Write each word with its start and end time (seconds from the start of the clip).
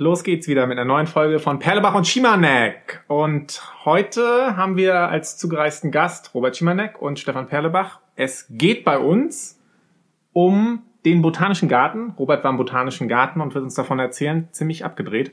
Los 0.00 0.22
geht's 0.22 0.46
wieder 0.46 0.68
mit 0.68 0.78
einer 0.78 0.86
neuen 0.86 1.08
Folge 1.08 1.40
von 1.40 1.58
Perlebach 1.58 1.96
und 1.96 2.06
Schimanek. 2.06 3.02
Und 3.08 3.60
heute 3.84 4.56
haben 4.56 4.76
wir 4.76 4.94
als 4.94 5.36
zugereisten 5.36 5.90
Gast 5.90 6.32
Robert 6.34 6.56
Schimanek 6.56 7.02
und 7.02 7.18
Stefan 7.18 7.48
Perlebach. 7.48 7.98
Es 8.14 8.46
geht 8.48 8.84
bei 8.84 9.00
uns 9.00 9.60
um 10.32 10.82
den 11.04 11.20
Botanischen 11.20 11.68
Garten. 11.68 12.14
Robert 12.16 12.44
war 12.44 12.52
im 12.52 12.58
Botanischen 12.58 13.08
Garten 13.08 13.40
und 13.40 13.56
wird 13.56 13.64
uns 13.64 13.74
davon 13.74 13.98
erzählen, 13.98 14.46
ziemlich 14.52 14.84
abgedreht. 14.84 15.32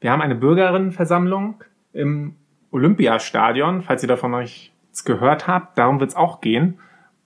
Wir 0.00 0.10
haben 0.10 0.22
eine 0.22 0.36
Bürgerinnenversammlung 0.36 1.62
im 1.92 2.34
Olympiastadion, 2.70 3.82
falls 3.82 4.02
ihr 4.02 4.08
davon 4.08 4.32
euch 4.32 4.72
gehört 5.04 5.48
habt. 5.48 5.76
Darum 5.76 6.00
wird's 6.00 6.16
auch 6.16 6.40
gehen, 6.40 6.78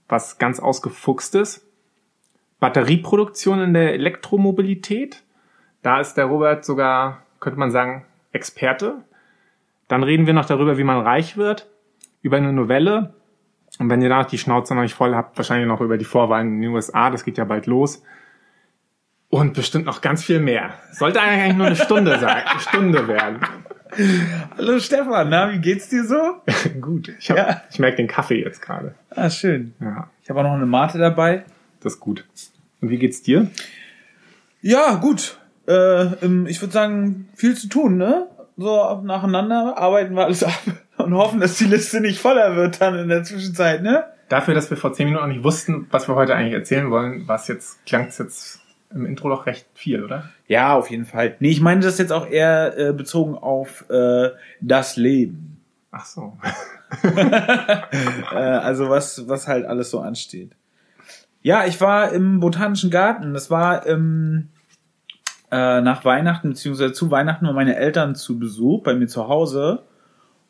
was 0.09 0.39
ganz 0.39 0.59
ausgefuchst 0.59 1.37
ist. 1.37 1.65
Batterieproduktion 2.59 3.61
in 3.61 3.73
der 3.73 3.95
Elektromobilität. 3.95 5.23
Da 5.83 6.01
ist 6.01 6.15
der 6.15 6.27
Robert 6.27 6.65
sogar, 6.65 7.23
könnte 7.41 7.59
man 7.59 7.71
sagen, 7.71 8.05
Experte. 8.33 8.97
Dann 9.89 10.03
reden 10.03 10.27
wir 10.27 10.35
noch 10.35 10.45
darüber, 10.47 10.79
wie 10.79 10.85
man 10.85 11.01
reich 11.01 11.37
wird, 11.37 11.69
über 12.23 12.37
eine 12.37 12.53
Novelle. 12.53 13.15
Und 13.79 13.89
wenn 13.89 14.03
ihr 14.03 14.09
da 14.09 14.19
noch 14.23 14.27
die 14.29 14.39
Schnauze 14.39 14.75
noch 14.75 14.83
nicht 14.83 14.95
voll 14.95 15.15
habt, 15.15 15.37
wahrscheinlich 15.37 15.67
noch 15.67 15.81
über 15.81 15.97
die 15.99 16.05
Vorwahlen 16.05 16.55
in 16.55 16.61
den 16.63 16.71
USA, 16.71 17.11
das 17.11 17.25
geht 17.25 17.39
ja 17.39 17.45
bald 17.45 17.67
los. 17.67 18.03
Und 19.31 19.55
bestimmt 19.55 19.87
noch 19.87 20.01
ganz 20.01 20.25
viel 20.25 20.41
mehr. 20.41 20.75
Sollte 20.93 21.21
eigentlich 21.21 21.57
nur 21.57 21.67
eine 21.67 21.77
Stunde 21.77 22.19
sein, 22.21 22.45
eine 22.47 22.61
Stunde 22.61 23.09
werden. 23.09 23.41
Hallo 24.57 24.79
Stefan, 24.79 25.29
na, 25.31 25.51
wie 25.53 25.59
geht's 25.59 25.89
dir 25.89 26.05
so? 26.05 26.43
Gut. 26.81 27.09
Ich, 27.19 27.31
hab, 27.31 27.37
Ja. 27.37 27.63
ich 27.71 27.79
merke 27.79 27.97
den 27.97 28.07
Kaffee 28.07 28.43
jetzt 28.43 28.61
gerade. 28.63 28.95
Ah, 29.11 29.31
schön. 29.31 29.75
Ja, 29.81 30.11
Ich 30.23 30.31
habe 30.31 30.41
auch 30.41 30.45
noch 30.45 30.53
eine 30.55 30.67
Mate 30.67 30.99
dabei. 30.99 31.45
das 31.81 31.95
ist 31.95 32.01
gut. 32.01 32.25
Und 32.81 32.91
wie 32.91 32.99
geht's 32.99 33.23
dir? 33.23 33.51
Ja, 34.61 34.95
gut. 34.95 35.40
Äh, 35.71 36.49
ich 36.49 36.61
würde 36.61 36.73
sagen, 36.73 37.29
viel 37.35 37.57
zu 37.57 37.69
tun, 37.69 37.97
ne? 37.97 38.27
So 38.57 39.01
nacheinander 39.03 39.79
arbeiten 39.79 40.15
wir 40.15 40.25
alles 40.25 40.43
ab 40.45 40.61
und 40.99 41.15
hoffen, 41.15 41.41
dass 41.41 41.57
die 41.57 41.65
Liste 41.65 42.01
nicht 42.01 42.21
voller 42.21 42.57
wird 42.57 42.81
dann 42.81 42.99
in 42.99 43.09
der 43.09 43.23
Zwischenzeit, 43.23 43.83
ne? 43.83 44.05
Dafür, 44.29 44.55
dass 44.55 44.71
wir 44.71 44.77
vor 44.77 44.93
zehn 44.93 45.07
Minuten 45.07 45.25
noch 45.25 45.33
nicht 45.33 45.45
wussten, 45.45 45.87
was 45.91 46.09
wir 46.09 46.15
heute 46.15 46.35
eigentlich 46.35 46.55
erzählen 46.55 46.91
wollen, 46.91 47.25
was 47.27 47.49
jetzt, 47.49 47.85
klang 47.87 48.07
es 48.07 48.19
jetzt 48.19 48.61
im 48.93 49.07
Intro 49.07 49.29
doch 49.29 49.47
recht 49.47 49.67
viel, 49.75 50.05
oder? 50.05 50.29
Ja, 50.47 50.75
auf 50.75 50.91
jeden 50.91 51.05
Fall. 51.05 51.37
Nee, 51.41 51.51
ich 51.51 51.61
meine 51.61 51.81
das 51.81 51.99
jetzt 51.99 52.13
auch 52.13 52.27
eher 52.29 52.77
äh, 52.77 52.93
bezogen 52.93 53.37
auf 53.37 53.89
äh, 53.89 54.31
das 54.61 54.97
Leben. 54.97 55.61
Ach 55.91 56.07
so. 56.07 56.37
Äh, 58.33 58.37
also 58.37 58.89
was, 58.89 59.29
was 59.29 59.47
halt 59.47 59.65
alles 59.65 59.91
so 59.91 60.01
ansteht. 60.01 60.53
Ja, 61.43 61.65
ich 61.67 61.81
war 61.81 62.13
im 62.13 62.41
Botanischen 62.41 62.91
Garten. 62.91 63.33
Das 63.33 63.51
war 63.51 63.87
ähm, 63.87 64.49
äh, 65.51 65.81
nach 65.81 66.05
Weihnachten, 66.05 66.51
beziehungsweise 66.51 66.93
zu 66.93 67.11
Weihnachten 67.11 67.47
waren 67.47 67.55
meine 67.55 67.77
Eltern 67.77 68.15
zu 68.15 68.39
Besuch 68.39 68.83
bei 68.83 68.95
mir 68.95 69.09
zu 69.09 69.29
Hause. 69.29 69.83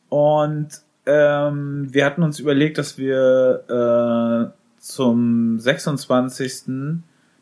Und 0.09 0.69
ähm, 1.07 1.89
wir 1.91 2.05
hatten 2.05 2.23
uns 2.23 2.39
überlegt, 2.39 2.79
dass 2.79 2.99
wir 2.99 4.53
äh, 4.53 4.81
zum 4.81 5.59
26. 5.59 6.69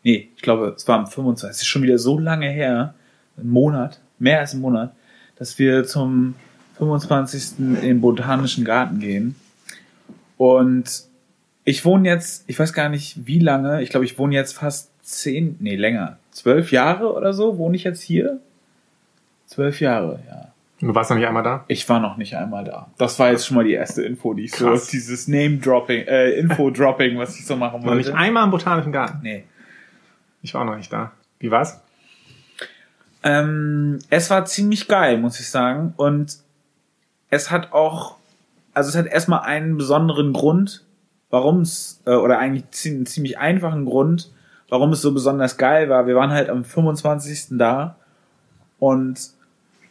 Nee, 0.04 0.28
ich 0.34 0.42
glaube, 0.42 0.74
es 0.76 0.86
war 0.86 0.98
am 0.98 1.06
25. 1.06 1.50
Es 1.50 1.62
ist 1.62 1.66
schon 1.66 1.82
wieder 1.82 1.98
so 1.98 2.18
lange 2.18 2.48
her. 2.48 2.94
Ein 3.36 3.50
Monat, 3.50 4.00
mehr 4.18 4.40
als 4.40 4.54
ein 4.54 4.60
Monat, 4.60 4.92
dass 5.36 5.58
wir 5.58 5.84
zum 5.84 6.34
25. 6.78 7.58
in 7.58 7.74
den 7.74 8.00
Botanischen 8.00 8.64
Garten 8.64 9.00
gehen. 9.00 9.34
Und 10.36 11.04
ich 11.64 11.84
wohne 11.84 12.08
jetzt, 12.08 12.44
ich 12.46 12.58
weiß 12.58 12.72
gar 12.72 12.88
nicht 12.88 13.26
wie 13.26 13.40
lange, 13.40 13.82
ich 13.82 13.90
glaube, 13.90 14.06
ich 14.06 14.18
wohne 14.18 14.34
jetzt 14.34 14.54
fast 14.54 14.90
zehn, 15.02 15.56
nee, 15.60 15.76
länger, 15.76 16.18
zwölf 16.38 16.72
Jahre 16.72 17.12
oder 17.14 17.32
so, 17.32 17.58
wohne 17.58 17.76
ich 17.76 17.84
jetzt 17.84 18.02
hier? 18.02 18.38
Zwölf 19.46 19.80
Jahre, 19.80 20.20
ja. 20.28 20.52
Du 20.80 20.94
warst 20.94 21.10
noch 21.10 21.16
nicht 21.16 21.26
einmal 21.26 21.42
da? 21.42 21.64
Ich 21.66 21.88
war 21.88 21.98
noch 21.98 22.16
nicht 22.16 22.36
einmal 22.36 22.62
da. 22.64 22.88
Das 22.98 23.18
war 23.18 23.30
jetzt 23.32 23.46
schon 23.46 23.56
mal 23.56 23.64
die 23.64 23.72
erste 23.72 24.02
Info, 24.02 24.32
die 24.34 24.44
ich 24.44 24.52
Krass. 24.52 24.86
so, 24.86 24.90
dieses 24.92 25.26
Name-Dropping, 25.26 26.06
äh, 26.06 26.30
Info-Dropping, 26.32 27.18
was 27.18 27.36
ich 27.36 27.44
so 27.46 27.56
machen 27.56 27.82
Noch 27.84 27.94
nicht 27.94 28.06
wollte. 28.06 28.18
einmal 28.18 28.44
im 28.44 28.50
Botanischen 28.52 28.92
Garten. 28.92 29.18
Nee. 29.22 29.44
Ich 30.42 30.54
war 30.54 30.60
auch 30.60 30.66
noch 30.66 30.76
nicht 30.76 30.92
da. 30.92 31.10
Wie 31.40 31.50
war's? 31.50 31.80
Ähm, 33.24 33.98
es 34.10 34.30
war 34.30 34.44
ziemlich 34.44 34.86
geil, 34.86 35.18
muss 35.18 35.40
ich 35.40 35.50
sagen. 35.50 35.94
Und 35.96 36.38
es 37.30 37.50
hat 37.50 37.72
auch, 37.72 38.14
also 38.72 38.88
es 38.88 38.96
hat 38.96 39.06
erstmal 39.06 39.40
einen 39.40 39.76
besonderen 39.76 40.32
Grund, 40.32 40.84
warum 41.30 41.62
es, 41.62 42.00
äh, 42.06 42.12
oder 42.14 42.38
eigentlich 42.38 42.64
einen 42.86 43.06
ziemlich 43.06 43.38
einfachen 43.38 43.84
Grund, 43.84 44.30
warum 44.68 44.92
es 44.92 45.02
so 45.02 45.12
besonders 45.12 45.56
geil 45.56 45.88
war. 45.88 46.06
Wir 46.06 46.14
waren 46.14 46.30
halt 46.30 46.50
am 46.50 46.64
25. 46.64 47.58
da 47.58 47.96
und 48.78 49.30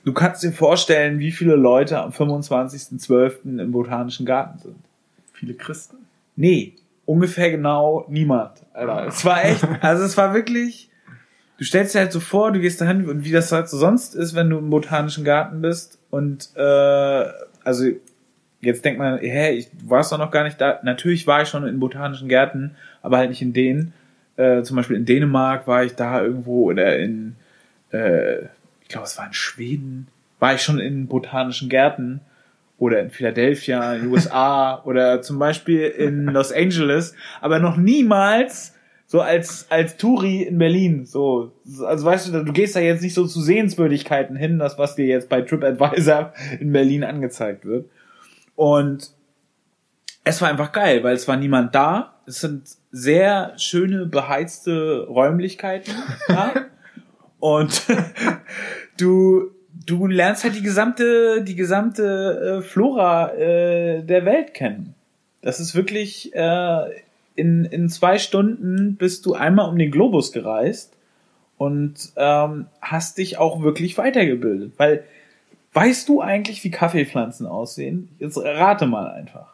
du 0.06 0.14
kannst 0.14 0.44
dir 0.44 0.52
vorstellen, 0.52 1.20
wie 1.20 1.32
viele 1.32 1.56
Leute 1.56 2.00
am 2.00 2.12
25.12. 2.12 3.60
im 3.60 3.72
Botanischen 3.72 4.26
Garten 4.26 4.60
sind. 4.60 4.78
Viele 5.34 5.54
Christen? 5.54 5.98
Nee, 6.36 6.76
ungefähr 7.06 7.52
genau 7.52 8.06
niemand, 8.08 8.66
Alter. 8.74 9.08
Es 9.08 9.26
war 9.26 9.44
echt, 9.44 9.66
also 9.82 10.04
es 10.04 10.18
war 10.18 10.34
wirklich, 10.34 10.90
du 11.58 11.64
stellst 11.64 11.96
dir 11.96 12.00
halt 12.00 12.12
so 12.12 12.20
vor, 12.20 12.52
du 12.52 12.60
gehst 12.60 12.82
dahin 12.82 13.10
und 13.10 13.24
wie 13.24 13.32
das 13.32 13.52
halt 13.52 13.70
so 13.70 13.78
sonst 13.78 14.16
ist, 14.16 14.36
wenn 14.36 14.50
du 14.50 14.58
im 14.58 14.70
Botanischen 14.70 15.24
Garten 15.24 15.62
bist 15.62 16.00
und, 16.10 16.50
äh, 16.56 17.26
also, 17.64 17.86
jetzt 18.62 18.86
denkt 18.86 18.98
man, 18.98 19.20
hä, 19.20 19.52
ich 19.52 19.70
du 19.72 19.90
warst 19.90 20.12
doch 20.12 20.18
noch 20.18 20.32
gar 20.32 20.46
nicht 20.46 20.60
da. 20.60 20.80
Natürlich 20.84 21.28
war 21.28 21.42
ich 21.42 21.50
schon 21.50 21.68
in 21.68 21.80
botanischen 21.80 22.30
Gärten, 22.30 22.76
aber 23.02 23.18
halt 23.18 23.30
nicht 23.30 23.42
in 23.42 23.52
denen. 23.52 23.94
Äh, 24.38 24.64
zum 24.64 24.78
Beispiel 24.78 24.96
in 24.96 25.06
Dänemark 25.06 25.68
war 25.68 25.84
ich 25.84 25.96
da 25.96 26.22
irgendwo 26.22 26.70
oder 26.70 26.98
in, 26.98 27.36
äh, 27.92 28.44
ich 28.82 28.88
glaube, 28.88 29.06
es 29.06 29.18
war 29.18 29.28
in 29.28 29.34
Schweden, 29.34 30.08
war 30.40 30.54
ich 30.54 30.62
schon 30.62 30.80
in 30.80 31.08
botanischen 31.08 31.70
Gärten 31.70 32.22
oder 32.78 33.02
in 33.02 33.10
Philadelphia, 33.10 33.96
in 33.96 34.04
den 34.04 34.12
USA 34.12 34.82
oder 34.86 35.22
zum 35.22 35.40
Beispiel 35.40 35.82
in 35.82 36.26
Los 36.26 36.52
Angeles, 36.52 37.16
aber 37.42 37.60
noch 37.60 37.78
niemals 37.78 38.76
so 39.10 39.22
als, 39.22 39.68
als 39.70 39.96
Touri 39.96 40.44
in 40.44 40.58
Berlin, 40.58 41.06
so, 41.06 41.54
also 41.86 42.06
weißt 42.06 42.28
du, 42.28 42.44
du 42.44 42.52
gehst 42.52 42.76
da 42.76 42.82
jetzt 42.82 43.02
nicht 43.02 43.14
so 43.14 43.26
zu 43.26 43.40
Sehenswürdigkeiten 43.42 44.36
hin, 44.36 44.60
das 44.60 44.78
was 44.78 44.96
dir 44.96 45.06
jetzt 45.06 45.30
bei 45.30 45.42
TripAdvisor 45.42 46.34
in 46.60 46.74
Berlin 46.74 47.06
angezeigt 47.06 47.64
wird. 47.66 47.90
Und 48.56 49.12
es 50.26 50.42
war 50.42 50.50
einfach 50.50 50.74
geil, 50.74 51.04
weil 51.04 51.16
es 51.16 51.26
war 51.26 51.38
niemand 51.38 51.74
da. 51.74 52.17
Es 52.28 52.42
sind 52.42 52.68
sehr 52.92 53.54
schöne 53.58 54.06
beheizte 54.06 55.06
Räumlichkeiten. 55.08 55.94
Ja? 56.30 56.54
Und 57.40 57.86
du 58.98 59.52
du 59.86 60.08
lernst 60.08 60.44
halt 60.44 60.56
die 60.56 60.62
gesamte 60.62 61.44
die 61.44 61.56
gesamte 61.56 62.60
äh, 62.60 62.62
Flora 62.62 63.34
äh, 63.34 64.04
der 64.04 64.26
Welt 64.26 64.54
kennen. 64.54 64.96
Das 65.42 65.60
ist 65.60 65.76
wirklich 65.76 66.34
äh, 66.36 67.02
in 67.36 67.66
in 67.66 67.90
zwei 67.90 68.18
Stunden 68.18 68.96
bist 68.96 69.26
du 69.26 69.34
einmal 69.34 69.70
um 69.70 69.78
den 69.78 69.92
Globus 69.92 70.32
gereist 70.32 70.94
und 71.58 72.12
ähm, 72.16 72.68
hast 72.82 73.18
dich 73.18 73.38
auch 73.38 73.62
wirklich 73.62 73.98
weitergebildet, 73.98 74.74
weil 74.78 75.04
weißt 75.74 76.10
du 76.10 76.22
eigentlich, 76.22 76.64
wie 76.64 76.72
Kaffeepflanzen 76.72 77.46
aussehen? 77.46 78.10
Jetzt 78.20 78.38
rate 78.38 78.88
mal 78.88 79.10
einfach. 79.10 79.54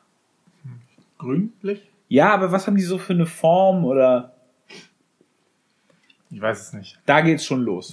Grünlich? 1.17 1.81
Ja, 2.13 2.31
aber 2.31 2.51
was 2.51 2.67
haben 2.67 2.75
die 2.75 2.83
so 2.83 2.99
für 2.99 3.13
eine 3.13 3.25
Form 3.25 3.85
oder 3.85 4.33
Ich 6.29 6.39
weiß 6.39 6.61
es 6.61 6.73
nicht. 6.73 6.99
da 7.07 7.21
geht's 7.21 7.43
schon 7.43 7.63
los. 7.63 7.91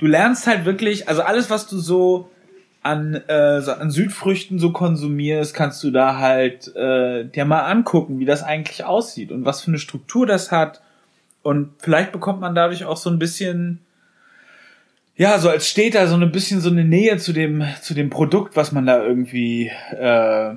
du 0.00 0.06
lernst 0.06 0.48
halt 0.48 0.64
wirklich, 0.64 1.08
also 1.08 1.22
alles, 1.22 1.48
was 1.48 1.68
du 1.68 1.78
so 1.78 2.28
an, 2.82 3.14
äh, 3.14 3.60
so 3.60 3.70
an 3.70 3.92
Südfrüchten 3.92 4.58
so 4.58 4.72
konsumierst, 4.72 5.54
kannst 5.54 5.84
du 5.84 5.92
da 5.92 6.18
halt 6.18 6.74
äh, 6.74 7.26
dir 7.26 7.44
mal 7.44 7.66
angucken, 7.70 8.18
wie 8.18 8.24
das 8.24 8.42
eigentlich 8.42 8.82
aussieht 8.82 9.30
und 9.30 9.44
was 9.44 9.60
für 9.60 9.68
eine 9.68 9.78
Struktur 9.78 10.26
das 10.26 10.50
hat. 10.50 10.82
Und 11.44 11.70
vielleicht 11.78 12.10
bekommt 12.10 12.40
man 12.40 12.56
dadurch 12.56 12.84
auch 12.84 12.96
so 12.96 13.10
ein 13.10 13.20
bisschen, 13.20 13.78
ja, 15.14 15.38
so 15.38 15.50
als 15.50 15.68
Städter 15.68 16.08
so 16.08 16.16
ein 16.16 16.32
bisschen 16.32 16.60
so 16.60 16.68
eine 16.68 16.84
Nähe 16.84 17.18
zu 17.18 17.32
dem, 17.32 17.62
zu 17.80 17.94
dem 17.94 18.10
Produkt, 18.10 18.56
was 18.56 18.72
man 18.72 18.86
da 18.86 19.00
irgendwie, 19.00 19.68
äh, 19.68 20.56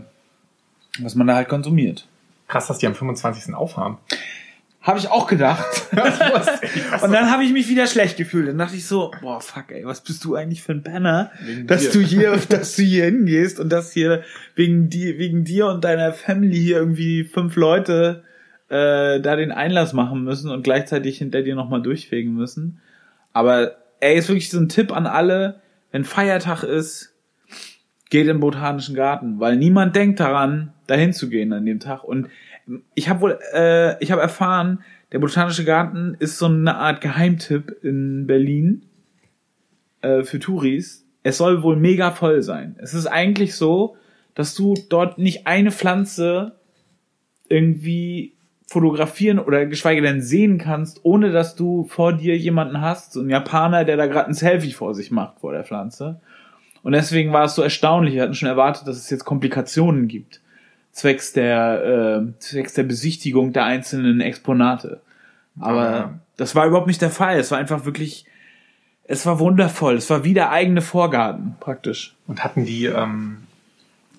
was 1.01 1.13
man 1.13 1.27
da 1.27 1.35
halt 1.35 1.47
konsumiert. 1.47 2.07
Krass, 2.51 2.67
dass 2.67 2.79
die 2.79 2.87
am 2.87 2.95
25. 2.95 3.53
aufhaben. 3.55 3.97
Habe 4.81 4.99
ich 4.99 5.09
auch 5.09 5.25
gedacht. 5.25 5.87
Und 7.01 7.13
dann 7.13 7.31
habe 7.31 7.45
ich 7.45 7.53
mich 7.53 7.69
wieder 7.69 7.87
schlecht 7.87 8.17
gefühlt. 8.17 8.49
Dann 8.49 8.57
dachte 8.57 8.75
ich 8.75 8.85
so, 8.85 9.11
boah, 9.21 9.39
fuck, 9.39 9.71
ey, 9.71 9.85
was 9.85 10.01
bist 10.01 10.23
du 10.25 10.35
eigentlich 10.35 10.61
für 10.61 10.73
ein 10.73 10.83
Banner, 10.83 11.31
dass 11.65 11.91
du 11.91 12.01
hier, 12.01 12.37
dass 12.49 12.75
du 12.75 12.81
hier 12.81 13.05
hingehst 13.05 13.59
und 13.59 13.69
dass 13.69 13.93
hier 13.93 14.23
wegen 14.55 14.89
dir, 14.89 15.17
wegen 15.17 15.45
dir 15.45 15.67
und 15.67 15.85
deiner 15.85 16.11
Family 16.11 16.57
hier 16.57 16.77
irgendwie 16.77 17.23
fünf 17.23 17.55
Leute 17.55 18.23
äh, 18.67 19.21
da 19.21 19.37
den 19.37 19.53
Einlass 19.53 19.93
machen 19.93 20.25
müssen 20.25 20.51
und 20.51 20.63
gleichzeitig 20.63 21.19
hinter 21.19 21.43
dir 21.43 21.55
nochmal 21.55 21.81
durchfegen 21.81 22.33
müssen. 22.33 22.81
Aber 23.31 23.77
ey, 24.01 24.17
ist 24.17 24.27
wirklich 24.27 24.49
so 24.49 24.59
ein 24.59 24.67
Tipp 24.67 24.91
an 24.91 25.07
alle, 25.07 25.61
wenn 25.91 26.03
Feiertag 26.03 26.63
ist, 26.63 27.10
geht 28.11 28.27
den 28.27 28.39
Botanischen 28.39 28.93
Garten, 28.93 29.39
weil 29.39 29.57
niemand 29.57 29.95
denkt 29.95 30.19
daran, 30.19 30.73
dahin 30.85 31.13
zu 31.13 31.29
gehen 31.29 31.51
an 31.53 31.65
dem 31.65 31.79
Tag. 31.79 32.03
Und 32.03 32.27
ich 32.93 33.09
habe 33.09 33.21
wohl, 33.21 33.39
äh, 33.53 34.01
ich 34.03 34.11
habe 34.11 34.21
erfahren, 34.21 34.83
der 35.11 35.19
Botanische 35.19 35.65
Garten 35.65 36.15
ist 36.19 36.37
so 36.37 36.45
eine 36.45 36.75
Art 36.75 37.01
Geheimtipp 37.01 37.75
in 37.81 38.27
Berlin. 38.27 38.83
äh, 40.01 40.23
für 40.23 40.39
Touris. 40.39 41.07
Es 41.23 41.37
soll 41.37 41.63
wohl 41.63 41.75
mega 41.75 42.11
voll 42.11 42.41
sein. 42.41 42.75
Es 42.79 42.93
ist 42.93 43.07
eigentlich 43.07 43.55
so, 43.55 43.95
dass 44.33 44.55
du 44.55 44.73
dort 44.89 45.17
nicht 45.17 45.47
eine 45.47 45.71
Pflanze 45.71 46.59
irgendwie 47.49 48.33
fotografieren 48.67 49.39
oder 49.39 49.65
geschweige 49.65 50.01
denn 50.01 50.21
sehen 50.21 50.57
kannst, 50.57 51.01
ohne 51.03 51.31
dass 51.31 51.55
du 51.55 51.83
vor 51.83 52.13
dir 52.13 52.37
jemanden 52.37 52.81
hast, 52.81 53.13
so 53.13 53.21
ein 53.21 53.29
Japaner, 53.29 53.83
der 53.83 53.97
da 53.97 54.07
gerade 54.07 54.29
ein 54.29 54.33
Selfie 54.33 54.71
vor 54.71 54.95
sich 54.95 55.11
macht 55.11 55.41
vor 55.41 55.51
der 55.51 55.65
Pflanze. 55.65 56.21
Und 56.83 56.93
deswegen 56.93 57.31
war 57.31 57.45
es 57.45 57.55
so 57.55 57.61
erstaunlich. 57.61 58.15
Wir 58.15 58.23
hatten 58.23 58.33
schon 58.33 58.49
erwartet, 58.49 58.87
dass 58.87 58.97
es 58.97 59.09
jetzt 59.09 59.25
Komplikationen 59.25 60.07
gibt, 60.07 60.41
zwecks 60.91 61.31
der, 61.33 62.21
äh, 62.27 62.39
zwecks 62.39 62.73
der 62.73 62.83
Besichtigung 62.83 63.53
der 63.53 63.65
einzelnen 63.65 64.19
Exponate. 64.21 64.99
Aber 65.59 65.91
Ja. 65.91 66.13
das 66.37 66.55
war 66.55 66.65
überhaupt 66.67 66.87
nicht 66.87 67.01
der 67.01 67.11
Fall. 67.11 67.37
Es 67.39 67.51
war 67.51 67.57
einfach 67.59 67.85
wirklich, 67.85 68.25
es 69.03 69.25
war 69.25 69.39
wundervoll. 69.39 69.95
Es 69.95 70.09
war 70.09 70.23
wie 70.23 70.33
der 70.33 70.51
eigene 70.51 70.81
Vorgarten, 70.81 71.55
praktisch. 71.59 72.15
Und 72.27 72.43
hatten 72.43 72.65
die 72.65 72.85
ähm, 72.85 73.37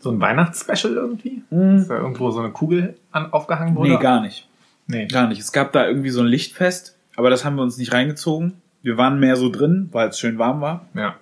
so 0.00 0.10
ein 0.10 0.20
Weihnachtsspecial 0.20 0.92
irgendwie? 0.94 1.42
Mhm. 1.50 1.78
Ist 1.78 1.88
da 1.90 1.96
irgendwo 1.98 2.30
so 2.30 2.40
eine 2.40 2.50
Kugel 2.50 2.96
an, 3.10 3.32
aufgehangen 3.32 3.74
wurde? 3.74 3.90
Nee, 3.90 3.98
gar 3.98 4.20
nicht. 4.20 4.46
Nee. 4.86 5.06
Gar 5.06 5.28
nicht. 5.28 5.40
Es 5.40 5.52
gab 5.52 5.72
da 5.72 5.86
irgendwie 5.86 6.10
so 6.10 6.20
ein 6.20 6.26
Lichtfest, 6.26 6.96
aber 7.16 7.30
das 7.30 7.44
haben 7.44 7.56
wir 7.56 7.62
uns 7.62 7.76
nicht 7.78 7.92
reingezogen. 7.92 8.54
Wir 8.82 8.96
waren 8.96 9.18
mehr 9.20 9.36
so 9.36 9.48
drin, 9.48 9.88
weil 9.92 10.08
es 10.08 10.18
schön 10.18 10.38
warm 10.38 10.60
war. 10.60 10.86
Ja. 10.94 11.14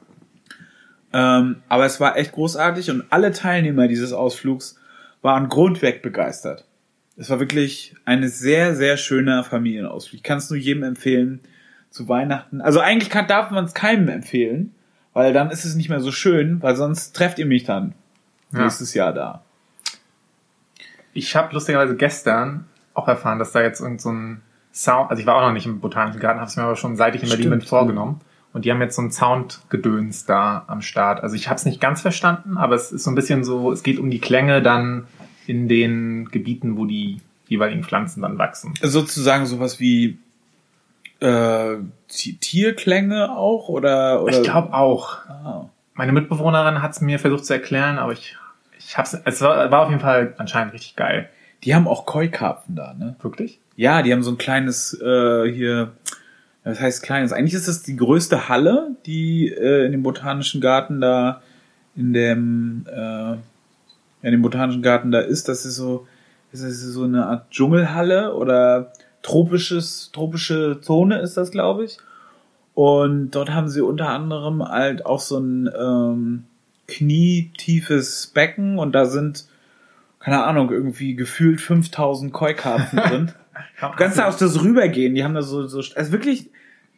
Ähm, 1.13 1.63
aber 1.69 1.87
es 1.87 2.01
war 2.01 2.17
echt 2.17 2.33
großartig 2.33 2.91
und 2.91 3.05
alle 3.11 3.33
Teilnehmer 3.33 3.89
dieses 3.89 4.13
Ausflugs 4.13 4.77
waren 5.23 5.49
grundweg 5.49 6.03
begeistert. 6.03 6.65
Es 7.17 7.29
war 7.29 7.41
wirklich 7.41 7.95
eine 8.05 8.29
sehr, 8.29 8.75
sehr 8.75 8.97
schöner 8.97 9.45
Familienausflug. 9.45 10.15
Ich 10.19 10.23
kann 10.23 10.39
es 10.39 10.49
nur 10.49 10.59
jedem 10.59 10.83
empfehlen 10.83 11.41
zu 11.91 12.09
Weihnachten. 12.09 12.61
Also 12.61 12.81
eigentlich 12.81 13.11
kann, 13.11 13.27
darf 13.27 13.51
man 13.51 13.65
es 13.65 13.75
keinem 13.75 14.09
empfehlen, 14.09 14.75
weil 15.13 15.33
dann 15.33 15.51
ist 15.51 15.65
es 15.65 15.75
nicht 15.75 15.89
mehr 15.89 16.01
so 16.01 16.13
schön, 16.13 16.63
weil 16.63 16.77
sonst 16.77 17.13
trefft 17.15 17.39
ihr 17.39 17.47
mich 17.47 17.65
dann 17.65 17.95
Ja. 18.53 18.63
nächstes 18.63 18.95
Jahr 18.95 19.13
da. 19.13 19.43
Ich 21.13 21.35
habe 21.35 21.53
lustigerweise 21.53 21.97
gestern 21.97 22.67
auch 22.95 23.09
erfahren, 23.09 23.39
dass 23.39 23.53
da 23.53 23.61
jetzt 23.61 23.81
irgend 23.81 24.01
so 24.01 24.13
ein 24.13 24.43
Sound, 24.73 25.11
also 25.11 25.21
ich 25.21 25.27
war 25.27 25.35
auch 25.37 25.43
noch 25.49 25.53
nicht 25.53 25.67
im 25.67 25.81
Botanischen 25.81 26.21
Garten, 26.21 26.39
habe 26.39 26.49
es 26.49 26.57
mir 26.57 26.63
aber 26.63 26.77
schon 26.77 26.97
seit 26.97 27.17
ich 27.17 27.23
in 27.25 27.29
Berlin 27.29 27.51
bin 27.51 27.61
vorgenommen. 27.61 28.21
Und 28.53 28.65
die 28.65 28.71
haben 28.71 28.81
jetzt 28.81 28.97
so 28.97 29.03
ein 29.03 29.13
Soundgedöns 29.13 30.27
da 30.27 30.65
am 30.67 30.83
Start. 30.83 31.23
Also 31.23 31.37
ich 31.37 31.49
habe 31.49 31.57
es 31.57 31.65
nicht 31.65 31.81
ganz 31.81 32.01
verstanden, 32.01 32.57
aber 32.57 32.75
es 32.75 32.91
ist 32.91 33.05
so 33.05 33.11
ein 33.11 33.15
bisschen 33.15 33.45
so, 33.45 33.71
es 33.71 33.83
geht 33.83 33.99
um 33.99 34.11
die 34.11 34.19
Klänge 34.19 34.61
dann 34.61 35.07
in 35.47 35.69
den 35.69 36.29
Gebieten, 36.31 36.77
wo 36.77 36.85
die 36.85 37.21
jeweiligen 37.47 37.85
Pflanzen 37.85 38.23
dann 38.23 38.39
wachsen. 38.39 38.75
Sozusagen 38.83 39.47
sowas 39.47 39.79
wie 39.81 40.19
äh, 41.21 41.77
Ti- 42.09 42.39
Tierklänge 42.41 43.31
auch 43.31 43.69
oder, 43.69 44.23
oder 44.23 44.37
Ich 44.37 44.43
glaube 44.43 44.73
auch. 44.75 45.19
Ah. 45.29 45.69
Meine 45.95 46.13
Mitbewohnerin 46.13 46.83
hat 46.83 46.93
es 46.93 47.01
mir 47.01 47.19
versucht 47.19 47.45
zu 47.45 47.53
erklären, 47.53 47.99
aber 47.99 48.13
ich, 48.13 48.37
ich 48.79 48.97
hab's, 48.97 49.17
es 49.25 49.41
war, 49.43 49.71
war 49.71 49.83
auf 49.83 49.91
jeden 49.91 50.01
Fall 50.01 50.35
anscheinend 50.39 50.73
richtig 50.73 50.97
geil. 50.97 51.29
Die 51.63 51.75
haben 51.75 51.87
auch 51.87 52.07
Koi-Karpfen 52.07 52.75
da, 52.75 52.95
ne? 52.95 53.17
Wirklich? 53.21 53.61
Ja, 53.77 54.03
die 54.03 54.13
haben 54.13 54.23
so 54.23 54.31
ein 54.31 54.39
kleines 54.39 54.99
äh, 55.01 55.53
hier, 55.53 55.93
das 56.65 56.81
heißt 56.81 57.03
kleines. 57.03 57.33
Eigentlich 57.33 57.55
ist 57.55 57.69
das 57.69 57.83
die 57.83 57.97
größte 57.97 58.49
Halle, 58.49 58.97
die 59.07 59.49
äh, 59.49 59.87
in 59.87 59.93
dem 59.93 60.03
botanischen 60.03 60.61
Garten 60.61 61.01
da 61.01 61.43
in 61.97 62.13
dem 62.13 62.87
äh, 62.87 63.33
in 64.23 64.33
dem 64.33 64.43
botanischen 64.43 64.83
Garten 64.83 65.11
da 65.11 65.21
ist. 65.21 65.49
Das 65.49 65.65
ist 65.65 65.77
so, 65.77 66.07
das 66.53 66.61
ist 66.61 66.83
so 66.83 67.05
eine 67.05 67.27
Art 67.27 67.51
Dschungelhalle 67.51 68.35
oder 68.35 68.93
tropisches 69.23 70.11
tropische 70.13 70.81
Zone 70.81 71.19
ist 71.19 71.37
das, 71.37 71.51
glaube 71.51 71.85
ich. 71.85 71.99
Und 72.75 73.33
dort 73.33 73.51
haben 73.51 73.69
sie 73.69 73.81
unter 73.81 74.09
anderem 74.09 74.63
halt 74.63 75.05
auch 75.05 75.21
so 75.21 75.39
ein 75.39 75.71
ähm, 75.79 76.45
knietiefes 76.87 78.29
Becken 78.29 78.79
und 78.79 78.93
da 78.93 79.07
sind 79.07 79.47
keine 80.21 80.45
Ahnung, 80.45 80.71
irgendwie 80.71 81.15
gefühlt 81.15 81.61
5000 81.61 82.33
Koi-Karpfen 82.33 82.99
drin. 82.99 83.33
Du 83.81 83.97
kannst 83.97 84.19
da 84.19 84.29
auch 84.29 84.37
das 84.37 84.63
rübergehen. 84.63 85.15
Die 85.15 85.25
haben 85.25 85.35
da 85.35 85.43
so, 85.43 85.67
so 85.67 85.83
also 85.95 86.13
wirklich 86.13 86.51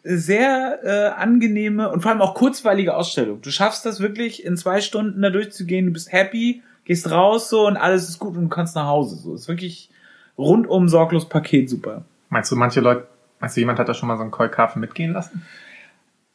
sehr 0.05 0.81
äh, 0.83 1.21
angenehme 1.21 1.91
und 1.91 2.01
vor 2.01 2.11
allem 2.11 2.23
auch 2.23 2.35
kurzweilige 2.35 2.97
Ausstellung. 2.97 3.41
Du 3.41 3.51
schaffst 3.51 3.87
das 3.87 4.01
wirklich 4.01 4.45
in 4.45 4.57
zwei 4.57 4.81
Stunden 4.81 5.23
da 5.23 5.31
durchzugehen. 5.31 5.87
Du 5.87 5.93
bist 5.93 6.13
happy, 6.13 6.63
gehst 6.85 7.11
raus 7.11 7.49
so 7.49 7.67
und 7.67 7.77
alles 7.77 8.09
ist 8.09 8.19
gut 8.19 8.37
und 8.37 8.45
du 8.45 8.49
kannst 8.49 8.75
nach 8.75 8.87
Hause. 8.87 9.17
So 9.17 9.35
ist 9.35 9.49
wirklich 9.49 9.91
rundum 10.37 10.89
sorglos 10.89 11.29
Paket 11.29 11.71
super. 11.71 12.03
Meinst 12.31 12.51
du, 12.51 12.57
manche 12.57 12.81
Leute, 12.81 13.07
meinst 13.39 13.57
du, 13.57 13.61
jemand 13.61 13.79
hat 13.79 13.89
da 13.89 13.95
schon 13.95 14.09
mal 14.09 14.17
so 14.17 14.23
einen 14.23 14.31
Koi-Karpfen 14.31 14.81
mitgehen 14.81 15.13
lassen? 15.13 15.47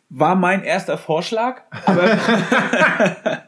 War 0.10 0.36
mein 0.36 0.64
erster 0.64 0.98
Vorschlag, 0.98 1.64
aber 1.86 2.04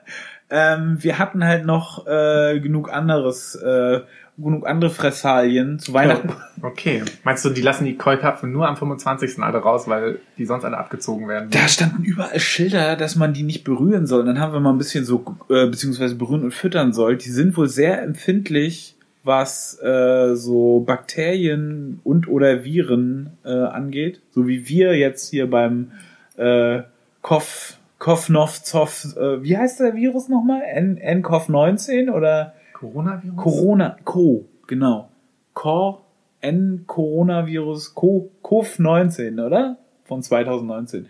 ähm, 0.50 0.98
wir 1.02 1.20
hatten 1.20 1.46
halt 1.46 1.66
noch 1.66 2.06
äh, 2.08 2.60
genug 2.60 2.92
anderes, 2.92 3.56
äh, 3.56 4.02
genug 4.42 4.68
andere 4.68 4.90
Fressalien 4.90 5.80
zu 5.80 5.94
Weihnachten. 5.94 6.32
Okay. 6.62 7.04
Meinst 7.24 7.46
du, 7.46 7.50
die 7.50 7.62
lassen 7.62 7.86
die 7.86 7.96
Koi-Karpfen 7.96 8.52
nur 8.52 8.68
am 8.68 8.76
25. 8.76 9.40
alle 9.40 9.60
raus, 9.60 9.88
weil 9.88 10.20
die 10.38 10.46
sonst 10.46 10.66
alle 10.66 10.78
abgezogen 10.78 11.28
werden? 11.28 11.50
Da 11.52 11.68
standen 11.68 12.04
überall 12.04 12.40
Schilder, 12.40 12.96
dass 12.96 13.16
man 13.16 13.34
die 13.34 13.44
nicht 13.44 13.64
berühren 13.64 14.08
soll. 14.08 14.26
Dann 14.26 14.40
haben 14.40 14.54
wir 14.54 14.60
mal 14.60 14.72
ein 14.72 14.78
bisschen 14.78 15.06
so, 15.06 15.24
äh, 15.50 15.68
beziehungsweise 15.68 16.16
berühren 16.16 16.44
und 16.44 16.54
füttern 16.54 16.92
soll. 16.92 17.18
Die 17.18 17.30
sind 17.30 17.56
wohl 17.56 17.70
sehr 17.70 18.02
empfindlich, 18.02 18.96
was 19.24 19.82
äh, 19.82 20.36
so 20.36 20.82
Bakterien 20.82 22.00
und 22.04 22.28
oder 22.28 22.64
Viren 22.64 23.38
äh, 23.46 23.50
angeht. 23.50 24.22
So 24.32 24.48
wie 24.48 24.68
wir 24.68 24.98
jetzt 24.98 25.30
hier 25.30 25.50
beim 25.50 25.92
äh, 26.38 26.82
Kof, 27.22 27.78
Kofnovzov, 28.00 29.16
äh, 29.18 29.44
wie 29.44 29.58
heißt 29.58 29.80
der 29.82 29.96
Virus 29.96 30.30
nochmal? 30.30 30.62
N 30.66 30.98
NCOV 30.98 31.50
19 31.50 32.10
oder 32.10 32.54
Coronavirus? 32.80 33.38
Corona, 33.38 33.98
Co, 34.06 34.46
genau. 34.68 35.10
Cor, 35.54 36.06
N 36.40 36.86
Coronavirus, 36.88 37.94
Co, 37.94 38.32
Cov19, 38.42 39.46
oder? 39.46 39.78
Von 40.06 40.24
2019. 40.24 41.08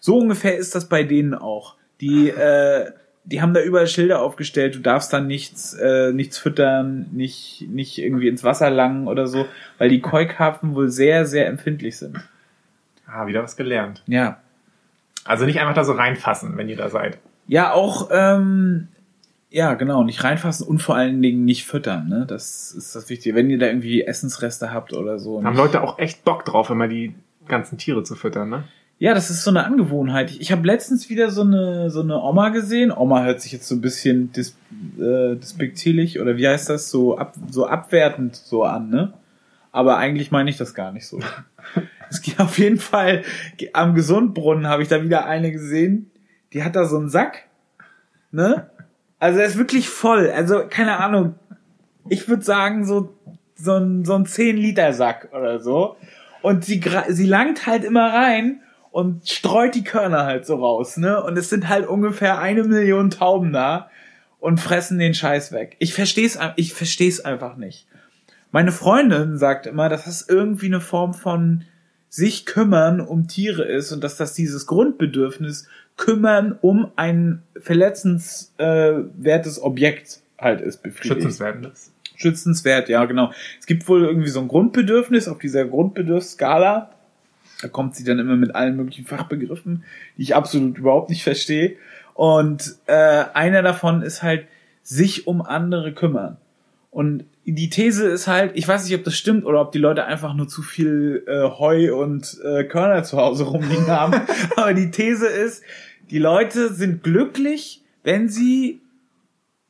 So 0.00 0.18
ungefähr 0.18 0.56
ist 0.58 0.74
das 0.74 0.88
bei 0.88 1.04
denen 1.04 1.34
auch. 1.34 1.76
Die, 2.02 2.28
äh, 2.28 2.92
die 3.24 3.40
haben 3.40 3.54
da 3.54 3.62
überall 3.62 3.86
Schilder 3.86 4.20
aufgestellt, 4.20 4.74
du 4.74 4.80
darfst 4.80 5.12
dann 5.12 5.26
nichts, 5.26 5.72
äh, 5.74 6.12
nichts 6.12 6.36
füttern, 6.36 7.06
nicht, 7.12 7.66
nicht 7.68 7.98
irgendwie 7.98 8.28
ins 8.28 8.44
Wasser 8.44 8.68
langen 8.68 9.08
oder 9.08 9.26
so, 9.26 9.46
weil 9.78 9.88
die 9.88 10.00
Koi-Karpfen 10.00 10.74
wohl 10.74 10.90
sehr, 10.90 11.24
sehr 11.24 11.46
empfindlich 11.46 11.96
sind. 11.96 12.18
Ah, 13.06 13.26
wieder 13.26 13.42
was 13.42 13.56
gelernt. 13.56 14.02
Ja. 14.06 14.40
Also 15.24 15.46
nicht 15.46 15.58
einfach 15.58 15.74
da 15.74 15.84
so 15.84 15.92
reinfassen, 15.92 16.56
wenn 16.58 16.68
ihr 16.68 16.76
da 16.76 16.90
seid. 16.90 17.18
Ja, 17.46 17.72
auch, 17.72 18.10
ähm, 18.12 18.88
ja, 19.50 19.74
genau, 19.74 20.04
nicht 20.04 20.22
reinfassen 20.24 20.66
und 20.66 20.80
vor 20.80 20.96
allen 20.96 21.22
Dingen 21.22 21.44
nicht 21.44 21.64
füttern, 21.64 22.08
ne? 22.08 22.26
Das 22.28 22.72
ist 22.72 22.94
das 22.94 23.08
Wichtige. 23.08 23.34
Wenn 23.34 23.48
ihr 23.48 23.58
da 23.58 23.66
irgendwie 23.66 24.02
Essensreste 24.02 24.72
habt 24.72 24.92
oder 24.92 25.18
so. 25.18 25.42
Haben 25.42 25.56
Leute 25.56 25.82
auch 25.82 25.98
echt 25.98 26.24
Bock 26.24 26.44
drauf, 26.44 26.68
immer 26.68 26.86
die 26.86 27.14
ganzen 27.46 27.78
Tiere 27.78 28.02
zu 28.02 28.14
füttern, 28.14 28.50
ne? 28.50 28.64
Ja, 28.98 29.14
das 29.14 29.30
ist 29.30 29.44
so 29.44 29.50
eine 29.50 29.64
Angewohnheit. 29.64 30.30
Ich, 30.30 30.40
ich 30.40 30.52
habe 30.52 30.66
letztens 30.66 31.08
wieder 31.08 31.30
so 31.30 31.42
eine 31.42 31.88
so 31.88 32.00
eine 32.02 32.20
Oma 32.20 32.50
gesehen. 32.50 32.90
Oma 32.90 33.24
hört 33.24 33.40
sich 33.40 33.52
jetzt 33.52 33.68
so 33.68 33.76
ein 33.76 33.80
bisschen 33.80 34.32
dis, 34.32 34.56
äh, 34.98 35.36
despektierlich 35.36 36.20
oder 36.20 36.36
wie 36.36 36.48
heißt 36.48 36.68
das 36.68 36.90
so 36.90 37.16
ab, 37.16 37.34
so 37.48 37.66
abwertend 37.66 38.36
so 38.36 38.64
an, 38.64 38.90
ne? 38.90 39.14
Aber 39.72 39.96
eigentlich 39.96 40.30
meine 40.30 40.50
ich 40.50 40.56
das 40.56 40.74
gar 40.74 40.92
nicht 40.92 41.06
so. 41.06 41.20
es 42.10 42.20
geht 42.20 42.38
auf 42.40 42.58
jeden 42.58 42.78
Fall 42.78 43.22
am 43.72 43.94
Gesundbrunnen 43.94 44.66
habe 44.66 44.82
ich 44.82 44.88
da 44.88 45.02
wieder 45.02 45.26
eine 45.26 45.52
gesehen. 45.52 46.10
Die 46.52 46.64
hat 46.64 46.76
da 46.76 46.84
so 46.84 46.98
einen 46.98 47.08
Sack, 47.08 47.44
ne? 48.32 48.68
Also 49.18 49.40
er 49.40 49.46
ist 49.46 49.58
wirklich 49.58 49.88
voll. 49.88 50.30
Also 50.30 50.64
keine 50.68 50.98
Ahnung. 50.98 51.34
Ich 52.08 52.28
würde 52.28 52.42
sagen 52.42 52.84
so 52.84 53.14
so 53.54 53.74
ein 53.74 54.04
so 54.04 54.14
ein 54.14 54.26
10 54.26 54.56
Liter 54.56 54.92
Sack 54.92 55.28
oder 55.32 55.60
so. 55.60 55.96
Und 56.42 56.64
sie 56.64 56.82
sie 57.08 57.26
langt 57.26 57.66
halt 57.66 57.84
immer 57.84 58.12
rein 58.12 58.60
und 58.90 59.28
streut 59.28 59.74
die 59.74 59.84
Körner 59.84 60.24
halt 60.24 60.46
so 60.46 60.56
raus, 60.56 60.96
ne? 60.96 61.22
Und 61.22 61.36
es 61.36 61.50
sind 61.50 61.68
halt 61.68 61.86
ungefähr 61.86 62.38
eine 62.38 62.64
Million 62.64 63.10
Tauben 63.10 63.52
da 63.52 63.90
und 64.40 64.60
fressen 64.60 64.98
den 64.98 65.14
Scheiß 65.14 65.52
weg. 65.52 65.76
Ich 65.78 65.94
versteh's, 65.94 66.38
ich 66.56 66.72
versteh's 66.72 67.20
einfach 67.24 67.56
nicht. 67.56 67.86
Meine 68.50 68.72
Freundin 68.72 69.36
sagt 69.36 69.66
immer, 69.66 69.88
dass 69.88 70.04
das 70.04 70.26
irgendwie 70.28 70.66
eine 70.66 70.80
Form 70.80 71.12
von 71.12 71.64
sich 72.08 72.46
kümmern 72.46 73.00
um 73.00 73.28
Tiere 73.28 73.64
ist 73.64 73.92
und 73.92 74.02
dass 74.02 74.16
das 74.16 74.32
dieses 74.32 74.66
Grundbedürfnis 74.66 75.68
kümmern 75.98 76.56
um 76.62 76.90
ein 76.96 77.42
verletzenswertes 77.60 79.62
Objekt 79.62 80.22
halt 80.38 80.62
ist 80.62 80.82
befriedigt 80.82 81.14
Schützenswertendes. 81.14 81.92
schützenswert, 82.16 82.88
ja, 82.88 83.04
genau. 83.04 83.32
Es 83.60 83.66
gibt 83.66 83.86
wohl 83.88 84.04
irgendwie 84.04 84.28
so 84.28 84.40
ein 84.40 84.48
Grundbedürfnis 84.48 85.28
auf 85.28 85.38
dieser 85.38 85.66
Grundbedürfsskala. 85.66 86.90
Da 87.60 87.68
kommt 87.68 87.96
sie 87.96 88.04
dann 88.04 88.20
immer 88.20 88.36
mit 88.36 88.54
allen 88.54 88.76
möglichen 88.76 89.04
Fachbegriffen, 89.04 89.84
die 90.16 90.22
ich 90.22 90.34
absolut 90.34 90.78
überhaupt 90.78 91.10
nicht 91.10 91.24
verstehe. 91.24 91.76
Und 92.14 92.76
äh, 92.86 93.24
einer 93.34 93.60
davon 93.62 94.00
ist 94.02 94.22
halt 94.22 94.46
sich 94.82 95.26
um 95.26 95.42
andere 95.42 95.92
kümmern. 95.92 96.38
Und 96.90 97.24
die 97.44 97.70
These 97.70 98.06
ist 98.06 98.26
halt, 98.26 98.52
ich 98.54 98.66
weiß 98.66 98.84
nicht, 98.84 98.94
ob 98.94 99.04
das 99.04 99.16
stimmt 99.16 99.44
oder 99.44 99.60
ob 99.60 99.72
die 99.72 99.78
Leute 99.78 100.04
einfach 100.04 100.34
nur 100.34 100.48
zu 100.48 100.62
viel 100.62 101.24
äh, 101.26 101.42
Heu 101.42 101.94
und 101.94 102.38
äh, 102.44 102.64
Körner 102.64 103.04
zu 103.04 103.18
Hause 103.18 103.44
rumliegen 103.44 103.88
haben. 103.88 104.20
Aber 104.56 104.74
die 104.74 104.90
These 104.90 105.26
ist, 105.26 105.62
Die 106.10 106.18
Leute 106.18 106.72
sind 106.72 107.02
glücklich, 107.02 107.82
wenn 108.02 108.28
sie 108.28 108.80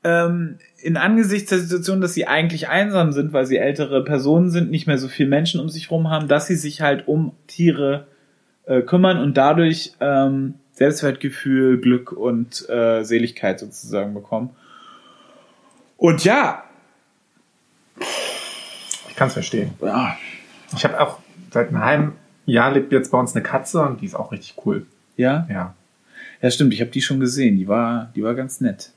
ähm, 0.05 0.59
in 0.81 0.97
Angesichts 0.97 1.51
der 1.51 1.59
Situation, 1.59 2.01
dass 2.01 2.15
sie 2.15 2.27
eigentlich 2.27 2.69
einsam 2.69 3.13
sind, 3.13 3.33
weil 3.33 3.47
sie 3.47 3.57
ältere 3.57 4.05
Personen 4.05 4.51
sind, 4.51 4.71
nicht 4.71 4.87
mehr 4.87 4.99
so 4.99 5.09
viele 5.09 5.29
Menschen 5.29 5.61
um 5.61 5.69
sich 5.69 5.91
rum 5.91 6.09
haben, 6.11 6.29
dass 6.29 6.47
sie 6.47 6.55
sich 6.55 6.81
halt 6.81 7.09
um 7.09 7.33
Tiere 7.47 8.07
äh, 8.67 8.83
kümmern 8.83 9.19
und 9.19 9.37
dadurch 9.37 9.93
ähm, 10.01 10.55
Selbstwertgefühl, 10.73 11.81
Glück 11.81 12.13
und 12.13 12.69
äh, 12.69 13.03
Seligkeit 13.03 13.59
sozusagen 13.59 14.15
bekommen. 14.15 14.51
Und 15.97 16.23
ja, 16.25 16.63
Ich 19.09 19.17
kann 19.17 19.27
es 19.27 19.35
verstehen. 19.35 19.73
ja, 19.83 20.17
Ich 20.77 20.85
habe 20.85 21.01
auch 21.01 21.19
seit 21.51 21.69
einem 21.69 21.85
halben 21.85 22.13
Jahr 22.47 22.71
lebt 22.71 22.93
jetzt 22.93 23.11
bei 23.11 23.19
uns 23.19 23.35
eine 23.35 23.43
Katze 23.43 23.81
und 23.83 24.01
die 24.01 24.07
ist 24.07 24.15
auch 24.15 24.31
richtig 24.31 24.55
cool. 24.65 24.87
ja, 25.17 25.47
Ja. 25.51 25.75
Ja 26.41 26.51
stimmt, 26.51 26.75
ich 26.75 26.81
habe 26.81 26.91
die 26.91 27.03
schon 27.03 27.21
gesehen, 27.21 27.57
die 27.57 27.69
war, 27.69 28.11
die 28.15 28.23
war 28.23 28.35
ganz 28.35 28.61
nett. 28.61 28.93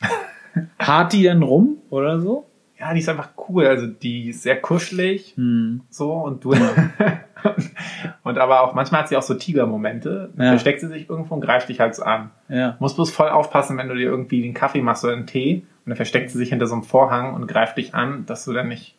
Hart 0.78 1.12
die 1.12 1.22
denn 1.22 1.42
rum 1.42 1.78
oder 1.90 2.20
so? 2.20 2.46
Ja, 2.78 2.92
die 2.92 3.00
ist 3.00 3.08
einfach 3.08 3.30
cool. 3.48 3.66
Also 3.66 3.86
die 3.86 4.30
ist 4.30 4.42
sehr 4.42 4.60
kuschelig. 4.60 5.34
Hm. 5.36 5.80
so 5.90 6.12
und 6.12 6.44
du 6.44 6.54
und 8.24 8.38
aber 8.38 8.62
auch 8.62 8.74
manchmal 8.74 9.02
hat 9.02 9.08
sie 9.08 9.16
auch 9.16 9.22
so 9.22 9.34
Tigermomente. 9.34 10.30
Dann 10.36 10.46
Ja. 10.46 10.52
Versteckt 10.52 10.80
sie 10.80 10.88
sich 10.88 11.08
irgendwo 11.08 11.34
und 11.34 11.40
greift 11.40 11.68
dich 11.68 11.80
halt 11.80 11.94
so 11.94 12.02
an. 12.02 12.30
Ja. 12.48 12.76
Musst 12.80 12.96
bloß 12.96 13.10
voll 13.10 13.28
aufpassen, 13.28 13.78
wenn 13.78 13.88
du 13.88 13.94
dir 13.94 14.08
irgendwie 14.08 14.42
den 14.42 14.54
Kaffee 14.54 14.82
machst 14.82 15.04
oder 15.04 15.14
einen 15.14 15.26
Tee 15.26 15.62
und 15.84 15.90
dann 15.90 15.96
versteckt 15.96 16.30
sie 16.30 16.38
sich 16.38 16.50
hinter 16.50 16.66
so 16.66 16.74
einem 16.74 16.82
Vorhang 16.82 17.34
und 17.34 17.46
greift 17.46 17.76
dich 17.76 17.94
an, 17.94 18.26
dass 18.26 18.44
du 18.44 18.52
dann 18.52 18.68
nicht 18.68 18.96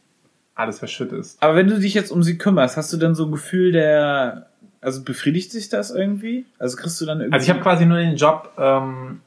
alles 0.56 0.80
verschüttest. 0.80 1.44
Aber 1.44 1.56
wenn 1.56 1.68
du 1.68 1.80
dich 1.80 1.94
jetzt 1.94 2.12
um 2.12 2.24
sie 2.24 2.38
kümmerst, 2.38 2.78
hast 2.78 2.94
du 2.94 2.98
dann 2.98 3.14
so 3.14 3.26
ein 3.26 3.32
Gefühl 3.32 3.72
der, 3.72 4.48
also 4.86 5.04
befriedigt 5.04 5.52
sich 5.52 5.68
das 5.70 5.92
irgendwie? 5.92 6.46
Also 6.60 6.78
kriegst 6.78 7.00
du 7.02 7.06
dann 7.06 7.20
irgendwie. 7.20 7.34
Also 7.34 7.44
ich 7.46 7.50
habe 7.50 7.62
quasi 7.62 7.86
nur 7.86 7.98
den 7.98 8.16
Job, 8.16 8.52
ähm, 8.58 9.20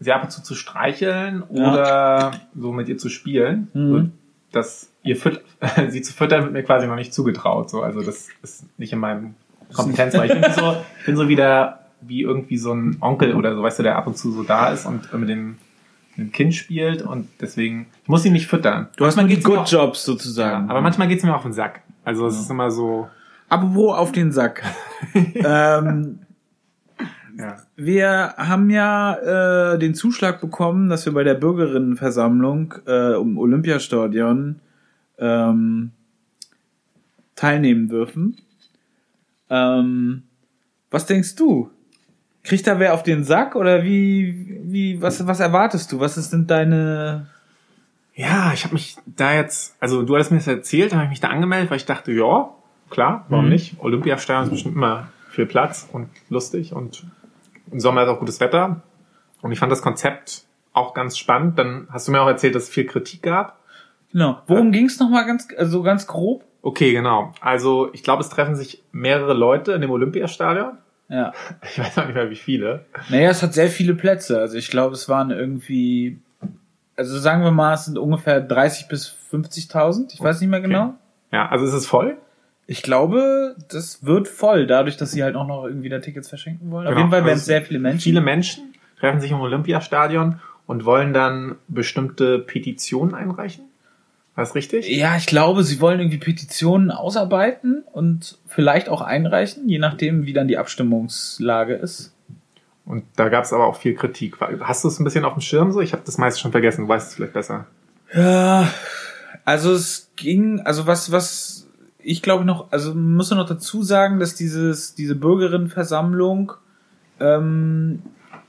sie 0.00 0.12
ab 0.12 0.24
und 0.24 0.30
zu 0.30 0.42
zu 0.42 0.54
streicheln 0.54 1.44
Ja. 1.52 1.72
oder 1.72 2.30
so 2.58 2.72
mit 2.72 2.88
ihr 2.88 2.98
zu 2.98 3.08
spielen. 3.08 3.68
Mhm. 3.74 3.88
So, 3.92 4.08
dass 4.52 4.88
ihr 5.02 5.16
fütt 5.16 5.40
sie 5.88 6.02
zu 6.02 6.12
füttern 6.12 6.42
wird 6.44 6.52
mir 6.52 6.62
quasi 6.62 6.86
noch 6.86 6.96
nicht 6.96 7.12
zugetraut. 7.14 7.70
So. 7.70 7.82
Also 7.82 8.02
das 8.02 8.28
ist 8.42 8.64
nicht 8.78 8.92
in 8.92 8.98
meinem 8.98 9.34
Kompetenzbereich. 9.72 10.32
Ich 10.32 10.40
bin 10.40 10.52
so, 10.52 10.76
ich 11.00 11.06
bin 11.06 11.16
so 11.16 11.28
wieder 11.28 11.80
wie 12.00 12.20
irgendwie 12.22 12.58
so 12.58 12.72
ein 12.72 12.98
Onkel 13.00 13.34
oder 13.34 13.54
so, 13.54 13.62
weißt 13.62 13.78
du, 13.78 13.82
der 13.82 13.96
ab 13.96 14.06
und 14.06 14.16
zu 14.18 14.30
so 14.32 14.42
da 14.42 14.70
ist 14.72 14.84
und 14.84 15.12
mit 15.14 15.28
dem, 15.28 15.56
mit 16.16 16.18
dem 16.28 16.32
Kind 16.32 16.54
spielt 16.54 17.00
und 17.02 17.28
deswegen, 17.40 17.86
ich 18.02 18.08
muss 18.08 18.24
ihn 18.26 18.34
nicht 18.34 18.46
füttern. 18.46 18.88
du 18.96 19.06
hast 19.06 19.16
nur 19.16 19.24
die 19.26 19.40
Good 19.40 19.58
auch- 19.58 19.66
Jobs 19.66 20.04
sozusagen. 20.04 20.66
Ja, 20.66 20.70
aber 20.70 20.82
manchmal 20.82 21.08
geht's 21.08 21.24
mir 21.24 21.34
auf 21.34 21.42
den 21.42 21.54
Sack. 21.54 21.80
Also 22.04 22.26
es 22.26 22.38
ist 22.38 22.50
immer 22.50 22.70
so, 22.70 23.08
Apropos 23.48 23.96
auf 23.96 24.12
den 24.12 24.32
Sack. 24.32 24.62
ähm, 25.34 26.20
ja. 27.38 27.56
wir 27.76 28.34
haben 28.36 28.70
ja 28.70 29.72
äh, 29.74 29.78
den 29.78 29.94
Zuschlag 29.94 30.40
bekommen, 30.40 30.88
dass 30.88 31.04
wir 31.06 31.12
bei 31.12 31.24
der 31.24 31.34
Bürgerinnenversammlung 31.34 32.74
äh, 32.86 33.14
um 33.14 33.38
Olympiastadion 33.38 34.60
ähm, 35.18 35.90
teilnehmen 37.34 37.88
dürfen. 37.88 38.38
Ähm, 39.50 40.22
was 40.90 41.06
denkst 41.06 41.36
du? 41.36 41.70
Kriegt 42.42 42.66
da 42.66 42.78
wer 42.78 42.94
auf 42.94 43.02
den 43.02 43.24
Sack 43.24 43.56
oder 43.56 43.84
wie, 43.84 44.60
wie, 44.64 45.00
was, 45.00 45.26
was 45.26 45.40
erwartest 45.40 45.90
du? 45.92 46.00
Was 46.00 46.14
sind 46.14 46.50
deine, 46.50 47.26
Ja, 48.14 48.52
ich 48.52 48.64
habe 48.64 48.74
mich 48.74 48.96
da 49.06 49.34
jetzt, 49.34 49.76
also 49.80 50.02
du 50.02 50.14
hattest 50.14 50.30
mir 50.30 50.38
das 50.38 50.46
erzählt, 50.46 50.92
habe 50.92 51.04
ich 51.04 51.10
mich 51.10 51.20
da 51.20 51.28
angemeldet, 51.28 51.70
weil 51.70 51.78
ich 51.78 51.86
dachte, 51.86 52.12
ja, 52.12 52.54
klar, 52.94 53.26
warum 53.28 53.44
Mhm. 53.46 53.50
nicht? 53.52 53.76
Olympiastadion 53.80 54.44
ist 54.44 54.50
bestimmt 54.50 54.76
immer 54.76 55.08
viel 55.30 55.46
Platz 55.46 55.88
und 55.92 56.08
lustig 56.30 56.72
und 56.72 57.04
im 57.70 57.80
Sommer 57.80 58.02
ist 58.04 58.08
auch 58.08 58.18
gutes 58.20 58.40
Wetter. 58.40 58.80
Und 59.42 59.52
ich 59.52 59.58
fand 59.58 59.70
das 59.72 59.82
Konzept 59.82 60.44
auch 60.72 60.94
ganz 60.94 61.18
spannend. 61.18 61.58
Dann 61.58 61.86
hast 61.90 62.08
du 62.08 62.12
mir 62.12 62.20
auch 62.22 62.26
erzählt, 62.28 62.54
dass 62.54 62.64
es 62.64 62.68
viel 62.70 62.86
Kritik 62.86 63.22
gab. 63.22 63.58
genau, 64.12 64.40
worum 64.46 64.70
ging's 64.72 64.98
noch 65.00 65.10
mal 65.10 65.24
ganz, 65.26 65.48
also 65.58 65.82
ganz 65.82 66.06
grob? 66.06 66.44
Okay, 66.62 66.92
genau. 66.92 67.34
Also 67.40 67.90
ich 67.92 68.02
glaube, 68.02 68.22
es 68.22 68.30
treffen 68.30 68.54
sich 68.56 68.82
mehrere 68.92 69.34
Leute 69.34 69.72
in 69.72 69.80
dem 69.82 69.90
Olympiastadion. 69.90 70.78
Ja. 71.08 71.32
Ich 71.62 71.78
weiß 71.78 71.98
auch 71.98 72.06
nicht 72.06 72.14
mehr, 72.14 72.30
wie 72.30 72.36
viele. 72.36 72.86
Naja, 73.10 73.28
es 73.30 73.42
hat 73.42 73.52
sehr 73.54 73.68
viele 73.68 73.94
Plätze. 73.94 74.38
Also 74.40 74.56
ich 74.56 74.70
glaube, 74.70 74.94
es 74.94 75.08
waren 75.08 75.30
irgendwie, 75.30 76.18
also 76.96 77.18
sagen 77.18 77.42
wir 77.42 77.50
mal, 77.50 77.74
es 77.74 77.84
sind 77.86 77.98
ungefähr 77.98 78.40
30 78.40 78.88
bis 78.88 79.14
50.000. 79.32 80.14
Ich 80.14 80.20
weiß 80.22 80.40
nicht 80.40 80.48
mehr 80.48 80.60
Okay. 80.60 80.68
genau. 80.68 80.94
Ja, 81.32 81.48
also 81.48 81.66
es 81.66 81.74
ist 81.74 81.86
voll. 81.86 82.16
Ich 82.66 82.82
glaube, 82.82 83.56
das 83.70 84.04
wird 84.06 84.26
voll, 84.28 84.66
dadurch, 84.66 84.96
dass 84.96 85.12
sie 85.12 85.22
halt 85.22 85.36
auch 85.36 85.46
noch 85.46 85.64
irgendwie 85.66 85.88
da 85.90 85.98
Tickets 85.98 86.28
verschenken 86.28 86.70
wollen. 86.70 86.86
Auf 86.86 86.92
Genau. 86.92 87.00
jeden 87.00 87.10
Fall 87.10 87.24
werden 87.24 87.34
Also 87.34 87.44
sehr 87.44 87.62
viele 87.62 87.78
Menschen. 87.78 88.00
Viele 88.00 88.20
Menschen 88.22 88.74
treffen 88.98 89.20
sich 89.20 89.30
im 89.30 89.40
Olympiastadion 89.40 90.40
und 90.66 90.84
wollen 90.86 91.12
dann 91.12 91.56
bestimmte 91.68 92.38
Petitionen 92.38 93.14
einreichen. 93.14 93.64
War 94.34 94.44
das 94.44 94.54
richtig? 94.54 94.88
Ja, 94.88 95.16
ich 95.16 95.26
glaube, 95.26 95.62
sie 95.62 95.80
wollen 95.80 96.00
irgendwie 96.00 96.18
Petitionen 96.18 96.90
ausarbeiten 96.90 97.84
und 97.92 98.38
vielleicht 98.48 98.88
auch 98.88 99.02
einreichen, 99.02 99.68
je 99.68 99.78
nachdem, 99.78 100.24
wie 100.26 100.32
dann 100.32 100.48
die 100.48 100.56
Abstimmungslage 100.58 101.74
ist. 101.74 102.12
Und 102.86 103.04
da 103.16 103.28
gab 103.28 103.44
es 103.44 103.52
aber 103.52 103.66
auch 103.66 103.76
viel 103.76 103.94
Kritik. 103.94 104.36
Hast 104.60 104.84
du 104.84 104.88
es 104.88 104.98
ein 104.98 105.04
bisschen 105.04 105.24
auf 105.24 105.34
dem 105.34 105.40
Schirm 105.40 105.70
so? 105.72 105.80
Ich 105.80 105.92
habe 105.92 106.02
das 106.04 106.18
meiste 106.18 106.40
schon 106.40 106.50
vergessen. 106.50 106.82
Du 106.82 106.88
weißt 106.88 107.08
es 107.08 107.14
vielleicht 107.14 107.32
besser. 107.32 107.66
Ja, 108.12 108.68
also 109.44 109.72
es 109.72 110.10
ging, 110.16 110.60
also 110.60 110.86
was, 110.86 111.10
was 111.12 111.63
ich 112.04 112.22
glaube 112.22 112.44
noch, 112.44 112.70
also 112.70 112.94
man 112.94 113.14
muss 113.14 113.30
noch 113.30 113.48
dazu 113.48 113.82
sagen, 113.82 114.20
dass 114.20 114.34
dieses, 114.34 114.94
diese 114.94 115.14
Bürgerinnenversammlung 115.14 116.52
ähm, 117.20 118.02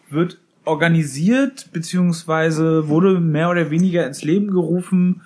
wird 0.10 0.40
organisiert, 0.66 1.70
beziehungsweise 1.72 2.88
wurde 2.88 3.20
mehr 3.20 3.50
oder 3.50 3.70
weniger 3.72 4.06
ins 4.06 4.24
Leben 4.24 4.52
gerufen 4.52 5.22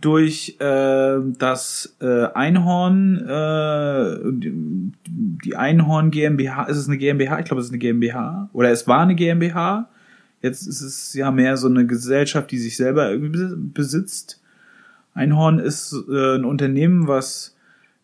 durch 0.00 0.56
äh, 0.60 1.18
das 1.38 1.96
äh, 2.00 2.26
Einhorn, 2.34 3.26
äh, 3.26 4.18
die 4.32 5.56
Einhorn 5.56 6.10
GmbH, 6.10 6.64
ist 6.64 6.76
es 6.76 6.88
eine 6.88 6.98
GmbH? 6.98 7.38
Ich 7.38 7.46
glaube, 7.46 7.60
es 7.60 7.66
ist 7.66 7.72
eine 7.72 7.78
GmbH. 7.78 8.50
Oder 8.52 8.70
es 8.70 8.86
war 8.86 9.00
eine 9.00 9.14
GmbH. 9.14 9.88
Jetzt 10.42 10.66
ist 10.66 10.82
es 10.82 11.14
ja 11.14 11.30
mehr 11.30 11.56
so 11.56 11.68
eine 11.68 11.86
Gesellschaft, 11.86 12.50
die 12.50 12.58
sich 12.58 12.76
selber 12.76 13.10
irgendwie 13.10 13.38
bes- 13.38 13.56
besitzt. 13.56 14.42
Einhorn 15.14 15.58
ist 15.58 15.94
äh, 16.10 16.34
ein 16.36 16.44
Unternehmen, 16.44 17.08
was 17.08 17.53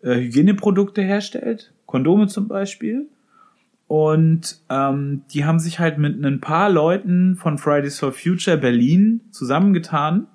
äh, 0.02 0.16
Hygieneprodukte 0.16 1.02
herstellt, 1.02 1.72
Kondome 1.86 2.28
zum 2.28 2.48
Beispiel. 2.48 3.08
Und 3.86 4.60
ähm, 4.68 5.22
die 5.32 5.44
haben 5.44 5.58
sich 5.58 5.80
halt 5.80 5.98
mit 5.98 6.24
ein 6.24 6.40
paar 6.40 6.70
Leuten 6.70 7.36
von 7.36 7.58
Fridays 7.58 7.98
for 7.98 8.12
Future 8.12 8.56
Berlin 8.56 9.20
zusammengetan 9.32 10.28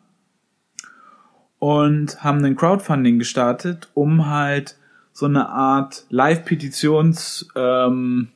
und 1.59 2.21
haben 2.21 2.43
ein 2.43 2.57
Crowdfunding 2.57 3.17
gestartet, 3.17 3.89
um 3.93 4.27
halt 4.27 4.77
so 5.13 5.25
eine 5.25 5.47
Art 5.47 6.05
Live-Petitions 6.09 7.47
ähm, 7.55 8.27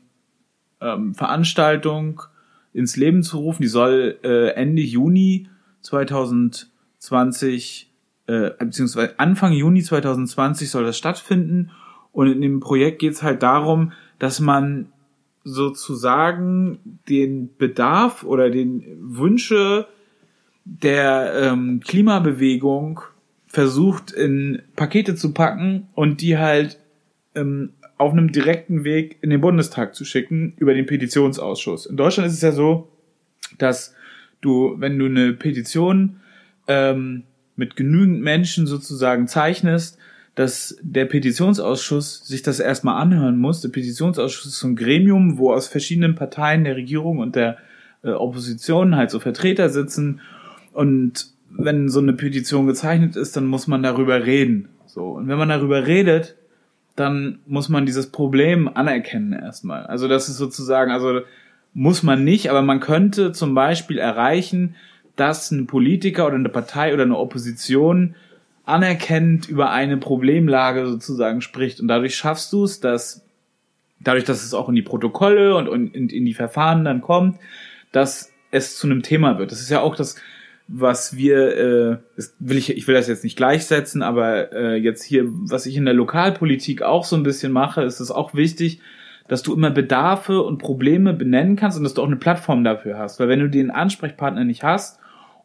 ähm, 0.80 1.14
Veranstaltung 1.14 2.22
ins 2.72 2.96
Leben 2.96 3.22
zu 3.22 3.40
rufen. 3.40 3.62
Die 3.62 3.68
soll 3.68 4.18
äh, 4.24 4.52
Ende 4.52 4.82
Juni 4.82 5.50
2020 5.82 7.89
äh, 8.30 8.52
beziehungsweise 8.60 9.20
Anfang 9.20 9.54
Juni 9.54 9.82
2020 9.82 10.70
soll 10.70 10.84
das 10.84 10.98
stattfinden. 10.98 11.72
Und 12.12 12.32
in 12.32 12.42
dem 12.42 12.60
Projekt 12.60 13.00
geht 13.00 13.14
es 13.14 13.24
halt 13.24 13.42
darum, 13.42 13.92
dass 14.20 14.40
man 14.40 14.92
sozusagen 15.44 17.00
den 17.08 17.56
Bedarf 17.58 18.24
oder 18.24 18.52
den 18.52 18.84
Wünsche 19.00 19.88
der 20.64 21.34
ähm, 21.42 21.80
Klimabewegung 21.84 23.02
versucht 23.48 24.12
in 24.12 24.62
Pakete 24.76 25.16
zu 25.16 25.34
packen 25.34 25.88
und 25.96 26.22
die 26.22 26.38
halt 26.38 26.80
ähm, 27.34 27.74
auf 27.98 28.12
einem 28.12 28.32
direkten 28.32 28.84
Weg 28.84 29.18
in 29.22 29.32
den 29.32 29.42
Bundestag 29.42 29.96
zu 29.96 30.06
schicken 30.06 30.54
über 30.58 30.76
den 30.76 30.86
Petitionsausschuss. 30.86 31.88
In 31.88 31.98
Deutschland 31.98 32.28
ist 32.28 32.36
es 32.36 32.42
ja 32.42 32.52
so, 32.52 32.90
dass 33.58 33.96
du, 34.42 34.76
wenn 34.78 35.00
du 35.00 35.06
eine 35.06 35.34
Petition 35.34 36.20
ähm, 36.68 37.24
mit 37.60 37.76
genügend 37.76 38.22
Menschen 38.22 38.66
sozusagen 38.66 39.28
zeichnest, 39.28 40.00
dass 40.34 40.78
der 40.82 41.06
Petitionsausschuss 41.06 42.26
sich 42.26 42.42
das 42.42 42.62
erstmal 42.62 43.02
anhören 43.02 43.38
muss. 43.38 43.60
Der 43.62 43.70
Petitionsausschuss 43.70 44.46
ist 44.46 44.60
so 44.60 44.68
ein 44.68 44.78
Gremium, 44.78 45.38
wo 45.38 45.52
aus 45.52 45.68
verschiedenen 45.68 46.16
Parteien 46.16 46.64
der 46.64 46.78
Regierung 46.78 47.20
und 47.20 47.36
der 47.36 47.58
äh, 48.04 48.12
Opposition 48.12 48.96
halt 48.96 49.12
so 49.12 49.20
Vertreter 49.20 49.70
sitzen. 49.70 50.22
Und 50.72 51.28
wenn 51.50 51.90
so 51.90 52.00
eine 52.00 52.14
Petition 52.14 52.68
gezeichnet 52.68 53.18
ist, 53.18 53.36
dann 53.36 53.46
muss 53.46 53.68
man 53.68 53.84
darüber 53.84 54.26
reden. 54.26 54.70
So. 54.86 55.12
Und 55.12 55.28
wenn 55.28 55.38
man 55.38 55.50
darüber 55.50 55.86
redet, 55.86 56.36
dann 56.96 57.40
muss 57.46 57.68
man 57.68 57.86
dieses 57.86 58.08
Problem 58.08 58.70
anerkennen 58.74 59.34
erstmal. 59.34 59.86
Also 59.86 60.08
das 60.08 60.30
ist 60.30 60.38
sozusagen, 60.38 60.92
also 60.92 61.22
muss 61.74 62.02
man 62.02 62.24
nicht, 62.24 62.50
aber 62.50 62.62
man 62.62 62.80
könnte 62.80 63.34
zum 63.34 63.54
Beispiel 63.54 63.98
erreichen, 63.98 64.76
dass 65.20 65.52
ein 65.52 65.68
Politiker 65.68 66.28
oder 66.28 66.36
eine 66.36 66.50
Partei 66.50 66.94
oder 66.94 67.04
eine 67.04 67.18
Opposition 67.18 68.16
anerkennend 68.66 69.50
über 69.50 69.72
eine 69.72 69.98
Problemlage 69.98 70.88
sozusagen 70.88 71.42
spricht. 71.42 71.80
Und 71.82 71.88
dadurch 71.88 72.16
schaffst 72.16 72.54
du 72.54 72.64
es, 72.64 72.80
dass 72.80 73.26
dadurch, 74.00 74.24
dass 74.24 74.44
es 74.44 74.54
auch 74.54 74.70
in 74.70 74.76
die 74.76 74.82
Protokolle 74.82 75.56
und, 75.56 75.68
und 75.68 75.94
in 75.94 76.26
die 76.26 76.34
Verfahren 76.34 76.86
dann 76.86 77.02
kommt, 77.02 77.38
dass 77.92 78.32
es 78.52 78.78
zu 78.78 78.88
einem 78.88 79.02
Thema 79.02 79.40
wird. 79.40 79.52
Das 79.52 79.60
ist 79.60 79.70
ja 79.70 79.82
auch 79.82 79.96
das, 79.96 80.16
was 80.68 81.18
wir, 81.18 81.58
äh, 81.58 81.98
das 82.16 82.36
will 82.40 82.58
ich, 82.58 82.70
ich 82.70 82.88
will 82.88 82.96
das 82.96 83.08
jetzt 83.08 83.24
nicht 83.24 83.36
gleichsetzen, 83.36 84.04
aber 84.04 84.54
äh, 84.54 84.76
jetzt 84.76 85.04
hier, 85.04 85.26
was 85.28 85.66
ich 85.66 85.76
in 85.76 85.86
der 85.86 85.96
Lokalpolitik 85.96 86.84
auch 86.84 87.04
so 87.04 87.16
ein 87.16 87.24
bisschen 87.24 87.52
mache, 87.52 87.82
ist 87.82 88.00
es 88.00 88.12
auch 88.12 88.36
wichtig, 88.36 88.80
dass 89.28 89.42
du 89.42 89.54
immer 89.54 89.72
Bedarfe 89.72 90.42
und 90.42 90.60
Probleme 90.60 91.14
benennen 91.14 91.56
kannst 91.56 91.78
und 91.78 91.84
dass 91.84 91.96
du 91.96 92.02
auch 92.04 92.08
eine 92.08 92.16
Plattform 92.16 92.64
dafür 92.64 92.98
hast. 92.98 93.20
Weil 93.20 93.30
wenn 93.30 93.40
du 93.40 93.50
den 93.50 93.72
Ansprechpartner 93.72 94.44
nicht 94.44 94.64
hast 94.64 95.00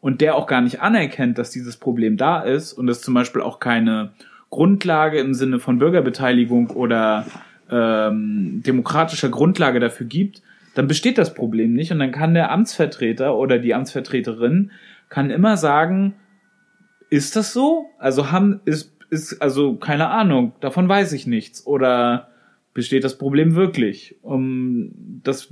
und 0.05 0.21
der 0.21 0.37
auch 0.37 0.47
gar 0.47 0.61
nicht 0.61 0.83
anerkennt, 0.83 1.39
dass 1.39 1.51
dieses 1.51 1.79
Problem 1.79 2.19
da 2.19 2.43
ist 2.43 2.75
und 2.75 2.91
es 2.91 3.01
zum 3.01 3.15
Beispiel 3.15 3.41
auch 3.41 3.59
keine 3.59 4.11
Grundlage 4.51 5.19
im 5.19 5.33
Sinne 5.33 5.61
von 5.61 5.79
Bürgerbeteiligung 5.79 6.69
oder 6.69 7.25
ähm, 7.71 8.63
demokratischer 8.67 9.31
Grundlage 9.31 9.81
dafür 9.81 10.07
gibt, 10.07 10.43
dann 10.75 10.89
besteht 10.89 11.17
das 11.17 11.33
Problem 11.33 11.73
nicht 11.73 11.91
und 11.91 12.01
dann 12.01 12.13
kann 12.13 12.35
der 12.35 12.53
Amtsvertreter 12.53 13.35
oder 13.35 13.59
die 13.59 13.73
Amtsvertreterin 13.73 14.73
kann 15.09 15.31
immer 15.31 15.57
sagen, 15.57 16.13
ist 17.09 17.35
das 17.35 17.55
so? 17.55 17.87
Also 17.99 18.31
haben 18.31 18.61
ist 18.67 18.93
ist 19.09 19.41
also 19.41 19.77
keine 19.77 20.09
Ahnung, 20.09 20.53
davon 20.61 20.87
weiß 20.87 21.15
ich 21.15 21.27
nichts 21.27 21.67
oder 21.67 22.29
besteht 22.75 23.05
das 23.05 23.17
Problem 23.17 23.55
wirklich? 23.55 24.17
Um, 24.23 25.21
das, 25.23 25.49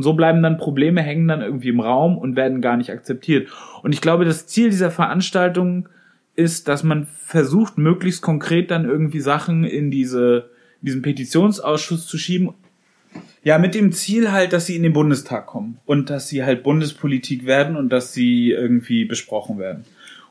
so 0.00 0.12
bleiben 0.12 0.42
dann 0.42 0.58
Probleme 0.58 1.02
hängen 1.02 1.26
dann 1.26 1.40
irgendwie 1.40 1.70
im 1.70 1.80
Raum 1.80 2.16
und 2.16 2.36
werden 2.36 2.60
gar 2.60 2.76
nicht 2.76 2.92
akzeptiert. 2.92 3.48
Und 3.82 3.92
ich 3.92 4.00
glaube, 4.00 4.24
das 4.24 4.46
Ziel 4.46 4.70
dieser 4.70 4.90
Veranstaltung 4.90 5.88
ist, 6.36 6.68
dass 6.68 6.84
man 6.84 7.06
versucht, 7.06 7.78
möglichst 7.78 8.22
konkret 8.22 8.70
dann 8.70 8.84
irgendwie 8.84 9.20
Sachen 9.20 9.64
in 9.64 9.90
diese, 9.90 10.50
diesen 10.82 11.02
Petitionsausschuss 11.02 12.06
zu 12.06 12.18
schieben 12.18 12.54
ja, 13.42 13.58
mit 13.58 13.74
dem 13.74 13.92
Ziel 13.92 14.32
halt, 14.32 14.52
dass 14.52 14.66
sie 14.66 14.76
in 14.76 14.82
den 14.82 14.92
Bundestag 14.92 15.46
kommen 15.46 15.78
und 15.86 16.10
dass 16.10 16.28
sie 16.28 16.44
halt 16.44 16.62
Bundespolitik 16.62 17.46
werden 17.46 17.76
und 17.76 17.88
dass 17.90 18.12
sie 18.12 18.50
irgendwie 18.50 19.04
besprochen 19.04 19.58
werden. 19.58 19.84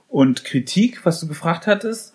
Und 0.10 0.44
Kritik, 0.44 1.06
was 1.06 1.20
du 1.20 1.28
gefragt 1.28 1.68
hattest, 1.68 2.14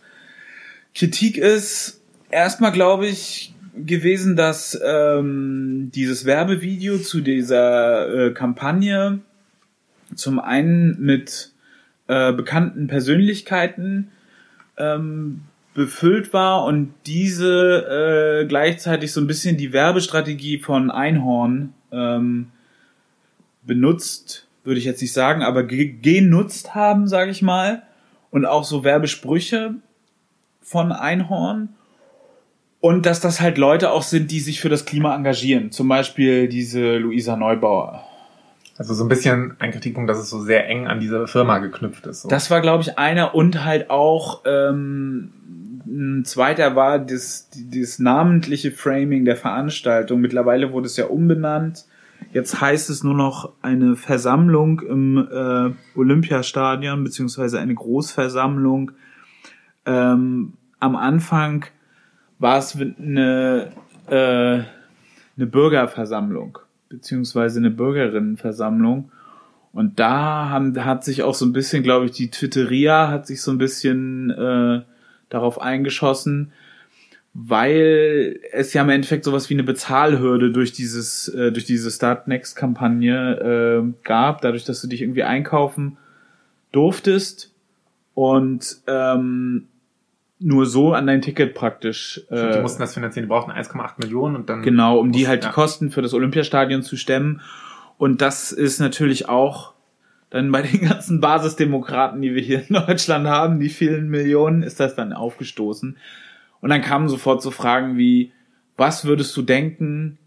Kritik 0.95 1.39
ist 1.39 2.01
erstmal, 2.31 2.73
glaube 2.73 3.07
ich, 3.07 3.55
gewesen, 3.75 4.37
dass 4.37 4.79
ähm, 4.85 5.91
dieses 5.95 6.25
Werbevideo 6.25 6.99
zu 6.99 7.21
dieser 7.21 8.27
äh, 8.27 8.31
Kampagne 8.33 9.21
zum 10.15 10.39
einen 10.39 11.01
mit 11.01 11.53
äh, 12.07 12.33
bekannten 12.33 12.87
Persönlichkeiten 12.87 14.11
ähm, 14.77 15.43
befüllt 15.75 16.33
war 16.33 16.65
und 16.65 16.93
diese 17.07 18.43
äh, 18.43 18.47
gleichzeitig 18.47 19.13
so 19.13 19.21
ein 19.21 19.27
bisschen 19.27 19.57
die 19.57 19.73
Werbestrategie 19.73 20.59
von 20.59 20.91
Einhorn 20.91 21.73
ähm, 21.91 22.49
benutzt, 23.63 24.47
würde 24.65 24.79
ich 24.79 24.85
jetzt 24.85 25.01
nicht 25.01 25.15
sagen, 25.15 25.43
aber 25.43 25.63
genutzt 25.65 26.75
haben, 26.75 27.09
sage 27.09 27.31
ich 27.31 27.41
mal, 27.41 27.83
und 28.31 28.45
auch 28.45 28.65
so 28.65 28.85
Werbesprüche 28.85 29.77
von 30.61 30.93
Einhorn 30.93 31.71
und 32.83 33.07
dass 33.07 33.21
das 33.21 33.41
halt 33.41 33.59
Leute 33.59 33.93
auch 33.93 34.03
sind, 34.03 34.33
die 34.33 34.41
sich 34.41 34.61
für 34.61 34.69
das 34.69 34.85
Klima 34.85 35.15
engagieren, 35.15 35.71
zum 35.71 35.87
Beispiel 35.89 36.49
diese 36.49 36.97
Luisa 36.99 37.37
Neubauer. 37.37 38.05
Also 38.77 38.93
so 38.93 39.05
ein 39.05 39.09
bisschen 39.09 39.55
ein 39.61 39.71
Kritikpunkt, 39.71 40.11
dass 40.11 40.19
es 40.19 40.29
so 40.29 40.43
sehr 40.43 40.69
eng 40.69 40.89
an 40.89 40.99
diese 40.99 41.29
Firma 41.29 41.59
geknüpft 41.59 42.07
ist. 42.07 42.23
So. 42.23 42.29
Das 42.29 42.51
war, 42.51 42.61
glaube 42.61 42.83
ich, 42.83 42.99
einer 42.99 43.37
und 43.37 43.65
halt 43.65 43.89
auch 43.89 44.43
ähm, 44.47 45.31
ein 45.87 46.25
zweiter 46.25 46.75
war 46.75 46.99
das, 46.99 47.49
das 47.73 48.01
namentliche 48.01 48.73
Framing 48.73 49.25
der 49.25 49.37
Veranstaltung. 49.37 50.21
Mittlerweile 50.21 50.73
wurde 50.73 50.87
es 50.87 50.97
ja 50.97 51.07
umbenannt. 51.07 51.85
Jetzt 52.33 52.61
heißt 52.61 52.91
es 52.91 53.05
nur 53.05 53.15
noch 53.15 53.53
eine 53.63 53.95
Versammlung 53.95 54.81
im 54.81 55.19
äh, 55.19 55.71
Olympiastadion, 55.97 57.05
beziehungsweise 57.05 57.61
eine 57.61 57.75
Großversammlung. 57.75 58.91
Ähm, 59.87 60.55
am 60.81 60.97
Anfang 60.97 61.67
war 62.43 62.59
es 62.59 62.77
eine, 62.77 63.69
äh, 64.09 64.15
eine 64.15 65.47
Bürgerversammlung, 65.47 66.59
beziehungsweise 66.89 67.61
eine 67.61 67.71
Bürgerinnenversammlung. 67.71 69.13
Und 69.73 70.01
da 70.01 70.51
haben, 70.51 70.85
hat 70.85 71.05
sich 71.05 71.23
auch 71.23 71.35
so 71.35 71.47
ein 71.47 71.53
bisschen, 71.53 71.85
glaube 71.85 72.07
ich, 72.07 72.11
die 72.11 72.31
Twitteria 72.31 73.09
hat 73.09 73.29
sich 73.29 73.41
so 73.41 73.53
ein 73.53 73.59
bisschen 73.59 74.31
äh, 74.31 74.83
darauf 75.31 75.61
eingeschossen, 75.61 76.53
weil 77.33 78.41
es 78.53 78.75
ja 78.75 78.83
im 78.83 78.91
Endeffekt 78.91 79.25
sowas 79.25 79.49
wie 79.49 79.55
eine 79.55 79.63
Bezahlhürde 79.63 80.51
durch 80.51 80.73
dieses 80.73 81.29
äh, 81.29 81.53
durch 81.53 81.65
diese 81.65 81.91
Start 81.91 82.29
Next 82.29 82.57
Kampagne 82.57 83.85
äh, 83.87 83.93
gab, 84.05 84.43
dadurch, 84.43 84.65
dass 84.65 84.83
du 84.83 84.89
dich 84.89 85.01
irgendwie 85.01 85.23
einkaufen 85.23 85.97
durftest 86.73 87.55
und 88.15 88.83
ähm, 88.89 89.69
nur 90.43 90.67
so 90.67 90.93
an 90.93 91.07
dein 91.07 91.23
Ticket 91.23 91.55
praktisch. 91.55 92.21
Äh, 92.31 92.55
die 92.55 92.61
mussten 92.61 92.81
das 92.81 92.95
finanzieren, 92.95 93.27
die 93.27 93.29
brauchten 93.29 93.51
1,8 93.51 93.95
Millionen 93.99 94.37
und 94.37 94.49
dann. 94.49 94.63
Genau, 94.63 94.99
um 94.99 95.13
die 95.13 95.29
halt 95.29 95.43
ja. 95.43 95.51
die 95.51 95.55
Kosten 95.55 95.91
für 95.91 96.03
das 96.03 96.15
Olympiastadion 96.15 96.83
zu 96.83 96.97
stemmen. 96.97 97.41
Und 97.99 98.21
das 98.21 98.53
ist 98.53 98.81
natürlich 98.81 99.29
auch 99.29 99.75
dann 100.31 100.51
bei 100.51 100.63
den 100.63 100.89
ganzen 100.89 101.21
Basisdemokraten, 101.21 102.23
die 102.23 102.35
wir 102.35 102.43
hier 102.43 102.65
in 102.69 102.75
Deutschland 102.75 103.27
haben, 103.27 103.61
die 103.61 103.69
vielen 103.69 104.09
Millionen, 104.09 104.63
ist 104.63 104.81
das 104.81 104.95
dann 104.95 105.13
aufgestoßen. 105.13 105.97
Und 106.61 106.71
dann 106.71 106.81
kamen 106.81 107.09
sofort 107.09 107.43
so 107.43 107.51
Fragen 107.51 107.99
wie, 107.99 108.33
was 108.77 109.05
würdest 109.05 109.37
du 109.37 109.43
denken, 109.43 110.19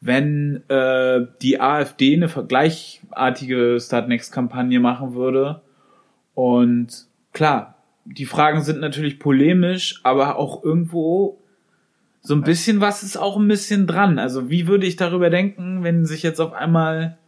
wenn 0.00 0.62
äh, 0.68 1.26
die 1.40 1.60
AfD 1.60 2.14
eine 2.14 2.28
vergleichartige 2.28 3.78
Start 3.80 4.08
Next 4.08 4.32
Kampagne 4.32 4.78
machen 4.78 5.14
würde? 5.14 5.62
Und 6.34 7.06
klar, 7.32 7.75
die 8.06 8.26
Fragen 8.26 8.62
sind 8.62 8.80
natürlich 8.80 9.18
polemisch, 9.18 10.00
aber 10.02 10.36
auch 10.36 10.64
irgendwo 10.64 11.38
so 12.22 12.34
ein 12.34 12.42
bisschen 12.42 12.80
was 12.80 13.02
ist 13.02 13.16
auch 13.16 13.36
ein 13.36 13.46
bisschen 13.48 13.86
dran. 13.86 14.18
Also 14.18 14.50
wie 14.50 14.66
würde 14.66 14.86
ich 14.86 14.96
darüber 14.96 15.30
denken, 15.30 15.84
wenn 15.84 16.06
sich 16.06 16.22
jetzt 16.22 16.40
auf 16.40 16.52
einmal 16.52 17.18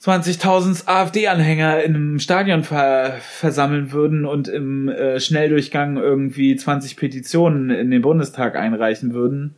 20.000 0.00 0.86
AfD-Anhänger 0.86 1.82
in 1.82 1.94
einem 1.94 2.18
Stadion 2.20 2.62
ver 2.62 3.14
versammeln 3.20 3.90
würden 3.90 4.26
und 4.26 4.46
im 4.46 4.88
äh, 4.88 5.18
Schnelldurchgang 5.18 5.96
irgendwie 5.96 6.54
20 6.54 6.96
Petitionen 6.96 7.70
in 7.70 7.90
den 7.90 8.02
Bundestag 8.02 8.54
einreichen 8.54 9.12
würden, 9.12 9.56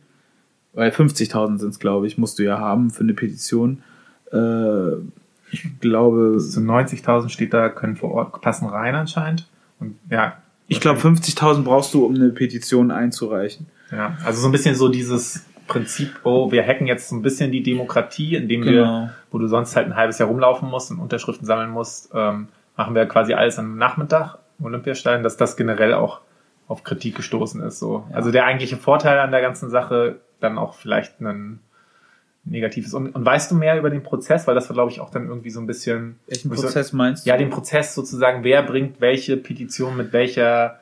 weil 0.73 0.89
50.000 0.89 1.59
sind 1.59 1.69
es, 1.69 1.79
glaube 1.79 2.07
ich, 2.07 2.17
musst 2.17 2.39
du 2.39 2.43
ja 2.43 2.57
haben 2.57 2.89
für 2.89 3.03
eine 3.03 3.13
Petition. 3.13 3.83
Äh, 4.33 4.93
ich 5.51 5.79
glaube. 5.79 6.37
Zu 6.39 6.61
90.000 6.61 7.29
steht 7.29 7.53
da, 7.53 7.69
können 7.69 7.97
vor 7.97 8.11
Ort 8.11 8.41
passen 8.41 8.67
rein 8.67 8.95
anscheinend. 8.95 9.47
Und 9.81 9.99
ja. 10.09 10.37
Ich 10.67 10.79
glaube, 10.79 10.99
50.000 10.99 11.63
brauchst 11.63 11.93
du, 11.93 12.05
um 12.05 12.15
eine 12.15 12.29
Petition 12.29 12.91
einzureichen. 12.91 13.67
Ja, 13.91 14.17
also 14.23 14.41
so 14.41 14.47
ein 14.47 14.53
bisschen 14.53 14.75
so 14.75 14.87
dieses 14.87 15.45
Prinzip, 15.67 16.21
oh, 16.23 16.51
wir 16.51 16.65
hacken 16.65 16.87
jetzt 16.87 17.09
so 17.09 17.15
ein 17.15 17.21
bisschen 17.21 17.51
die 17.51 17.61
Demokratie, 17.61 18.35
indem 18.35 18.61
genau. 18.61 18.73
wir, 18.73 19.13
wo 19.31 19.37
du 19.37 19.47
sonst 19.47 19.75
halt 19.75 19.87
ein 19.87 19.97
halbes 19.97 20.17
Jahr 20.17 20.29
rumlaufen 20.29 20.69
musst 20.69 20.91
und 20.91 20.99
Unterschriften 20.99 21.45
sammeln 21.45 21.69
musst, 21.69 22.11
ähm, 22.13 22.47
machen 22.77 22.95
wir 22.95 23.05
quasi 23.05 23.33
alles 23.33 23.59
am 23.59 23.77
Nachmittag 23.77 24.37
im 24.59 24.65
Olympiastadion, 24.65 25.23
dass 25.23 25.35
das 25.35 25.57
generell 25.57 25.93
auch 25.93 26.21
auf 26.67 26.83
Kritik 26.83 27.15
gestoßen 27.15 27.61
ist. 27.63 27.79
So. 27.79 28.05
Ja. 28.09 28.15
Also 28.15 28.31
der 28.31 28.45
eigentliche 28.45 28.77
Vorteil 28.77 29.19
an 29.19 29.31
der 29.31 29.41
ganzen 29.41 29.69
Sache 29.69 30.21
dann 30.39 30.57
auch 30.57 30.73
vielleicht 30.73 31.19
ein 31.19 31.59
negatives. 32.43 32.93
Und, 32.93 33.13
und 33.15 33.25
weißt 33.25 33.51
du 33.51 33.55
mehr 33.55 33.77
über 33.77 33.89
den 33.89 34.03
Prozess? 34.03 34.47
Weil 34.47 34.55
das 34.55 34.69
war, 34.69 34.73
glaube 34.73 34.91
ich, 34.91 34.99
auch 34.99 35.09
dann 35.09 35.27
irgendwie 35.27 35.49
so 35.49 35.59
ein 35.59 35.67
bisschen. 35.67 36.19
Welchen 36.27 36.49
Prozess 36.49 36.93
meinst 36.93 37.25
du? 37.25 37.29
Ja, 37.29 37.37
den 37.37 37.49
Prozess 37.49 37.95
sozusagen, 37.95 38.43
wer 38.43 38.63
bringt 38.63 39.01
welche 39.01 39.37
Petition 39.37 39.97
mit 39.97 40.13
welcher 40.13 40.79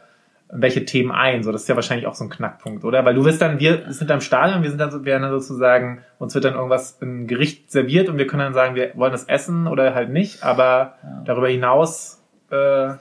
welche 0.52 0.84
Themen 0.84 1.12
ein. 1.12 1.44
So, 1.44 1.52
das 1.52 1.64
ist 1.64 1.68
ja 1.68 1.76
wahrscheinlich 1.76 2.08
auch 2.08 2.16
so 2.16 2.24
ein 2.24 2.30
Knackpunkt, 2.30 2.84
oder? 2.84 3.06
Weil 3.06 3.14
du 3.14 3.24
wirst 3.24 3.42
dann, 3.42 3.60
wir 3.60 3.86
sind 3.90 4.10
da 4.10 4.16
im 4.16 4.22
Stadion, 4.22 4.64
wir 4.64 4.70
sind 4.70 4.80
dann, 4.80 5.06
werden 5.06 5.22
dann 5.22 5.32
sozusagen, 5.32 6.02
uns 6.18 6.34
wird 6.34 6.46
dann 6.46 6.56
irgendwas 6.56 7.00
ein 7.02 7.28
Gericht 7.28 7.72
serviert 7.72 8.10
und 8.10 8.18
wir 8.18 8.26
können 8.26 8.42
dann 8.42 8.54
sagen, 8.54 8.76
wir 8.76 8.92
wollen 8.96 9.12
das 9.12 9.26
essen 9.26 9.68
oder 9.68 9.94
halt 9.94 10.10
nicht, 10.10 10.44
aber 10.44 10.96
ja. 11.04 11.22
darüber 11.26 11.50
hinaus 11.50 12.24
äh, 12.50 12.94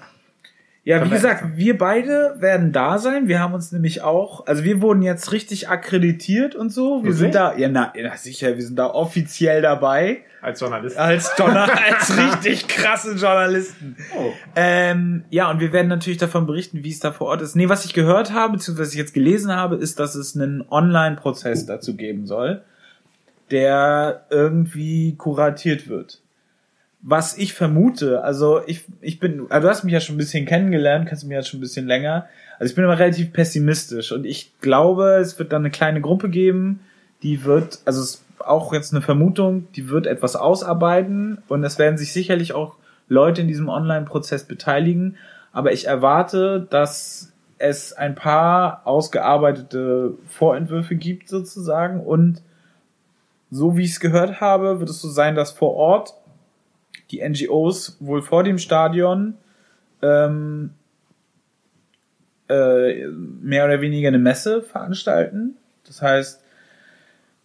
ja, 0.89 1.05
wie 1.05 1.11
gesagt, 1.11 1.45
wir 1.59 1.77
beide 1.77 2.37
werden 2.39 2.73
da 2.73 2.97
sein. 2.97 3.29
Wir 3.29 3.41
haben 3.41 3.53
uns 3.53 3.73
nämlich 3.73 4.01
auch, 4.01 4.47
also 4.47 4.65
wir 4.65 4.81
wurden 4.81 5.03
jetzt 5.03 5.33
richtig 5.33 5.69
akkreditiert 5.69 6.55
und 6.55 6.71
so. 6.71 7.05
Wir 7.05 7.13
sind 7.13 7.35
da, 7.35 7.55
ja, 7.59 7.69
na, 7.69 7.93
ja, 7.95 8.17
sicher, 8.17 8.57
wir 8.57 8.65
sind 8.65 8.79
da 8.79 8.87
offiziell 8.87 9.61
dabei. 9.61 10.23
Als 10.41 10.61
Journalisten. 10.61 10.99
Als, 10.99 11.35
Donner, 11.35 11.69
als 11.93 12.17
richtig 12.17 12.69
krasse 12.69 13.17
Journalisten. 13.17 13.99
Oh. 14.17 14.33
Ähm, 14.57 15.25
ja, 15.29 15.51
und 15.51 15.61
wir 15.61 15.75
werden 15.75 15.89
natürlich 15.89 16.17
davon 16.17 16.47
berichten, 16.47 16.83
wie 16.83 16.91
es 16.91 17.01
da 17.01 17.13
vor 17.13 17.27
Ort 17.27 17.43
ist. 17.43 17.55
Nee, 17.55 17.69
was 17.69 17.85
ich 17.85 17.93
gehört 17.93 18.33
habe, 18.33 18.55
beziehungsweise 18.55 18.89
was 18.89 18.95
ich 18.95 18.99
jetzt 18.99 19.13
gelesen 19.13 19.55
habe, 19.55 19.77
ist, 19.77 20.01
dass 20.01 20.15
es 20.15 20.37
einen 20.37 20.65
Online-Prozess 20.71 21.67
dazu 21.67 21.97
geben 21.97 22.27
soll, 22.27 22.63
der 23.51 24.25
irgendwie 24.31 25.17
kuratiert 25.17 25.87
wird 25.87 26.23
was 27.01 27.39
ich 27.39 27.55
vermute, 27.55 28.25
also 28.25 28.61
ich, 28.67 28.85
ich 29.01 29.21
bin, 29.21 29.47
also 29.51 29.67
du 29.67 29.71
hast 29.71 29.85
mich 29.85 29.93
ja 29.93 30.01
schon 30.01 30.17
ein 30.17 30.19
bisschen 30.19 30.47
kennengelernt, 30.47 31.09
kannst 31.09 31.25
mir 31.25 31.37
ja 31.37 31.43
schon 31.43 31.59
ein 31.59 31.63
bisschen 31.63 31.87
länger. 31.87 32.27
Also 32.59 32.73
ich 32.73 32.75
bin 32.75 32.85
aber 32.85 32.99
relativ 32.99 33.33
pessimistisch 33.33 34.11
und 34.11 34.27
ich 34.27 34.59
glaube, 34.61 35.19
es 35.21 35.39
wird 35.39 35.53
dann 35.53 35.63
eine 35.63 35.71
kleine 35.71 36.01
Gruppe 36.01 36.29
geben, 36.29 36.81
die 37.23 37.45
wird, 37.45 37.81
also 37.85 38.01
es 38.01 38.11
ist 38.11 38.25
auch 38.41 38.73
jetzt 38.73 38.93
eine 38.93 39.03
Vermutung, 39.03 39.69
die 39.75 39.89
wird 39.89 40.07
etwas 40.07 40.35
ausarbeiten 40.35 41.39
und 41.49 41.63
es 41.63 41.79
werden 41.79 41.99
sich 41.99 42.13
sicherlich 42.13 42.53
auch 42.53 42.77
Leute 43.09 43.43
in 43.43 43.49
diesem 43.49 43.69
Online-Prozess 43.69 44.45
beteiligen. 44.45 45.17
Aber 45.53 45.73
ich 45.73 45.87
erwarte, 45.87 46.67
dass 46.69 47.33
es 47.59 47.93
ein 47.93 48.15
paar 48.15 48.83
ausgearbeitete 48.85 50.15
Vorentwürfe 50.29 50.95
gibt 50.95 51.29
sozusagen 51.29 52.01
und 52.01 52.43
so 53.51 53.77
wie 53.77 53.85
ich 53.85 53.93
es 53.93 54.01
gehört 54.01 54.41
habe, 54.41 54.79
wird 54.79 54.91
es 54.91 55.01
so 55.01 55.09
sein, 55.09 55.35
dass 55.35 55.53
vor 55.53 55.75
Ort 55.75 56.13
die 57.11 57.27
NGOs 57.27 57.97
wohl 58.01 58.23
vor 58.23 58.45
dem 58.45 58.59
Stadion 58.59 59.35
ähm, 60.03 60.71
äh, 62.49 63.07
mehr 63.07 63.65
oder 63.65 63.81
weniger 63.81 64.09
eine 64.09 64.19
Messe 64.19 64.63
veranstalten. 64.63 65.57
Das 65.87 66.03
heißt, 66.03 66.43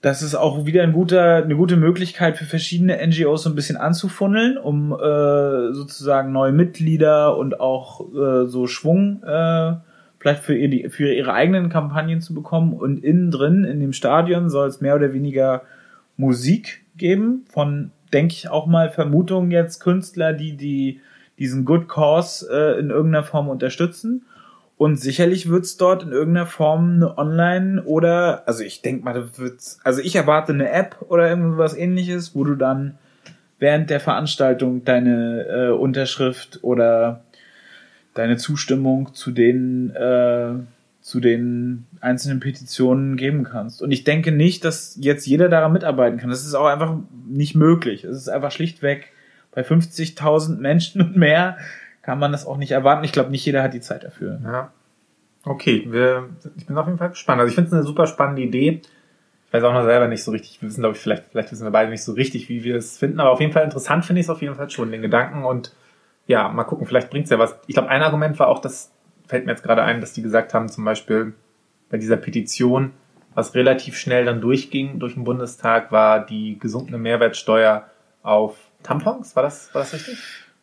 das 0.02 0.22
ist 0.22 0.36
auch 0.36 0.66
wieder 0.66 0.84
ein 0.84 0.92
guter, 0.92 1.44
eine 1.44 1.56
gute 1.56 1.78
Möglichkeit 1.78 2.38
für 2.38 2.44
verschiedene 2.44 3.00
NGOs 3.08 3.44
so 3.44 3.50
ein 3.50 3.56
bisschen 3.56 3.78
anzufunneln, 3.78 4.58
um 4.58 4.92
äh, 4.92 5.74
sozusagen 5.74 6.34
neue 6.34 6.52
Mitglieder 6.52 7.38
und 7.38 7.62
auch 7.62 8.02
äh, 8.14 8.46
so 8.48 8.68
Schwung 8.68 9.24
äh, 9.24 9.76
vielleicht 10.20 10.44
für, 10.44 10.58
ihr, 10.58 10.92
für 10.92 11.14
ihre 11.14 11.34
eigenen 11.34 11.70
Kampagnen 11.70 12.20
zu 12.20 12.34
bekommen. 12.34 12.74
Und 12.74 13.04
innen 13.04 13.32
drin, 13.32 13.64
in 13.64 13.80
dem 13.80 13.94
Stadion, 13.94 14.50
soll 14.50 14.68
es 14.68 14.82
mehr 14.82 14.96
oder 14.96 15.14
weniger 15.14 15.64
Musik 16.18 16.83
geben 16.98 17.46
von, 17.50 17.92
denke 18.12 18.34
ich 18.34 18.50
auch 18.50 18.68
mal, 18.68 18.90
Vermutungen 18.90 19.52
jetzt 19.52 19.80
Künstler, 19.80 20.34
die, 20.34 20.56
die 20.56 21.02
diesen 21.40 21.66
Good 21.66 21.90
Cause 21.90 22.48
äh, 22.52 22.80
in 22.80 22.90
irgendeiner 22.90 23.24
Form 23.24 23.50
unterstützen. 23.50 24.26
Und 24.78 25.00
sicherlich 25.00 25.50
wird's 25.50 25.78
dort 25.78 26.04
in 26.04 26.12
irgendeiner 26.12 26.48
Form 26.48 26.96
eine 26.96 27.18
Online 27.18 27.84
oder, 27.84 28.44
also 28.48 28.64
ich 28.64 28.82
denke 28.82 29.06
mal, 29.06 29.38
wird's, 29.38 29.80
also 29.84 30.02
ich 30.02 30.16
erwarte 30.16 30.52
eine 30.52 30.70
App 30.72 30.98
oder 31.08 31.30
irgendwas 31.30 31.76
ähnliches, 31.76 32.36
wo 32.36 32.44
du 32.44 32.56
dann 32.56 32.98
während 33.60 33.90
der 33.90 34.00
Veranstaltung 34.00 34.84
deine 34.84 35.46
äh, 35.48 35.70
Unterschrift 35.70 36.60
oder 36.64 37.24
deine 38.14 38.38
Zustimmung 38.38 39.14
zu 39.14 39.32
den 39.32 39.96
äh, 39.96 40.54
zu 41.04 41.20
den 41.20 41.86
einzelnen 42.00 42.40
Petitionen 42.40 43.18
geben 43.18 43.44
kannst. 43.44 43.82
Und 43.82 43.92
ich 43.92 44.06
denke 44.06 44.32
nicht, 44.32 44.64
dass 44.64 44.98
jetzt 45.02 45.28
jeder 45.28 45.50
daran 45.50 45.74
mitarbeiten 45.74 46.18
kann. 46.18 46.30
Das 46.30 46.46
ist 46.46 46.54
auch 46.54 46.66
einfach 46.66 46.96
nicht 47.28 47.56
möglich. 47.56 48.06
Es 48.06 48.16
ist 48.16 48.30
einfach 48.30 48.52
schlichtweg 48.52 49.12
bei 49.52 49.64
50.000 49.64 50.60
Menschen 50.60 51.02
und 51.02 51.18
mehr 51.18 51.58
kann 52.02 52.20
man 52.20 52.32
das 52.32 52.46
auch 52.46 52.56
nicht 52.56 52.72
erwarten. 52.72 53.04
Ich 53.04 53.12
glaube, 53.12 53.32
nicht 53.32 53.46
jeder 53.46 53.62
hat 53.62 53.74
die 53.74 53.82
Zeit 53.82 54.06
dafür. 54.06 54.40
Ja. 54.46 54.72
Okay, 55.44 55.86
wir, 55.90 56.30
ich 56.56 56.66
bin 56.68 56.78
auf 56.78 56.88
jeden 56.88 56.98
Fall 56.98 57.10
gespannt. 57.10 57.42
Also 57.42 57.50
ich 57.50 57.56
finde 57.56 57.68
es 57.68 57.74
eine 57.74 57.84
super 57.84 58.08
spannende 58.08 58.42
Idee. 58.42 58.82
Ich 59.48 59.54
weiß 59.54 59.64
auch 59.66 59.74
noch 59.74 59.84
selber 59.84 60.08
nicht 60.08 60.24
so 60.24 60.32
richtig, 60.32 60.62
wir 60.62 60.70
wissen, 60.70 60.80
glaube 60.80 60.96
ich, 60.96 61.02
vielleicht, 61.02 61.26
vielleicht 61.32 61.52
wissen 61.52 61.66
wir 61.66 61.72
beide 61.72 61.92
nicht 61.92 62.04
so 62.04 62.14
richtig, 62.14 62.48
wie 62.48 62.64
wir 62.64 62.78
es 62.78 62.98
finden, 62.98 63.20
aber 63.20 63.32
auf 63.32 63.42
jeden 63.42 63.52
Fall 63.52 63.66
interessant 63.66 64.06
finde 64.06 64.22
ich 64.22 64.28
es 64.28 64.30
auf 64.30 64.42
jeden 64.42 64.56
Fall 64.56 64.70
schon, 64.70 64.90
den 64.90 65.02
Gedanken 65.02 65.44
und 65.44 65.76
ja, 66.28 66.48
mal 66.48 66.64
gucken, 66.64 66.88
vielleicht 66.88 67.10
bringt 67.10 67.26
es 67.26 67.30
ja 67.30 67.40
was. 67.40 67.58
Ich 67.68 67.74
glaube, 67.74 67.90
ein 67.90 68.02
Argument 68.02 68.40
war 68.40 68.48
auch, 68.48 68.60
das 68.60 68.93
fällt 69.34 69.48
mir 69.48 69.54
jetzt 69.54 69.64
gerade 69.64 69.82
ein, 69.82 70.00
dass 70.00 70.14
die 70.14 70.22
gesagt 70.22 70.54
haben, 70.54 70.70
zum 70.70 70.86
Beispiel 70.86 71.34
bei 71.90 71.98
dieser 71.98 72.18
Petition, 72.18 72.92
was 73.34 73.56
relativ 73.56 73.98
schnell 73.98 74.26
dann 74.26 74.42
durchging 74.42 75.00
durch 75.00 75.16
den 75.16 75.24
Bundestag, 75.24 75.92
war 75.92 76.24
die 76.24 76.60
gesunkene 76.60 77.00
Mehrwertsteuer 77.00 77.90
auf 78.22 78.56
Tampons. 78.84 79.36
War 79.36 79.42
das, 79.42 79.74
war 79.74 79.82
das 79.82 79.92
richtig? 79.92 80.20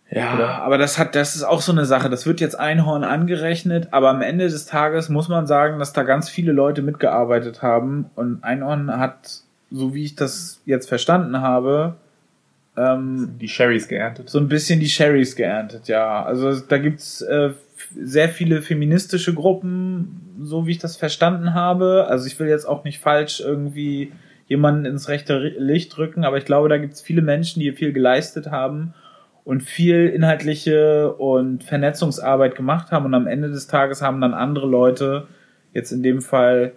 Ja, 0.09 0.35
Oder? 0.35 0.63
aber 0.63 0.79
das 0.79 0.99
hat, 0.99 1.17
das 1.17 1.35
ist 1.35 1.43
auch 1.43 1.63
so 1.63 1.73
eine 1.73 1.85
Sache. 1.85 2.09
Das 2.11 2.27
wird 2.27 2.41
jetzt 2.41 2.61
Einhorn 2.61 3.03
angerechnet, 3.03 3.89
aber 3.91 4.09
am 4.09 4.23
Ende 4.23 4.49
des 4.49 4.67
Tages 4.67 5.09
muss 5.09 5.29
man 5.29 5.49
sagen, 5.49 5.81
dass 5.81 5.93
da 5.93 6.05
ganz 6.05 6.29
viele 6.29 6.53
Leute 6.53 6.83
mitgearbeitet 6.83 7.63
haben 7.63 8.09
und 8.15 8.45
Einhorn 8.45 8.97
hat, 8.97 9.41
so 9.73 9.95
wie 9.95 10.05
ich 10.05 10.15
das 10.15 10.63
jetzt 10.65 10.89
verstanden 10.89 11.41
habe, 11.41 11.97
ähm, 12.77 13.37
die 13.41 13.49
Sherrys 13.49 13.89
geerntet. 13.89 14.31
So 14.31 14.39
ein 14.39 14.47
bisschen 14.47 14.79
die 14.79 14.89
Sherrys 14.89 15.35
geerntet, 15.35 15.89
ja. 15.89 16.23
Also 16.23 16.61
da 16.61 16.79
gibt's 16.79 17.21
äh, 17.23 17.51
sehr 17.95 18.29
viele 18.29 18.63
feministische 18.63 19.35
Gruppen, 19.35 20.37
so 20.41 20.67
wie 20.67 20.73
ich 20.73 20.79
das 20.79 20.97
verstanden 20.97 21.55
habe. 21.55 22.07
Also 22.09 22.27
ich 22.27 22.39
will 22.39 22.49
jetzt 22.49 22.67
auch 22.67 22.85
nicht 22.85 22.99
falsch 22.99 23.41
irgendwie 23.41 24.13
jemanden 24.47 24.85
ins 24.85 25.09
rechte 25.09 25.39
Licht 25.39 25.97
rücken, 25.97 26.25
aber 26.25 26.39
ich 26.39 26.45
glaube, 26.45 26.69
da 26.69 26.79
gibt's 26.79 27.01
viele 27.01 27.23
Menschen, 27.23 27.61
die 27.61 27.73
viel 27.73 27.93
geleistet 27.93 28.51
haben 28.51 28.95
und 29.45 29.63
viel 29.63 30.09
inhaltliche 30.09 31.13
und 31.15 31.63
Vernetzungsarbeit 31.63 32.57
gemacht 32.57 32.91
haben 32.91 33.05
und 33.07 33.15
am 33.15 33.27
Ende 33.27 33.49
des 33.49 33.69
Tages 33.69 34.03
haben 34.03 34.21
dann 34.21 34.35
andere 34.35 34.67
Leute, 34.67 35.29
jetzt 35.73 35.93
in 35.93 36.03
dem 36.03 36.21
Fall 36.21 36.73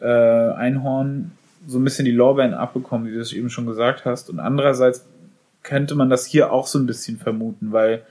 äh, 0.00 0.06
Einhorn, 0.06 1.32
so 1.66 1.78
ein 1.78 1.84
bisschen 1.84 2.04
die 2.04 2.12
Lorbeeren 2.12 2.54
abbekommen, 2.54 3.08
wie 3.08 3.14
du 3.14 3.20
es 3.20 3.32
eben 3.32 3.50
schon 3.50 3.66
gesagt 3.66 4.04
hast. 4.04 4.30
Und 4.30 4.38
andererseits 4.38 5.04
könnte 5.64 5.96
man 5.96 6.08
das 6.08 6.26
hier 6.26 6.52
auch 6.52 6.68
so 6.68 6.78
ein 6.78 6.86
bisschen 6.86 7.18
vermuten, 7.18 7.72
weil 7.72 8.02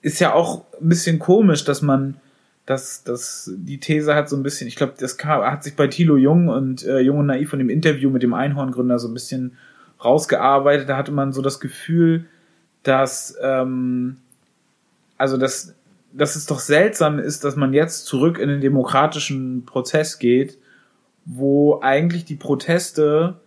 ist 0.00 0.20
ja 0.20 0.32
auch 0.32 0.64
ein 0.80 0.88
bisschen 0.88 1.18
komisch, 1.18 1.64
dass 1.64 1.82
man 1.82 2.20
dass, 2.66 3.02
dass 3.02 3.50
die 3.56 3.80
These 3.80 4.14
hat 4.14 4.28
so 4.28 4.36
ein 4.36 4.42
bisschen, 4.42 4.68
ich 4.68 4.76
glaube, 4.76 4.92
das 4.98 5.16
hat 5.24 5.64
sich 5.64 5.74
bei 5.74 5.86
Thilo 5.86 6.18
Jung 6.18 6.48
und 6.48 6.84
äh, 6.84 6.98
Jung 6.98 7.20
und 7.20 7.26
Naiv 7.26 7.48
von 7.48 7.58
dem 7.58 7.70
Interview 7.70 8.10
mit 8.10 8.22
dem 8.22 8.34
Einhorngründer 8.34 8.98
so 8.98 9.08
ein 9.08 9.14
bisschen 9.14 9.56
rausgearbeitet. 10.04 10.86
Da 10.86 10.98
hatte 10.98 11.10
man 11.10 11.32
so 11.32 11.40
das 11.40 11.60
Gefühl, 11.60 12.26
dass 12.82 13.38
ähm, 13.40 14.18
also 15.16 15.38
dass, 15.38 15.74
dass 16.12 16.36
es 16.36 16.44
doch 16.44 16.60
seltsam 16.60 17.18
ist, 17.18 17.42
dass 17.42 17.56
man 17.56 17.72
jetzt 17.72 18.04
zurück 18.04 18.38
in 18.38 18.48
den 18.48 18.60
demokratischen 18.60 19.64
Prozess 19.64 20.18
geht, 20.18 20.58
wo 21.24 21.80
eigentlich 21.80 22.26
die 22.26 22.36
Proteste 22.36 23.40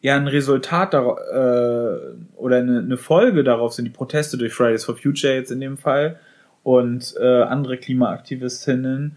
ja 0.00 0.16
ein 0.16 0.26
Resultat 0.26 0.94
äh, 0.94 0.98
oder 0.98 2.56
eine, 2.56 2.78
eine 2.78 2.96
Folge 2.96 3.44
darauf 3.44 3.74
sind, 3.74 3.84
die 3.84 3.90
Proteste 3.90 4.38
durch 4.38 4.52
Fridays 4.52 4.84
for 4.84 4.96
Future 4.96 5.34
jetzt 5.34 5.50
in 5.50 5.60
dem 5.60 5.76
Fall 5.76 6.18
und 6.62 7.14
äh, 7.20 7.42
andere 7.42 7.76
Klimaaktivistinnen, 7.76 9.16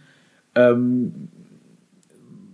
ähm, 0.55 1.29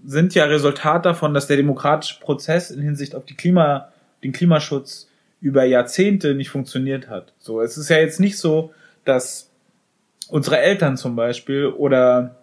sind 0.05 0.33
ja 0.33 0.45
Resultat 0.45 1.05
davon, 1.05 1.33
dass 1.33 1.47
der 1.47 1.57
demokratische 1.57 2.19
Prozess 2.19 2.71
in 2.71 2.81
Hinsicht 2.81 3.15
auf 3.15 3.25
die 3.25 3.35
Klima, 3.35 3.89
den 4.23 4.31
Klimaschutz 4.31 5.07
über 5.41 5.63
Jahrzehnte 5.65 6.35
nicht 6.35 6.49
funktioniert 6.49 7.09
hat. 7.09 7.33
So, 7.39 7.61
es 7.61 7.77
ist 7.77 7.89
ja 7.89 7.97
jetzt 7.97 8.19
nicht 8.19 8.37
so, 8.37 8.73
dass 9.05 9.51
unsere 10.29 10.59
Eltern 10.59 10.97
zum 10.97 11.15
Beispiel 11.15 11.67
oder 11.67 12.35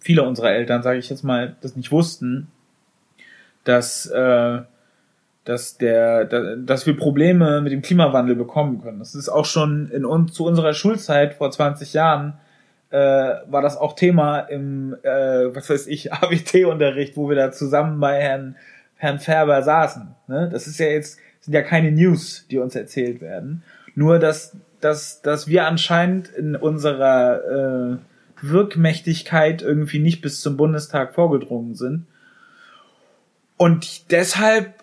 viele 0.00 0.22
unserer 0.22 0.52
Eltern, 0.52 0.82
sage 0.82 0.98
ich 0.98 1.10
jetzt 1.10 1.24
mal, 1.24 1.56
das 1.60 1.76
nicht 1.76 1.92
wussten, 1.92 2.48
dass 3.64 4.06
äh, 4.06 4.60
dass 5.48 5.78
der, 5.78 6.26
dass 6.26 6.86
wir 6.86 6.94
Probleme 6.94 7.62
mit 7.62 7.72
dem 7.72 7.80
Klimawandel 7.80 8.36
bekommen 8.36 8.82
können. 8.82 8.98
Das 8.98 9.14
ist 9.14 9.30
auch 9.30 9.46
schon 9.46 9.88
in 9.90 10.04
uns 10.04 10.34
zu 10.34 10.44
unserer 10.44 10.74
Schulzeit 10.74 11.32
vor 11.32 11.50
20 11.50 11.94
Jahren 11.94 12.34
äh, 12.90 12.96
war 12.96 13.62
das 13.62 13.78
auch 13.78 13.94
Thema 13.94 14.40
im, 14.40 14.94
äh, 15.02 15.08
was 15.54 15.70
weiß 15.70 15.86
ich, 15.86 16.12
ABT-Unterricht, 16.12 17.16
wo 17.16 17.30
wir 17.30 17.36
da 17.36 17.50
zusammen 17.50 17.98
bei 17.98 18.20
Herrn 18.20 18.56
Herrn 18.96 19.20
Färber 19.20 19.62
saßen. 19.62 20.14
Ne? 20.26 20.50
Das 20.52 20.66
ist 20.66 20.78
ja 20.80 20.88
jetzt 20.88 21.18
sind 21.40 21.54
ja 21.54 21.62
keine 21.62 21.92
News, 21.92 22.46
die 22.50 22.58
uns 22.58 22.74
erzählt 22.74 23.22
werden. 23.22 23.62
Nur 23.94 24.18
dass 24.18 24.54
dass 24.80 25.22
dass 25.22 25.48
wir 25.48 25.66
anscheinend 25.66 26.28
in 26.28 26.56
unserer 26.56 27.94
äh, 27.94 27.96
Wirkmächtigkeit 28.42 29.62
irgendwie 29.62 29.98
nicht 29.98 30.20
bis 30.20 30.42
zum 30.42 30.58
Bundestag 30.58 31.14
vorgedrungen 31.14 31.74
sind. 31.74 32.06
Und 33.56 34.10
deshalb 34.10 34.74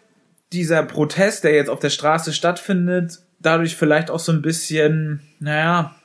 dieser 0.53 0.84
Protest, 0.84 1.43
der 1.43 1.53
jetzt 1.53 1.69
auf 1.69 1.79
der 1.79 1.89
Straße 1.89 2.34
stattfindet, 2.34 3.19
dadurch 3.39 3.75
vielleicht 3.75 4.10
auch 4.10 4.19
so 4.19 4.31
ein 4.31 4.41
bisschen, 4.41 5.21
naja, 5.39 5.95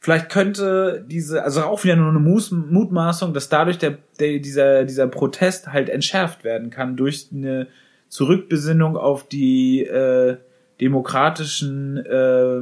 vielleicht 0.00 0.28
könnte 0.30 1.04
diese, 1.06 1.42
also 1.42 1.62
auch 1.62 1.84
wieder 1.84 1.96
nur 1.96 2.10
eine 2.10 2.20
Mutmaßung, 2.20 3.34
dass 3.34 3.48
dadurch 3.48 3.78
der, 3.78 3.98
der, 4.20 4.38
dieser, 4.38 4.84
dieser 4.84 5.08
Protest 5.08 5.72
halt 5.72 5.88
entschärft 5.88 6.44
werden 6.44 6.70
kann 6.70 6.96
durch 6.96 7.28
eine 7.32 7.66
Zurückbesinnung 8.08 8.96
auf 8.96 9.28
die 9.28 9.84
äh, 9.84 10.36
demokratischen 10.80 11.98
äh, 11.98 12.60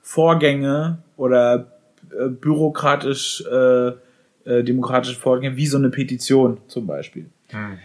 Vorgänge 0.00 0.98
oder 1.16 1.72
äh, 2.10 2.28
bürokratisch 2.28 3.44
äh, 3.50 3.88
äh, 4.44 4.64
demokratische 4.64 5.18
Vorgänge, 5.18 5.56
wie 5.56 5.66
so 5.66 5.76
eine 5.76 5.90
Petition 5.90 6.58
zum 6.68 6.86
Beispiel. 6.86 7.26
Hm 7.48 7.78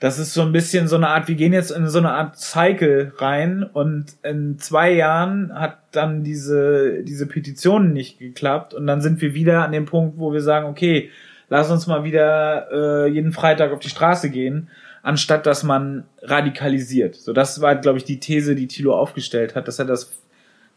das 0.00 0.18
ist 0.20 0.32
so 0.32 0.42
ein 0.42 0.52
bisschen 0.52 0.86
so 0.86 0.96
eine 0.96 1.08
Art, 1.08 1.26
wir 1.26 1.34
gehen 1.34 1.52
jetzt 1.52 1.72
in 1.72 1.88
so 1.88 1.98
eine 1.98 2.12
Art 2.12 2.38
Cycle 2.38 3.12
rein 3.16 3.64
und 3.64 4.16
in 4.22 4.58
zwei 4.58 4.92
Jahren 4.92 5.52
hat 5.52 5.78
dann 5.90 6.22
diese, 6.22 7.02
diese 7.02 7.26
Petition 7.26 7.92
nicht 7.92 8.18
geklappt 8.18 8.74
und 8.74 8.86
dann 8.86 9.00
sind 9.00 9.20
wir 9.20 9.34
wieder 9.34 9.64
an 9.64 9.72
dem 9.72 9.86
Punkt, 9.86 10.18
wo 10.18 10.32
wir 10.32 10.40
sagen, 10.40 10.68
okay, 10.68 11.10
lass 11.48 11.70
uns 11.70 11.88
mal 11.88 12.04
wieder 12.04 12.68
äh, 12.70 13.08
jeden 13.08 13.32
Freitag 13.32 13.72
auf 13.72 13.80
die 13.80 13.88
Straße 13.88 14.30
gehen, 14.30 14.68
anstatt 15.02 15.46
dass 15.46 15.64
man 15.64 16.04
radikalisiert. 16.22 17.16
So, 17.16 17.32
das 17.32 17.60
war, 17.60 17.74
glaube 17.74 17.98
ich, 17.98 18.04
die 18.04 18.20
These, 18.20 18.54
die 18.54 18.68
Thilo 18.68 18.96
aufgestellt 18.96 19.56
hat, 19.56 19.66
dass 19.66 19.80
er 19.80 19.84
das, 19.84 20.12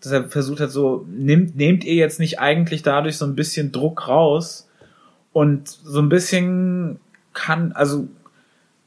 dass 0.01 0.13
er 0.13 0.29
versucht 0.29 0.61
hat, 0.61 0.71
so, 0.71 1.05
nehmt, 1.07 1.55
nehmt 1.55 1.83
ihr 1.83 1.95
jetzt 1.95 2.19
nicht 2.19 2.39
eigentlich 2.39 2.81
dadurch 2.81 3.17
so 3.17 3.25
ein 3.25 3.35
bisschen 3.35 3.71
Druck 3.71 4.07
raus 4.07 4.67
und 5.31 5.67
so 5.67 5.99
ein 5.99 6.09
bisschen 6.09 6.99
kann, 7.33 7.71
also 7.73 8.07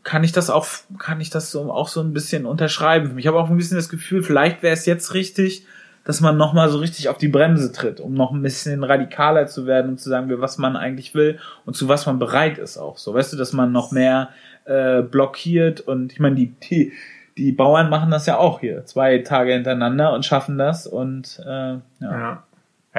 kann 0.05 0.23
ich 0.23 0.33
das 0.33 0.51
auch, 0.51 0.67
kann 0.99 1.21
ich 1.21 1.31
das 1.31 1.51
so, 1.51 1.73
auch 1.73 1.89
so 1.89 2.01
ein 2.01 2.13
bisschen 2.13 2.47
unterschreiben. 2.47 3.19
Ich 3.19 3.27
habe 3.27 3.39
auch 3.39 3.51
ein 3.51 3.57
bisschen 3.57 3.79
das 3.79 3.89
Gefühl, 3.89 4.23
vielleicht 4.23 4.63
wäre 4.63 4.75
es 4.75 4.87
jetzt 4.87 5.15
richtig, 5.15 5.67
dass 6.05 6.21
man 6.21 6.37
nochmal 6.37 6.69
so 6.69 6.79
richtig 6.79 7.09
auf 7.09 7.17
die 7.17 7.29
Bremse 7.29 7.73
tritt, 7.73 7.99
um 7.99 8.13
noch 8.13 8.31
ein 8.31 8.43
bisschen 8.43 8.85
radikaler 8.85 9.47
zu 9.47 9.67
werden 9.67 9.93
und 9.93 10.01
zu 10.01 10.11
sagen, 10.11 10.31
was 10.41 10.59
man 10.59 10.77
eigentlich 10.77 11.15
will 11.15 11.39
und 11.65 11.75
zu 11.75 11.89
was 11.89 12.05
man 12.05 12.19
bereit 12.19 12.59
ist 12.59 12.77
auch. 12.77 12.99
So, 12.99 13.15
weißt 13.15 13.33
du, 13.33 13.39
dass 13.39 13.55
man 13.55 13.73
noch 13.73 13.91
mehr 13.91 14.29
äh, 14.67 15.01
blockiert 15.01 15.81
und 15.81 16.13
ich 16.13 16.21
meine, 16.21 16.37
die, 16.37 16.49
die, 16.49 16.93
die 17.39 17.53
Bauern 17.53 17.89
machen 17.89 18.11
das 18.11 18.27
ja 18.27 18.37
auch 18.37 18.61
hier, 18.61 18.85
zwei 18.85 19.19
Tage 19.19 19.55
hintereinander 19.55 20.13
und 20.13 20.27
schaffen 20.27 20.59
das 20.59 20.87
und 20.87 21.41
äh, 21.45 21.49
ja. 21.49 21.83
ja. 22.01 22.43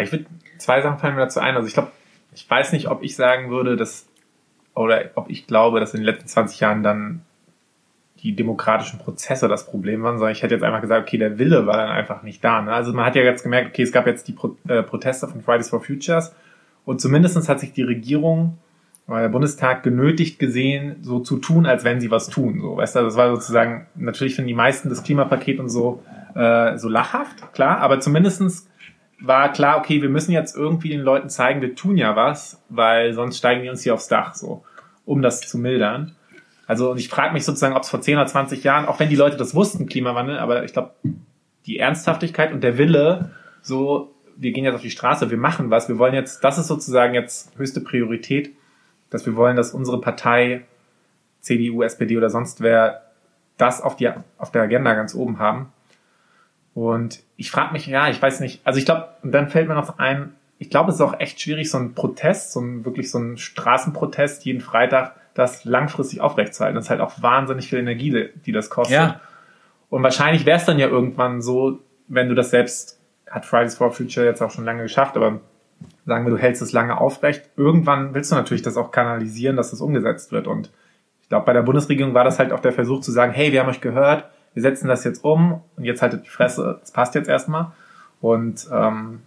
ich 0.01 0.11
würde 0.11 0.25
zwei 0.57 0.81
Sachen 0.81 0.97
fallen 0.97 1.13
mir 1.13 1.21
dazu 1.21 1.39
ein. 1.39 1.55
Also 1.55 1.67
ich 1.67 1.75
glaube, 1.75 1.91
ich 2.33 2.49
weiß 2.49 2.71
nicht, 2.73 2.87
ob 2.89 3.03
ich 3.03 3.15
sagen 3.15 3.51
würde, 3.51 3.75
dass 3.75 4.07
oder 4.75 5.05
ob 5.15 5.29
ich 5.29 5.47
glaube, 5.47 5.79
dass 5.79 5.93
in 5.93 6.01
den 6.01 6.05
letzten 6.05 6.27
20 6.27 6.59
Jahren 6.59 6.83
dann 6.83 7.21
die 8.21 8.35
demokratischen 8.35 8.99
Prozesse 8.99 9.47
das 9.47 9.65
Problem 9.65 10.03
waren, 10.03 10.17
sondern 10.17 10.31
ich 10.31 10.41
hätte 10.41 10.55
jetzt 10.55 10.63
einfach 10.63 10.81
gesagt, 10.81 11.07
okay, 11.07 11.17
der 11.17 11.37
Wille 11.37 11.67
war 11.67 11.77
dann 11.77 11.89
einfach 11.89 12.23
nicht 12.23 12.43
da. 12.43 12.61
Ne? 12.61 12.71
Also 12.71 12.93
man 12.93 13.05
hat 13.05 13.15
ja 13.15 13.23
jetzt 13.23 13.43
gemerkt, 13.43 13.69
okay, 13.69 13.83
es 13.83 13.91
gab 13.91 14.07
jetzt 14.07 14.27
die 14.27 14.33
Pro 14.33 14.55
äh, 14.67 14.83
Proteste 14.83 15.27
von 15.27 15.41
Fridays 15.41 15.69
for 15.69 15.81
Futures 15.81 16.33
und 16.85 17.01
zumindestens 17.01 17.49
hat 17.49 17.59
sich 17.59 17.73
die 17.73 17.83
Regierung 17.83 18.57
oder 19.07 19.21
der 19.21 19.29
Bundestag 19.29 19.83
genötigt 19.83 20.39
gesehen, 20.39 20.95
so 21.01 21.19
zu 21.19 21.37
tun, 21.37 21.65
als 21.65 21.83
wenn 21.83 22.01
sie 22.01 22.09
was 22.09 22.27
tun. 22.27 22.59
So, 22.61 22.77
weißt 22.77 22.95
du, 22.95 23.01
das 23.01 23.15
war 23.15 23.29
sozusagen, 23.29 23.85
natürlich 23.95 24.35
finden 24.35 24.47
die 24.47 24.55
meisten 24.55 24.89
das 24.89 25.03
Klimapaket 25.03 25.59
und 25.59 25.69
so 25.69 26.01
äh, 26.33 26.77
so 26.77 26.89
lachhaft, 26.89 27.53
klar, 27.53 27.79
aber 27.79 27.99
zumindestens 27.99 28.67
war 29.19 29.51
klar, 29.51 29.77
okay, 29.77 30.01
wir 30.01 30.09
müssen 30.09 30.31
jetzt 30.31 30.55
irgendwie 30.55 30.89
den 30.89 31.01
Leuten 31.01 31.29
zeigen, 31.29 31.61
wir 31.61 31.75
tun 31.75 31.97
ja 31.97 32.15
was, 32.15 32.61
weil 32.69 33.13
sonst 33.13 33.37
steigen 33.37 33.63
die 33.63 33.69
uns 33.69 33.83
hier 33.83 33.93
aufs 33.93 34.07
Dach, 34.07 34.35
so, 34.35 34.63
um 35.05 35.21
das 35.21 35.41
zu 35.41 35.57
mildern. 35.57 36.15
Also 36.67 36.91
und 36.91 36.97
ich 36.97 37.09
frage 37.09 37.33
mich 37.33 37.45
sozusagen, 37.45 37.75
ob 37.75 37.83
es 37.83 37.89
vor 37.89 38.01
10 38.01 38.17
oder 38.17 38.27
20 38.27 38.63
Jahren, 38.63 38.85
auch 38.85 38.99
wenn 38.99 39.09
die 39.09 39.15
Leute 39.15 39.37
das 39.37 39.55
wussten, 39.55 39.87
Klimawandel, 39.87 40.39
aber 40.39 40.63
ich 40.63 40.73
glaube, 40.73 40.91
die 41.65 41.79
Ernsthaftigkeit 41.79 42.51
und 42.51 42.63
der 42.63 42.77
Wille, 42.77 43.31
so, 43.61 44.13
wir 44.35 44.51
gehen 44.51 44.65
jetzt 44.65 44.75
auf 44.75 44.81
die 44.81 44.91
Straße, 44.91 45.29
wir 45.29 45.37
machen 45.37 45.69
was, 45.69 45.87
wir 45.87 45.97
wollen 45.97 46.13
jetzt, 46.13 46.43
das 46.43 46.57
ist 46.57 46.67
sozusagen 46.67 47.13
jetzt 47.13 47.57
höchste 47.57 47.81
Priorität, 47.81 48.55
dass 49.09 49.25
wir 49.25 49.35
wollen, 49.35 49.55
dass 49.55 49.73
unsere 49.73 50.01
Partei, 50.01 50.65
CDU, 51.41 51.83
SPD 51.83 52.17
oder 52.17 52.29
sonst 52.29 52.61
wer, 52.61 53.03
das 53.57 53.81
auf, 53.81 53.95
die, 53.95 54.09
auf 54.37 54.51
der 54.51 54.63
Agenda 54.63 54.93
ganz 54.95 55.15
oben 55.15 55.39
haben. 55.39 55.71
Und 56.75 57.23
ich 57.37 57.49
frage 57.49 57.71
mich, 57.73 57.87
ja, 57.87 58.09
ich 58.09 58.21
weiß 58.21 58.41
nicht, 58.41 58.61
also 58.65 58.77
ich 58.77 58.85
glaube, 58.85 59.07
dann 59.23 59.49
fällt 59.49 59.69
mir 59.69 59.75
noch 59.75 59.97
ein, 59.97 60.35
ich 60.59 60.69
glaube, 60.69 60.89
es 60.89 60.95
ist 60.95 61.01
auch 61.01 61.19
echt 61.19 61.41
schwierig, 61.41 61.71
so 61.71 61.77
ein 61.77 61.95
Protest, 61.95 62.51
so 62.51 62.59
ein 62.59 62.85
wirklich 62.85 63.09
so 63.09 63.17
ein 63.17 63.37
Straßenprotest 63.37 64.45
jeden 64.45 64.61
Freitag 64.61 65.15
das 65.33 65.63
langfristig 65.65 66.21
aufrechtzuerhalten. 66.21 66.75
Das 66.75 66.85
ist 66.85 66.89
halt 66.89 67.01
auch 67.01 67.21
wahnsinnig 67.21 67.69
viel 67.69 67.79
Energie, 67.79 68.29
die 68.45 68.51
das 68.51 68.69
kostet. 68.69 68.95
Ja. 68.95 69.21
Und 69.89 70.03
wahrscheinlich 70.03 70.45
wäre 70.45 70.57
es 70.57 70.65
dann 70.65 70.77
ja 70.77 70.87
irgendwann 70.87 71.41
so, 71.41 71.79
wenn 72.07 72.27
du 72.27 72.35
das 72.35 72.49
selbst, 72.49 72.99
hat 73.29 73.45
Fridays 73.45 73.77
for 73.77 73.91
Future 73.91 74.25
jetzt 74.25 74.41
auch 74.41 74.51
schon 74.51 74.65
lange 74.65 74.83
geschafft, 74.83 75.15
aber 75.15 75.39
sagen 76.05 76.25
wir, 76.25 76.31
du 76.31 76.37
hältst 76.37 76.61
es 76.61 76.73
lange 76.73 76.99
aufrecht, 76.99 77.49
irgendwann 77.55 78.13
willst 78.13 78.31
du 78.31 78.35
natürlich 78.35 78.63
das 78.63 78.77
auch 78.77 78.91
kanalisieren, 78.91 79.55
dass 79.55 79.71
das 79.71 79.81
umgesetzt 79.81 80.31
wird. 80.31 80.47
Und 80.47 80.71
ich 81.21 81.29
glaube, 81.29 81.45
bei 81.45 81.53
der 81.53 81.63
Bundesregierung 81.63 82.13
war 82.13 82.23
das 82.23 82.37
halt 82.37 82.51
auch 82.51 82.59
der 82.59 82.73
Versuch 82.73 83.01
zu 83.01 83.11
sagen, 83.11 83.33
hey, 83.33 83.51
wir 83.51 83.61
haben 83.61 83.69
euch 83.69 83.81
gehört, 83.81 84.25
wir 84.55 84.61
setzen 84.63 84.87
das 84.87 85.03
jetzt 85.03 85.23
um 85.23 85.61
und 85.77 85.83
jetzt 85.83 86.01
haltet 86.01 86.25
die 86.25 86.29
Fresse, 86.29 86.79
das 86.81 86.91
passt 86.91 87.13
jetzt 87.13 87.29
erstmal. 87.29 87.73
Und 88.21 88.67
ähm, 88.73 89.21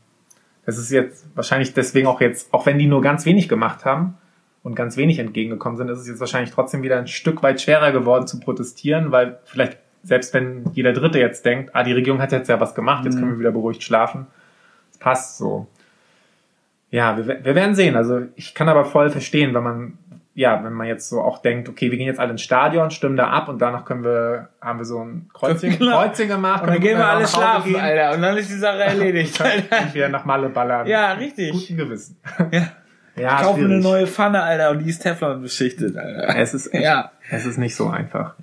das 0.67 0.79
ist 0.79 0.91
jetzt 0.91 1.25
wahrscheinlich 1.37 1.73
deswegen 1.75 2.09
auch 2.09 2.21
jetzt, 2.21 2.53
auch 2.53 2.67
wenn 2.67 2.79
die 2.79 2.88
nur 2.88 3.01
ganz 3.01 3.25
wenig 3.25 3.49
gemacht 3.49 3.85
haben, 3.85 4.19
und 4.62 4.75
ganz 4.75 4.97
wenig 4.97 5.19
entgegengekommen 5.19 5.77
sind, 5.77 5.88
ist 5.88 6.01
es 6.01 6.09
jetzt 6.09 6.21
wahrscheinlich 6.21 6.51
trotzdem 6.51 6.83
wieder 6.83 6.99
ein 6.99 7.07
Stück 7.07 7.43
weit 7.43 7.61
schwerer 7.61 7.93
geworden 7.93 8.27
zu 8.27 8.38
protestieren, 8.41 9.12
weil 9.12 9.38
vielleicht 9.45 9.79
selbst 10.03 10.33
wenn 10.35 10.64
jeder 10.75 10.93
Dritte 10.93 11.19
jetzt 11.19 11.45
denkt, 11.45 11.71
ah, 11.75 11.83
die 11.83 11.93
Regierung 11.93 12.21
hat 12.21 12.33
jetzt 12.33 12.49
ja 12.49 12.61
was 12.61 12.75
gemacht, 12.75 13.05
jetzt 13.05 13.14
können 13.14 13.29
wir 13.29 13.35
mhm. 13.37 13.41
wieder 13.41 13.51
beruhigt 13.51 13.83
schlafen. 13.83 14.27
Es 14.93 14.99
passt 14.99 15.38
so. 15.38 15.67
Ja, 16.91 17.17
wir, 17.17 17.45
wir 17.45 17.55
werden 17.55 17.75
sehen. 17.75 17.97
Also 17.97 18.23
ich 18.37 18.55
kann 18.55 18.69
aber 18.69 18.85
voll 18.85 19.11
verstehen, 19.11 19.55
wenn 19.55 19.62
man, 19.62 19.99
ja, 20.38 20.62
wenn 20.62 20.72
man 20.72 20.87
jetzt 20.87 21.09
so 21.09 21.20
auch 21.20 21.42
denkt, 21.42 21.68
okay, 21.68 21.90
wir 21.90 21.98
gehen 21.98 22.07
jetzt 22.07 22.20
alle 22.20 22.31
ins 22.31 22.42
Stadion, 22.42 22.92
stimmen 22.92 23.16
da 23.16 23.27
ab 23.27 23.48
und 23.48 23.61
danach 23.61 23.85
können 23.85 24.05
wir, 24.05 24.51
haben 24.61 24.79
wir 24.79 24.85
so 24.85 25.03
ein 25.03 25.29
Kreuzing, 25.35 25.77
genau. 25.79 25.98
Kreuzing 25.98 26.29
gemacht. 26.29 26.62
Und 26.62 26.68
dann 26.68 26.81
gehen 26.81 26.96
wir 26.96 27.09
alle 27.09 27.27
schlafen, 27.27 27.72
gehen. 27.72 27.81
Alter. 27.81 28.14
Und 28.14 28.22
dann 28.22 28.37
ist 28.37 28.48
die 28.48 28.55
Sache 28.55 28.79
erledigt. 28.85 29.37
und 29.40 29.94
wieder 29.94 30.09
nach 30.09 30.24
Malle 30.24 30.48
ballern. 30.48 30.87
Ja, 30.87 31.14
richtig. 31.14 31.51
Guten 31.51 31.77
Gewissen. 31.77 32.16
Ja. 32.53 32.68
Ja, 33.16 33.40
ich 33.40 33.46
kaufe 33.46 33.64
eine 33.64 33.81
neue 33.81 34.07
Pfanne, 34.07 34.40
Alter, 34.40 34.70
und 34.70 34.79
die 34.79 34.90
ist 34.90 35.01
Teflon 35.01 35.42
beschichtet, 35.42 35.96
Alter. 35.96 36.37
Es 36.37 36.55
ist, 36.55 36.72
ja. 36.72 37.11
es 37.29 37.46
ist 37.46 37.59
nicht 37.59 37.74
so 37.74 37.88
einfach. 37.88 38.37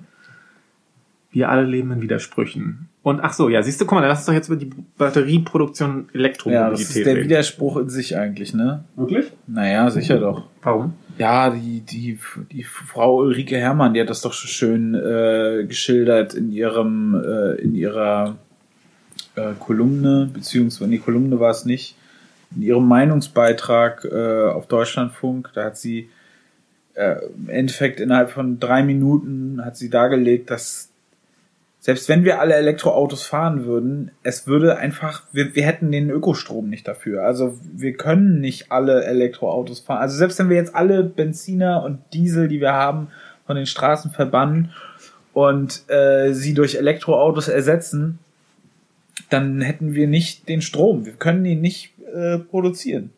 Wir 1.30 1.48
alle 1.48 1.62
leben 1.62 1.92
in 1.92 2.02
Widersprüchen. 2.02 2.90
Und 3.02 3.20
ach 3.20 3.32
so, 3.32 3.48
ja, 3.48 3.62
siehst 3.62 3.80
du, 3.80 3.86
guck 3.86 3.94
mal, 3.94 4.00
dann 4.02 4.10
lass 4.10 4.18
uns 4.18 4.26
doch 4.26 4.34
jetzt 4.34 4.48
über 4.48 4.56
die 4.56 4.70
Batterieproduktion 4.98 6.10
Elektromobilität 6.12 6.52
Ja, 6.52 6.70
das 6.70 6.80
ist 6.82 7.06
der 7.06 7.14
reden. 7.14 7.24
Widerspruch 7.24 7.78
in 7.78 7.88
sich 7.88 8.18
eigentlich, 8.18 8.52
ne? 8.52 8.84
Wirklich? 8.96 9.32
Naja, 9.46 9.88
sicher 9.88 10.18
doch. 10.18 10.44
Warum? 10.62 10.92
Ja, 11.18 11.48
die, 11.50 11.80
die, 11.80 12.18
die 12.52 12.62
Frau 12.62 13.18
Ulrike 13.18 13.56
Herrmann, 13.56 13.94
die 13.94 14.00
hat 14.00 14.10
das 14.10 14.20
doch 14.20 14.34
schon 14.34 14.50
schön 14.50 14.94
äh, 14.94 15.64
geschildert 15.66 16.34
in 16.34 16.52
ihrem, 16.52 17.14
äh, 17.14 17.54
in 17.54 17.74
ihrer 17.74 18.36
äh, 19.34 19.52
Kolumne, 19.58 20.28
beziehungsweise 20.32 20.84
in 20.84 20.90
die 20.90 20.98
Kolumne 20.98 21.40
war 21.40 21.50
es 21.50 21.64
nicht, 21.64 21.96
in 22.54 22.62
ihrem 22.62 22.86
Meinungsbeitrag 22.86 24.04
äh, 24.04 24.50
auf 24.50 24.66
Deutschlandfunk, 24.66 25.50
da 25.54 25.64
hat 25.64 25.78
sie 25.78 26.10
äh, 26.94 27.16
im 27.34 27.48
Endeffekt 27.48 27.98
innerhalb 27.98 28.30
von 28.30 28.60
drei 28.60 28.82
Minuten 28.82 29.64
hat 29.64 29.76
sie 29.76 29.88
dargelegt, 29.88 30.50
dass 30.50 30.90
selbst 31.86 32.08
wenn 32.08 32.24
wir 32.24 32.40
alle 32.40 32.56
Elektroautos 32.56 33.22
fahren 33.22 33.64
würden, 33.64 34.10
es 34.24 34.48
würde 34.48 34.76
einfach, 34.76 35.22
wir, 35.30 35.54
wir 35.54 35.64
hätten 35.64 35.92
den 35.92 36.10
Ökostrom 36.10 36.68
nicht 36.68 36.88
dafür. 36.88 37.22
Also 37.22 37.60
wir 37.62 37.92
können 37.92 38.40
nicht 38.40 38.72
alle 38.72 39.04
Elektroautos 39.04 39.78
fahren. 39.78 40.00
Also 40.00 40.16
selbst 40.16 40.40
wenn 40.40 40.48
wir 40.48 40.56
jetzt 40.56 40.74
alle 40.74 41.04
Benziner 41.04 41.84
und 41.84 42.00
Diesel, 42.12 42.48
die 42.48 42.60
wir 42.60 42.72
haben, 42.72 43.06
von 43.46 43.54
den 43.54 43.66
Straßen 43.66 44.10
verbannen 44.10 44.72
und 45.32 45.88
äh, 45.88 46.32
sie 46.32 46.54
durch 46.54 46.74
Elektroautos 46.74 47.46
ersetzen, 47.46 48.18
dann 49.30 49.60
hätten 49.60 49.94
wir 49.94 50.08
nicht 50.08 50.48
den 50.48 50.62
Strom. 50.62 51.06
Wir 51.06 51.12
können 51.12 51.44
ihn 51.44 51.60
nicht 51.60 51.92
äh, 52.12 52.38
produzieren. 52.38 53.10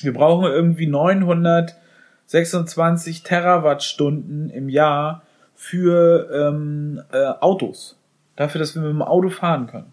Wir 0.00 0.14
brauchen 0.14 0.46
irgendwie 0.46 0.86
926 0.86 3.22
Terawattstunden 3.22 4.48
im 4.48 4.70
Jahr 4.70 5.24
für 5.62 6.28
ähm, 6.32 7.00
äh, 7.12 7.24
Autos. 7.40 7.96
Dafür, 8.34 8.58
dass 8.58 8.74
wir 8.74 8.82
mit 8.82 8.90
dem 8.90 9.00
Auto 9.00 9.28
fahren 9.30 9.68
können. 9.68 9.92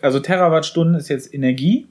Also 0.00 0.18
Terawattstunden 0.18 0.94
ist 0.94 1.10
jetzt 1.10 1.34
Energie 1.34 1.86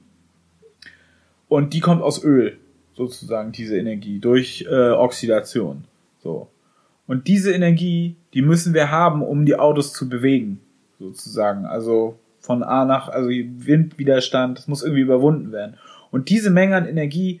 und 1.48 1.72
die 1.72 1.78
kommt 1.78 2.02
aus 2.02 2.24
Öl, 2.24 2.58
sozusagen, 2.94 3.52
diese 3.52 3.78
Energie, 3.78 4.18
durch 4.18 4.66
äh, 4.68 4.90
Oxidation. 4.90 5.84
So. 6.20 6.48
Und 7.06 7.28
diese 7.28 7.52
Energie, 7.52 8.16
die 8.34 8.42
müssen 8.42 8.74
wir 8.74 8.90
haben, 8.90 9.22
um 9.22 9.46
die 9.46 9.56
Autos 9.56 9.92
zu 9.92 10.08
bewegen, 10.08 10.60
sozusagen. 10.98 11.66
Also 11.66 12.18
von 12.40 12.64
A 12.64 12.84
nach, 12.84 13.08
also 13.08 13.28
Windwiderstand, 13.28 14.58
das 14.58 14.66
muss 14.66 14.82
irgendwie 14.82 15.02
überwunden 15.02 15.52
werden. 15.52 15.78
Und 16.10 16.30
diese 16.30 16.50
Menge 16.50 16.74
an 16.74 16.88
Energie, 16.88 17.40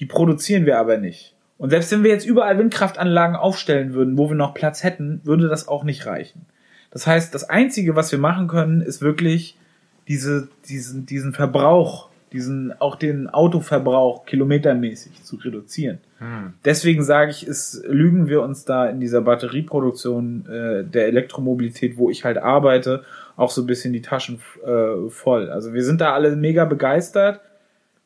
die 0.00 0.06
produzieren 0.06 0.66
wir 0.66 0.78
aber 0.78 0.98
nicht. 0.98 1.34
Und 1.60 1.68
selbst 1.68 1.92
wenn 1.92 2.02
wir 2.02 2.10
jetzt 2.10 2.26
überall 2.26 2.56
Windkraftanlagen 2.56 3.36
aufstellen 3.36 3.92
würden, 3.92 4.16
wo 4.16 4.30
wir 4.30 4.34
noch 4.34 4.54
Platz 4.54 4.82
hätten, 4.82 5.20
würde 5.24 5.46
das 5.46 5.68
auch 5.68 5.84
nicht 5.84 6.06
reichen. 6.06 6.46
Das 6.90 7.06
heißt, 7.06 7.34
das 7.34 7.50
Einzige, 7.50 7.94
was 7.94 8.10
wir 8.12 8.18
machen 8.18 8.48
können, 8.48 8.80
ist 8.80 9.02
wirklich 9.02 9.58
diese, 10.08 10.48
diesen, 10.70 11.04
diesen 11.04 11.34
Verbrauch, 11.34 12.08
diesen, 12.32 12.72
auch 12.80 12.96
den 12.96 13.28
Autoverbrauch 13.28 14.24
kilometermäßig 14.24 15.22
zu 15.22 15.36
reduzieren. 15.36 15.98
Hm. 16.16 16.54
Deswegen 16.64 17.02
sage 17.02 17.30
ich, 17.30 17.46
ist, 17.46 17.84
lügen 17.86 18.26
wir 18.26 18.40
uns 18.40 18.64
da 18.64 18.86
in 18.86 18.98
dieser 18.98 19.20
Batterieproduktion 19.20 20.46
äh, 20.46 20.84
der 20.84 21.08
Elektromobilität, 21.08 21.98
wo 21.98 22.08
ich 22.08 22.24
halt 22.24 22.38
arbeite, 22.38 23.04
auch 23.36 23.50
so 23.50 23.60
ein 23.60 23.66
bisschen 23.66 23.92
die 23.92 24.00
Taschen 24.00 24.40
äh, 24.64 25.10
voll. 25.10 25.50
Also 25.50 25.74
wir 25.74 25.84
sind 25.84 26.00
da 26.00 26.14
alle 26.14 26.34
mega 26.36 26.64
begeistert. 26.64 27.42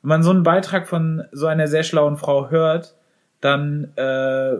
Wenn 0.02 0.08
man 0.08 0.22
so 0.24 0.30
einen 0.30 0.42
Beitrag 0.42 0.88
von 0.88 1.22
so 1.30 1.46
einer 1.46 1.68
sehr 1.68 1.84
schlauen 1.84 2.16
Frau 2.16 2.50
hört, 2.50 2.96
dann, 3.44 3.92
äh, 3.96 4.56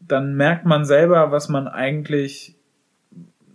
dann 0.00 0.36
merkt 0.36 0.66
man 0.66 0.84
selber, 0.84 1.32
was 1.32 1.48
man 1.48 1.66
eigentlich, 1.66 2.54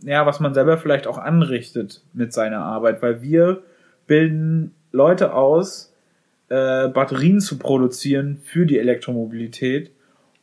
ja, 0.03 0.25
was 0.25 0.39
man 0.39 0.55
selber 0.55 0.77
vielleicht 0.77 1.05
auch 1.05 1.19
anrichtet 1.19 2.03
mit 2.13 2.33
seiner 2.33 2.61
Arbeit, 2.61 3.03
weil 3.03 3.21
wir 3.21 3.61
bilden 4.07 4.73
Leute 4.91 5.33
aus, 5.33 5.93
äh, 6.49 6.87
Batterien 6.87 7.39
zu 7.41 7.59
produzieren 7.59 8.39
für 8.43 8.65
die 8.65 8.79
Elektromobilität 8.79 9.91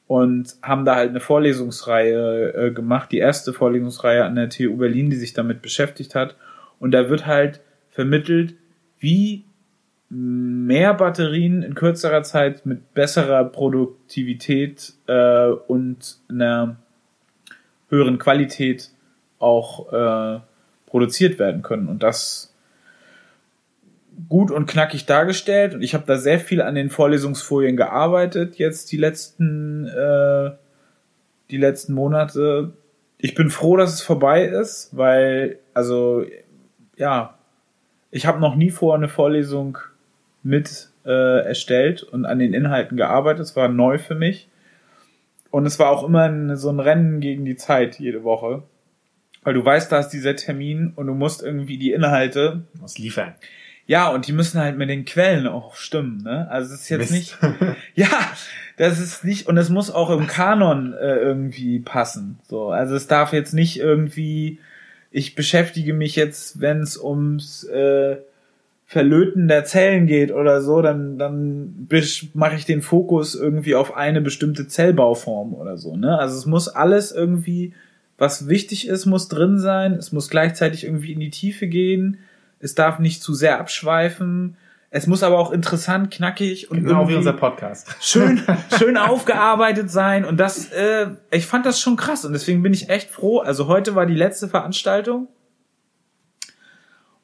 und 0.07 0.57
haben 0.63 0.85
da 0.85 0.95
halt 0.95 1.11
eine 1.11 1.21
Vorlesungsreihe 1.21 2.55
äh, 2.55 2.71
gemacht, 2.71 3.11
die 3.11 3.19
erste 3.19 3.53
Vorlesungsreihe 3.53 4.25
an 4.25 4.37
der 4.37 4.51
TU 4.51 4.77
Berlin, 4.77 5.11
die 5.11 5.17
sich 5.17 5.35
damit 5.35 5.63
beschäftigt 5.63 6.15
hat. 6.15 6.37
Und 6.79 6.93
da 6.93 7.11
wird 7.11 7.27
halt 7.27 7.61
vermittelt, 7.91 8.55
wie 8.99 9.45
mehr 10.11 10.95
Batterien 10.95 11.63
in 11.63 11.75
kürzerer 11.75 12.25
Zeit 12.25 12.67
mit 12.67 12.95
besserer 12.95 13.45
Produktivität 13.45 14.93
äh, 15.07 15.47
und 15.47 16.19
einer 16.29 16.77
höheren 17.89 18.19
Qualität 18.19 18.91
auch 19.39 19.93
äh, 19.93 20.41
produziert 20.87 21.39
werden 21.39 21.63
können. 21.63 21.89
Und 21.89 22.03
das 22.03 22.53
gut 24.29 24.51
und 24.51 24.67
knackig 24.67 25.07
dargestellt. 25.07 25.75
Und 25.75 25.83
ich 25.83 25.95
habe 25.95 26.05
da 26.07 26.19
sehr 26.19 26.41
viel 26.41 26.61
an 26.61 26.75
den 26.75 26.91
Vorlesungsfolien 26.91 27.77
gearbeitet, 27.77 28.57
jetzt 28.57 28.91
die 28.93 28.97
letzten, 28.97 29.87
äh, 29.87 30.51
die 31.51 31.57
letzten 31.57 31.95
Monate. 31.95 32.73
Ich 33.17 33.35
bin 33.35 33.51
froh, 33.51 33.77
dass 33.77 33.95
es 33.95 34.03
vorbei 34.03 34.45
ist, 34.45 34.97
weil, 34.97 35.59
also, 35.73 36.25
ja, 36.97 37.39
ich 38.11 38.27
habe 38.27 38.41
noch 38.41 38.57
nie 38.57 38.71
vor 38.71 38.97
eine 38.97 39.09
Vorlesung 39.09 39.79
mit 40.43 40.91
äh, 41.05 41.47
erstellt 41.47 42.03
und 42.03 42.25
an 42.25 42.39
den 42.39 42.55
Inhalten 42.55 42.97
gearbeitet. 42.97 43.43
Es 43.43 43.57
war 43.57 43.69
neu 43.69 43.99
für 43.99 44.15
mich. 44.15 44.49
Und 45.51 45.67
es 45.67 45.79
war 45.79 45.91
auch 45.91 46.05
immer 46.05 46.23
ein, 46.23 46.57
so 46.57 46.71
ein 46.71 46.81
Rennen 46.81 47.21
gegen 47.21 47.45
die 47.45 47.57
Zeit 47.57 47.99
jede 47.99 48.23
Woche. 48.23 48.63
Weil 49.43 49.55
du 49.55 49.65
weißt, 49.65 49.91
da 49.91 50.01
ist 50.01 50.11
dieser 50.11 50.37
Termin 50.37 50.93
und 50.95 51.07
du 51.07 51.15
musst 51.15 51.43
irgendwie 51.43 51.79
die 51.79 51.93
Inhalte. 51.93 52.63
Du 52.75 52.83
musst 52.83 52.99
liefern. 52.99 53.35
Ja, 53.87 54.11
und 54.11 54.29
die 54.29 54.33
müssen 54.33 54.61
halt 54.61 54.77
mit 54.77 54.89
den 54.89 55.05
Quellen 55.05 55.49
auch 55.49 55.75
stimmen, 55.75 56.23
ne? 56.23 56.49
Also 56.49 56.73
es 56.73 56.83
ist 56.83 56.89
jetzt 56.91 57.11
Mist. 57.11 57.13
nicht. 57.13 57.39
Ja, 57.95 58.09
das 58.77 59.01
ist 59.01 59.25
nicht, 59.25 59.49
und 59.49 59.59
es 59.59 59.69
muss 59.69 59.91
auch 59.91 60.11
im 60.11 60.27
Kanon 60.27 60.93
äh, 60.93 61.17
irgendwie 61.17 61.81
passen. 61.81 62.39
So, 62.49 62.71
also 62.71 62.95
es 62.95 63.09
darf 63.09 63.33
jetzt 63.33 63.53
nicht 63.53 63.79
irgendwie, 63.79 64.59
ich 65.11 65.35
beschäftige 65.35 65.93
mich 65.93 66.15
jetzt, 66.15 66.61
wenn 66.61 66.81
es 66.81 66.97
ums 66.97 67.65
äh, 67.65 68.19
Verlöten 68.91 69.47
der 69.47 69.65
Zellen 69.65 70.09
geht 70.09 70.33
oder 70.33 70.63
so, 70.63 70.83
dann, 70.83 71.17
dann 71.17 71.87
mache 72.35 72.57
ich 72.57 72.65
den 72.65 72.83
Fokus 72.83 73.37
irgendwie 73.37 73.77
auf 73.77 73.97
eine 73.97 74.21
bestimmte 74.21 74.67
Zellbauform 74.67 75.55
oder 75.55 75.77
so. 75.77 75.97
Ne? 75.97 76.19
Also 76.19 76.37
es 76.37 76.45
muss 76.45 76.67
alles 76.67 77.13
irgendwie, 77.13 77.73
was 78.19 78.49
wichtig 78.49 78.89
ist, 78.89 79.07
muss 79.07 79.29
drin 79.29 79.61
sein. 79.61 79.93
Es 79.93 80.11
muss 80.11 80.29
gleichzeitig 80.29 80.83
irgendwie 80.83 81.13
in 81.13 81.21
die 81.21 81.31
Tiefe 81.31 81.69
gehen. 81.69 82.19
Es 82.59 82.75
darf 82.75 82.99
nicht 82.99 83.23
zu 83.23 83.33
sehr 83.33 83.61
abschweifen. 83.61 84.57
Es 84.91 85.07
muss 85.07 85.23
aber 85.23 85.39
auch 85.39 85.53
interessant, 85.53 86.11
knackig 86.11 86.69
und 86.73 86.83
Genau 86.83 87.09
wie 87.09 87.15
unser 87.15 87.35
Podcast. 87.35 87.95
schön, 88.01 88.43
schön 88.77 88.97
aufgearbeitet 88.97 89.89
sein. 89.89 90.25
Und 90.25 90.39
das, 90.39 90.69
äh, 90.73 91.07
ich 91.31 91.47
fand 91.47 91.65
das 91.65 91.81
schon 91.81 91.95
krass 91.95 92.25
und 92.25 92.33
deswegen 92.33 92.61
bin 92.65 92.73
ich 92.73 92.89
echt 92.89 93.11
froh. 93.11 93.39
Also 93.39 93.69
heute 93.69 93.95
war 93.95 94.07
die 94.07 94.17
letzte 94.17 94.49
Veranstaltung. 94.49 95.29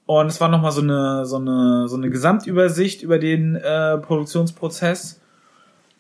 Und 0.06 0.28
es 0.28 0.40
war 0.40 0.48
nochmal 0.48 0.72
so 0.72 0.80
eine, 0.80 1.26
so 1.26 1.36
eine, 1.36 1.86
so 1.88 1.96
eine 1.96 2.08
Gesamtübersicht 2.10 3.02
über 3.02 3.18
den 3.18 3.56
äh, 3.56 3.98
Produktionsprozess. 3.98 5.20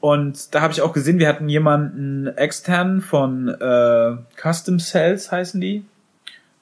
Und 0.00 0.54
da 0.54 0.60
habe 0.60 0.72
ich 0.72 0.80
auch 0.82 0.92
gesehen, 0.92 1.18
wir 1.18 1.26
hatten 1.28 1.48
jemanden 1.48 2.28
extern 2.28 3.00
von 3.00 3.48
äh, 3.48 4.16
Custom 4.40 4.78
Cells 4.78 5.32
heißen 5.32 5.60
die. 5.60 5.84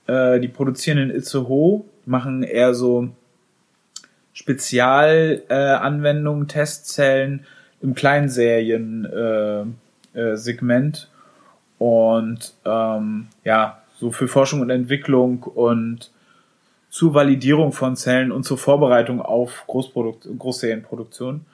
Äh, 0.07 0.41
die 0.41 0.49
produzieren 0.49 0.97
in 0.99 1.11
Itzehoe, 1.11 1.85
machen 2.07 2.43
eher 2.43 2.73
so 2.75 3.11
Spezialanwendungen, 4.33 6.45
äh, 6.45 6.49
Testzellen 6.49 7.45
im 7.83 7.95
Kleinserien 7.95 9.05
äh, 9.05 9.65
äh, 10.19 10.37
und 11.79 12.55
ähm, 12.65 13.27
ja 13.45 13.83
so 13.99 14.11
für 14.11 14.29
Forschung 14.29 14.61
und 14.61 14.71
Entwicklung 14.71 15.43
und 15.43 16.11
zur 16.95 17.13
Validierung 17.13 17.73
von 17.73 17.97
Zellen 17.97 18.31
und 18.31 18.45
zur 18.45 18.57
Vorbereitung 18.57 19.21
auf 19.21 19.65
Großprodukt 19.67 20.29
Großserienproduktion. 20.39 21.45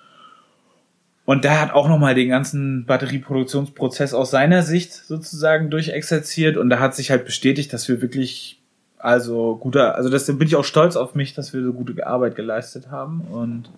Und 1.24 1.46
da 1.46 1.62
hat 1.62 1.72
auch 1.72 1.88
nochmal 1.88 2.14
den 2.14 2.29
ganzen 2.29 2.85
Batterieproduktionsprozess 2.85 4.12
aus 4.12 4.31
seiner 4.31 4.62
Sicht 4.62 4.92
sozusagen 4.92 5.70
durchexerziert 5.70 6.59
und 6.59 6.68
da 6.68 6.79
hat 6.79 6.94
sich 6.94 7.11
halt 7.11 7.24
bestätigt, 7.24 7.72
dass 7.72 7.88
wir 7.88 8.03
wirklich 8.03 8.61
also 8.98 9.57
guter, 9.57 9.94
also 9.94 10.11
das 10.11 10.26
bin 10.26 10.46
ich 10.46 10.57
auch 10.57 10.64
stolz 10.64 10.94
auf 10.94 11.14
mich, 11.14 11.33
dass 11.33 11.55
wir 11.55 11.62
so 11.62 11.72
gute 11.72 12.07
Arbeit 12.07 12.37
geleistet 12.37 12.90
haben 12.90 13.22
und 13.22 13.70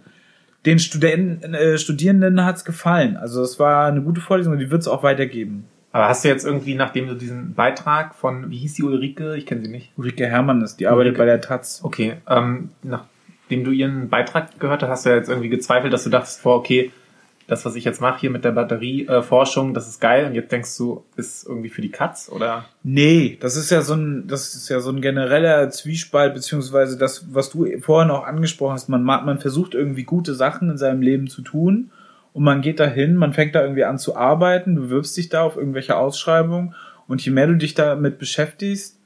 den 0.66 0.81
Studenten, 0.81 1.55
äh, 1.55 1.79
Studierenden 1.79 2.44
hat's 2.44 2.64
gefallen. 2.64 3.16
Also 3.16 3.40
es 3.40 3.61
war 3.61 3.87
eine 3.87 4.03
gute 4.03 4.20
Vorlesung 4.20 4.55
und 4.55 4.59
die 4.59 4.72
wird's 4.72 4.88
auch 4.88 5.05
weitergeben. 5.05 5.68
Aber 5.93 6.09
hast 6.09 6.25
du 6.25 6.29
jetzt 6.29 6.45
irgendwie, 6.47 6.75
nachdem 6.75 7.07
du 7.07 7.15
diesen 7.15 7.55
Beitrag 7.55 8.15
von, 8.15 8.51
wie 8.51 8.57
hieß 8.59 8.75
die 8.75 8.83
Ulrike? 8.83 9.37
Ich 9.37 9.45
kenne 9.47 9.63
sie 9.63 9.71
nicht. 9.71 9.91
Ulrike 9.97 10.27
Hermann 10.27 10.63
ist, 10.63 10.77
die 10.81 10.87
arbeitet 10.87 11.13
Ulrike. 11.13 11.19
bei 11.19 11.27
der 11.27 11.41
Taz. 11.43 11.81
Okay, 11.85 12.15
ähm, 12.29 12.71
nachdem 12.83 13.65
du 13.65 13.71
ihren 13.71 14.09
Beitrag 14.09 14.59
gehört 14.59 14.83
hast, 14.83 14.89
hast 14.89 15.07
du 15.07 15.11
ja 15.11 15.17
jetzt 15.17 15.29
irgendwie 15.29 15.51
gezweifelt, 15.51 15.93
dass 15.93 16.05
du 16.05 16.11
dachtest, 16.11 16.41
vor, 16.41 16.57
okay, 16.57 16.91
das, 17.49 17.67
was 17.67 17.75
ich 17.75 17.85
jetzt 17.85 18.01
mache 18.01 18.21
hier 18.21 18.31
mit 18.31 18.45
der 18.45 18.53
Batterieforschung, 18.53 19.71
äh, 19.71 19.75
das 19.75 19.89
ist 19.89 20.01
geil 20.01 20.27
und 20.27 20.35
jetzt 20.35 20.51
denkst 20.53 20.79
du, 20.79 21.05
ist 21.17 21.47
irgendwie 21.47 21.69
für 21.69 21.83
die 21.83 21.91
Katz 21.91 22.31
oder? 22.33 22.65
Nee, 22.83 23.37
das 23.41 23.57
ist 23.57 23.71
ja 23.71 23.83
so 23.83 23.95
ein, 23.95 24.27
das 24.29 24.55
ist 24.55 24.69
ja 24.71 24.81
so 24.81 24.91
ein 24.91 25.03
genereller 25.03 25.69
Zwiespalt, 25.71 26.33
beziehungsweise 26.35 26.97
das, 26.97 27.27
was 27.35 27.51
du 27.51 27.67
vorhin 27.81 28.11
auch 28.11 28.25
angesprochen 28.25 28.75
hast, 28.75 28.89
man, 28.89 29.03
ma- 29.03 29.21
man 29.23 29.39
versucht 29.41 29.75
irgendwie 29.75 30.05
gute 30.05 30.35
Sachen 30.35 30.71
in 30.71 30.79
seinem 30.79 31.03
Leben 31.03 31.27
zu 31.27 31.43
tun 31.43 31.91
und 32.33 32.45
man 32.45 32.62
geht 32.62 32.81
dahin, 32.81 33.14
man 33.16 33.33
fängt 33.33 33.55
da 33.55 33.62
irgendwie 33.62 33.85
an 33.85 33.99
zu 33.99 34.16
arbeiten, 34.16 34.77
du 34.77 34.83
bewirbst 34.83 35.16
dich 35.16 35.29
da 35.29 35.42
auf 35.42 35.57
irgendwelche 35.57 35.97
Ausschreibungen 35.97 36.75
und 37.07 37.25
je 37.25 37.33
mehr 37.33 37.47
du 37.47 37.57
dich 37.57 37.75
damit 37.75 38.18
beschäftigst, 38.18 38.99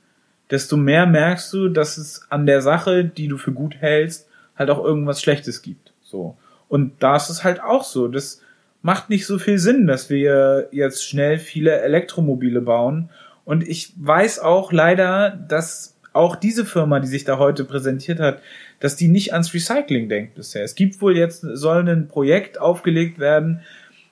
desto 0.51 0.77
mehr 0.77 1.07
merkst 1.07 1.53
du, 1.53 1.69
dass 1.69 1.99
es 1.99 2.27
an 2.31 2.47
der 2.47 2.63
Sache, 2.63 3.05
die 3.05 3.29
du 3.29 3.37
für 3.37 3.53
gut 3.53 3.77
hältst, 3.77 4.29
halt 4.57 4.71
auch 4.71 4.83
irgendwas 4.83 5.21
Schlechtes 5.21 5.63
gibt. 5.63 5.93
So. 6.03 6.37
Und 6.69 6.93
da 7.01 7.17
ist 7.17 7.31
es 7.31 7.45
halt 7.45 7.61
auch 7.61 7.85
so. 7.85 8.09
Das 8.09 8.41
macht 8.83 9.11
nicht 9.11 9.27
so 9.27 9.39
viel 9.39 9.59
Sinn, 9.59 9.87
dass 9.87 10.09
wir 10.11 10.69
jetzt 10.71 11.05
schnell 11.05 11.39
viele 11.39 11.81
Elektromobile 11.81 12.61
bauen. 12.61 13.11
Und 13.45 13.67
ich 13.67 13.93
weiß 13.97 14.39
auch 14.39 14.73
leider, 14.73 15.31
dass 15.49 15.97
auch 16.13 16.37
diese 16.37 16.65
Firma, 16.65 17.01
die 17.01 17.09
sich 17.09 17.25
da 17.25 17.39
heute 17.39 17.65
präsentiert 17.65 18.21
hat, 18.21 18.41
dass 18.81 18.97
die 18.97 19.09
nicht 19.09 19.33
ans 19.33 19.53
Recycling 19.55 20.09
denkt 20.09 20.35
bisher. 20.35 20.65
Es 20.65 20.75
gibt 20.75 21.01
wohl 21.01 21.17
jetzt, 21.17 21.41
soll 21.41 21.89
ein 21.89 22.09
Projekt 22.09 22.61
aufgelegt 22.61 23.19
werden, 23.19 23.61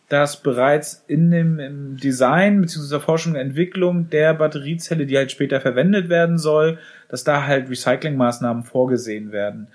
das 0.09 0.43
bereits 0.43 1.03
in 1.07 1.31
dem 1.31 1.59
im 1.59 1.97
Design 1.97 2.61
bzw. 2.61 3.01
Forschung 3.01 3.33
und 3.33 3.39
Entwicklung 3.39 4.11
der 4.11 4.35
Batteriezelle, 4.35 5.07
die 5.07 5.17
halt 5.17 5.33
später 5.33 5.61
verwendet 5.61 6.09
werden 6.09 6.39
soll, 6.39 6.79
dass 7.09 7.25
da 7.25 7.47
halt 7.47 7.71
Recyclingmaßnahmen 7.71 8.65
vorgesehen 8.65 9.33
werden. 9.33 9.69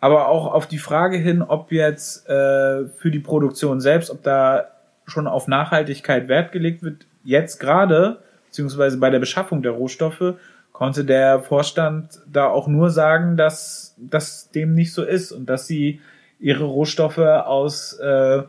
Aber 0.00 0.28
auch 0.28 0.52
auf 0.52 0.66
die 0.66 0.78
Frage 0.78 1.16
hin, 1.18 1.42
ob 1.42 1.72
jetzt 1.72 2.28
äh, 2.28 2.86
für 2.86 3.10
die 3.10 3.18
Produktion 3.18 3.80
selbst, 3.80 4.10
ob 4.10 4.22
da 4.22 4.70
schon 5.06 5.26
auf 5.26 5.48
Nachhaltigkeit 5.48 6.28
Wert 6.28 6.52
gelegt 6.52 6.82
wird, 6.82 7.06
jetzt 7.24 7.58
gerade, 7.58 8.18
beziehungsweise 8.46 8.98
bei 8.98 9.10
der 9.10 9.18
Beschaffung 9.18 9.62
der 9.62 9.72
Rohstoffe, 9.72 10.34
konnte 10.72 11.04
der 11.04 11.40
Vorstand 11.40 12.20
da 12.30 12.46
auch 12.46 12.66
nur 12.66 12.90
sagen, 12.90 13.36
dass 13.36 13.89
das 14.00 14.50
dem 14.50 14.74
nicht 14.74 14.92
so 14.92 15.04
ist 15.04 15.32
und 15.32 15.46
dass 15.46 15.66
sie 15.66 16.00
ihre 16.38 16.64
Rohstoffe 16.64 17.18
aus 17.18 17.94
äh, 17.94 18.42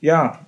ja, 0.00 0.40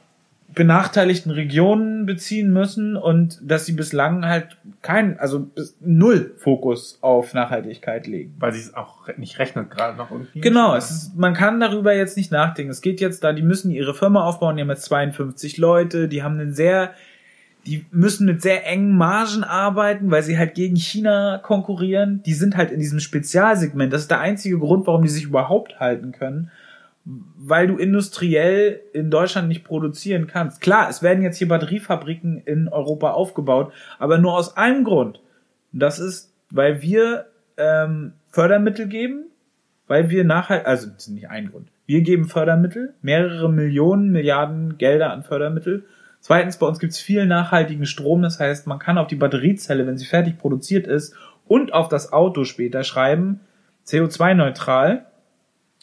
benachteiligten 0.54 1.32
Regionen 1.32 2.06
beziehen 2.06 2.52
müssen 2.52 2.96
und 2.96 3.38
dass 3.42 3.66
sie 3.66 3.72
bislang 3.72 4.24
halt 4.26 4.56
kein, 4.82 5.18
also 5.18 5.50
null 5.80 6.34
Fokus 6.38 6.98
auf 7.00 7.34
Nachhaltigkeit 7.34 8.06
legen. 8.06 8.34
Weil 8.38 8.52
sie 8.52 8.60
es 8.60 8.74
auch 8.74 9.08
nicht 9.16 9.38
rechnet 9.38 9.70
gerade 9.70 9.96
noch 9.96 10.10
irgendwie. 10.10 10.40
Genau, 10.40 10.76
es 10.76 10.90
ist, 10.90 11.16
man 11.16 11.34
kann 11.34 11.60
darüber 11.60 11.94
jetzt 11.94 12.16
nicht 12.16 12.30
nachdenken. 12.30 12.70
Es 12.70 12.82
geht 12.82 13.00
jetzt 13.00 13.24
da, 13.24 13.32
die 13.32 13.42
müssen 13.42 13.70
ihre 13.70 13.94
Firma 13.94 14.24
aufbauen, 14.24 14.56
die 14.56 14.62
haben 14.62 14.70
jetzt 14.70 14.84
52 14.84 15.58
Leute, 15.58 16.08
die 16.08 16.22
haben 16.22 16.38
einen 16.38 16.54
sehr, 16.54 16.94
die 17.66 17.86
müssen 17.90 18.26
mit 18.26 18.42
sehr 18.42 18.66
engen 18.66 18.96
Margen 18.96 19.42
arbeiten, 19.42 20.10
weil 20.10 20.22
sie 20.22 20.38
halt 20.38 20.54
gegen 20.54 20.76
China 20.76 21.38
konkurrieren. 21.42 22.22
Die 22.24 22.34
sind 22.34 22.56
halt 22.56 22.70
in 22.70 22.80
diesem 22.80 23.00
Spezialsegment. 23.00 23.92
Das 23.92 24.02
ist 24.02 24.10
der 24.10 24.20
einzige 24.20 24.58
Grund, 24.58 24.86
warum 24.86 25.02
die 25.02 25.08
sich 25.08 25.24
überhaupt 25.24 25.80
halten 25.80 26.12
können. 26.12 26.50
Weil 27.04 27.66
du 27.66 27.76
industriell 27.76 28.80
in 28.92 29.10
Deutschland 29.10 29.48
nicht 29.48 29.64
produzieren 29.64 30.26
kannst. 30.26 30.60
Klar, 30.60 30.88
es 30.88 31.02
werden 31.02 31.22
jetzt 31.22 31.38
hier 31.38 31.48
Batteriefabriken 31.48 32.38
in 32.44 32.68
Europa 32.68 33.10
aufgebaut, 33.10 33.72
aber 33.98 34.18
nur 34.18 34.34
aus 34.34 34.56
einem 34.56 34.84
Grund. 34.84 35.20
Das 35.72 35.98
ist, 35.98 36.32
weil 36.50 36.82
wir 36.82 37.26
ähm, 37.56 38.12
Fördermittel 38.30 38.86
geben, 38.88 39.26
weil 39.86 40.10
wir 40.10 40.24
nachher, 40.24 40.66
also 40.66 40.88
das 40.88 41.06
ist 41.06 41.08
nicht 41.08 41.28
ein 41.28 41.50
Grund. 41.50 41.68
Wir 41.86 42.00
geben 42.00 42.26
Fördermittel, 42.26 42.94
mehrere 43.02 43.50
Millionen, 43.50 44.10
Milliarden 44.10 44.78
Gelder 44.78 45.12
an 45.12 45.22
Fördermittel. 45.22 45.84
Zweitens, 46.26 46.56
bei 46.56 46.66
uns 46.66 46.78
gibt 46.78 46.94
es 46.94 46.98
viel 46.98 47.26
nachhaltigen 47.26 47.84
Strom, 47.84 48.22
das 48.22 48.40
heißt, 48.40 48.66
man 48.66 48.78
kann 48.78 48.96
auf 48.96 49.08
die 49.08 49.14
Batteriezelle, 49.14 49.86
wenn 49.86 49.98
sie 49.98 50.06
fertig 50.06 50.38
produziert 50.38 50.86
ist, 50.86 51.14
und 51.46 51.74
auf 51.74 51.88
das 51.88 52.14
Auto 52.14 52.44
später 52.44 52.82
schreiben, 52.82 53.40
CO2-neutral, 53.86 55.04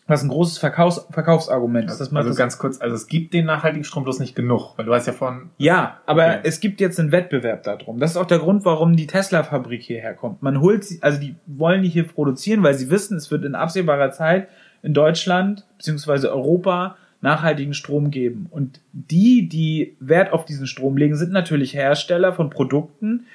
was 0.07 0.23
ein 0.23 0.29
großes 0.29 0.57
Verkaufs 0.57 1.05
Verkaufsargument 1.11 1.91
ist. 1.91 2.01
Also 2.01 2.15
das 2.15 2.35
ganz 2.35 2.57
kurz, 2.57 2.81
also 2.81 2.95
es 2.95 3.05
gibt 3.05 3.35
den 3.35 3.45
nachhaltigen 3.45 3.83
Strom 3.83 4.03
bloß 4.03 4.17
nicht 4.17 4.35
genug, 4.35 4.73
weil 4.77 4.85
du 4.85 4.95
hast 4.95 5.05
ja 5.05 5.13
von, 5.13 5.51
ja, 5.59 5.99
aber 6.07 6.25
Okay. 6.25 6.39
es 6.41 6.59
gibt 6.59 6.81
jetzt 6.81 6.99
einen 6.99 7.11
Wettbewerb 7.11 7.61
darum. 7.61 7.99
Das 7.99 8.09
ist 8.09 8.17
auch 8.17 8.25
der 8.25 8.39
Grund, 8.39 8.65
warum 8.65 8.95
die 8.95 9.05
Tesla-Fabrik 9.05 9.83
hierher 9.83 10.15
kommt. 10.15 10.41
Man 10.41 10.59
holt 10.59 10.83
sie, 10.83 11.03
also 11.03 11.19
die 11.19 11.35
wollen 11.45 11.83
die 11.83 11.89
hier 11.89 12.07
produzieren, 12.07 12.63
weil 12.63 12.73
sie 12.73 12.89
wissen, 12.89 13.15
es 13.15 13.29
wird 13.29 13.45
in 13.45 13.53
absehbarer 13.53 14.09
Zeit 14.09 14.47
in 14.81 14.95
Deutschland 14.95 15.67
beziehungsweise 15.77 16.31
Europa 16.31 16.95
nachhaltigen 17.21 17.73
Strom 17.73 18.11
geben. 18.11 18.47
Und 18.49 18.81
die, 18.93 19.47
die 19.47 19.95
Wert 19.99 20.33
auf 20.33 20.45
diesen 20.45 20.67
Strom 20.67 20.97
legen, 20.97 21.15
sind 21.15 21.31
natürlich 21.31 21.73
Hersteller 21.73 22.33
von 22.33 22.49
Produkten, 22.49 23.25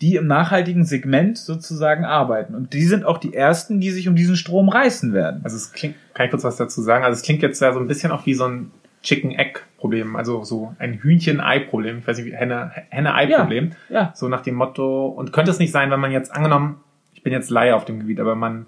die 0.00 0.16
im 0.16 0.26
nachhaltigen 0.26 0.84
Segment 0.84 1.38
sozusagen 1.38 2.04
arbeiten. 2.04 2.54
Und 2.54 2.72
die 2.72 2.84
sind 2.84 3.04
auch 3.04 3.18
die 3.18 3.34
ersten, 3.34 3.80
die 3.80 3.90
sich 3.90 4.08
um 4.08 4.16
diesen 4.16 4.36
Strom 4.36 4.68
reißen 4.68 5.12
werden. 5.12 5.40
Also 5.44 5.56
es 5.56 5.72
klingt, 5.72 5.94
kann 6.14 6.26
ich 6.26 6.30
kurz 6.30 6.44
was 6.44 6.56
dazu 6.56 6.82
sagen? 6.82 7.04
Also 7.04 7.18
es 7.18 7.22
klingt 7.22 7.42
jetzt 7.42 7.60
ja 7.60 7.72
so 7.72 7.78
ein 7.78 7.86
bisschen 7.86 8.10
auch 8.10 8.26
wie 8.26 8.34
so 8.34 8.46
ein 8.46 8.70
Chicken-Egg-Problem, 9.02 10.16
also 10.16 10.44
so 10.44 10.74
ein 10.78 10.94
Hühnchen-Ei-Problem, 10.94 11.98
ich 11.98 12.06
weiß 12.06 12.18
nicht, 12.18 12.34
Henne-Ei-Problem. 12.34 13.72
Ja, 13.90 13.94
ja. 13.94 14.12
So 14.16 14.28
nach 14.28 14.40
dem 14.40 14.54
Motto, 14.54 15.08
und 15.08 15.32
könnte 15.32 15.50
es 15.50 15.58
nicht 15.58 15.72
sein, 15.72 15.90
wenn 15.90 16.00
man 16.00 16.10
jetzt 16.10 16.34
angenommen, 16.34 16.80
ich 17.12 17.22
bin 17.22 17.32
jetzt 17.32 17.50
Laie 17.50 17.76
auf 17.76 17.84
dem 17.84 18.00
Gebiet, 18.00 18.18
aber 18.18 18.34
man 18.34 18.66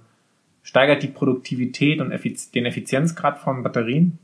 steigert 0.62 1.02
die 1.02 1.08
Produktivität 1.08 2.00
und 2.00 2.12
Effiz 2.12 2.50
den 2.50 2.66
Effizienzgrad 2.66 3.38
von 3.38 3.62
Batterien, 3.62 4.18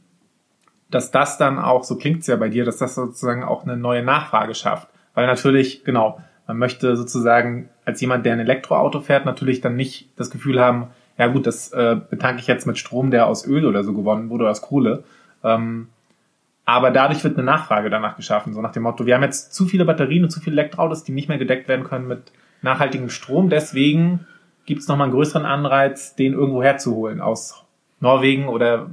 dass 0.95 1.11
das 1.11 1.39
dann 1.39 1.59
auch, 1.59 1.85
so 1.85 1.97
klingt 1.97 2.21
es 2.21 2.27
ja 2.27 2.37
bei 2.37 2.49
dir, 2.49 2.65
dass 2.65 2.77
das 2.79 2.95
sozusagen 2.95 3.43
auch 3.43 3.65
eine 3.65 3.77
neue 3.77 4.03
Nachfrage 4.03 4.55
schafft. 4.55 4.89
Weil 5.15 5.27
natürlich, 5.27 5.85
genau, 5.85 6.21
man 6.47 6.59
möchte 6.59 6.97
sozusagen 6.97 7.69
als 7.85 8.01
jemand, 8.01 8.27
der 8.27 8.35
ein 8.35 8.41
Elektroauto 8.41 9.01
fährt, 9.01 9.25
natürlich 9.25 9.61
dann 9.61 9.77
nicht 9.77 10.09
das 10.17 10.31
Gefühl 10.31 10.61
haben, 10.61 10.89
ja 11.19 11.27
gut, 11.27 11.47
das 11.47 11.73
äh, 11.73 11.97
betanke 12.09 12.41
ich 12.41 12.47
jetzt 12.47 12.67
mit 12.67 12.79
Strom, 12.79 13.11
der 13.11 13.27
aus 13.27 13.47
Öl 13.47 13.67
oder 13.67 13.85
so 13.85 13.93
gewonnen 13.93 14.31
wurde 14.31 14.45
oder 14.45 14.51
aus 14.51 14.63
Kohle. 14.63 15.05
Ähm, 15.45 15.89
aber 16.65 16.91
dadurch 16.91 17.25
wird 17.25 17.37
eine 17.37 17.45
Nachfrage 17.45 17.91
danach 17.91 18.17
geschaffen, 18.17 18.55
so 18.55 18.63
nach 18.63 18.73
dem 18.73 18.85
Motto, 18.85 19.05
wir 19.05 19.15
haben 19.15 19.23
jetzt 19.23 19.53
zu 19.53 19.67
viele 19.67 19.85
Batterien 19.85 20.25
und 20.25 20.31
zu 20.31 20.41
viele 20.41 20.61
Elektroautos, 20.61 21.05
die 21.05 21.13
nicht 21.13 21.29
mehr 21.29 21.39
gedeckt 21.39 21.69
werden 21.69 21.85
können 21.85 22.07
mit 22.07 22.33
nachhaltigem 22.63 23.11
Strom. 23.11 23.51
Deswegen 23.51 24.27
gibt 24.65 24.83
es 24.83 24.89
nochmal 24.89 25.07
einen 25.07 25.15
größeren 25.15 25.45
Anreiz, 25.45 26.15
den 26.15 26.35
irgendwo 26.35 26.63
herzuholen 26.63 27.21
aus 27.21 27.65
Norwegen 28.01 28.49
oder 28.49 28.91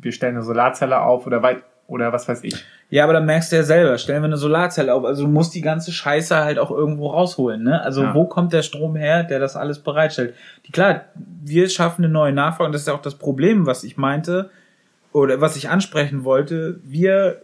wir 0.00 0.12
stellen 0.12 0.36
eine 0.36 0.44
Solarzelle 0.44 1.00
auf 1.00 1.26
oder 1.26 1.42
weit 1.42 1.62
oder 1.86 2.12
was 2.12 2.28
weiß 2.28 2.44
ich. 2.44 2.64
Ja, 2.88 3.04
aber 3.04 3.12
dann 3.12 3.26
merkst 3.26 3.50
du 3.50 3.56
ja 3.56 3.62
selber, 3.62 3.98
stellen 3.98 4.22
wir 4.22 4.26
eine 4.26 4.36
Solarzelle 4.36 4.94
auf. 4.94 5.04
Also 5.04 5.24
du 5.24 5.28
musst 5.28 5.54
die 5.54 5.60
ganze 5.60 5.92
Scheiße 5.92 6.36
halt 6.36 6.58
auch 6.58 6.70
irgendwo 6.70 7.08
rausholen. 7.08 7.62
Ne? 7.62 7.82
Also 7.82 8.02
ja. 8.02 8.14
wo 8.14 8.24
kommt 8.26 8.52
der 8.52 8.62
Strom 8.62 8.96
her, 8.96 9.24
der 9.24 9.38
das 9.38 9.56
alles 9.56 9.80
bereitstellt? 9.80 10.34
Die, 10.66 10.72
klar, 10.72 11.02
wir 11.14 11.68
schaffen 11.68 12.04
eine 12.04 12.12
neue 12.12 12.32
Nachfrage 12.32 12.66
und 12.66 12.72
das 12.72 12.82
ist 12.82 12.88
ja 12.88 12.94
auch 12.94 13.02
das 13.02 13.16
Problem, 13.16 13.66
was 13.66 13.84
ich 13.84 13.96
meinte 13.96 14.50
oder 15.12 15.40
was 15.40 15.56
ich 15.56 15.68
ansprechen 15.68 16.24
wollte. 16.24 16.80
Wir 16.84 17.42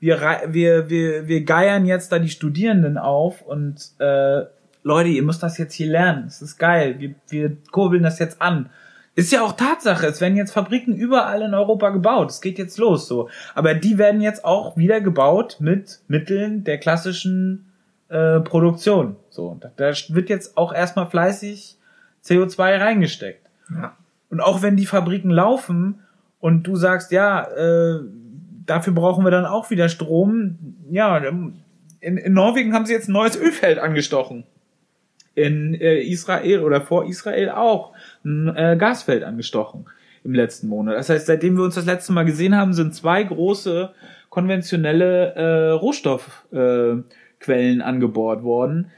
wir, 0.00 0.42
wir, 0.48 0.90
wir, 0.90 1.28
wir 1.28 1.44
geiern 1.44 1.86
jetzt 1.86 2.12
da 2.12 2.18
die 2.18 2.28
Studierenden 2.28 2.98
auf 2.98 3.40
und 3.40 3.92
äh, 3.98 4.42
Leute, 4.82 5.08
ihr 5.08 5.22
müsst 5.22 5.42
das 5.42 5.56
jetzt 5.56 5.72
hier 5.72 5.86
lernen. 5.86 6.26
Es 6.26 6.42
ist 6.42 6.58
geil. 6.58 6.96
Wir, 6.98 7.14
wir 7.30 7.56
kurbeln 7.70 8.02
das 8.02 8.18
jetzt 8.18 8.42
an. 8.42 8.68
Ist 9.16 9.30
ja 9.30 9.42
auch 9.42 9.52
Tatsache. 9.52 10.06
Es 10.06 10.20
werden 10.20 10.36
jetzt 10.36 10.52
Fabriken 10.52 10.94
überall 10.94 11.42
in 11.42 11.54
Europa 11.54 11.90
gebaut. 11.90 12.30
Es 12.30 12.40
geht 12.40 12.58
jetzt 12.58 12.78
los 12.78 13.06
so. 13.06 13.28
Aber 13.54 13.74
die 13.74 13.96
werden 13.96 14.20
jetzt 14.20 14.44
auch 14.44 14.76
wieder 14.76 15.00
gebaut 15.00 15.58
mit 15.60 16.00
Mitteln 16.08 16.64
der 16.64 16.78
klassischen 16.78 17.66
äh, 18.08 18.40
Produktion. 18.40 19.16
So, 19.30 19.56
da, 19.60 19.70
da 19.76 19.92
wird 20.08 20.30
jetzt 20.30 20.56
auch 20.56 20.74
erstmal 20.74 21.06
fleißig 21.06 21.78
CO2 22.24 22.80
reingesteckt. 22.80 23.46
Ja. 23.70 23.96
Und 24.30 24.40
auch 24.40 24.62
wenn 24.62 24.76
die 24.76 24.86
Fabriken 24.86 25.30
laufen 25.30 26.00
und 26.40 26.64
du 26.64 26.74
sagst, 26.74 27.12
ja, 27.12 27.44
äh, 27.44 28.00
dafür 28.66 28.94
brauchen 28.94 29.24
wir 29.24 29.30
dann 29.30 29.46
auch 29.46 29.70
wieder 29.70 29.88
Strom. 29.88 30.58
Ja, 30.90 31.18
in, 31.18 31.62
in 32.00 32.32
Norwegen 32.32 32.74
haben 32.74 32.84
sie 32.84 32.92
jetzt 32.92 33.08
ein 33.08 33.12
neues 33.12 33.36
Ölfeld 33.36 33.78
angestochen 33.78 34.44
in 35.34 35.74
äh, 35.74 36.00
Israel 36.00 36.60
oder 36.60 36.80
vor 36.80 37.06
Israel 37.06 37.50
auch 37.50 37.92
ein 38.24 38.48
äh, 38.54 38.76
Gasfeld 38.78 39.24
angestochen 39.24 39.86
im 40.24 40.34
letzten 40.34 40.68
Monat. 40.68 40.96
Das 40.96 41.10
heißt, 41.10 41.26
seitdem 41.26 41.56
wir 41.56 41.64
uns 41.64 41.74
das 41.74 41.86
letzte 41.86 42.12
Mal 42.12 42.24
gesehen 42.24 42.56
haben, 42.56 42.72
sind 42.72 42.94
zwei 42.94 43.22
große 43.22 43.90
konventionelle 44.30 45.34
äh, 45.34 45.70
Rohstoffquellen 45.70 47.04
äh, 47.80 47.82
angebohrt 47.82 48.42
worden, 48.42 48.90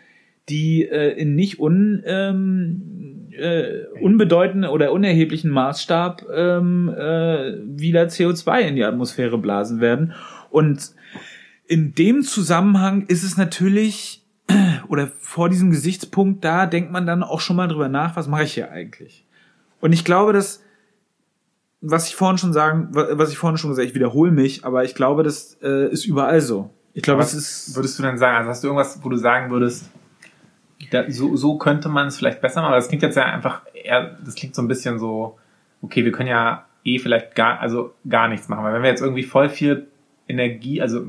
die 0.48 0.84
äh, 0.88 1.10
in 1.18 1.34
nicht 1.34 1.58
un, 1.58 2.02
ähm, 2.06 3.28
äh, 3.32 3.84
unbedeutenden 4.00 4.70
oder 4.70 4.92
unerheblichen 4.92 5.50
Maßstab 5.50 6.24
ähm, 6.32 6.88
äh, 6.88 7.54
wieder 7.64 8.04
CO2 8.04 8.60
in 8.60 8.76
die 8.76 8.84
Atmosphäre 8.84 9.38
blasen 9.38 9.80
werden. 9.80 10.14
Und 10.50 10.92
in 11.66 11.94
dem 11.94 12.22
Zusammenhang 12.22 13.04
ist 13.08 13.24
es 13.24 13.36
natürlich 13.36 14.22
oder 14.88 15.08
vor 15.18 15.48
diesem 15.48 15.70
Gesichtspunkt 15.70 16.44
da 16.44 16.66
denkt 16.66 16.92
man 16.92 17.06
dann 17.06 17.22
auch 17.22 17.40
schon 17.40 17.56
mal 17.56 17.68
drüber 17.68 17.88
nach, 17.88 18.16
was 18.16 18.28
mache 18.28 18.44
ich 18.44 18.54
hier 18.54 18.70
eigentlich? 18.70 19.24
Und 19.80 19.92
ich 19.92 20.04
glaube, 20.04 20.32
dass 20.32 20.62
was 21.80 22.08
ich 22.08 22.16
vorhin 22.16 22.38
schon 22.38 22.52
sagen, 22.52 22.88
was 22.92 23.30
ich 23.30 23.38
vorhin 23.38 23.58
schon 23.58 23.70
gesagt, 23.70 23.88
ich 23.88 23.94
wiederhole 23.94 24.32
mich, 24.32 24.64
aber 24.64 24.84
ich 24.84 24.94
glaube, 24.94 25.22
das 25.22 25.58
äh, 25.62 25.88
ist 25.90 26.04
überall 26.04 26.40
so. 26.40 26.70
Ich 26.94 27.02
glaube, 27.02 27.22
es 27.22 27.34
ist. 27.34 27.76
Würdest 27.76 27.98
du 27.98 28.02
denn 28.02 28.16
sagen, 28.16 28.38
also 28.38 28.50
hast 28.50 28.64
du 28.64 28.68
irgendwas, 28.68 28.98
wo 29.04 29.08
du 29.08 29.16
sagen 29.16 29.50
würdest, 29.50 29.90
da, 30.90 31.10
so, 31.10 31.36
so 31.36 31.58
könnte 31.58 31.88
man 31.88 32.06
es 32.06 32.16
vielleicht 32.16 32.40
besser 32.40 32.60
machen? 32.60 32.68
Aber 32.68 32.76
das 32.76 32.88
klingt 32.88 33.02
jetzt 33.02 33.16
ja 33.16 33.24
einfach 33.24 33.62
eher, 33.74 34.16
das 34.24 34.34
klingt 34.34 34.54
so 34.54 34.62
ein 34.62 34.68
bisschen 34.68 34.98
so, 34.98 35.38
okay, 35.82 36.04
wir 36.04 36.12
können 36.12 36.30
ja 36.30 36.64
eh 36.84 36.98
vielleicht 36.98 37.34
gar, 37.34 37.60
also 37.60 37.94
gar 38.08 38.28
nichts 38.28 38.48
machen. 38.48 38.64
Weil 38.64 38.74
wenn 38.74 38.82
wir 38.82 38.90
jetzt 38.90 39.02
irgendwie 39.02 39.24
voll 39.24 39.50
viel 39.50 39.88
Energie, 40.26 40.80
also 40.80 41.04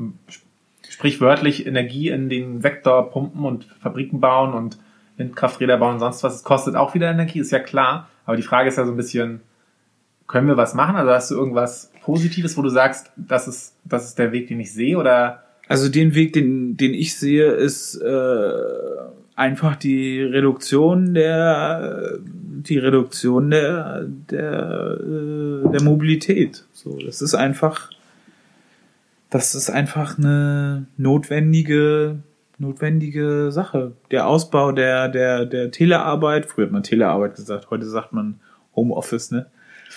sprichwörtlich 0.98 1.68
Energie 1.68 2.10
in 2.10 2.28
den 2.28 2.60
Sektor 2.60 3.12
pumpen 3.12 3.46
und 3.46 3.66
Fabriken 3.80 4.20
bauen 4.20 4.56
und 4.56 4.80
Windkrafträder 5.18 5.78
bauen 5.78 5.94
und 5.94 6.00
sonst 6.00 6.24
was. 6.24 6.38
Es 6.38 6.44
kostet 6.44 6.76
auch 6.76 6.96
wieder 6.96 7.12
Energie, 7.12 7.40
ist 7.40 7.52
ja 7.52 7.60
klar. 7.60 8.10
Aber 8.26 8.36
die 8.36 8.42
Frage 8.42 8.70
ist 8.70 8.78
ja 8.78 8.86
so 8.86 8.94
ein 8.94 8.98
bisschen, 8.98 9.42
können 10.26 10.48
wir 10.48 10.58
was 10.58 10.74
machen? 10.74 10.96
Also 10.96 11.12
hast 11.12 11.30
du 11.30 11.36
irgendwas 11.36 11.92
Positives, 12.02 12.58
wo 12.58 12.64
du 12.64 12.70
sagst, 12.70 13.12
das 13.16 13.48
ist, 13.48 13.76
das 13.86 14.06
ist 14.06 14.18
der 14.18 14.32
Weg, 14.32 14.48
den 14.48 14.60
ich 14.60 14.74
sehe? 14.74 14.98
Oder? 14.98 15.44
Also 15.68 15.88
den 15.88 16.16
Weg, 16.16 16.34
den, 16.34 16.78
den 16.78 16.96
ich 16.96 17.16
sehe, 17.16 17.46
ist 17.46 17.96
äh, 18.02 18.52
einfach 19.36 19.76
die 19.76 20.24
Reduktion 20.24 21.14
der 21.14 22.18
die 22.24 22.80
Reduktion 22.80 23.52
der 23.52 24.04
der, 24.32 24.98
äh, 25.00 25.70
der 25.70 25.84
Mobilität. 25.84 26.66
So, 26.74 26.98
das 26.98 27.22
ist 27.22 27.36
einfach 27.36 27.92
das 29.30 29.56
ist 29.56 29.70
einfach 29.70 30.18
eine 30.18 30.88
notwendige, 30.98 32.20
notwendige 32.58 33.52
Sache. 33.52 33.94
Der 34.12 34.28
Ausbau 34.28 34.72
der, 34.72 35.10
der, 35.10 35.46
der 35.46 35.72
Telearbeit, 35.72 36.46
früher 36.46 36.66
hat 36.66 36.72
man 36.72 36.84
Telearbeit 36.84 37.36
gesagt, 37.36 37.70
heute 37.70 37.86
sagt 37.86 38.14
man 38.14 38.40
Homeoffice, 38.76 39.32
ne? 39.32 39.48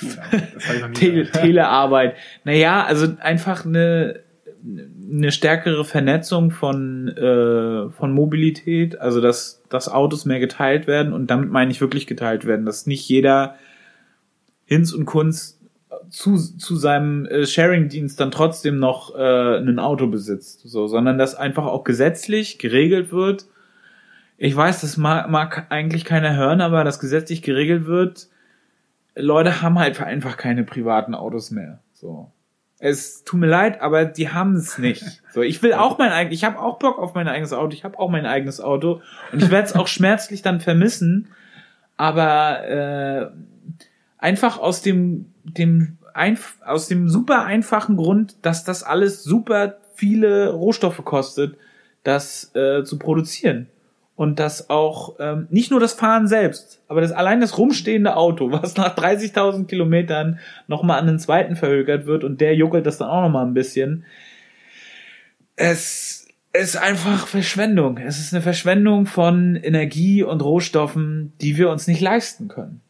Tele 0.94 1.30
Telearbeit. 1.30 2.14
Naja, 2.44 2.84
also 2.84 3.08
einfach 3.20 3.66
eine, 3.66 4.20
eine 4.64 5.32
stärkere 5.32 5.84
Vernetzung 5.84 6.50
von, 6.50 7.08
äh, 7.08 7.90
von 7.90 8.12
Mobilität, 8.12 8.98
also 9.00 9.20
dass, 9.20 9.62
dass 9.68 9.88
Autos 9.88 10.24
mehr 10.24 10.40
geteilt 10.40 10.86
werden 10.86 11.12
und 11.12 11.28
damit 11.28 11.50
meine 11.50 11.70
ich 11.70 11.80
wirklich 11.80 12.06
geteilt 12.06 12.46
werden, 12.46 12.66
dass 12.66 12.86
nicht 12.86 13.08
jeder 13.08 13.56
Hinz 14.64 14.92
und 14.92 15.04
Kunst 15.06 15.59
zu, 16.10 16.36
zu 16.36 16.76
seinem 16.76 17.24
äh, 17.26 17.46
Sharing-Dienst 17.46 18.20
dann 18.20 18.30
trotzdem 18.30 18.78
noch 18.78 19.14
äh, 19.14 19.58
ein 19.58 19.78
Auto 19.78 20.08
besitzt, 20.08 20.62
so, 20.64 20.88
sondern 20.88 21.18
dass 21.18 21.34
einfach 21.34 21.64
auch 21.64 21.84
gesetzlich 21.84 22.58
geregelt 22.58 23.12
wird. 23.12 23.46
Ich 24.36 24.54
weiß, 24.54 24.80
das 24.80 24.96
mag, 24.96 25.30
mag 25.30 25.66
eigentlich 25.70 26.04
keiner 26.04 26.36
hören, 26.36 26.60
aber 26.60 26.84
das 26.84 26.98
gesetzlich 26.98 27.42
geregelt 27.42 27.86
wird. 27.86 28.28
Leute 29.14 29.62
haben 29.62 29.78
halt 29.78 30.00
einfach 30.00 30.36
keine 30.36 30.64
privaten 30.64 31.14
Autos 31.14 31.50
mehr. 31.50 31.80
So. 31.92 32.30
Es 32.78 33.24
tut 33.24 33.38
mir 33.38 33.46
leid, 33.46 33.82
aber 33.82 34.06
die 34.06 34.30
haben 34.30 34.56
es 34.56 34.78
nicht. 34.78 35.22
So, 35.32 35.42
ich 35.42 35.62
will 35.62 35.74
auch 35.74 35.98
mein 35.98 36.10
eigenes, 36.10 36.38
ich 36.38 36.44
habe 36.44 36.58
auch 36.58 36.78
Bock 36.78 36.98
auf 36.98 37.14
mein 37.14 37.28
eigenes 37.28 37.52
Auto, 37.52 37.72
ich 37.74 37.84
habe 37.84 37.98
auch 37.98 38.10
mein 38.10 38.26
eigenes 38.26 38.60
Auto 38.60 39.00
und 39.32 39.42
ich 39.42 39.50
werde 39.50 39.68
es 39.68 39.76
auch 39.76 39.86
schmerzlich 39.86 40.42
dann 40.42 40.60
vermissen, 40.60 41.28
aber 41.96 42.66
äh, 42.66 43.26
einfach 44.18 44.58
aus 44.58 44.82
dem 44.82 45.26
dem 45.44 45.98
aus 46.64 46.88
dem 46.88 47.08
super 47.08 47.44
einfachen 47.44 47.96
Grund, 47.96 48.36
dass 48.42 48.64
das 48.64 48.82
alles 48.82 49.24
super 49.24 49.76
viele 49.94 50.50
Rohstoffe 50.50 51.04
kostet, 51.04 51.56
das 52.02 52.54
äh, 52.54 52.84
zu 52.84 52.98
produzieren. 52.98 53.68
Und 54.16 54.38
dass 54.38 54.68
auch 54.68 55.16
ähm, 55.18 55.46
nicht 55.50 55.70
nur 55.70 55.80
das 55.80 55.94
Fahren 55.94 56.28
selbst, 56.28 56.82
aber 56.88 57.00
das 57.00 57.10
allein 57.10 57.40
das 57.40 57.56
rumstehende 57.56 58.16
Auto, 58.16 58.52
was 58.52 58.76
nach 58.76 58.96
30.000 58.96 59.66
Kilometern 59.66 60.38
nochmal 60.66 60.98
an 60.98 61.06
den 61.06 61.18
zweiten 61.18 61.56
verhökert 61.56 62.06
wird 62.06 62.24
und 62.24 62.40
der 62.40 62.54
juckelt 62.54 62.84
das 62.84 62.98
dann 62.98 63.08
auch 63.08 63.22
nochmal 63.22 63.46
ein 63.46 63.54
bisschen. 63.54 64.04
Es 65.56 66.28
ist 66.52 66.76
einfach 66.76 67.26
Verschwendung. 67.26 67.98
Es 67.98 68.18
ist 68.18 68.34
eine 68.34 68.42
Verschwendung 68.42 69.06
von 69.06 69.56
Energie 69.56 70.22
und 70.22 70.42
Rohstoffen, 70.42 71.32
die 71.40 71.56
wir 71.56 71.70
uns 71.70 71.86
nicht 71.86 72.00
leisten 72.00 72.48
können. 72.48 72.80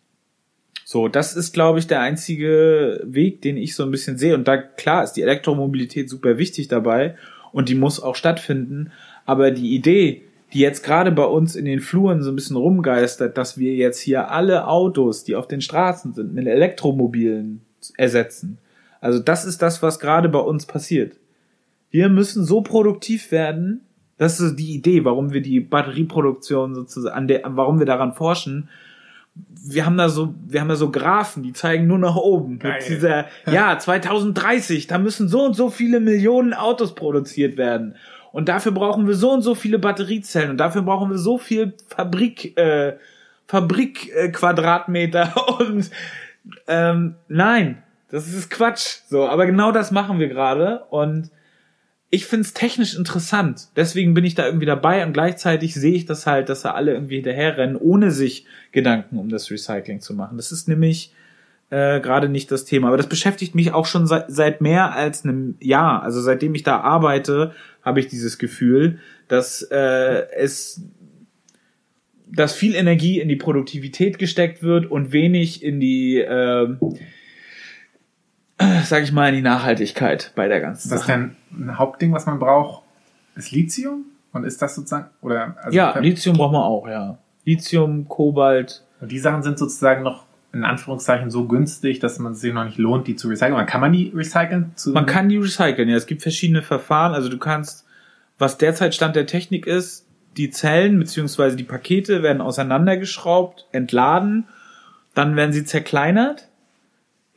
So, 0.92 1.06
das 1.06 1.36
ist, 1.36 1.52
glaube 1.52 1.78
ich, 1.78 1.86
der 1.86 2.00
einzige 2.00 3.00
Weg, 3.04 3.42
den 3.42 3.56
ich 3.56 3.76
so 3.76 3.84
ein 3.84 3.92
bisschen 3.92 4.18
sehe. 4.18 4.34
Und 4.34 4.48
da, 4.48 4.56
klar, 4.56 5.04
ist 5.04 5.12
die 5.12 5.22
Elektromobilität 5.22 6.10
super 6.10 6.36
wichtig 6.36 6.66
dabei 6.66 7.14
und 7.52 7.68
die 7.68 7.76
muss 7.76 8.02
auch 8.02 8.16
stattfinden. 8.16 8.90
Aber 9.24 9.52
die 9.52 9.72
Idee, 9.72 10.22
die 10.52 10.58
jetzt 10.58 10.82
gerade 10.82 11.12
bei 11.12 11.22
uns 11.22 11.54
in 11.54 11.64
den 11.64 11.78
Fluren 11.78 12.24
so 12.24 12.32
ein 12.32 12.34
bisschen 12.34 12.56
rumgeistert, 12.56 13.38
dass 13.38 13.56
wir 13.56 13.72
jetzt 13.76 14.00
hier 14.00 14.32
alle 14.32 14.66
Autos, 14.66 15.22
die 15.22 15.36
auf 15.36 15.46
den 15.46 15.60
Straßen 15.60 16.12
sind, 16.12 16.34
mit 16.34 16.48
Elektromobilen 16.48 17.60
ersetzen. 17.96 18.58
Also 19.00 19.20
das 19.20 19.44
ist 19.44 19.62
das, 19.62 19.84
was 19.84 20.00
gerade 20.00 20.28
bei 20.28 20.40
uns 20.40 20.66
passiert. 20.66 21.20
Wir 21.92 22.08
müssen 22.08 22.44
so 22.44 22.62
produktiv 22.62 23.30
werden, 23.30 23.82
das 24.18 24.40
ist 24.40 24.56
die 24.56 24.74
Idee, 24.74 25.04
warum 25.04 25.32
wir 25.32 25.40
die 25.40 25.60
Batterieproduktion 25.60 26.74
sozusagen, 26.74 27.14
an 27.14 27.28
der, 27.28 27.42
warum 27.44 27.78
wir 27.78 27.86
daran 27.86 28.12
forschen. 28.12 28.68
Wir 29.34 29.86
haben 29.86 29.96
da 29.96 30.08
so, 30.08 30.34
wir 30.46 30.60
haben 30.60 30.68
da 30.68 30.76
so 30.76 30.90
Graphen, 30.90 31.42
die 31.42 31.52
zeigen 31.52 31.86
nur 31.86 31.98
nach 31.98 32.16
oben. 32.16 32.54
Mit 32.54 32.62
Geil. 32.62 32.82
dieser, 32.88 33.26
ja, 33.50 33.78
2030, 33.78 34.86
da 34.86 34.98
müssen 34.98 35.28
so 35.28 35.44
und 35.44 35.54
so 35.54 35.70
viele 35.70 36.00
Millionen 36.00 36.52
Autos 36.52 36.94
produziert 36.94 37.56
werden. 37.56 37.94
Und 38.32 38.48
dafür 38.48 38.72
brauchen 38.72 39.06
wir 39.06 39.14
so 39.14 39.32
und 39.32 39.42
so 39.42 39.54
viele 39.54 39.78
Batteriezellen 39.78 40.50
und 40.50 40.58
dafür 40.58 40.82
brauchen 40.82 41.10
wir 41.10 41.18
so 41.18 41.38
viel 41.38 41.74
Fabrik, 41.88 42.56
äh, 42.56 42.96
Fabrikquadratmeter 43.46 44.24
äh, 44.24 44.28
Quadratmeter 44.30 45.58
und 45.60 45.90
ähm, 46.68 47.16
nein, 47.28 47.82
das 48.10 48.28
ist 48.32 48.50
Quatsch. 48.50 49.00
So, 49.08 49.28
aber 49.28 49.46
genau 49.46 49.72
das 49.72 49.90
machen 49.90 50.18
wir 50.18 50.28
gerade 50.28 50.84
und 50.90 51.30
ich 52.10 52.26
find's 52.26 52.52
technisch 52.52 52.96
interessant. 52.96 53.68
Deswegen 53.76 54.14
bin 54.14 54.24
ich 54.24 54.34
da 54.34 54.44
irgendwie 54.44 54.66
dabei 54.66 55.06
und 55.06 55.12
gleichzeitig 55.12 55.74
sehe 55.74 55.94
ich 55.94 56.06
das 56.06 56.26
halt, 56.26 56.48
dass 56.48 56.62
da 56.62 56.72
alle 56.72 56.92
irgendwie 56.92 57.16
hinterherrennen, 57.16 57.76
ohne 57.76 58.10
sich 58.10 58.46
Gedanken 58.72 59.16
um 59.16 59.28
das 59.28 59.50
Recycling 59.50 60.00
zu 60.00 60.14
machen. 60.14 60.36
Das 60.36 60.50
ist 60.50 60.68
nämlich 60.68 61.14
äh, 61.70 62.00
gerade 62.00 62.28
nicht 62.28 62.50
das 62.50 62.64
Thema. 62.64 62.88
Aber 62.88 62.96
das 62.96 63.08
beschäftigt 63.08 63.54
mich 63.54 63.72
auch 63.72 63.86
schon 63.86 64.08
seit, 64.08 64.26
seit 64.28 64.60
mehr 64.60 64.92
als 64.92 65.24
einem 65.24 65.54
Jahr. 65.60 66.02
Also 66.02 66.20
seitdem 66.20 66.54
ich 66.56 66.64
da 66.64 66.80
arbeite, 66.80 67.54
habe 67.82 68.00
ich 68.00 68.08
dieses 68.08 68.38
Gefühl, 68.38 68.98
dass 69.28 69.62
äh, 69.62 70.26
es 70.36 70.82
dass 72.32 72.54
viel 72.54 72.76
Energie 72.76 73.18
in 73.18 73.28
die 73.28 73.36
Produktivität 73.36 74.18
gesteckt 74.18 74.62
wird 74.62 74.88
und 74.88 75.12
wenig 75.12 75.64
in 75.64 75.80
die, 75.80 76.18
äh, 76.18 76.76
sag 78.84 79.02
ich 79.02 79.12
mal, 79.12 79.28
in 79.28 79.36
die 79.36 79.42
Nachhaltigkeit 79.42 80.32
bei 80.34 80.48
der 80.48 80.60
ganzen 80.60 80.90
Das 80.90 81.00
ist 81.00 81.06
Sache. 81.06 81.18
denn 81.52 81.66
ein 81.66 81.78
Hauptding, 81.78 82.12
was 82.12 82.26
man 82.26 82.38
braucht, 82.38 82.82
ist 83.36 83.50
Lithium? 83.52 84.04
Und 84.32 84.44
ist 84.44 84.62
das 84.62 84.76
sozusagen, 84.76 85.06
oder, 85.22 85.56
also 85.60 85.76
ja, 85.76 85.98
Lithium 85.98 86.36
braucht 86.36 86.52
man 86.52 86.62
auch, 86.62 86.86
ja. 86.86 87.18
Lithium, 87.44 88.06
Kobalt. 88.06 88.84
Und 89.00 89.10
die 89.10 89.18
Sachen 89.18 89.42
sind 89.42 89.58
sozusagen 89.58 90.04
noch 90.04 90.24
in 90.52 90.64
Anführungszeichen 90.64 91.30
so 91.30 91.46
günstig, 91.46 91.98
dass 91.98 92.18
man 92.18 92.32
es 92.32 92.40
sich 92.40 92.52
noch 92.52 92.64
nicht 92.64 92.78
lohnt, 92.78 93.06
die 93.06 93.16
zu 93.16 93.28
recyceln. 93.28 93.54
Oder 93.54 93.64
kann 93.64 93.80
man 93.80 93.92
die 93.92 94.12
recyceln? 94.14 94.72
Man 94.86 95.06
kann 95.06 95.28
die 95.28 95.38
recyceln, 95.38 95.88
ja. 95.88 95.96
Es 95.96 96.06
gibt 96.06 96.22
verschiedene 96.22 96.62
Verfahren. 96.62 97.12
Also 97.12 97.28
du 97.28 97.38
kannst, 97.38 97.86
was 98.38 98.58
derzeit 98.58 98.94
Stand 98.94 99.16
der 99.16 99.26
Technik 99.26 99.66
ist, 99.66 100.06
die 100.36 100.50
Zellen 100.50 100.98
beziehungsweise 100.98 101.56
die 101.56 101.64
Pakete 101.64 102.22
werden 102.22 102.40
auseinandergeschraubt, 102.40 103.66
entladen, 103.72 104.46
dann 105.14 105.34
werden 105.34 105.52
sie 105.52 105.64
zerkleinert 105.64 106.49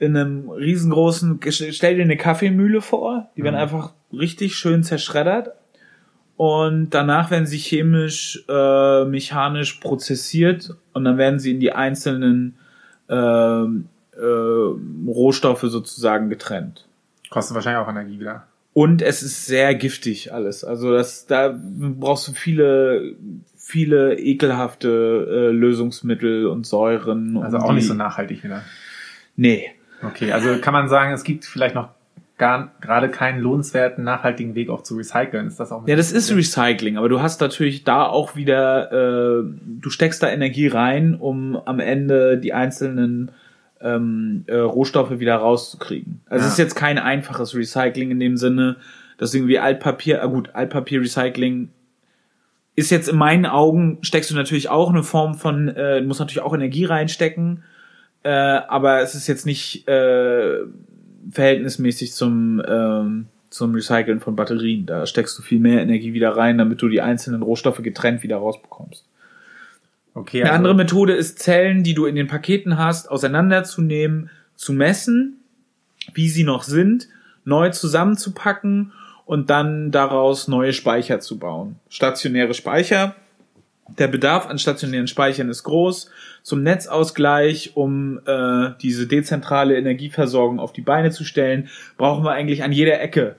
in 0.04 0.18
einem 0.18 0.50
riesengroßen, 0.50 1.40
stell 1.50 1.96
dir 1.96 2.04
eine 2.04 2.18
Kaffeemühle 2.18 2.82
vor, 2.82 3.30
die 3.36 3.44
werden 3.44 3.56
Mhm. 3.56 3.62
einfach 3.62 3.94
richtig 4.12 4.56
schön 4.56 4.84
zerschreddert 4.84 5.52
und 6.36 6.90
danach 6.92 7.32
werden 7.32 7.46
sie 7.46 7.58
chemisch, 7.58 8.44
äh, 8.50 9.06
mechanisch 9.06 9.74
prozessiert 9.76 10.76
und 10.94 11.04
dann 11.06 11.18
werden 11.18 11.40
sie 11.40 11.52
in 11.52 11.60
die 11.60 11.72
einzelnen 11.74 12.56
ähm, 13.10 13.86
äh, 14.16 14.24
Rohstoffe 15.08 15.62
sozusagen 15.62 16.30
getrennt. 16.30 16.88
Kostet 17.30 17.56
wahrscheinlich 17.56 17.84
auch 17.84 17.90
Energie 17.90 18.20
wieder. 18.20 18.48
Und 18.74 19.02
es 19.02 19.22
ist 19.22 19.46
sehr 19.46 19.76
giftig 19.76 20.34
alles. 20.34 20.64
Also 20.64 20.92
das, 20.92 21.28
da 21.28 21.56
brauchst 21.60 22.28
du 22.28 22.34
viele, 22.34 23.16
viele 23.56 24.18
ekelhafte 24.20 25.28
äh, 25.30 25.52
Lösungsmittel 25.52 26.48
und 26.48 26.66
Säuren. 26.66 27.38
Also 27.38 27.58
und 27.58 27.64
auch 27.64 27.70
die, 27.70 27.76
nicht 27.76 27.88
so 27.88 27.94
nachhaltig 27.94 28.44
wieder. 28.44 28.64
Nee. 29.36 29.72
Okay, 30.06 30.32
also 30.32 30.58
kann 30.60 30.74
man 30.74 30.90
sagen, 30.90 31.14
es 31.14 31.24
gibt 31.24 31.46
vielleicht 31.46 31.76
noch 31.76 31.90
gar, 32.38 32.72
gerade 32.82 33.10
keinen 33.10 33.40
lohnenswerten, 33.40 34.04
nachhaltigen 34.04 34.56
Weg 34.56 34.70
auch 34.70 34.84
zu 34.84 34.98
recyceln. 34.98 35.48
Ist 35.48 35.60
das 35.60 35.72
auch 35.72 35.88
Ja, 35.88 35.96
das 35.96 36.12
ist 36.12 36.36
Recycling, 36.36 36.98
aber 36.98 37.10
du 37.10 37.22
hast 37.22 37.40
natürlich 37.42 37.84
da 37.84 38.06
auch 38.06 38.36
wieder, 38.36 38.92
äh, 38.92 39.44
du 39.82 39.90
steckst 39.90 40.24
da 40.24 40.30
Energie 40.30 40.68
rein, 40.68 41.16
um 41.16 41.56
am 41.66 41.80
Ende 41.80 42.38
die 42.38 42.54
einzelnen 42.54 43.32
ähm, 43.82 44.44
äh, 44.48 44.56
Rohstoffe 44.56 45.20
wieder 45.20 45.36
rauszukriegen. 45.36 46.22
Also 46.28 46.44
Ja. 46.44 46.48
es 46.48 46.54
ist 46.54 46.60
jetzt 46.60 46.76
kein 46.76 46.98
einfaches 46.98 47.56
Recycling 47.56 48.12
in 48.12 48.20
dem 48.20 48.38
Sinne, 48.38 48.78
dass 49.18 49.34
irgendwie 49.34 49.60
Altpapier, 49.60 50.24
ah 50.24 50.26
gut, 50.26 50.50
Altpapier-Recycling 50.54 51.70
ist 52.76 52.90
jetzt 52.90 53.08
in 53.08 53.18
meinen 53.18 53.46
Augen, 53.46 54.00
steckst 54.02 54.32
du 54.32 54.36
natürlich 54.36 54.70
auch 54.70 54.90
eine 54.90 55.04
Form 55.04 55.36
von, 55.36 55.68
äh, 55.68 56.02
du 56.02 56.08
musst 56.08 56.20
natürlich 56.20 56.42
auch 56.42 56.54
Energie 56.56 56.86
reinstecken, 56.86 57.64
äh, 58.24 58.30
aber 58.30 59.02
es 59.02 59.16
ist 59.16 59.28
jetzt 59.28 59.46
nicht 59.46 59.88
äh, 59.88 60.60
verhältnismäßig 61.32 62.14
zum, 62.14 62.62
ähm, 62.68 63.28
zum 63.50 63.74
Recyceln 63.76 64.20
von 64.20 64.36
Batterien. 64.36 64.86
Da 64.86 65.06
steckst 65.06 65.38
du 65.38 65.42
viel 65.42 65.60
mehr 65.60 65.82
Energie 65.82 66.14
wieder 66.14 66.36
rein, 66.36 66.58
damit 66.58 66.82
du 66.82 66.90
die 66.90 67.02
einzelnen 67.02 67.42
Rohstoffe 67.42 67.82
getrennt 67.82 68.24
wieder 68.24 68.38
rausbekommst. 68.38 69.06
Okay, 70.16 70.42
Eine 70.42 70.52
also, 70.52 70.58
andere 70.58 70.76
Methode 70.76 71.14
ist, 71.14 71.40
Zellen, 71.40 71.84
die 71.84 71.94
du 71.94 72.06
in 72.06 72.16
den 72.16 72.28
Paketen 72.28 72.78
hast, 72.78 73.10
auseinanderzunehmen, 73.10 74.30
zu 74.56 74.74
messen, 74.74 75.38
wie 76.14 76.30
sie 76.30 76.44
noch 76.44 76.64
sind, 76.64 77.08
neu 77.46 77.72
zusammenzupacken 77.72 78.92
und 79.26 79.50
dann 79.50 79.92
daraus 79.92 80.48
neue 80.48 80.74
Speicher 80.74 81.20
zu 81.20 81.40
bauen. 81.40 81.78
Stationäre 81.90 82.54
Speicher. 82.54 83.16
Der 83.90 84.08
Bedarf 84.08 84.48
an 84.48 84.60
stationären 84.60 85.08
Speichern 85.08 85.50
ist 85.50 85.64
groß. 85.64 86.10
Zum 86.42 86.64
Netzausgleich, 86.64 87.72
um 87.76 88.20
äh, 88.26 88.72
diese 88.82 89.08
dezentrale 89.08 89.78
Energieversorgung 89.78 90.60
auf 90.60 90.74
die 90.74 90.82
Beine 90.82 91.12
zu 91.12 91.24
stellen, 91.24 91.70
brauchen 91.98 92.24
wir 92.24 92.32
eigentlich 92.32 92.64
an 92.64 92.72
jeder 92.72 93.02
Ecke 93.02 93.36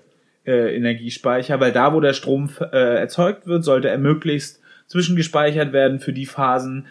äh, 0.46 0.76
Energiespeicher, 0.76 1.60
weil 1.60 1.72
da, 1.72 1.94
wo 1.94 2.00
der 2.00 2.12
Strom 2.12 2.50
äh, 2.60 2.98
erzeugt 2.98 3.46
wird, 3.46 3.64
sollte 3.64 3.88
er 3.88 3.98
möglichst 3.98 4.60
zwischengespeichert 4.86 5.72
werden 5.72 5.98
für 5.98 6.12
die 6.12 6.26
Phasen, 6.26 6.86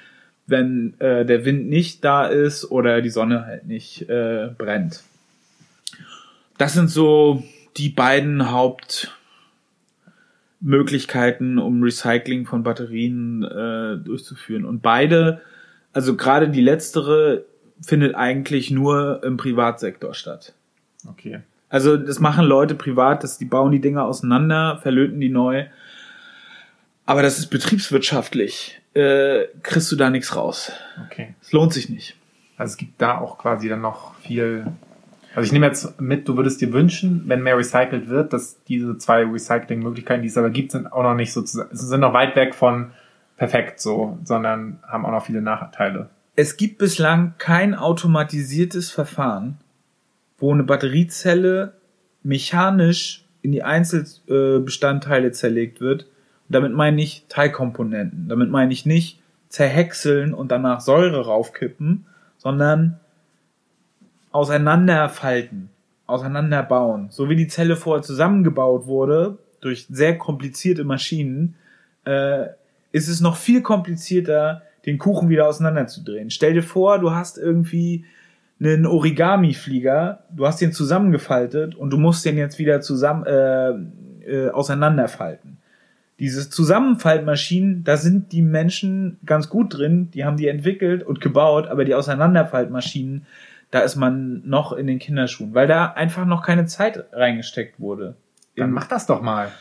wenn 0.48 1.00
äh, 1.00 1.26
der 1.26 1.46
Wind 1.46 1.70
nicht 1.70 2.04
da 2.04 2.26
ist 2.26 2.70
oder 2.70 3.02
die 3.02 3.10
Sonne 3.10 3.46
halt 3.46 3.66
nicht 3.66 4.10
äh, 4.10 4.50
brennt. 4.58 5.04
Das 6.58 6.74
sind 6.74 6.90
so 6.90 7.44
die 7.78 7.90
beiden 7.90 8.52
Hauptmöglichkeiten, 10.64 11.60
um 11.60 11.84
Recycling 11.84 12.46
von 12.46 12.64
Batterien 12.64 13.44
äh, 13.44 13.98
durchzuführen. 13.98 14.66
Und 14.66 14.82
beide, 14.82 15.42
also 15.92 16.16
gerade 16.16 16.50
die 16.50 16.62
letztere, 16.62 17.46
findet 17.82 18.16
eigentlich 18.16 18.72
nur 18.72 19.22
im 19.24 19.36
Privatsektor 19.36 20.14
statt. 20.14 20.54
okay. 21.08 21.42
Also 21.70 21.98
das 21.98 22.20
machen 22.20 22.46
Leute 22.46 22.76
privat, 22.76 23.24
dass 23.24 23.40
die 23.40 23.46
bauen 23.46 23.72
die 23.72 23.82
Dinger 23.82 24.06
auseinander, 24.06 24.78
verlöten 24.84 25.20
die 25.20 25.30
neu. 25.30 25.66
Aber 27.08 27.24
das 27.24 27.40
ist 27.40 27.48
betriebswirtschaftlich. 27.48 28.80
Äh, 28.94 29.46
kriegst 29.64 29.92
du 29.92 29.96
da 29.96 30.12
nichts 30.12 30.36
raus. 30.36 30.72
Okay. 31.08 31.34
Es 31.42 31.52
lohnt 31.52 31.74
sich 31.74 31.90
nicht. 31.90 32.16
Also 32.58 32.74
es 32.74 32.78
gibt 32.78 33.02
da 33.02 33.18
auch 33.18 33.40
quasi 33.40 33.70
dann 33.70 33.82
noch 33.82 34.14
viel. 34.20 34.68
Also 35.36 35.48
ich 35.48 35.52
nehme 35.52 35.66
jetzt 35.66 36.00
mit, 36.00 36.28
du 36.28 36.38
würdest 36.38 36.62
dir 36.62 36.74
wünschen, 36.74 37.24
wenn 37.26 37.42
mehr 37.42 37.58
recycelt 37.58 38.08
wird, 38.08 38.34
dass 38.34 38.64
diese 38.66 38.98
zwei 38.98 39.24
Recycling-Möglichkeiten, 39.24 40.22
die 40.22 40.28
es 40.28 40.38
aber 40.38 40.52
gibt, 40.52 40.72
sind 40.72 40.92
auch 40.92 41.04
noch 41.04 41.16
nicht 41.16 41.34
sozusagen, 41.34 41.76
sind 41.76 42.02
noch 42.02 42.14
weit 42.14 42.36
weg 42.36 42.54
von 42.54 42.92
perfekt 43.38 43.80
so, 43.80 44.20
sondern 44.24 44.80
haben 44.88 45.06
auch 45.06 45.12
noch 45.12 45.26
viele 45.26 45.42
Nachteile. 45.42 46.10
Es 46.36 46.58
gibt 46.58 46.78
bislang 46.78 47.34
kein 47.38 47.74
automatisiertes 47.76 48.92
Verfahren, 48.92 49.58
wo 50.38 50.54
eine 50.54 50.64
Batteriezelle 50.64 51.74
mechanisch 52.24 53.26
in 53.42 53.52
die 53.52 53.64
Einzelbestandteile 53.64 55.32
zerlegt 55.32 55.82
wird. 55.82 56.04
Und 56.04 56.56
damit 56.56 56.74
meine 56.74 57.02
ich 57.02 57.26
Teilkomponenten. 57.28 58.30
Damit 58.30 58.50
meine 58.50 58.72
ich 58.72 58.86
nicht 58.86 59.20
zerhäckseln 59.50 60.34
und 60.34 60.52
danach 60.52 60.82
Säure 60.82 61.26
raufkippen, 61.26 62.06
sondern 62.38 63.00
auseinanderfalten, 64.34 65.70
auseinanderbauen. 66.06 67.08
So 67.10 67.30
wie 67.30 67.38
die 67.38 67.48
Zelle 67.48 67.78
vorher 67.78 68.04
zusammengebaut 68.04 68.86
wurde, 68.86 69.38
durch 69.62 69.88
sehr 69.90 70.18
komplizierte 70.18 70.84
Maschinen, 70.84 71.56
äh, 72.04 72.48
ist 72.92 73.08
es 73.08 73.22
noch 73.22 73.38
viel 73.38 73.62
komplizierter, 73.62 74.64
den 74.86 74.98
Kuchen 74.98 75.30
wieder 75.30 75.48
auseinanderzudrehen. 75.48 76.30
Stell 76.30 76.54
dir 76.54 76.64
vor, 76.64 77.00
du 77.00 77.12
hast 77.12 77.38
irgendwie 77.38 78.04
einen 78.60 78.86
Origami-Flieger, 78.86 80.24
du 80.36 80.46
hast 80.46 80.60
den 80.62 80.74
zusammengefaltet 80.74 81.76
und 81.76 81.92
du 81.92 81.98
musst 81.98 82.26
den 82.26 82.38
jetzt 82.38 82.60
wieder 82.60 82.82
zusammen 82.82 83.26
äh, 83.26 83.70
äh, 84.26 84.50
auseinanderfalten. 84.50 85.58
Diese 86.20 86.50
Zusammenfaltmaschinen, 86.50 87.84
da 87.84 87.98
sind 87.98 88.32
die 88.32 88.42
Menschen 88.42 89.18
ganz 89.26 89.50
gut 89.50 89.78
drin, 89.78 90.10
die 90.12 90.26
haben 90.26 90.38
die 90.38 90.48
entwickelt 90.48 91.04
und 91.04 91.22
gebaut, 91.22 91.68
aber 91.68 91.86
die 91.86 91.96
Auseinanderfaltmaschinen, 91.96 93.26
da 93.74 93.80
ist 93.80 93.96
man 93.96 94.44
noch 94.46 94.72
in 94.72 94.86
den 94.86 95.00
Kinderschuhen, 95.00 95.56
weil 95.56 95.66
da 95.66 95.88
einfach 95.88 96.26
noch 96.28 96.44
keine 96.44 96.68
Zeit 96.68 97.06
reingesteckt 97.12 97.80
wurde. 97.80 98.16
Dann 98.56 98.70
mach 98.70 98.86
das 98.86 99.08
doch 99.08 99.24
mal. 99.24 99.52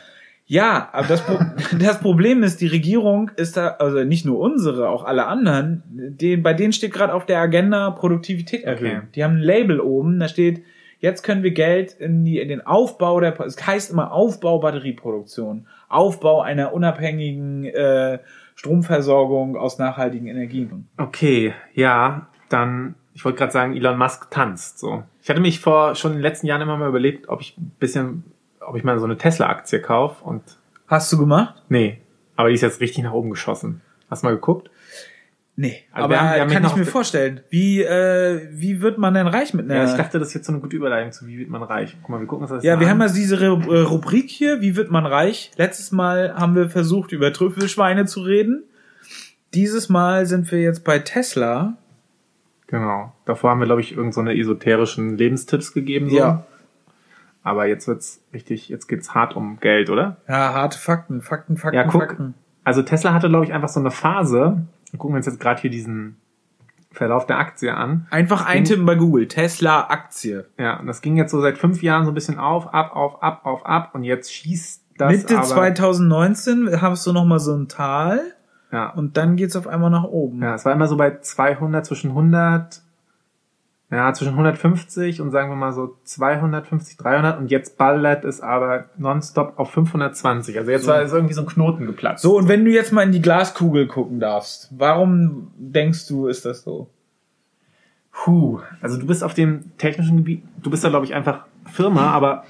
ja, 0.45 0.89
aber 0.91 1.07
das, 1.07 1.21
Pro 1.21 1.39
das 1.79 1.99
Problem 1.99 2.43
ist, 2.43 2.61
die 2.61 2.67
Regierung 2.67 3.31
ist 3.37 3.57
da, 3.57 3.69
also 3.79 4.03
nicht 4.03 4.23
nur 4.23 4.37
unsere, 4.37 4.87
auch 4.87 5.03
alle 5.03 5.25
anderen, 5.25 5.81
den, 5.89 6.43
bei 6.43 6.53
denen 6.53 6.73
steht 6.73 6.93
gerade 6.93 7.11
auf 7.11 7.25
der 7.25 7.39
Agenda 7.39 7.89
Produktivität 7.89 8.63
erhöhen. 8.63 8.97
Okay. 8.97 9.07
Die 9.15 9.23
haben 9.23 9.37
ein 9.37 9.41
Label 9.41 9.79
oben, 9.79 10.19
da 10.19 10.27
steht, 10.27 10.61
jetzt 10.99 11.23
können 11.23 11.41
wir 11.41 11.51
Geld 11.51 11.93
in, 11.93 12.23
die, 12.23 12.37
in 12.37 12.49
den 12.49 12.61
Aufbau 12.61 13.19
der, 13.19 13.39
es 13.39 13.65
heißt 13.65 13.89
immer 13.89 14.11
Aufbau 14.11 14.59
Batterieproduktion, 14.59 15.65
Aufbau 15.89 16.41
einer 16.41 16.71
unabhängigen 16.71 17.65
äh, 17.65 18.19
Stromversorgung 18.53 19.57
aus 19.57 19.79
nachhaltigen 19.79 20.27
Energien. 20.27 20.87
Okay, 20.97 21.55
ja, 21.73 22.27
dann, 22.49 22.93
ich 23.13 23.23
wollte 23.25 23.37
gerade 23.37 23.51
sagen, 23.51 23.75
Elon 23.75 23.97
Musk 23.97 24.29
tanzt. 24.31 24.79
So, 24.79 25.03
ich 25.21 25.29
hatte 25.29 25.39
mich 25.41 25.59
vor 25.59 25.95
schon 25.95 26.11
in 26.11 26.17
den 26.17 26.23
letzten 26.23 26.47
Jahren 26.47 26.61
immer 26.61 26.77
mal 26.77 26.89
überlegt, 26.89 27.29
ob 27.29 27.41
ich 27.41 27.57
ein 27.57 27.71
bisschen, 27.79 28.23
ob 28.59 28.75
ich 28.75 28.83
mal 28.83 28.97
so 28.99 29.05
eine 29.05 29.17
Tesla-Aktie 29.17 29.81
kaufe 29.81 30.23
und 30.23 30.41
Hast 30.87 31.11
du 31.13 31.17
gemacht? 31.17 31.55
nee, 31.69 31.99
aber 32.35 32.49
die 32.49 32.55
ist 32.55 32.61
jetzt 32.61 32.81
richtig 32.81 33.03
nach 33.03 33.13
oben 33.13 33.29
geschossen. 33.29 33.81
Hast 34.09 34.23
du 34.23 34.27
mal 34.27 34.33
geguckt? 34.35 34.69
Nee, 35.55 35.83
Also 35.91 36.05
aber 36.05 36.13
wir 36.15 36.19
haben- 36.21 36.33
wir 36.35 36.41
haben 36.41 36.49
kann 36.51 36.65
ich 36.65 36.75
mir 36.75 36.85
vorstellen. 36.85 37.41
Wie, 37.51 37.83
äh, 37.83 38.47
wie 38.51 38.81
wird 38.81 38.97
man 38.97 39.13
denn 39.13 39.27
reich 39.27 39.53
mit 39.53 39.65
einer... 39.69 39.83
Ja, 39.83 39.85
ich 39.91 39.95
dachte, 39.95 40.17
das 40.17 40.29
ist 40.29 40.33
jetzt 40.33 40.47
so 40.47 40.51
eine 40.51 40.59
gute 40.59 40.75
Überleitung 40.75 41.11
zu 41.11 41.27
Wie 41.27 41.37
wird 41.37 41.49
man 41.49 41.61
reich? 41.61 41.95
Guck 42.01 42.09
mal, 42.09 42.19
wir 42.19 42.25
gucken 42.25 42.43
uns 42.45 42.49
das 42.51 42.63
Ja, 42.63 42.79
wir 42.79 42.87
an. 42.87 42.93
haben 42.93 43.01
also 43.03 43.13
diese 43.13 43.35
äh, 43.35 43.47
Rubrik 43.47 44.31
hier, 44.31 44.61
wie 44.61 44.75
wird 44.75 44.89
man 44.89 45.05
reich? 45.05 45.51
Letztes 45.57 45.91
Mal 45.91 46.33
haben 46.33 46.55
wir 46.55 46.71
versucht, 46.71 47.11
über 47.11 47.31
Trüffelschweine 47.31 48.05
zu 48.07 48.21
reden. 48.21 48.63
Dieses 49.53 49.89
Mal 49.89 50.25
sind 50.25 50.51
wir 50.51 50.59
jetzt 50.59 50.83
bei 50.83 50.97
Tesla. 50.97 51.77
Genau. 52.73 53.13
Davor 53.25 53.51
haben 53.51 53.59
wir, 53.59 53.67
glaube 53.67 53.81
ich, 53.81 53.95
irgend 53.95 54.15
so 54.15 54.21
eine 54.21 54.35
esoterischen 54.35 55.15
Lebenstipps 55.15 55.73
gegeben. 55.73 56.09
So. 56.09 56.17
Ja. 56.17 56.43
Aber 57.43 57.67
jetzt 57.67 57.87
wird's 57.87 58.23
richtig, 58.33 58.67
jetzt 58.67 58.87
geht's 58.87 59.13
hart 59.13 59.35
um 59.35 59.59
Geld, 59.59 59.91
oder? 59.91 60.17
Ja, 60.27 60.53
harte 60.53 60.79
Fakten, 60.79 61.21
Fakten, 61.21 61.55
Fakten, 61.55 61.75
Ja, 61.77 61.83
guck. 61.83 62.01
Fakten. 62.01 62.33
Also 62.63 62.81
Tesla 62.81 63.13
hatte, 63.13 63.29
glaube 63.29 63.45
ich, 63.45 63.53
einfach 63.53 63.69
so 63.69 63.79
eine 63.79 63.91
Phase. 63.91 64.65
Wir 64.89 64.97
gucken 64.97 65.15
uns 65.15 65.27
jetzt 65.27 65.39
gerade 65.39 65.61
hier 65.61 65.69
diesen 65.69 66.17
Verlauf 66.91 67.27
der 67.27 67.37
Aktie 67.37 67.71
an. 67.71 68.07
Einfach 68.09 68.43
eintippen 68.43 68.87
bei 68.87 68.95
Google. 68.95 69.27
Tesla 69.27 69.89
Aktie. 69.89 70.47
Ja, 70.57 70.79
und 70.79 70.87
das 70.87 71.03
ging 71.03 71.15
jetzt 71.15 71.29
so 71.29 71.41
seit 71.41 71.59
fünf 71.59 71.83
Jahren 71.83 72.05
so 72.05 72.11
ein 72.11 72.15
bisschen 72.15 72.39
auf, 72.39 72.73
ab, 72.73 72.95
auf, 72.95 73.21
ab, 73.21 73.41
auf, 73.43 73.67
ab. 73.67 73.91
Und 73.93 74.03
jetzt 74.03 74.33
schießt 74.33 74.83
das 74.97 75.11
Mitte 75.11 75.37
aber, 75.37 75.45
2019 75.45 76.81
hast 76.81 77.05
du 77.05 77.13
noch 77.13 77.25
mal 77.25 77.39
so 77.39 77.55
ein 77.55 77.67
Tal 77.67 78.33
Ja, 78.73 78.89
und 78.89 79.15
dann 79.17 79.35
geht's 79.35 79.55
auf 79.55 79.67
einmal 79.67 79.91
nach 79.91 80.03
oben. 80.03 80.41
ja, 80.41 80.55
es 80.55 80.65
war 80.65 80.73
immer 80.73 80.87
so 80.87 80.97
bei 80.97 81.19
200, 81.19 81.85
zwischen 81.85 82.09
100, 82.09 82.81
ja, 83.91 84.11
zwischen 84.13 84.31
150 84.31 85.21
und 85.21 85.29
sagen 85.29 85.49
wir 85.51 85.55
mal 85.55 85.71
so 85.73 85.95
250, 86.05 86.97
300 86.97 87.37
und 87.37 87.51
jetzt 87.51 87.77
ballert 87.77 88.25
es 88.25 88.41
aber 88.41 88.85
nonstop 88.97 89.53
auf 89.59 89.69
520. 89.69 90.57
Also 90.57 90.71
jetzt 90.71 90.85
So. 90.85 90.91
war 90.91 91.01
es 91.03 91.13
irgendwie 91.13 91.35
so 91.35 91.41
ein 91.41 91.47
Knoten 91.47 91.85
geplatzt. 91.85 92.23
So, 92.23 92.35
und 92.35 92.47
wenn 92.47 92.65
du 92.65 92.71
jetzt 92.71 92.91
mal 92.91 93.03
in 93.03 93.11
die 93.11 93.21
Glaskugel 93.21 93.85
gucken 93.85 94.19
darfst, 94.19 94.69
warum 94.75 95.51
denkst 95.55 96.07
du, 96.07 96.25
ist 96.25 96.43
das 96.45 96.63
so? 96.63 96.89
Puh, 98.11 98.59
also 98.81 98.97
du 98.99 99.05
bist 99.05 99.23
auf 99.23 99.35
dem 99.35 99.77
technischen 99.77 100.17
Gebiet, 100.17 100.43
du 100.63 100.71
bist 100.71 100.83
da 100.83 100.89
glaube 100.89 101.05
ich 101.05 101.13
einfach 101.13 101.45
Firma, 101.71 102.09
aber 102.11 102.43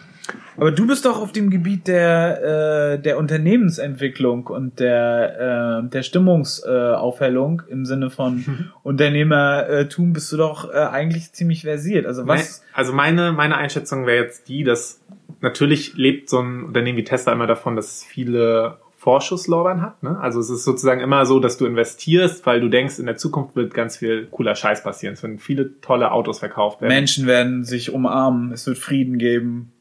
Aber 0.55 0.71
du 0.71 0.87
bist 0.87 1.05
doch 1.05 1.21
auf 1.21 1.31
dem 1.31 1.49
Gebiet 1.49 1.87
der, 1.87 2.93
äh, 2.93 3.01
der 3.01 3.17
Unternehmensentwicklung 3.17 4.47
und 4.47 4.79
der, 4.79 5.81
äh, 5.83 5.89
der 5.89 6.03
Stimmungsaufhellung 6.03 7.13
Aufhellung 7.13 7.61
im 7.69 7.85
Sinne 7.85 8.09
von 8.09 8.71
Unternehmertum 8.83 10.13
bist 10.13 10.31
du 10.31 10.37
doch 10.37 10.71
äh, 10.71 10.77
eigentlich 10.77 11.33
ziemlich 11.33 11.63
versiert. 11.63 12.05
Also 12.05 12.27
was? 12.27 12.63
Also 12.73 12.93
meine, 12.93 13.31
meine 13.31 13.57
Einschätzung 13.57 14.05
wäre 14.05 14.23
jetzt 14.23 14.47
die, 14.47 14.63
dass 14.63 15.01
natürlich 15.41 15.95
lebt 15.95 16.29
so 16.29 16.39
ein 16.39 16.63
Unternehmen 16.63 16.97
wie 16.97 17.03
Tesla 17.03 17.33
immer 17.33 17.47
davon, 17.47 17.75
dass 17.75 17.97
es 17.97 18.03
viele 18.03 18.77
Vorschusslorbeeren 19.03 19.81
hat. 19.81 20.01
Ne? 20.01 20.17
Also 20.21 20.39
es 20.39 20.49
ist 20.49 20.63
sozusagen 20.63 21.01
immer 21.01 21.25
so, 21.25 21.41
dass 21.41 21.57
du 21.57 21.65
investierst, 21.65 22.45
weil 22.45 22.61
du 22.61 22.69
denkst, 22.69 22.99
in 22.99 23.05
der 23.05 23.17
Zukunft 23.17 23.53
wird 23.53 23.73
ganz 23.73 23.97
viel 23.97 24.27
cooler 24.27 24.55
Scheiß 24.55 24.81
passieren. 24.81 25.15
Es 25.15 25.23
werden 25.23 25.39
viele 25.39 25.81
tolle 25.81 26.13
Autos 26.13 26.39
verkauft 26.39 26.79
werden. 26.81 26.93
Menschen 26.93 27.27
werden 27.27 27.65
sich 27.65 27.93
umarmen, 27.93 28.53
es 28.53 28.65
wird 28.65 28.77
Frieden 28.77 29.17
geben. 29.17 29.72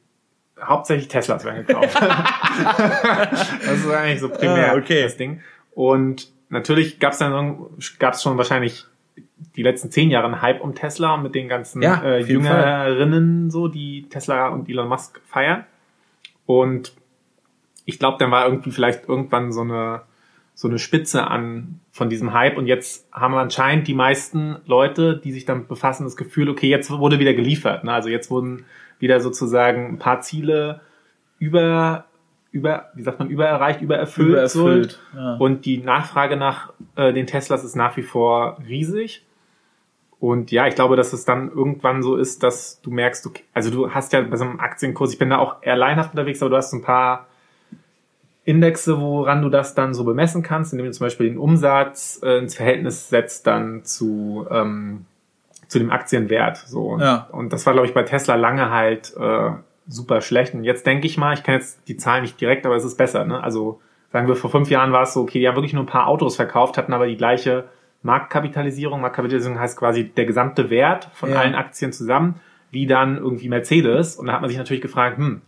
Hauptsächlich 0.62 1.08
Teslas 1.08 1.44
werden 1.44 1.66
gekauft. 1.66 1.94
das 2.00 3.78
ist 3.78 3.90
eigentlich 3.90 4.20
so 4.20 4.28
primär 4.28 4.72
Ah, 4.72 4.76
okay. 4.76 5.02
das 5.02 5.16
Ding. 5.16 5.40
Und 5.74 6.30
natürlich 6.50 6.98
gab 7.00 7.12
es 7.12 7.18
dann 7.18 7.58
gab's 7.98 8.22
schon 8.22 8.36
wahrscheinlich 8.36 8.86
die 9.56 9.62
letzten 9.62 9.90
zehn 9.90 10.10
Jahre 10.10 10.26
einen 10.26 10.40
Hype 10.42 10.60
um 10.60 10.74
Tesla 10.74 11.14
und 11.14 11.24
mit 11.24 11.34
den 11.34 11.48
ganzen 11.48 11.82
Ja, 11.82 12.02
äh, 12.02 12.20
Jüngerinnen 12.20 13.50
so, 13.50 13.68
die 13.68 14.08
Tesla 14.08 14.48
und 14.48 14.68
Elon 14.68 14.88
Musk 14.88 15.20
feiern. 15.26 15.64
Und 16.46 16.92
ich 17.84 17.98
glaube, 17.98 18.18
dann 18.18 18.30
war 18.30 18.46
irgendwie 18.46 18.70
vielleicht 18.70 19.08
irgendwann 19.08 19.52
so 19.52 19.62
eine 19.62 20.02
so 20.54 20.68
eine 20.68 20.78
Spitze 20.78 21.26
an 21.26 21.80
von 21.92 22.08
diesem 22.08 22.32
Hype 22.32 22.56
und 22.56 22.66
jetzt 22.66 23.06
haben 23.12 23.34
anscheinend 23.34 23.86
die 23.86 23.94
meisten 23.94 24.56
Leute, 24.64 25.18
die 25.18 25.30
sich 25.30 25.44
damit 25.44 25.68
befassen, 25.68 26.04
das 26.04 26.16
Gefühl, 26.16 26.48
okay, 26.48 26.68
jetzt 26.68 26.90
wurde 26.90 27.18
wieder 27.18 27.34
geliefert. 27.34 27.84
Ne? 27.84 27.92
Also 27.92 28.08
jetzt 28.08 28.30
wurden 28.30 28.64
wieder 28.98 29.20
sozusagen 29.20 29.88
ein 29.88 29.98
paar 29.98 30.22
Ziele 30.22 30.80
über 31.38 32.06
über 32.50 32.90
wie 32.94 33.02
sagt 33.02 33.18
man 33.18 33.28
übererreicht, 33.28 33.80
übererfüllt, 33.80 34.28
Übererfüllt, 34.28 35.00
so. 35.12 35.18
ja. 35.18 35.36
und 35.36 35.64
die 35.64 35.78
Nachfrage 35.78 36.36
nach 36.36 36.72
äh, 36.96 37.12
den 37.12 37.26
Teslas 37.26 37.64
ist 37.64 37.76
nach 37.76 37.96
wie 37.96 38.02
vor 38.02 38.58
riesig. 38.66 39.24
Und 40.20 40.50
ja, 40.52 40.66
ich 40.68 40.74
glaube, 40.74 40.96
dass 40.96 41.12
es 41.12 41.24
dann 41.24 41.50
irgendwann 41.50 42.02
so 42.02 42.16
ist, 42.16 42.42
dass 42.42 42.80
du 42.82 42.90
merkst, 42.90 43.26
okay, 43.26 43.42
also 43.54 43.70
du 43.70 43.90
hast 43.90 44.12
ja 44.12 44.20
bei 44.20 44.36
so 44.36 44.44
einem 44.44 44.60
Aktienkurs, 44.60 45.12
ich 45.12 45.18
bin 45.18 45.30
da 45.30 45.38
auch 45.38 45.62
eher 45.62 45.76
leinhaft 45.76 46.12
unterwegs, 46.12 46.42
aber 46.42 46.50
du 46.50 46.56
hast 46.56 46.72
ein 46.72 46.82
paar 46.82 47.26
Indexe, 48.44 49.00
woran 49.00 49.42
du 49.42 49.48
das 49.48 49.74
dann 49.74 49.94
so 49.94 50.04
bemessen 50.04 50.42
kannst, 50.42 50.72
indem 50.72 50.86
du 50.86 50.92
zum 50.92 51.06
Beispiel 51.06 51.28
den 51.28 51.38
Umsatz 51.38 52.20
äh, 52.24 52.38
ins 52.38 52.56
Verhältnis 52.56 53.08
setzt 53.08 53.46
dann 53.46 53.84
zu, 53.84 54.46
ähm, 54.50 55.04
zu 55.68 55.78
dem 55.78 55.90
Aktienwert. 55.90 56.56
So. 56.56 56.98
Ja. 56.98 57.28
Und 57.30 57.52
das 57.52 57.64
war, 57.66 57.72
glaube 57.72 57.86
ich, 57.86 57.94
bei 57.94 58.02
Tesla 58.02 58.34
lange 58.34 58.70
halt 58.70 59.14
äh, 59.16 59.50
super 59.86 60.20
schlecht. 60.20 60.54
Und 60.54 60.64
jetzt 60.64 60.86
denke 60.86 61.06
ich 61.06 61.16
mal, 61.18 61.34
ich 61.34 61.42
kann 61.44 61.54
jetzt 61.54 61.86
die 61.88 61.96
Zahlen 61.96 62.22
nicht 62.22 62.40
direkt, 62.40 62.66
aber 62.66 62.74
es 62.74 62.84
ist 62.84 62.96
besser. 62.96 63.24
Ne? 63.24 63.42
Also 63.42 63.80
sagen 64.12 64.26
wir, 64.26 64.34
vor 64.34 64.50
fünf 64.50 64.70
Jahren 64.70 64.92
war 64.92 65.02
es 65.04 65.14
so, 65.14 65.22
okay, 65.22 65.38
die 65.38 65.46
haben 65.48 65.56
wirklich 65.56 65.72
nur 65.72 65.84
ein 65.84 65.86
paar 65.86 66.08
Autos 66.08 66.34
verkauft, 66.36 66.76
hatten 66.78 66.92
aber 66.92 67.06
die 67.06 67.16
gleiche 67.16 67.64
Marktkapitalisierung. 68.02 69.00
Marktkapitalisierung 69.00 69.58
heißt 69.58 69.78
quasi 69.78 70.04
der 70.08 70.26
gesamte 70.26 70.68
Wert 70.70 71.08
von 71.14 71.30
Ja. 71.30 71.36
allen 71.40 71.54
Aktien 71.54 71.92
zusammen, 71.92 72.40
wie 72.72 72.86
dann 72.86 73.18
irgendwie 73.18 73.48
Mercedes. 73.48 74.16
Und 74.16 74.26
da 74.26 74.32
hat 74.32 74.40
man 74.40 74.48
sich 74.50 74.58
natürlich 74.58 74.82
gefragt, 74.82 75.18
hm, 75.18 75.42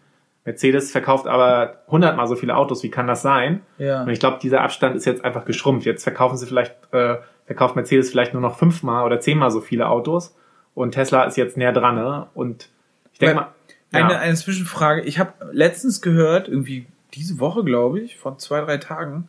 Mercedes 0.45 0.93
verkauft 0.93 1.27
aber 1.27 1.83
hundertmal 1.89 2.27
so 2.27 2.37
viele 2.37 2.57
Autos, 2.57 2.83
wie 2.83 2.91
kann 2.91 3.07
das 3.07 3.23
sein? 3.23 3.63
Ja. 3.79 4.03
Und 4.03 4.11
ich 4.11 4.21
glaube, 4.21 4.39
dieser 4.43 4.61
Abstand 4.61 4.95
ist 4.95 5.07
jetzt 5.07 5.25
einfach 5.25 5.45
geschrumpft. 5.47 5.87
Jetzt 5.87 6.03
verkaufen 6.03 6.37
sie 6.37 6.47
vielleicht, 6.47 6.75
äh, 6.93 7.17
verkauft 7.47 7.77
Mercedes 7.77 8.11
vielleicht 8.11 8.35
nur 8.35 8.43
noch 8.43 8.59
fünfmal 8.59 9.05
oder 9.05 9.21
zehnmal 9.21 9.51
so 9.51 9.61
viele 9.61 9.89
Autos 9.89 10.35
und 10.75 10.93
Tesla 10.93 11.25
ist 11.25 11.37
jetzt 11.37 11.57
näher 11.57 11.73
dran. 11.73 11.95
Ne? 11.95 12.27
Und 12.35 12.69
ich 13.13 13.19
denke 13.21 13.37
mal, 13.37 13.49
ja, 13.93 14.07
Eine, 14.07 14.19
eine 14.19 14.35
Zwischenfrage. 14.35 15.03
Ich 15.03 15.19
habe 15.19 15.33
letztens 15.53 16.03
gehört, 16.03 16.49
irgendwie 16.49 16.87
diese 17.15 17.39
Woche, 17.39 17.63
glaube 17.65 18.01
ich, 18.01 18.17
vor 18.17 18.39
zwei, 18.39 18.61
drei 18.61 18.79
Tagen, 18.79 19.29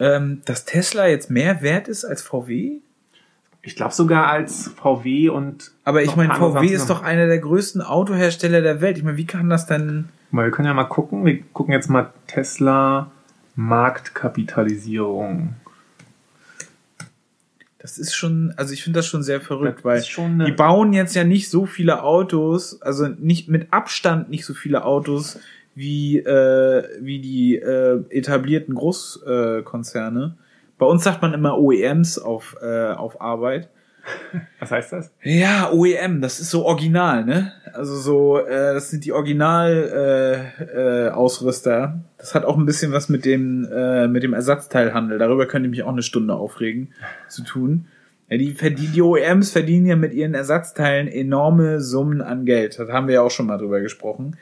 ähm, 0.00 0.42
dass 0.44 0.64
Tesla 0.64 1.06
jetzt 1.06 1.30
mehr 1.30 1.62
wert 1.62 1.88
ist 1.88 2.04
als 2.04 2.22
VW. 2.22 2.80
ich 3.62 3.76
glaube 3.76 3.94
sogar 3.94 4.26
als 4.26 4.68
VW 4.68 5.28
und 5.28 5.72
Aber 5.84 6.02
ich 6.02 6.14
meine, 6.16 6.34
VW 6.34 6.66
ist 6.66 6.90
doch 6.90 7.02
einer 7.02 7.26
der 7.26 7.38
größten 7.38 7.80
Autohersteller 7.80 8.60
der 8.60 8.80
Welt. 8.80 8.98
Ich 8.98 9.04
meine, 9.04 9.16
wie 9.16 9.26
kann 9.26 9.48
das 9.48 9.66
denn? 9.66 10.08
Mal, 10.30 10.46
wir 10.46 10.50
können 10.50 10.66
ja 10.66 10.74
mal 10.74 10.84
gucken. 10.84 11.24
Wir 11.24 11.42
gucken 11.52 11.72
jetzt 11.72 11.88
mal 11.88 12.12
Tesla 12.26 13.10
Marktkapitalisierung. 13.54 15.54
Das 17.78 17.98
ist 17.98 18.14
schon, 18.14 18.52
also 18.56 18.72
ich 18.72 18.82
finde 18.82 18.98
das 18.98 19.06
schon 19.06 19.22
sehr 19.22 19.40
verrückt, 19.40 19.84
weil 19.84 20.02
die 20.02 20.52
bauen 20.52 20.92
jetzt 20.92 21.14
ja 21.14 21.22
nicht 21.22 21.50
so 21.50 21.66
viele 21.66 22.02
Autos, 22.02 22.82
also 22.82 23.06
nicht 23.06 23.48
mit 23.48 23.72
Abstand 23.72 24.28
nicht 24.28 24.44
so 24.44 24.54
viele 24.54 24.84
Autos 24.84 25.38
wie 25.76 26.18
äh, 26.18 26.88
wie 27.00 27.20
die 27.20 27.56
äh, 27.56 28.02
etablierten 28.10 28.74
Großkonzerne. 28.74 30.36
Äh. 30.36 30.42
Bei 30.78 30.86
uns 30.86 31.04
sagt 31.04 31.22
man 31.22 31.32
immer 31.32 31.58
OEMs 31.58 32.18
auf 32.18 32.56
äh, 32.60 32.88
auf 32.88 33.20
Arbeit. 33.20 33.68
Was 34.60 34.70
heißt 34.70 34.92
das? 34.92 35.12
Ja, 35.22 35.70
OEM, 35.72 36.20
das 36.20 36.40
ist 36.40 36.50
so 36.50 36.64
original, 36.64 37.24
ne? 37.24 37.52
Also 37.72 37.96
so, 37.96 38.38
äh, 38.38 38.74
das 38.74 38.90
sind 38.90 39.04
die 39.04 39.12
Original 39.12 40.52
äh, 40.60 41.06
äh, 41.06 41.10
Ausrüster. 41.10 42.00
Das 42.18 42.34
hat 42.34 42.44
auch 42.44 42.56
ein 42.56 42.66
bisschen 42.66 42.92
was 42.92 43.08
mit 43.08 43.24
dem 43.24 43.68
äh, 43.70 44.08
mit 44.08 44.22
dem 44.22 44.32
Ersatzteilhandel. 44.32 45.18
Darüber 45.18 45.46
könnte 45.46 45.68
ich 45.68 45.70
mich 45.70 45.82
auch 45.82 45.92
eine 45.92 46.02
Stunde 46.02 46.34
aufregen 46.34 46.92
zu 47.28 47.44
tun. 47.44 47.86
Ja, 48.28 48.38
die, 48.38 48.52
verdienen, 48.52 48.92
die 48.92 49.02
OEMs 49.02 49.52
verdienen 49.52 49.86
ja 49.86 49.96
mit 49.96 50.12
ihren 50.12 50.34
Ersatzteilen 50.34 51.06
enorme 51.06 51.80
Summen 51.80 52.22
an 52.22 52.44
Geld. 52.44 52.78
Das 52.78 52.88
haben 52.90 53.06
wir 53.06 53.14
ja 53.16 53.22
auch 53.22 53.30
schon 53.30 53.46
mal 53.46 53.58
drüber 53.58 53.80
gesprochen. 53.80 54.36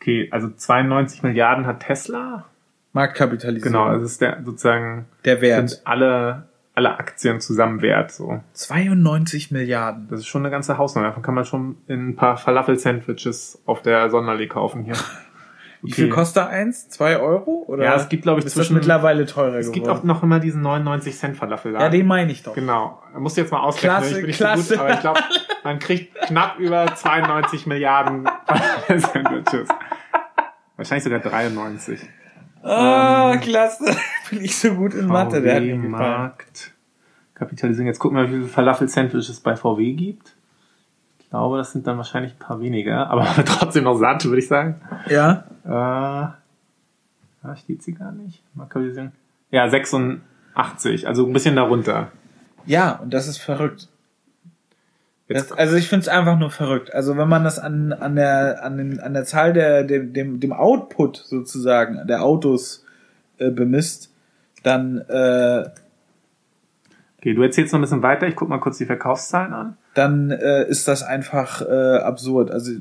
Okay, 0.00 0.28
also 0.30 0.50
92 0.50 1.22
Milliarden 1.22 1.66
hat 1.66 1.80
Tesla. 1.80 2.46
Marktkapitalisierung. 2.92 3.72
Genau, 3.72 3.98
das 3.98 4.12
ist 4.12 4.20
der 4.20 4.42
sozusagen 4.44 5.06
der 5.24 5.40
Wert. 5.40 5.70
sind 5.70 5.86
alle 5.86 6.46
alle 6.74 6.98
Aktien 6.98 7.40
zusammen 7.40 7.82
wert. 7.82 8.10
So, 8.10 8.40
92 8.52 9.50
Milliarden. 9.52 10.08
das 10.10 10.20
ist 10.20 10.26
schon 10.26 10.42
eine 10.42 10.50
ganze 10.50 10.76
Hausnummer. 10.78 11.08
Davon 11.08 11.22
kann 11.22 11.34
man 11.34 11.44
schon 11.44 11.76
in 11.86 12.08
ein 12.10 12.16
paar 12.16 12.36
Falafel-Sandwiches 12.36 13.62
auf 13.66 13.82
der 13.82 14.10
Sonderlee 14.10 14.48
kaufen 14.48 14.82
hier. 14.84 14.94
Wie 15.82 15.92
viel 15.92 16.08
kostet 16.08 16.48
eins? 16.48 16.88
Zwei 16.88 17.18
Euro? 17.18 17.62
Oder 17.68 17.84
Ja, 17.84 17.94
es 17.96 18.08
gibt, 18.08 18.22
glaube 18.22 18.40
ich, 18.40 18.46
ist 18.46 18.56
das 18.56 18.64
zwischen- 18.68 18.74
mittlerweile 18.76 19.26
teurer 19.26 19.56
Es 19.56 19.70
gibt 19.70 19.84
geworden? 19.84 20.00
auch 20.00 20.04
noch 20.04 20.22
immer 20.22 20.40
diesen 20.40 20.62
99 20.62 21.14
Cent 21.14 21.36
Falafel. 21.36 21.74
ja, 21.74 21.90
den 21.90 22.06
meine 22.06 22.32
ich 22.32 22.42
doch. 22.42 22.54
Genau. 22.54 23.02
Musst 23.18 23.36
du 23.36 23.42
jetzt 23.42 23.50
mal 23.50 23.60
ausrechnen. 23.60 23.90
Klasse, 23.90 24.08
ich 24.12 24.16
bin 24.16 24.26
nicht 24.28 24.36
klasse. 24.38 24.62
So 24.62 24.74
gut, 24.76 24.80
aber 24.82 24.94
ich 24.94 25.00
glaube, 25.00 25.20
Man 25.62 25.78
kriegt 25.78 26.14
knapp 26.22 26.58
über 26.58 26.86
92 26.94 27.66
Milliarden 27.66 28.26
Sandwiches. 28.88 29.68
Wahrscheinlich 30.76 31.04
sogar 31.04 31.18
93. 31.20 32.00
Ah, 32.64 33.36
klasse. 33.40 33.84
Bin 34.30 34.42
ich 34.44 34.56
so 34.56 34.74
gut 34.74 34.94
in 34.94 35.06
Mathe, 35.06 35.40
der 35.42 35.56
hat 35.56 35.62
mir 35.62 35.76
VW. 35.76 35.88
Markt. 35.88 36.72
Kapitalisierung. 37.34 37.86
Jetzt 37.86 37.98
gucken 37.98 38.16
wir, 38.16 38.24
wie 38.28 38.36
viele 38.36 38.46
Falafel-Sandwiches 38.46 39.28
es 39.28 39.40
bei 39.40 39.56
VW 39.56 39.92
gibt. 39.92 40.34
Ich 41.18 41.28
glaube, 41.30 41.58
das 41.58 41.72
sind 41.72 41.86
dann 41.86 41.96
wahrscheinlich 41.96 42.32
ein 42.32 42.38
paar 42.38 42.60
weniger, 42.60 43.08
aber 43.10 43.26
trotzdem 43.44 43.84
noch 43.84 43.96
satt, 43.96 44.24
würde 44.24 44.38
ich 44.38 44.48
sagen. 44.48 44.80
Ja. 45.08 45.44
Äh, 45.64 46.32
da 47.42 47.56
steht 47.56 47.82
sie 47.82 47.92
gar 47.92 48.12
nicht. 48.12 48.42
Ja, 49.50 49.68
86, 49.68 51.06
also 51.06 51.26
ein 51.26 51.32
bisschen 51.32 51.56
darunter. 51.56 52.12
Ja, 52.66 52.92
und 52.92 53.12
das 53.12 53.28
ist 53.28 53.38
verrückt. 53.38 53.88
Das, 55.28 55.52
also 55.52 55.76
ich 55.76 55.88
finde 55.88 56.02
es 56.02 56.08
einfach 56.08 56.38
nur 56.38 56.50
verrückt. 56.50 56.92
Also 56.92 57.16
wenn 57.16 57.28
man 57.28 57.44
das 57.44 57.58
an, 57.58 57.92
an, 57.92 58.14
der, 58.14 58.62
an, 58.62 58.76
den, 58.76 59.00
an 59.00 59.14
der 59.14 59.24
Zahl 59.24 59.54
der, 59.54 59.84
dem, 59.84 60.12
dem, 60.12 60.38
dem 60.38 60.52
Output 60.52 61.16
sozusagen 61.16 62.06
der 62.06 62.22
Autos 62.22 62.84
äh, 63.38 63.50
bemisst, 63.50 64.12
dann, 64.62 64.98
äh, 65.08 65.64
okay, 67.18 67.34
du 67.34 67.42
erzählst 67.42 67.72
noch 67.72 67.78
ein 67.78 67.82
bisschen 67.82 68.02
weiter. 68.02 68.28
Ich 68.28 68.36
guck 68.36 68.50
mal 68.50 68.58
kurz 68.58 68.76
die 68.76 68.86
Verkaufszahlen 68.86 69.54
an. 69.54 69.76
dann 69.94 70.30
äh, 70.30 70.68
ist 70.68 70.88
das 70.88 71.02
einfach 71.02 71.62
äh, 71.62 71.98
absurd. 71.98 72.50
Also 72.50 72.72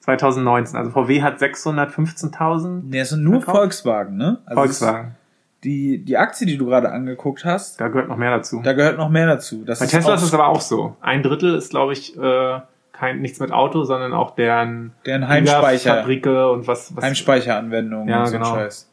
2019, 0.00 0.76
also 0.76 0.90
VW 0.90 1.22
hat 1.22 1.38
615.000. 1.38 2.82
nee, 2.84 3.00
es 3.00 3.10
sind 3.10 3.22
nur 3.22 3.42
Verkauft? 3.42 3.58
Volkswagen, 3.58 4.16
ne? 4.16 4.38
Also 4.44 4.60
Volkswagen. 4.62 5.16
Die, 5.64 5.98
die 6.04 6.16
Aktie, 6.16 6.46
die 6.46 6.56
du 6.56 6.66
gerade 6.66 6.90
angeguckt 6.92 7.44
hast, 7.44 7.80
Da 7.80 7.88
gehört 7.88 8.08
noch 8.08 8.16
mehr 8.16 8.30
dazu. 8.30 8.60
da 8.62 8.72
gehört 8.74 8.96
noch 8.96 9.08
mehr 9.10 9.26
dazu. 9.26 9.64
Das 9.64 9.80
Bei 9.80 9.86
Tesla 9.86 10.12
auch 10.12 10.16
ist 10.16 10.22
es 10.22 10.32
aber 10.34 10.46
auch 10.48 10.60
so. 10.60 10.96
Ein 11.00 11.22
Drittel 11.24 11.54
ist, 11.56 11.70
glaube 11.70 11.92
ich, 11.94 12.16
äh, 12.16 12.60
kein, 12.92 13.20
nichts 13.20 13.40
mit 13.40 13.50
Auto, 13.52 13.82
sondern 13.84 14.12
auch 14.12 14.36
deren 14.36 14.92
deren 15.04 15.26
Heimspeicher, 15.26 15.96
Fabrike 15.96 16.50
und 16.52 16.66
was, 16.68 16.94
was 16.94 17.02
Heimspeicheranwendungen 17.04 18.08
Ja, 18.08 18.20
und 18.20 18.26
so 18.26 18.32
genau. 18.32 18.54
Scheiß. 18.54 18.88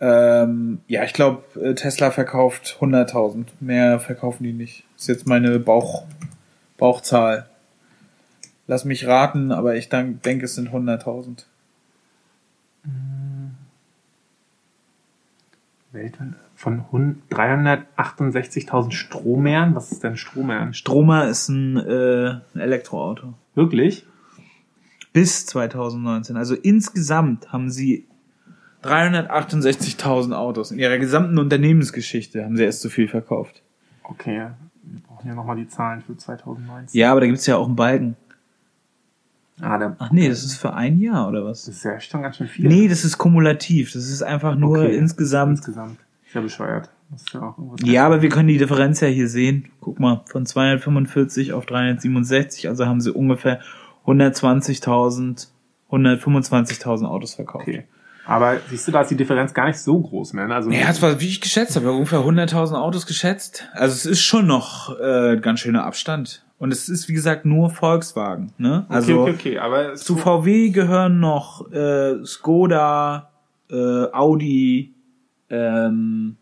Ähm, 0.00 0.80
ja, 0.88 1.04
ich 1.04 1.12
glaube, 1.12 1.42
Tesla 1.76 2.10
verkauft 2.10 2.76
100.000. 2.80 3.46
Mehr 3.60 3.98
verkaufen 4.00 4.42
die 4.44 4.52
nicht. 4.52 4.84
Ist 4.96 5.08
jetzt 5.08 5.26
meine 5.26 5.58
Bauch, 5.58 6.04
Bauchzahl. 6.78 7.46
Lass 8.66 8.84
mich 8.84 9.06
raten, 9.06 9.52
aber 9.52 9.76
ich 9.76 9.88
denk- 9.88 10.22
denke, 10.24 10.44
es 10.46 10.54
sind 10.56 10.70
100.000. 10.72 11.46
weltweit 15.96 16.34
von 16.54 16.90
hund- 16.92 17.22
368.000 17.30 18.92
Strohmähren. 18.92 19.74
Was 19.74 19.92
ist 19.92 20.04
denn 20.04 20.16
Strohmähren? 20.16 20.74
Stromer 20.74 21.28
ist 21.28 21.48
ein, 21.48 21.76
äh, 21.76 22.38
ein 22.54 22.60
Elektroauto. 22.60 23.34
Wirklich? 23.54 24.06
Bis 25.12 25.46
2019. 25.46 26.36
Also 26.36 26.54
insgesamt 26.54 27.52
haben 27.52 27.70
sie 27.70 28.06
368.000 28.82 30.32
Autos. 30.34 30.70
In 30.70 30.78
ihrer 30.78 30.98
gesamten 30.98 31.38
Unternehmensgeschichte 31.38 32.44
haben 32.44 32.56
sie 32.56 32.64
erst 32.64 32.82
so 32.82 32.88
viel 32.88 33.08
verkauft. 33.08 33.62
Okay, 34.04 34.50
wir 34.82 35.00
brauchen 35.00 35.26
ja 35.28 35.34
nochmal 35.34 35.56
die 35.56 35.68
Zahlen 35.68 36.02
für 36.02 36.16
2019. 36.16 36.98
Ja, 36.98 37.10
aber 37.10 37.20
da 37.20 37.26
gibt's 37.26 37.46
ja 37.46 37.56
auch 37.56 37.66
einen 37.66 37.76
Balken. 37.76 38.16
Ah, 39.60 39.78
da, 39.78 39.96
Ach 39.98 40.10
nee, 40.10 40.28
das 40.28 40.44
ist 40.44 40.56
für 40.56 40.74
ein 40.74 40.98
Jahr 40.98 41.28
oder 41.28 41.44
was? 41.44 41.64
das 41.64 41.76
ist 41.76 41.84
ja 41.84 41.98
schon 41.98 42.22
ganz 42.22 42.36
schön 42.36 42.46
viel. 42.46 42.68
Nee, 42.68 42.88
das 42.88 43.04
ist 43.04 43.16
kumulativ. 43.16 43.92
Das 43.92 44.04
ist 44.10 44.22
einfach 44.22 44.54
nur 44.54 44.78
Okay. 44.80 44.96
insgesamt. 44.96 45.58
Insgesamt. 45.58 45.98
Ja 46.34 46.40
bescheuert. 46.42 46.90
Ja 47.32 47.54
Ja, 47.84 48.04
aber 48.06 48.20
wir 48.20 48.28
können 48.28 48.48
die 48.48 48.58
Differenz 48.58 49.00
ja 49.00 49.08
hier 49.08 49.28
sehen. 49.28 49.70
Guck 49.80 49.98
mal, 50.00 50.22
von 50.26 50.44
245 50.44 51.52
auf 51.54 51.64
367, 51.64 52.68
also 52.68 52.84
haben 52.86 53.00
sie 53.00 53.12
ungefähr 53.12 53.60
120.000, 54.06 55.48
125.000 55.90 57.04
Autos 57.06 57.34
verkauft. 57.34 57.66
Okay. 57.68 57.84
Aber 58.26 58.56
siehst 58.68 58.88
du, 58.88 58.92
da 58.92 59.02
ist 59.02 59.10
die 59.12 59.16
Differenz 59.16 59.54
gar 59.54 59.68
nicht 59.68 59.78
so 59.78 60.00
groß 60.00 60.32
mehr. 60.32 60.48
ne? 60.48 60.54
Also 60.56 60.70
Ja, 60.70 60.88
es 60.90 61.00
war, 61.00 61.20
wie 61.20 61.28
ich 61.28 61.40
geschätzt 61.40 61.76
habe, 61.76 61.92
ungefähr 61.92 62.18
100.000 62.18 62.74
Autos 62.74 63.06
geschätzt. 63.06 63.68
Also 63.72 63.94
es 63.94 64.04
ist 64.04 64.22
schon 64.22 64.46
noch 64.48 64.98
äh, 64.98 65.36
ganz 65.40 65.60
schöner 65.60 65.84
Abstand. 65.84 66.44
Und 66.58 66.72
es 66.72 66.88
ist, 66.88 67.08
wie 67.08 67.12
gesagt, 67.12 67.44
nur 67.44 67.70
Volkswagen. 67.70 68.52
Ne? 68.56 68.86
okay, 68.88 68.94
Also 68.94 69.20
okay, 69.22 69.30
okay, 69.32 69.58
aber 69.58 69.94
zu 69.94 70.16
VW 70.16 70.70
gehören 70.70 71.20
noch 71.20 71.70
äh, 71.70 72.24
Skoda, 72.24 73.30
äh, 73.70 73.74
Audi, 74.12 74.94
ähm, 75.50 76.36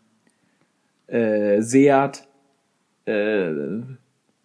äh, 1.07 1.61
Seat, 1.61 2.27
äh, 3.05 3.51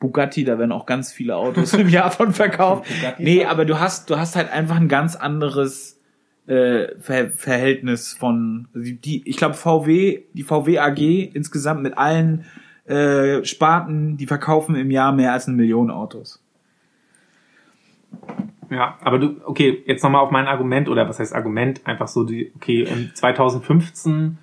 Bugatti, 0.01 0.45
da 0.45 0.59
werden 0.59 0.73
auch 0.73 0.87
ganz 0.87 1.13
viele 1.13 1.37
Autos 1.37 1.75
im 1.75 1.89
Jahr 1.89 2.11
von 2.11 2.33
verkauft. 2.33 2.91
Nee, 3.19 3.45
aber 3.45 3.65
du 3.65 3.79
hast, 3.79 4.11
du 4.11 4.19
hast 4.19 4.35
halt 4.35 4.51
einfach 4.51 4.77
ein 4.77 4.89
ganz 4.89 5.15
anderes 5.15 6.01
äh, 6.47 6.99
Ver 6.99 7.31
Verhältnis 7.31 8.15
von 8.15 8.69
die, 8.75 8.97
die 8.97 9.29
ich 9.29 9.37
glaube 9.37 9.55
VW, 9.55 10.23
die 10.33 10.43
VW 10.43 10.79
AG 10.79 10.99
insgesamt 11.35 11.83
mit 11.83 11.97
allen 11.97 12.47
äh, 12.91 13.45
Sparten, 13.45 14.17
die 14.17 14.27
verkaufen 14.27 14.75
im 14.75 14.91
Jahr 14.91 15.13
mehr 15.13 15.33
als 15.33 15.47
eine 15.47 15.57
Million 15.57 15.91
Autos. 15.91 16.43
Ja, 18.71 18.99
aber 19.03 19.19
du, 19.19 19.37
okay, 19.45 19.83
jetzt 19.87 20.03
nochmal 20.03 20.23
auf 20.23 20.31
mein 20.31 20.47
Argument, 20.47 20.89
oder 20.89 21.09
was 21.09 21.19
heißt 21.19 21.35
Argument, 21.35 21.81
einfach 21.87 22.09
so 22.09 22.25
die, 22.25 22.53
okay, 22.57 22.83
in 22.83 23.11
2015 23.15 24.39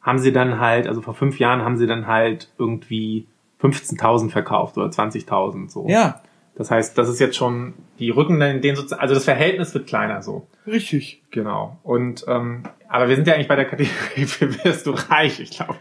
haben 0.00 0.18
sie 0.18 0.32
dann 0.32 0.60
halt, 0.60 0.86
also 0.86 1.02
vor 1.02 1.14
fünf 1.14 1.38
Jahren 1.38 1.62
haben 1.62 1.76
sie 1.76 1.86
dann 1.86 2.06
halt 2.06 2.50
irgendwie 2.58 3.26
15.000 3.60 4.30
verkauft 4.30 4.78
oder 4.78 4.86
20.000 4.86 5.68
so. 5.68 5.86
Ja, 5.88 6.22
Das 6.56 6.70
heißt, 6.70 6.96
das 6.96 7.08
ist 7.08 7.20
jetzt 7.20 7.36
schon, 7.36 7.74
die 7.98 8.10
rücken 8.10 8.40
dann 8.40 8.56
in 8.56 8.62
den 8.62 8.76
sozusagen, 8.76 9.02
also 9.02 9.14
das 9.14 9.24
Verhältnis 9.24 9.74
wird 9.74 9.86
kleiner 9.86 10.22
so. 10.22 10.46
richtig. 10.66 11.22
Genau. 11.30 11.78
Und, 11.82 12.24
ähm, 12.28 12.62
aber 12.88 13.08
wir 13.08 13.16
sind 13.16 13.26
ja 13.26 13.34
eigentlich 13.34 13.48
bei 13.48 13.56
der 13.56 13.66
Kategorie, 13.66 13.92
wie 14.16 14.64
wirst 14.64 14.86
du 14.86 14.92
reich, 14.92 15.40
ich 15.40 15.50
glaube. 15.50 15.76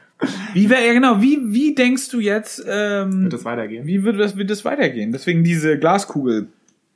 Wie 0.53 0.70
wär, 0.70 0.86
ja 0.86 0.93
genau, 0.93 1.22
wie, 1.22 1.39
wie 1.43 1.76
denkst 1.76 2.09
du 2.09 2.20
jetzt, 2.20 2.63
ähm, 2.67 3.24
Wird 3.24 3.34
das 3.34 3.45
weitergehen? 3.45 3.88
wie 3.88 4.03
würde 4.03 4.17
das, 4.17 4.36
wird 4.36 4.49
das 4.49 4.65
weitergehen? 4.65 5.11
Deswegen 5.11 5.43
diese 5.43 5.78
Glaskugel. 5.78 6.47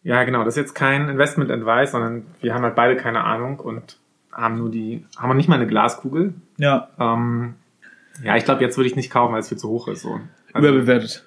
Ja, 0.03 0.24
genau. 0.24 0.43
Das 0.43 0.55
ist 0.55 0.61
jetzt 0.61 0.76
kein 0.76 1.07
Investment 1.07 1.49
Advice, 1.49 1.91
sondern 1.91 2.26
wir 2.41 2.53
haben 2.53 2.63
halt 2.63 2.76
beide 2.76 2.97
keine 2.97 3.24
Ahnung 3.24 3.59
und 3.59 3.97
haben 4.32 4.57
nur 4.57 4.69
die, 4.69 5.05
haben 5.17 5.30
wir 5.30 5.36
nicht 5.36 5.47
mal 5.47 5.55
eine 5.55 5.67
Glaskugel. 5.67 6.34
Ja, 6.57 6.89
Ähm, 6.99 7.53
ja, 8.24 8.36
ich 8.36 8.45
glaube, 8.45 8.61
jetzt 8.61 8.78
würde 8.78 8.88
ich 8.88 8.95
nicht 8.95 9.09
kaufen, 9.09 9.34
weil 9.34 9.39
es 9.39 9.49
viel 9.49 9.57
zu 9.57 9.69
hoch 9.69 9.88
ist. 9.88 10.01
So. 10.01 10.19
Also, 10.51 10.67
überbewertet. 10.67 11.26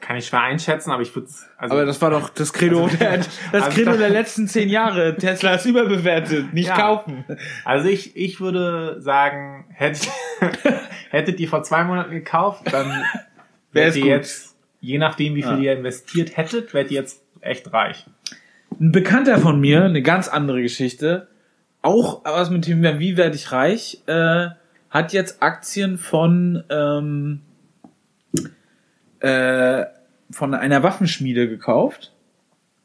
Kann 0.00 0.16
ich 0.16 0.26
schwer 0.26 0.42
einschätzen, 0.42 0.90
aber 0.90 1.02
ich 1.02 1.14
würde 1.14 1.28
also 1.56 1.74
Aber 1.74 1.84
das 1.84 2.00
war 2.02 2.10
doch 2.10 2.28
das 2.30 2.52
Credo 2.52 2.86
der, 2.88 3.18
das 3.52 3.62
Also 3.64 3.70
Credo 3.70 3.96
der 3.96 4.10
letzten 4.10 4.46
zehn 4.46 4.68
Jahre. 4.68 5.16
Tesla 5.16 5.54
ist 5.54 5.64
überbewertet, 5.66 6.52
nicht 6.52 6.68
Ja. 6.68 6.76
kaufen. 6.76 7.24
also 7.64 7.88
ich, 7.88 8.16
ich 8.16 8.40
würde 8.40 9.00
sagen, 9.00 9.64
hättet, 9.72 10.08
hättet 11.10 11.40
ihr 11.40 11.48
vor 11.48 11.62
zwei 11.62 11.84
Monaten 11.84 12.10
gekauft, 12.12 12.62
dann 12.72 12.86
Wär 13.72 13.84
wärt 13.84 13.96
ihr 13.96 14.02
gut. 14.02 14.10
jetzt, 14.10 14.56
je 14.80 14.98
nachdem 14.98 15.34
wie 15.34 15.42
viel 15.42 15.52
Ja. 15.52 15.58
ihr 15.58 15.72
investiert 15.74 16.36
hättet, 16.36 16.72
wärt 16.74 16.90
ihr 16.90 17.00
jetzt 17.00 17.22
echt 17.40 17.72
reich. 17.72 18.06
Ein 18.80 18.92
Bekannter 18.92 19.38
von 19.38 19.60
mir, 19.60 19.84
eine 19.84 20.02
ganz 20.02 20.28
andere 20.28 20.60
Geschichte, 20.62 21.28
auch 21.82 22.24
was 22.24 22.50
mit 22.50 22.66
dem, 22.66 22.82
wie 22.98 23.16
werde 23.16 23.36
ich 23.36 23.52
reich, 23.52 24.02
äh, 24.06 24.48
hat 24.90 25.12
jetzt 25.12 25.42
Aktien 25.42 25.98
von, 25.98 26.64
ähm, 26.70 27.40
äh, 29.26 29.86
von 30.30 30.54
einer 30.54 30.82
Waffenschmiede 30.82 31.48
gekauft, 31.48 32.12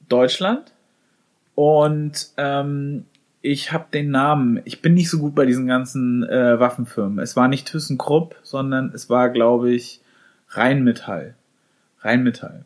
Deutschland. 0.10 0.74
Und 1.56 2.30
ähm, 2.38 3.06
ich 3.42 3.72
habe 3.72 3.86
den 3.94 4.12
Namen, 4.12 4.62
ich 4.66 4.82
bin 4.82 4.94
nicht 4.94 5.10
so 5.10 5.20
gut 5.20 5.36
bei 5.36 5.46
diesen 5.46 5.68
ganzen 5.68 6.24
äh, 6.24 6.60
Waffenfirmen. 6.60 7.20
Es 7.20 7.36
war 7.36 7.48
nicht 7.48 7.68
ThyssenKrupp, 7.68 8.36
sondern 8.44 8.92
es 8.94 9.10
war, 9.10 9.30
glaube 9.30 9.72
ich, 9.72 10.02
Rheinmetall. 10.50 11.36
Rheinmetall 12.02 12.66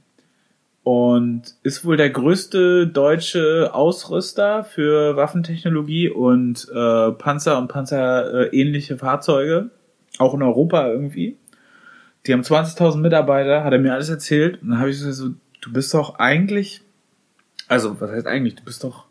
und 0.86 1.56
ist 1.64 1.84
wohl 1.84 1.98
der 1.98 2.12
größte 2.12 2.86
deutsche 2.86 3.72
Ausrüster 3.74 4.64
für 4.64 5.16
Waffentechnologie 5.16 6.12
und 6.12 6.68
äh, 6.72 7.12
Panzer 7.12 7.58
und 7.58 7.70
Panzerähnliche 7.70 8.94
äh, 8.94 8.98
Fahrzeuge, 8.98 9.72
auch 10.20 10.36
in 10.36 10.44
Europa 10.44 10.88
irgendwie. 10.88 11.38
Die 12.26 12.34
haben 12.34 12.42
20.000 12.42 12.98
Mitarbeiter, 12.98 13.64
hat 13.64 13.74
er 13.74 13.80
mir 13.80 13.94
alles 13.94 14.10
erzählt. 14.10 14.62
Und 14.62 14.72
dann 14.72 14.80
habe 14.80 14.90
ich 14.90 15.00
so, 15.00 15.30
du 15.62 15.74
bist 15.74 15.94
doch 15.94 16.20
eigentlich, 16.20 16.82
also 17.68 18.00
was 18.00 18.12
heißt 18.12 18.28
eigentlich, 18.28 18.56
du 18.56 18.64
bist 18.64 18.84
doch, 18.84 19.06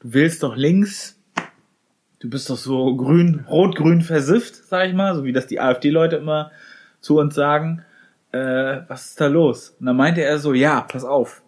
du 0.00 0.14
wählst 0.14 0.42
doch 0.42 0.56
links, 0.56 1.18
du 2.20 2.30
bist 2.30 2.48
doch 2.50 2.56
so 2.56 2.96
grün, 2.96 3.44
rot-grün 3.48 4.02
versifft, 4.02 4.54
sag 4.54 4.88
ich 4.88 4.94
mal, 4.94 5.14
so 5.14 5.24
wie 5.24 5.32
das 5.32 5.46
die 5.46 5.60
AfD-Leute 5.60 6.16
immer 6.16 6.50
zu 7.00 7.18
uns 7.18 7.34
sagen 7.34 7.84
äh, 8.32 8.80
was 8.88 9.06
ist 9.06 9.20
da 9.20 9.26
los? 9.26 9.76
Und 9.78 9.86
dann 9.86 9.96
meinte 9.96 10.22
er 10.22 10.38
so, 10.38 10.54
ja, 10.54 10.80
pass 10.80 11.04
auf. 11.04 11.42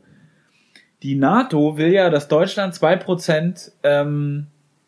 Die 1.03 1.16
NATO 1.16 1.76
will 1.76 1.93
ja, 1.93 2.11
dass 2.11 2.28
Deutschland 2.28 2.74
2% 2.74 3.72
ähm, 3.82 4.47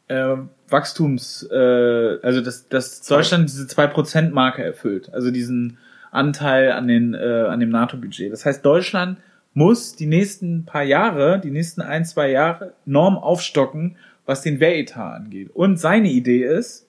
äh, 0.09 0.37
Wachstums, 0.69 1.47
äh, 1.51 2.19
also 2.23 2.41
dass, 2.41 2.69
dass 2.69 3.03
Deutschland 3.03 3.49
diese 3.49 3.65
2%-Marke 3.65 4.63
erfüllt. 4.63 5.13
Also 5.13 5.31
diesen 5.31 5.79
Anteil 6.11 6.73
an, 6.73 6.89
den, 6.89 7.15
äh, 7.15 7.47
an 7.49 7.61
dem 7.61 7.71
NATO-Budget. 7.71 8.33
Das 8.33 8.45
heißt, 8.45 8.65
Deutschland 8.65 9.19
muss 9.55 9.97
die 9.97 10.07
nächsten 10.07 10.65
paar 10.65 10.83
Jahre, 10.83 11.41
die 11.41 11.51
nächsten 11.51 11.81
ein, 11.81 12.05
zwei 12.05 12.31
Jahre 12.31 12.75
Norm 12.85 13.17
aufstocken, 13.17 13.97
was 14.27 14.43
den 14.43 14.61
Wehretat 14.61 15.17
angeht. 15.17 15.51
Und 15.55 15.79
seine 15.79 16.11
Idee 16.11 16.45
ist, 16.45 16.87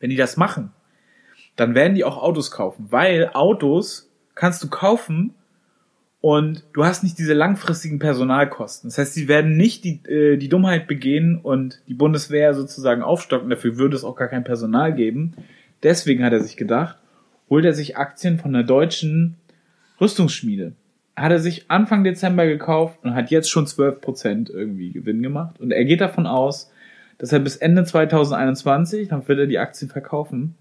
wenn 0.00 0.10
die 0.10 0.16
das 0.16 0.36
machen, 0.36 0.72
dann 1.56 1.74
werden 1.74 1.94
die 1.94 2.04
auch 2.04 2.22
Autos 2.22 2.50
kaufen, 2.50 2.86
weil 2.90 3.30
Autos 3.32 4.10
kannst 4.34 4.62
du 4.62 4.68
kaufen 4.68 5.34
und 6.26 6.64
du 6.72 6.84
hast 6.84 7.04
nicht 7.04 7.20
diese 7.20 7.34
langfristigen 7.34 8.00
Personalkosten. 8.00 8.90
Das 8.90 8.98
heißt, 8.98 9.14
sie 9.14 9.28
werden 9.28 9.56
nicht 9.56 9.84
die, 9.84 10.00
äh, 10.08 10.36
die 10.36 10.48
Dummheit 10.48 10.88
begehen 10.88 11.38
und 11.40 11.80
die 11.86 11.94
Bundeswehr 11.94 12.52
sozusagen 12.52 13.02
aufstocken. 13.02 13.48
Dafür 13.48 13.76
würde 13.76 13.94
es 13.94 14.02
auch 14.02 14.16
gar 14.16 14.26
kein 14.26 14.42
Personal 14.42 14.92
geben. 14.92 15.34
Deswegen 15.84 16.24
hat 16.24 16.32
er 16.32 16.40
sich 16.40 16.56
gedacht, 16.56 16.98
holt 17.48 17.64
er 17.64 17.74
sich 17.74 17.96
Aktien 17.96 18.40
von 18.40 18.52
der 18.52 18.64
deutschen 18.64 19.36
Rüstungsschmiede. 20.00 20.72
Hat 21.14 21.30
er 21.30 21.38
sich 21.38 21.70
Anfang 21.70 22.02
Dezember 22.02 22.46
gekauft 22.46 22.98
und 23.04 23.14
hat 23.14 23.30
jetzt 23.30 23.48
schon 23.48 23.66
12% 23.66 24.50
irgendwie 24.50 24.90
Gewinn 24.90 25.22
gemacht. 25.22 25.60
Und 25.60 25.70
er 25.70 25.84
geht 25.84 26.00
davon 26.00 26.26
aus, 26.26 26.72
dass 27.18 27.32
er 27.32 27.38
bis 27.38 27.54
Ende 27.54 27.84
2021, 27.84 29.10
dann 29.10 29.28
wird 29.28 29.38
er 29.38 29.46
die 29.46 29.60
Aktien 29.60 29.88
verkaufen. 29.88 30.56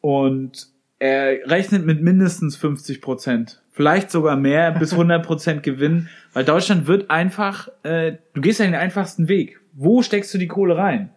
Und 0.00 0.66
er 0.98 1.48
rechnet 1.48 1.86
mit 1.86 2.02
mindestens 2.02 2.56
50 2.56 3.00
Prozent, 3.00 3.59
vielleicht 3.72 4.10
sogar 4.10 4.36
mehr, 4.36 4.72
bis 4.72 4.92
100 4.92 5.24
Prozent 5.24 5.62
Gewinn, 5.62 6.08
weil 6.32 6.44
Deutschland 6.44 6.86
wird 6.86 7.10
einfach, 7.10 7.68
äh, 7.82 8.14
du 8.34 8.40
gehst 8.40 8.60
ja 8.60 8.66
den 8.66 8.74
einfachsten 8.74 9.28
Weg. 9.28 9.60
Wo 9.72 10.02
steckst 10.02 10.32
du 10.34 10.38
die 10.38 10.48
Kohle 10.48 10.76
rein? 10.76 11.10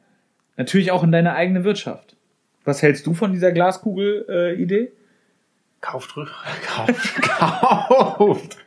Natürlich 0.58 0.92
auch 0.92 1.04
in 1.04 1.12
deine 1.12 1.34
eigene 1.36 1.64
Wirtschaft. 1.64 2.16
Was 2.64 2.82
hältst 2.82 3.06
du 3.08 3.14
von 3.14 3.34
dieser 3.34 3.52
Glaskugel-Idee? 3.52 4.92
Kauft, 5.82 6.16
kauft, 6.16 7.22
kauft. 7.22 8.58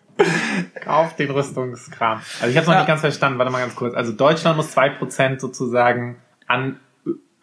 kauft 0.81 1.19
den 1.19 1.31
Rüstungskram. 1.31 2.19
Also 2.41 2.47
ich 2.51 2.57
habe 2.57 2.63
es 2.63 2.67
noch 2.67 2.75
Ja. 2.75 2.81
nicht 2.81 2.89
ganz 2.89 3.01
verstanden. 3.01 3.39
Warte 3.39 3.53
mal 3.53 3.61
ganz 3.61 3.75
kurz. 3.75 3.95
Also 3.95 4.13
Deutschland 4.13 4.57
muss 4.57 4.71
zwei 4.73 4.91
Prozent 4.91 5.41
sozusagen 5.41 6.17
an 6.47 6.79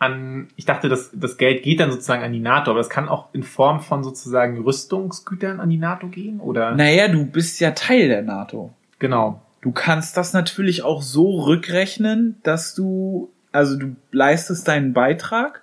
an, 0.04 0.48
ich 0.56 0.66
dachte, 0.66 0.90
das, 0.90 1.12
das 1.14 1.38
Geld 1.38 1.64
geht 1.64 1.80
dann 1.80 1.92
sozusagen 1.92 2.24
an 2.24 2.32
die 2.34 2.40
NATO, 2.40 2.72
aber 2.72 2.80
es 2.80 2.90
kann 2.90 3.10
auch 3.10 3.30
in 3.34 3.44
Form 3.44 3.80
von 3.80 4.04
sozusagen 4.04 4.62
Rüstungsgütern 4.62 5.60
an 5.60 5.70
die 5.70 5.78
NATO 5.78 6.08
gehen, 6.08 6.40
oder? 6.40 6.72
Naja, 6.76 7.08
du 7.08 7.26
bist 7.26 7.60
ja 7.60 7.72
Teil 7.72 8.08
der 8.08 8.22
NATO. 8.22 8.72
Genau. 9.00 9.42
Du 9.62 9.72
kannst 9.72 10.18
das 10.18 10.34
natürlich 10.34 10.84
auch 10.84 11.02
so 11.02 11.40
rückrechnen, 11.42 12.36
dass 12.44 12.76
du, 12.76 13.32
also 13.52 13.78
du 13.78 13.96
leistest 14.12 14.68
deinen 14.68 14.94
Beitrag 14.94 15.62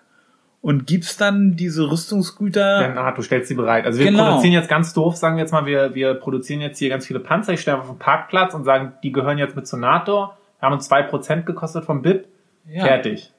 und 0.62 0.86
gibst 0.86 1.20
dann 1.20 1.56
diese 1.56 1.90
Rüstungsgüter. 1.90 2.80
Der 2.80 2.94
NATO 2.94 3.22
stellt 3.22 3.46
sie 3.46 3.54
bereit. 3.54 3.84
Also 3.86 3.98
wir 3.98 4.06
Genau. 4.10 4.24
produzieren 4.28 4.52
jetzt 4.54 4.68
ganz 4.68 4.92
doof, 4.94 5.16
sagen 5.16 5.36
wir 5.36 5.42
jetzt 5.42 5.52
mal, 5.52 5.66
wir, 5.66 5.94
wir 5.94 6.14
produzieren 6.14 6.60
jetzt 6.60 6.78
hier 6.78 6.88
ganz 6.88 7.06
viele 7.06 7.20
Panzer, 7.20 7.52
ich 7.52 7.60
stelle 7.60 7.78
auf 7.78 7.86
den 7.88 7.98
Parkplatz 7.98 8.54
und 8.54 8.64
sagen, 8.64 8.92
die 9.02 9.12
gehören 9.12 9.38
jetzt 9.38 9.56
mit 9.56 9.66
zur 9.66 9.78
NATO, 9.78 10.30
haben 10.60 10.74
uns 10.74 10.86
zwei 10.86 11.02
Prozent 11.02 11.46
gekostet 11.46 11.84
vom 11.84 12.02
BIP, 12.02 12.26
Ja, 12.66 12.84
fertig. 12.84 13.32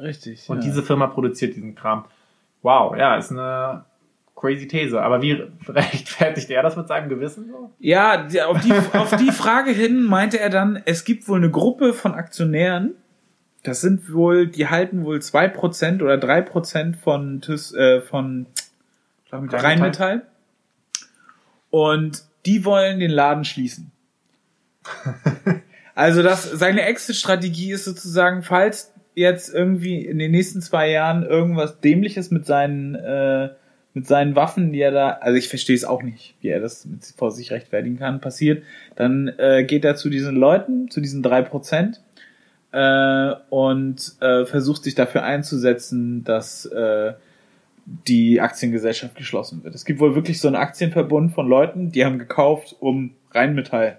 Richtig. 0.00 0.48
Und 0.48 0.58
ja. 0.58 0.64
diese 0.64 0.82
Firma 0.82 1.06
produziert 1.06 1.56
diesen 1.56 1.74
Kram. 1.74 2.04
Wow, 2.62 2.96
ja, 2.96 3.16
ist 3.16 3.30
eine 3.30 3.84
crazy 4.38 4.68
These. 4.68 5.00
Aber 5.00 5.22
wie 5.22 5.32
rechtfertigt 5.68 6.50
er 6.50 6.62
das 6.62 6.76
mit 6.76 6.88
seinem 6.88 7.08
Gewissen 7.08 7.48
so? 7.48 7.70
Ja, 7.78 8.26
auf 8.46 8.60
die, 8.60 8.72
auf 8.72 9.16
die 9.16 9.32
Frage 9.32 9.70
hin 9.70 10.02
meinte 10.02 10.38
er 10.38 10.50
dann, 10.50 10.80
es 10.84 11.04
gibt 11.04 11.28
wohl 11.28 11.38
eine 11.38 11.50
Gruppe 11.50 11.92
von 11.92 12.14
Aktionären, 12.14 12.94
das 13.62 13.80
sind 13.80 14.12
wohl, 14.12 14.46
die 14.46 14.68
halten 14.68 15.04
wohl 15.04 15.20
zwei 15.20 15.48
Prozent 15.48 16.02
oder 16.02 16.16
drei 16.16 16.42
Prozent 16.42 16.96
von, 16.96 17.40
TÜS, 17.40 17.74
äh, 17.74 18.00
von 18.00 18.46
Rheinmetall. 19.30 19.60
Rheinmetall. 19.60 20.22
Und 21.70 22.24
die 22.46 22.64
wollen 22.64 23.00
den 23.00 23.10
Laden 23.10 23.44
schließen. 23.44 23.90
also 25.94 26.22
das, 26.22 26.44
seine 26.44 26.82
Exit-Strategie 26.82 27.72
ist 27.72 27.84
sozusagen, 27.84 28.42
falls 28.42 28.94
jetzt 29.18 29.52
irgendwie 29.52 30.04
in 30.04 30.18
den 30.18 30.30
nächsten 30.30 30.60
zwei 30.60 30.90
Jahren 30.90 31.24
irgendwas 31.24 31.80
Dämliches 31.80 32.30
mit 32.30 32.46
seinen, 32.46 32.94
äh, 32.94 33.50
mit 33.94 34.06
seinen 34.06 34.36
Waffen, 34.36 34.72
die 34.72 34.80
er 34.80 34.92
da, 34.92 35.10
also 35.10 35.36
ich 35.36 35.48
verstehe 35.48 35.76
es 35.76 35.84
auch 35.84 36.02
nicht, 36.02 36.34
wie 36.40 36.48
er 36.48 36.60
das 36.60 36.86
mit, 36.86 37.04
vor 37.16 37.30
sich 37.30 37.50
rechtfertigen 37.50 37.98
kann, 37.98 38.20
passiert, 38.20 38.62
dann 38.96 39.28
äh, 39.38 39.64
geht 39.64 39.84
er 39.84 39.96
zu 39.96 40.08
diesen 40.08 40.36
Leuten, 40.36 40.90
zu 40.90 41.00
diesen 41.00 41.22
drei 41.22 41.42
Prozent 41.42 42.00
äh, 42.72 43.32
und 43.50 44.14
äh, 44.20 44.44
versucht 44.46 44.84
sich 44.84 44.94
dafür 44.94 45.24
einzusetzen, 45.24 46.24
dass 46.24 46.66
äh, 46.66 47.14
die 48.06 48.40
Aktiengesellschaft 48.40 49.16
geschlossen 49.16 49.64
wird. 49.64 49.74
Es 49.74 49.84
gibt 49.84 49.98
wohl 50.00 50.14
wirklich 50.14 50.40
so 50.40 50.48
einen 50.48 50.56
Aktienverbund 50.56 51.32
von 51.32 51.48
Leuten, 51.48 51.90
die 51.90 52.04
haben 52.04 52.18
gekauft, 52.18 52.76
um 52.80 53.14
Rheinmetall 53.32 53.98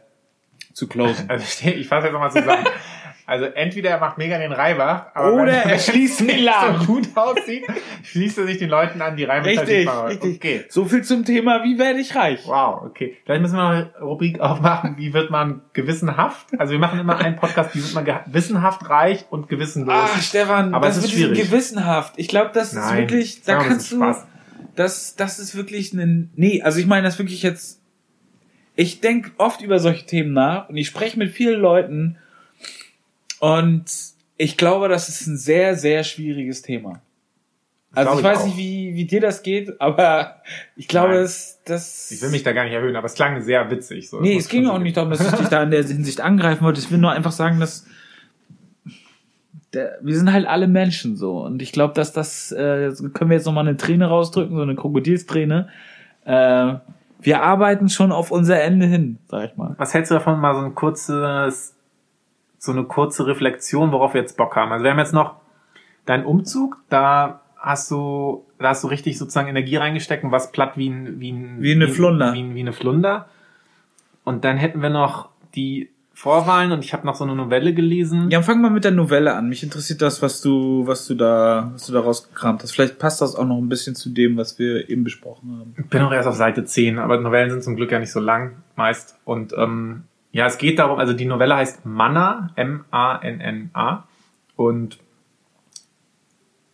zu 0.73 0.87
closen. 0.87 1.25
Also 1.29 1.43
ich, 1.43 1.75
ich 1.75 1.87
fasse 1.87 2.07
jetzt 2.07 2.13
nochmal 2.13 2.31
zusammen. 2.31 2.65
Also 3.29 3.45
entweder 3.45 3.91
er 3.91 3.99
macht 3.99 4.17
mega 4.17 4.37
den 4.39 4.51
Reibach, 4.51 5.07
aber 5.13 5.33
Oder 5.33 5.45
wenn- 5.53 5.69
er 5.69 5.79
schließt 5.79 6.21
Laden. 6.41 6.79
so 6.81 6.85
gut 6.93 7.07
aussieht, 7.15 7.63
schließt 8.03 8.37
er 8.39 8.47
sich 8.47 8.57
den 8.57 8.69
Leuten 8.69 9.01
an, 9.01 9.15
die 9.15 9.23
Rheinmetall 9.23 9.65
Richtig, 9.65 9.87
richtig. 10.07 10.35
Okay. 10.37 10.65
So 10.69 10.85
viel 10.85 11.03
zum 11.03 11.23
Thema, 11.25 11.63
wie 11.63 11.77
werde 11.77 11.99
ich 11.99 12.15
reich? 12.15 12.41
Wow, 12.45 12.81
okay. 12.85 13.15
Vielleicht 13.23 13.41
müssen 13.41 13.55
wir 13.55 13.63
noch 13.63 13.69
eine 13.69 13.91
Rubrik 14.01 14.39
aufmachen, 14.39 14.95
wie 14.97 15.13
wird 15.13 15.29
man 15.29 15.61
gewissenhaft? 15.73 16.47
Also 16.57 16.71
wir 16.73 16.79
machen 16.79 16.99
immer 16.99 17.17
einen 17.17 17.35
Podcast, 17.35 17.75
wie 17.75 17.83
wird 17.83 17.93
man 17.93 18.03
gewissenhaft 18.05 18.89
reich 18.89 19.25
und 19.29 19.47
gewissenlos. 19.47 19.93
Ah, 19.93 20.19
Stefan, 20.19 20.73
Aber 20.73 20.87
das 20.87 20.97
es 20.97 21.05
ist 21.05 21.11
wird 21.17 21.29
schwierig. 21.35 21.49
gewissenhaft. 21.51 22.13
Ich 22.17 22.27
glaube, 22.27 22.51
das 22.53 22.69
ist 22.73 22.79
Nein, 22.79 22.97
wirklich, 22.97 23.43
da 23.43 23.57
mal, 23.57 23.67
kannst 23.67 23.91
ist 23.91 23.99
du, 23.99 24.13
das, 24.75 25.15
das 25.15 25.39
ist 25.39 25.55
wirklich 25.55 25.93
ein, 25.93 26.31
nee, 26.35 26.61
also 26.61 26.79
ich 26.79 26.87
meine 26.87 27.03
das 27.03 27.19
wirklich 27.19 27.43
jetzt, 27.43 27.81
ich 28.75 29.01
denke 29.01 29.31
oft 29.37 29.61
über 29.61 29.77
solche 29.79 30.05
Themen 30.05 30.33
nach 30.33 30.69
und 30.69 30.77
ich 30.77 30.87
spreche 30.87 31.19
mit 31.19 31.31
vielen 31.31 31.59
Leuten 31.59 32.17
und 33.39 33.85
ich 34.37 34.57
glaube, 34.57 34.87
das 34.89 35.09
ist 35.09 35.27
ein 35.27 35.37
sehr, 35.37 35.75
sehr 35.75 36.03
schwieriges 36.03 36.61
Thema. 36.61 37.01
Also 37.93 38.13
ich 38.13 38.19
ich 38.19 38.23
weiß 38.23 38.39
auch. 38.39 38.45
nicht, 38.45 38.57
wie, 38.57 38.95
wie 38.95 39.05
dir 39.05 39.19
das 39.19 39.41
geht, 39.41 39.81
aber 39.81 40.41
ich 40.75 40.87
glaube, 40.87 41.09
Nein. 41.09 41.21
das, 41.23 41.59
das. 41.65 42.11
Ich 42.11 42.21
will 42.21 42.29
mich 42.29 42.43
da 42.43 42.51
gar 42.51 42.63
nicht 42.63 42.73
erhöhen, 42.73 42.95
aber 42.95 43.07
es 43.07 43.15
klang 43.15 43.41
sehr 43.41 43.71
witzig. 43.71 44.09
So. 44.09 44.21
Nee, 44.21 44.37
es 44.37 44.47
ging 44.47 44.67
auch 44.67 44.77
nicht 44.77 44.95
darum, 44.95 45.09
dass 45.09 45.21
ich 45.21 45.31
dich 45.39 45.47
da 45.47 45.63
in 45.63 45.71
der 45.71 45.83
Hinsicht 45.83 46.21
angreifen 46.21 46.63
wollte. 46.63 46.79
Ich 46.79 46.91
will 46.91 46.99
nur 46.99 47.11
einfach 47.11 47.31
sagen, 47.31 47.59
dass 47.59 47.85
der, 49.73 49.97
wir 50.01 50.15
sind 50.15 50.31
halt 50.31 50.47
alle 50.47 50.67
Menschen 50.67 51.15
so. 51.15 51.43
Und 51.43 51.61
ich 51.61 51.71
glaube, 51.71 51.93
dass 51.93 52.13
das, 52.13 52.51
äh, 52.51 52.91
können 53.13 53.29
wir 53.29 53.37
jetzt 53.37 53.45
nochmal 53.45 53.67
eine 53.67 53.77
Träne 53.77 54.07
rausdrücken, 54.07 54.55
so 54.55 54.61
eine 54.61 54.75
Krokodilsträne. 54.75 55.69
Äh, 56.25 56.73
wir 57.21 57.41
arbeiten 57.41 57.89
schon 57.89 58.11
auf 58.11 58.31
unser 58.31 58.61
Ende 58.61 58.85
hin, 58.85 59.17
sag 59.27 59.49
ich 59.49 59.57
mal. 59.57 59.75
Was 59.77 59.93
hältst 59.93 60.11
du 60.11 60.15
davon, 60.15 60.39
mal 60.39 60.53
so 60.53 60.61
ein 60.61 60.75
kurzes, 60.75 61.75
so 62.59 62.71
eine 62.71 62.83
kurze 62.83 63.25
Reflexion, 63.25 63.91
worauf 63.91 64.13
wir 64.13 64.21
jetzt 64.21 64.37
Bock 64.37 64.55
haben? 64.55 64.71
Also 64.71 64.83
wir 64.83 64.91
haben 64.91 64.99
jetzt 64.99 65.13
noch 65.13 65.35
deinen 66.05 66.25
Umzug, 66.25 66.77
da 66.89 67.41
hast 67.57 67.89
du, 67.89 68.45
da 68.59 68.69
hast 68.69 68.83
du 68.83 68.87
richtig 68.87 69.17
sozusagen 69.17 69.47
Energie 69.47 69.77
reingesteckt 69.77 70.23
und 70.23 70.31
was 70.31 70.51
platt 70.51 70.73
wie 70.75 70.89
ein, 70.89 71.19
wie 71.19 71.31
ein, 71.31 71.61
Wie 71.61 71.71
eine 71.71 71.87
Flunder. 71.87 72.33
Wie, 72.33 72.53
wie 72.53 72.59
eine 72.59 72.73
Flunder. 72.73 73.27
Und 74.23 74.43
dann 74.43 74.57
hätten 74.57 74.81
wir 74.81 74.89
noch 74.89 75.29
die 75.55 75.89
Vorwahlen 76.13 76.73
und 76.73 76.83
ich 76.83 76.91
habe 76.91 77.05
noch 77.07 77.15
so 77.15 77.23
eine 77.23 77.33
Novelle 77.33 77.73
gelesen. 77.73 78.29
Ja, 78.29 78.41
fang 78.41 78.59
mal 78.59 78.69
mit 78.69 78.83
der 78.83 78.91
Novelle 78.91 79.35
an. 79.35 79.47
Mich 79.47 79.63
interessiert 79.63 80.01
das, 80.01 80.21
was 80.21 80.41
du, 80.41 80.85
was 80.85 81.07
du 81.07 81.15
da, 81.15 81.71
was 81.73 81.87
du 81.87 81.93
da 81.93 82.01
rausgekramt 82.01 82.61
hast. 82.61 82.71
Vielleicht 82.71 82.99
passt 82.99 83.21
das 83.21 83.35
auch 83.35 83.45
noch 83.45 83.57
ein 83.57 83.69
bisschen 83.69 83.95
zu 83.95 84.09
dem, 84.09 84.35
was 84.35 84.59
wir 84.59 84.89
eben 84.89 85.05
besprochen 85.05 85.57
haben. 85.57 85.75
Ich 85.77 85.89
bin 85.89 86.01
auch 86.01 86.11
erst 86.11 86.27
auf 86.27 86.35
Seite 86.35 86.65
10, 86.65 86.99
aber 86.99 87.17
Novellen 87.21 87.51
sind 87.51 87.63
zum 87.63 87.77
Glück 87.77 87.93
ja 87.93 87.99
nicht 87.99 88.11
so 88.11 88.19
lang 88.19 88.57
meist. 88.75 89.17
Und 89.23 89.53
ähm, 89.57 90.03
ja, 90.31 90.45
es 90.45 90.57
geht 90.57 90.79
darum, 90.79 90.99
also 90.99 91.13
die 91.13 91.25
Novelle 91.25 91.55
heißt 91.55 91.85
Manna, 91.85 92.51
M-A-N-N-A. 92.55 94.07
Und 94.55 94.99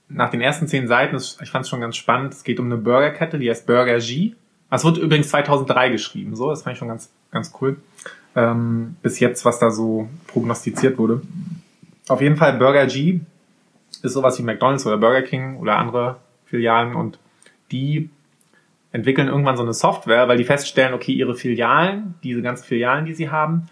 nach 0.09 0.29
den 0.29 0.41
ersten 0.41 0.67
zehn 0.67 0.87
Seiten, 0.87 1.15
ich 1.15 1.49
fand 1.49 1.63
es 1.63 1.69
schon 1.69 1.81
ganz 1.81 1.95
spannend, 1.95 2.33
es 2.33 2.43
geht 2.43 2.59
um 2.59 2.65
eine 2.65 2.77
Burgerkette, 2.77 3.39
die 3.39 3.49
heißt 3.49 3.65
Burger 3.65 3.99
G. 3.99 4.33
Das 4.69 4.83
wurde 4.83 4.99
übrigens 4.99 5.29
2003 5.29 5.89
geschrieben, 5.89 6.35
so, 6.35 6.49
das 6.49 6.63
fand 6.63 6.73
ich 6.73 6.79
schon 6.79 6.89
ganz, 6.89 7.09
ganz 7.31 7.53
cool. 7.61 7.77
Ähm, 8.35 8.97
bis 9.01 9.19
jetzt, 9.19 9.45
was 9.45 9.59
da 9.59 9.71
so 9.71 10.09
prognostiziert 10.27 10.97
wurde. 10.97 11.21
Auf 12.09 12.21
jeden 12.21 12.35
Fall 12.35 12.57
Burger 12.57 12.85
G 12.87 13.21
ist 14.01 14.13
sowas 14.13 14.37
wie 14.37 14.43
McDonald's 14.43 14.85
oder 14.85 14.97
Burger 14.97 15.21
King 15.21 15.57
oder 15.57 15.77
andere 15.77 16.17
Filialen 16.45 16.95
und 16.95 17.17
die 17.71 18.09
entwickeln 18.95 19.27
irgendwann 19.27 19.57
so 19.57 19.63
eine 19.63 19.73
Software, 19.73 20.27
weil 20.27 20.37
die 20.37 20.45
feststellen, 20.45 20.93
okay, 20.93 21.11
ihre 21.11 21.35
Filialen, 21.35 22.15
diese 22.23 22.41
ganzen 22.41 22.63
Filialen, 22.65 23.05
die 23.05 23.13
sie 23.13 23.29
haben, 23.29 23.67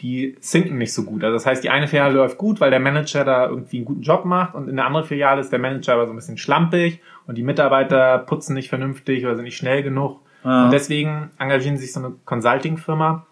die 0.00 0.36
sinken 0.40 0.78
nicht 0.78 0.92
so 0.94 1.04
gut. 1.04 1.22
Also 1.22 1.34
das 1.34 1.46
heißt, 1.46 1.62
die 1.62 1.70
eine 1.70 1.86
Filiale 1.86 2.14
läuft 2.14 2.38
gut, 2.38 2.60
weil 2.60 2.70
der 2.70 2.80
Manager 2.80 3.24
da 3.24 3.46
irgendwie 3.48 3.76
einen 3.76 3.84
guten 3.84 4.02
Job 4.02 4.24
macht 4.24 4.54
und 4.54 4.68
in 4.68 4.76
der 4.76 4.86
anderen 4.86 5.06
Filiale 5.06 5.40
ist 5.40 5.52
der 5.52 5.58
Manager 5.60 5.92
aber 5.94 6.06
so 6.06 6.12
ein 6.12 6.16
bisschen 6.16 6.38
schlampig 6.38 7.00
und 7.26 7.36
die 7.38 7.42
Mitarbeiter 7.44 8.18
putzen 8.18 8.54
nicht 8.54 8.68
vernünftig 8.68 9.24
oder 9.24 9.36
sind 9.36 9.44
nicht 9.44 9.56
schnell 9.56 9.82
genug. 9.82 10.20
Ah. 10.42 10.64
Und 10.64 10.70
deswegen 10.72 11.30
engagieren 11.38 11.76
sich 11.76 11.92
so 11.92 12.00
eine 12.00 12.14
Consulting-Firma 12.24 13.26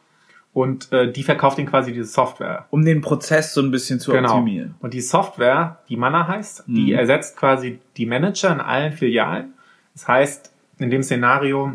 und 0.53 0.93
äh, 0.93 1.11
die 1.11 1.23
verkauft 1.23 1.59
ihnen 1.59 1.69
quasi 1.69 1.93
diese 1.93 2.07
Software. 2.07 2.67
Um 2.71 2.85
den 2.85 3.01
Prozess 3.01 3.55
so 3.55 3.63
ein 3.63 3.71
bisschen 3.71 3.99
zu 3.99 4.13
Genau. 4.13 4.31
optimieren. 4.35 4.75
Und 4.81 4.95
die 4.95 5.01
Software, 5.01 5.79
die 5.89 5.97
Manna 5.97 6.29
heißt, 6.29 6.65
die 6.67 6.93
Mhm. 6.93 6.99
ersetzt 6.99 7.37
quasi 7.37 7.81
die 7.97 8.07
Manager 8.07 8.53
in 8.53 8.61
allen 8.61 8.93
Filialen. 8.93 9.55
Das 9.95 10.07
heißt, 10.07 10.50
in 10.81 10.91
dem 10.91 11.03
Szenario 11.03 11.73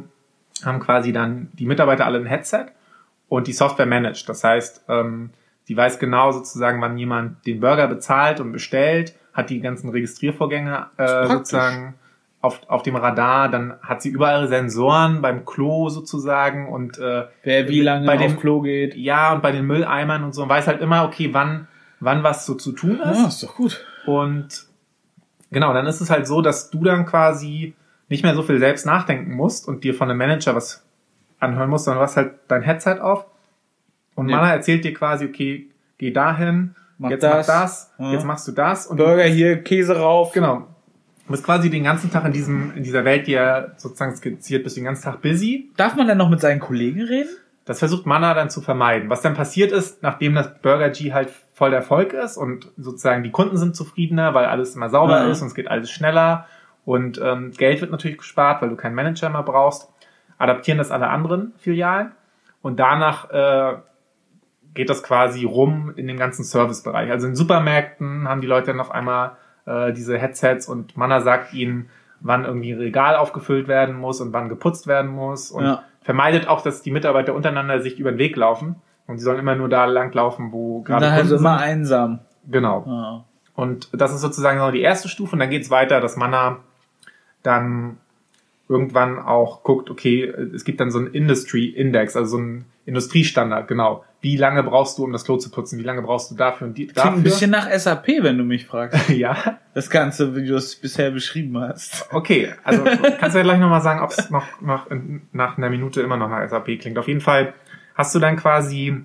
haben 0.63 0.79
quasi 0.79 1.11
dann 1.11 1.49
die 1.53 1.65
Mitarbeiter 1.65 2.05
alle 2.05 2.19
ein 2.19 2.25
Headset 2.25 2.67
und 3.27 3.47
die 3.47 3.53
Software 3.53 3.85
managt. 3.85 4.27
Das 4.29 4.43
heißt, 4.43 4.85
ähm, 4.87 5.31
die 5.67 5.75
weiß 5.75 5.99
genau 5.99 6.31
sozusagen, 6.31 6.81
wann 6.81 6.97
jemand 6.97 7.45
den 7.45 7.59
Burger 7.59 7.87
bezahlt 7.87 8.39
und 8.39 8.51
bestellt, 8.51 9.15
hat 9.33 9.49
die 9.49 9.59
ganzen 9.59 9.89
Registriervorgänge 9.89 10.87
äh, 10.97 11.27
sozusagen 11.27 11.95
auf, 12.41 12.61
auf 12.67 12.83
dem 12.83 12.95
Radar, 12.95 13.49
dann 13.49 13.73
hat 13.81 14.01
sie 14.01 14.09
überall 14.09 14.47
Sensoren 14.47 15.21
beim 15.21 15.45
Klo 15.45 15.89
sozusagen 15.89 16.69
und 16.69 16.99
äh, 16.99 17.25
Wer 17.43 17.67
wie 17.67 17.81
lange 17.81 18.05
bei 18.05 18.15
auf 18.15 18.21
dem 18.21 18.39
Klo 18.39 18.61
geht. 18.61 18.95
ja 18.95 19.33
und 19.33 19.41
bei 19.41 19.51
den 19.51 19.65
Mülleimern 19.65 20.23
und 20.23 20.33
so 20.33 20.43
und 20.43 20.49
weiß 20.49 20.67
halt 20.67 20.79
immer, 20.81 21.05
okay, 21.05 21.29
wann 21.33 21.67
wann 21.99 22.23
was 22.23 22.45
so 22.45 22.53
zu 22.53 22.71
tun 22.71 22.99
ist. 22.99 23.19
Ja, 23.19 23.27
ist 23.27 23.43
doch 23.43 23.55
gut. 23.55 23.83
Und 24.05 24.67
genau, 25.51 25.73
dann 25.73 25.87
ist 25.87 26.01
es 26.01 26.09
halt 26.09 26.27
so, 26.27 26.41
dass 26.41 26.69
du 26.69 26.83
dann 26.83 27.05
quasi 27.05 27.73
nicht 28.09 28.23
mehr 28.23 28.35
so 28.35 28.43
viel 28.43 28.59
selbst 28.59 28.85
nachdenken 28.85 29.33
musst 29.33 29.67
und 29.67 29.83
dir 29.83 29.93
von 29.93 30.09
einem 30.09 30.17
Manager 30.19 30.55
was 30.55 30.83
anhören 31.39 31.69
musst, 31.69 31.85
sondern 31.85 31.99
du 31.99 32.03
hast 32.03 32.17
halt 32.17 32.33
dein 32.47 32.61
Headset 32.61 32.99
auf 33.01 33.25
und 34.15 34.29
Ja. 34.29 34.37
Mana 34.37 34.51
erzählt 34.53 34.83
dir 34.85 34.93
quasi, 34.93 35.25
okay, 35.25 35.69
geh 35.97 36.11
dahin, 36.11 36.75
Mach 36.97 37.09
jetzt 37.09 37.23
das. 37.23 37.47
mach 37.47 37.53
das, 37.61 37.91
Ja. 37.97 38.11
jetzt 38.13 38.25
machst 38.25 38.47
du 38.47 38.51
das 38.51 38.87
und 38.87 38.97
Burger 38.97 39.23
hier, 39.23 39.61
Käse 39.63 39.97
rauf. 39.97 40.31
genau. 40.31 40.67
Du 41.27 41.31
bist 41.31 41.43
quasi 41.43 41.71
den 41.71 41.83
ganzen 41.83 42.11
Tag 42.11 42.23
in 42.25 42.31
diesem, 42.33 42.71
in 42.75 42.83
dieser 42.83 43.03
Welt, 43.03 43.25
die 43.25 43.33
er 43.33 43.73
sozusagen 43.77 44.15
skizziert, 44.15 44.63
bist 44.63 44.77
den 44.77 44.83
ganzen 44.83 45.03
Tag 45.05 45.21
busy. 45.23 45.71
Darf 45.75 45.95
man 45.95 46.07
denn 46.07 46.19
noch 46.19 46.29
mit 46.29 46.39
seinen 46.39 46.59
Kollegen 46.59 47.01
reden? 47.01 47.29
Das 47.65 47.79
versucht 47.79 48.05
Mana 48.05 48.35
dann 48.35 48.51
zu 48.51 48.61
vermeiden. 48.61 49.09
Was 49.09 49.21
dann 49.21 49.33
passiert 49.33 49.71
ist, 49.71 50.03
nachdem 50.03 50.35
das 50.35 50.53
Burger 50.61 50.89
G 50.91 51.13
halt 51.13 51.31
voll 51.53 51.71
der 51.71 51.79
Erfolg 51.79 52.13
ist 52.13 52.37
und 52.37 52.67
sozusagen 52.77 53.23
die 53.23 53.31
Kunden 53.31 53.57
sind 53.57 53.75
zufriedener, 53.75 54.35
weil 54.35 54.45
alles 54.45 54.75
immer 54.75 54.89
sauber 54.91 55.23
Ja. 55.25 55.31
ist 55.31 55.41
und 55.41 55.47
es 55.47 55.55
geht 55.55 55.67
alles 55.67 55.89
schneller 55.89 56.45
und 56.85 57.19
ähm, 57.23 57.51
Geld 57.57 57.81
wird 57.81 57.91
natürlich 57.91 58.17
gespart, 58.17 58.61
weil 58.61 58.69
du 58.69 58.75
keinen 58.75 58.95
Manager 58.95 59.29
mehr 59.29 59.43
brauchst, 59.43 59.89
adaptieren 60.37 60.77
das 60.77 60.91
alle 60.91 61.09
anderen 61.09 61.53
Filialen 61.57 62.11
und 62.61 62.79
danach 62.79 63.29
äh, 63.31 63.75
geht 64.73 64.89
das 64.89 65.03
quasi 65.03 65.45
rum 65.45 65.93
in 65.95 66.07
den 66.07 66.17
ganzen 66.17 66.43
Servicebereich. 66.43 67.09
Also 67.09 67.27
in 67.27 67.35
Supermärkten 67.35 68.27
haben 68.27 68.41
die 68.41 68.47
Leute 68.47 68.67
dann 68.67 68.79
auf 68.79 68.91
einmal 68.91 69.31
äh, 69.65 69.93
diese 69.93 70.17
Headsets 70.17 70.67
und 70.67 70.97
Mana 70.97 71.21
sagt 71.21 71.53
ihnen, 71.53 71.89
wann 72.19 72.43
irgendwie 72.45 72.71
ein 72.71 72.79
Regal 72.79 73.15
aufgefüllt 73.15 73.67
werden 73.67 73.95
muss 73.95 74.19
und 74.21 74.33
wann 74.33 74.49
geputzt 74.49 74.87
werden 74.87 75.09
muss 75.11 75.51
und 75.51 75.63
Ja. 75.63 75.83
vermeidet 76.01 76.47
auch, 76.47 76.61
dass 76.61 76.81
die 76.81 76.91
Mitarbeiter 76.91 77.33
untereinander 77.33 77.81
sich 77.81 77.99
über 77.99 78.11
den 78.11 78.17
Weg 78.17 78.35
laufen 78.35 78.75
und 79.07 79.17
sie 79.17 79.23
sollen 79.23 79.39
immer 79.39 79.55
nur 79.55 79.69
da 79.69 79.85
lang 79.85 80.13
laufen, 80.13 80.51
wo 80.51 80.77
Und 80.77 80.85
gerade 80.85 81.05
dann 81.05 81.13
halt 81.13 81.25
so 81.27 81.35
Kunden 81.35 81.45
immer 81.45 81.57
einsam. 81.59 82.19
Genau. 82.47 82.83
Ja. 82.85 83.23
Und 83.55 83.89
das 83.93 84.13
ist 84.13 84.21
sozusagen 84.21 84.71
die 84.73 84.81
erste 84.81 85.07
Stufe 85.07 85.33
und 85.33 85.39
dann 85.39 85.49
geht's 85.49 85.69
weiter, 85.71 86.01
dass 86.01 86.17
Mana 86.17 86.57
dann 87.45 87.97
irgendwann 88.67 89.19
auch 89.19 89.63
guckt, 89.63 89.89
okay, 89.89 90.23
es 90.23 90.63
gibt 90.65 90.79
dann 90.79 90.89
so 90.91 90.97
einen 90.97 91.07
Industry 91.07 91.67
Index, 91.67 92.15
also 92.15 92.31
so 92.31 92.37
einen 92.37 92.65
Industriestandard, 92.85 93.67
genau. 93.67 94.03
Wie 94.21 94.37
lange 94.37 94.63
brauchst 94.63 94.97
du, 94.97 95.03
um 95.03 95.11
das 95.11 95.23
Klo 95.23 95.37
zu 95.37 95.51
putzen? 95.51 95.77
Wie 95.77 95.83
lange 95.83 96.01
brauchst 96.01 96.31
du 96.31 96.35
dafür 96.35 96.67
und 96.67 96.77
die, 96.77 96.87
Klingt 96.87 96.97
dafür? 96.97 97.13
ein 97.13 97.23
bisschen 97.23 97.51
nach 97.51 97.71
SAP, 97.71 98.07
wenn 98.21 98.37
du 98.39 98.43
mich 98.43 98.65
fragst. 98.65 99.09
ja, 99.09 99.59
Das 99.75 99.89
Ganze, 99.91 100.35
wie 100.35 100.47
du 100.47 100.55
es 100.55 100.75
bisher 100.75 101.11
beschrieben 101.11 101.59
hast. 101.59 102.07
okay. 102.11 102.53
Also 102.63 102.83
kannst 103.19 103.35
du 103.35 103.39
ja 103.39 103.43
gleich 103.43 103.59
nochmal 103.59 103.81
sagen, 103.81 104.01
ob 104.01 104.11
es 104.11 104.29
noch, 104.31 104.61
noch 104.61 104.87
nach 105.31 105.57
einer 105.57 105.69
Minute 105.69 106.01
immer 106.01 106.17
noch 106.17 106.29
nach 106.29 106.47
SAP 106.47 106.79
klingt. 106.79 106.97
Auf 106.97 107.07
jeden 107.07 107.21
Fall 107.21 107.53
hast 107.93 108.15
du 108.15 108.19
dann 108.19 108.35
quasi 108.35 108.97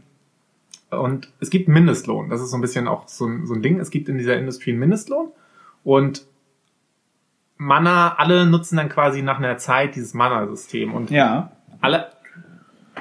und 0.91 1.33
es 1.41 1.51
gibt 1.51 1.69
Mindestlohn. 1.69 2.31
Das 2.31 2.41
ist 2.41 2.51
so 2.51 2.57
ein 2.57 2.63
bisschen 2.63 2.89
auch 2.89 3.07
so 3.09 3.27
ein, 3.27 3.47
so 3.47 3.55
ein 3.55 3.63
Ding. 3.63 3.79
Es 3.79 3.91
gibt 3.91 4.09
in 4.09 4.19
dieser 4.19 4.37
Industrie 4.37 4.71
einen 4.71 4.81
Mindestlohn 4.81 5.29
und 5.85 6.25
Mana, 7.63 8.15
alle 8.17 8.47
nutzen 8.47 8.77
dann 8.79 8.89
quasi 8.89 9.21
nach 9.21 9.37
einer 9.39 9.59
Zeit 9.59 9.95
dieses 9.95 10.15
Mana-System 10.15 10.95
und 10.95 11.11
Ja. 11.11 11.51
alle, 11.83 12.07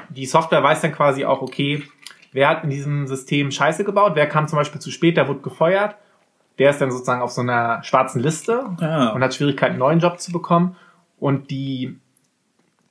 die 0.10 0.26
Software 0.26 0.62
weiß 0.62 0.82
dann 0.82 0.92
quasi 0.92 1.24
auch, 1.24 1.42
okay, 1.42 1.84
wer 2.34 2.50
hat 2.50 2.66
in 2.66 2.70
diesem 2.70 3.08
System 3.08 3.52
Scheiße 3.52 3.86
gebaut, 3.86 4.14
wer 4.16 4.28
kam 4.28 4.50
zum 4.50 4.58
Beispiel 4.60 4.82
zu 4.82 4.92
spät, 4.92 5.16
der 5.16 5.30
wurde 5.30 5.40
gefeuert, 5.40 5.96
der 6.58 6.72
ist 6.72 6.82
dann 6.82 6.92
sozusagen 6.92 7.22
auf 7.22 7.32
so 7.32 7.40
einer 7.40 7.82
schwarzen 7.84 8.22
Liste 8.22 8.66
Ah. 8.82 9.12
und 9.12 9.24
hat 9.24 9.34
Schwierigkeiten, 9.34 9.72
einen 9.74 9.80
neuen 9.80 10.00
Job 10.00 10.20
zu 10.20 10.34
bekommen 10.34 10.76
und 11.20 11.52
die, 11.52 11.98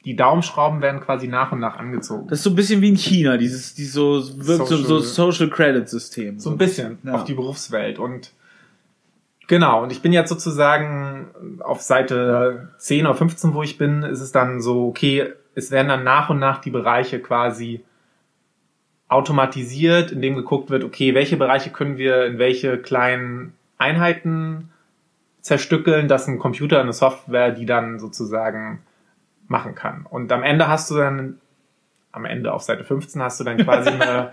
die 0.06 0.16
Daumenschrauben 0.16 0.80
werden 0.80 1.00
quasi 1.00 1.28
nach 1.28 1.52
und 1.52 1.60
nach 1.60 1.76
angezogen. 1.76 2.28
Das 2.28 2.38
ist 2.38 2.44
so 2.44 2.50
ein 2.50 2.56
bisschen 2.56 2.80
wie 2.80 2.88
in 2.88 2.96
China, 2.96 3.36
dieses, 3.36 3.74
dieses 3.74 3.92
so, 3.92 4.22
wirkt 4.38 4.68
so, 4.68 4.76
so 4.78 5.00
Social- 5.00 5.02
Social 5.32 5.50
Credit 5.50 5.86
System. 5.86 6.38
So 6.38 6.48
ein 6.48 6.56
bisschen 6.56 6.98
Ja. 7.02 7.12
auf 7.12 7.24
die 7.24 7.34
Berufswelt 7.34 7.98
und 7.98 8.32
genau, 9.48 9.82
und 9.82 9.90
ich 9.90 10.00
bin 10.00 10.12
jetzt 10.12 10.28
sozusagen 10.28 11.58
auf 11.60 11.82
Seite 11.82 12.68
10 12.78 13.06
oder 13.06 13.16
15, 13.16 13.54
wo 13.54 13.62
ich 13.64 13.76
bin, 13.76 14.04
ist 14.04 14.20
es 14.20 14.30
dann 14.30 14.60
so, 14.60 14.86
okay, 14.86 15.32
es 15.56 15.72
werden 15.72 15.88
dann 15.88 16.04
nach 16.04 16.30
und 16.30 16.38
nach 16.38 16.60
die 16.60 16.70
Bereiche 16.70 17.20
quasi 17.20 17.84
automatisiert, 19.08 20.12
indem 20.12 20.36
geguckt 20.36 20.70
wird, 20.70 20.84
okay, 20.84 21.14
welche 21.14 21.36
Bereiche 21.36 21.70
können 21.70 21.96
wir 21.96 22.26
in 22.26 22.38
welche 22.38 22.78
kleinen 22.78 23.54
Einheiten 23.78 24.70
zerstückeln, 25.40 26.08
dass 26.08 26.28
ein 26.28 26.38
Computer, 26.38 26.80
eine 26.80 26.92
Software, 26.92 27.50
die 27.50 27.66
dann 27.66 27.98
sozusagen 27.98 28.82
machen 29.48 29.74
kann. 29.74 30.06
Und 30.08 30.30
am 30.30 30.42
Ende 30.42 30.68
hast 30.68 30.90
du 30.90 30.96
dann, 30.96 31.40
am 32.12 32.24
Ende 32.24 32.52
auf 32.52 32.62
Seite 32.62 32.84
15 32.84 33.22
hast 33.22 33.40
du 33.40 33.44
dann 33.44 33.56
quasi 33.58 33.88
eine, 34.00 34.32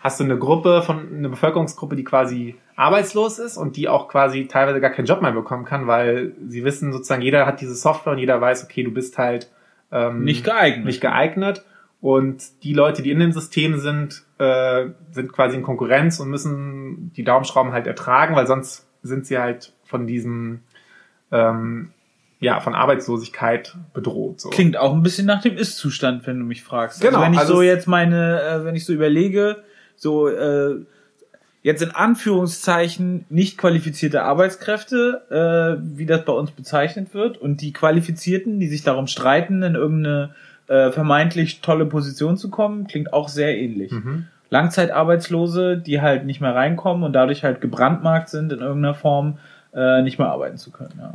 hast 0.00 0.20
du 0.20 0.24
eine 0.24 0.38
Gruppe 0.38 0.82
von, 0.82 1.08
eine 1.16 1.28
Bevölkerungsgruppe, 1.28 1.96
die 1.96 2.04
quasi 2.04 2.56
arbeitslos 2.76 3.38
ist 3.38 3.56
und 3.56 3.76
die 3.76 3.88
auch 3.88 4.08
quasi 4.08 4.46
teilweise 4.46 4.80
gar 4.80 4.90
keinen 4.90 5.06
Job 5.06 5.20
mehr 5.22 5.32
bekommen 5.32 5.64
kann, 5.64 5.86
weil 5.86 6.34
sie 6.46 6.64
wissen 6.64 6.92
sozusagen, 6.92 7.22
jeder 7.22 7.46
hat 7.46 7.60
diese 7.60 7.74
Software 7.74 8.12
und 8.12 8.18
jeder 8.18 8.40
weiß, 8.40 8.64
okay, 8.64 8.84
du 8.84 8.92
bist 8.92 9.18
halt 9.18 9.50
ähm, 9.90 10.22
Nicht 10.22 10.44
geeignet. 10.44 10.84
nicht 10.84 11.00
geeignet. 11.00 11.64
Und 12.00 12.62
die 12.62 12.74
Leute, 12.74 13.02
die 13.02 13.10
in 13.10 13.18
dem 13.18 13.32
System 13.32 13.78
sind, 13.80 14.22
äh, 14.38 14.86
sind 15.10 15.32
quasi 15.32 15.56
in 15.56 15.64
Konkurrenz 15.64 16.20
und 16.20 16.30
müssen 16.30 17.12
die 17.16 17.24
Daumenschrauben 17.24 17.72
halt 17.72 17.88
ertragen, 17.88 18.36
weil 18.36 18.46
sonst 18.46 18.86
sind 19.02 19.26
sie 19.26 19.38
halt 19.38 19.72
von 19.84 20.06
diesem, 20.06 20.60
ähm, 21.32 21.90
ja, 22.38 22.60
von 22.60 22.76
Arbeitslosigkeit 22.76 23.76
bedroht. 23.94 24.40
So. 24.40 24.50
Klingt 24.50 24.76
auch 24.76 24.92
ein 24.92 25.02
bisschen 25.02 25.26
nach 25.26 25.42
dem 25.42 25.56
Ist-Zustand, 25.56 26.24
wenn 26.28 26.38
du 26.38 26.44
mich 26.44 26.62
fragst. 26.62 27.00
Genau, 27.00 27.14
Also 27.18 27.26
wenn 27.26 27.32
ich 27.32 27.38
also 27.40 27.54
so 27.54 27.62
jetzt 27.62 27.88
meine, 27.88 28.42
äh, 28.42 28.64
wenn 28.64 28.76
ich 28.76 28.84
so 28.84 28.92
überlege, 28.92 29.64
so 29.98 30.28
äh, 30.28 30.76
jetzt 31.62 31.82
in 31.82 31.90
Anführungszeichen 31.90 33.26
nicht 33.28 33.58
qualifizierte 33.58 34.22
Arbeitskräfte, 34.22 35.22
äh, 35.82 35.82
wie 35.98 36.06
das 36.06 36.24
bei 36.24 36.32
uns 36.32 36.50
bezeichnet 36.52 37.12
wird, 37.14 37.36
und 37.36 37.60
die 37.60 37.72
Qualifizierten, 37.72 38.58
die 38.58 38.68
sich 38.68 38.82
darum 38.82 39.06
streiten, 39.06 39.62
in 39.62 39.74
irgendeine 39.74 40.34
äh, 40.68 40.90
vermeintlich 40.92 41.60
tolle 41.60 41.86
Position 41.86 42.36
zu 42.36 42.48
kommen, 42.50 42.86
klingt 42.86 43.12
auch 43.12 43.28
sehr 43.28 43.58
ähnlich. 43.58 43.92
Mhm. 43.92 44.28
Langzeitarbeitslose, 44.50 45.76
die 45.76 46.00
halt 46.00 46.24
nicht 46.24 46.40
mehr 46.40 46.54
reinkommen 46.54 47.02
und 47.02 47.12
dadurch 47.12 47.44
halt 47.44 47.60
gebrandmarkt 47.60 48.30
sind 48.30 48.52
in 48.52 48.60
irgendeiner 48.60 48.94
Form, 48.94 49.38
äh, 49.74 50.02
nicht 50.02 50.18
mehr 50.18 50.28
arbeiten 50.28 50.56
zu 50.56 50.70
können. 50.70 50.94
Ja. 50.98 51.14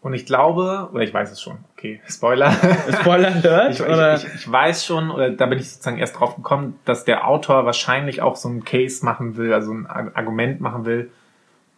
Und 0.00 0.14
ich 0.14 0.26
glaube, 0.26 0.88
oder 0.92 1.02
ich 1.02 1.12
weiß 1.12 1.32
es 1.32 1.40
schon, 1.42 1.58
okay, 1.76 2.00
Spoiler. 2.08 2.52
Spoiler 3.00 3.34
Alert, 3.34 3.74
Ich, 3.74 3.82
oder? 3.82 4.14
ich, 4.14 4.24
ich, 4.24 4.34
ich 4.34 4.52
weiß 4.52 4.84
schon, 4.86 5.10
oder 5.10 5.30
da 5.30 5.46
bin 5.46 5.58
ich 5.58 5.70
sozusagen 5.70 5.98
erst 5.98 6.18
drauf 6.20 6.36
gekommen, 6.36 6.78
dass 6.84 7.04
der 7.04 7.26
Autor 7.26 7.64
wahrscheinlich 7.66 8.22
auch 8.22 8.36
so 8.36 8.48
ein 8.48 8.64
Case 8.64 9.04
machen 9.04 9.36
will, 9.36 9.52
also 9.52 9.72
ein 9.72 9.86
Ar- 9.86 10.12
Argument 10.14 10.60
machen 10.60 10.84
will, 10.84 11.10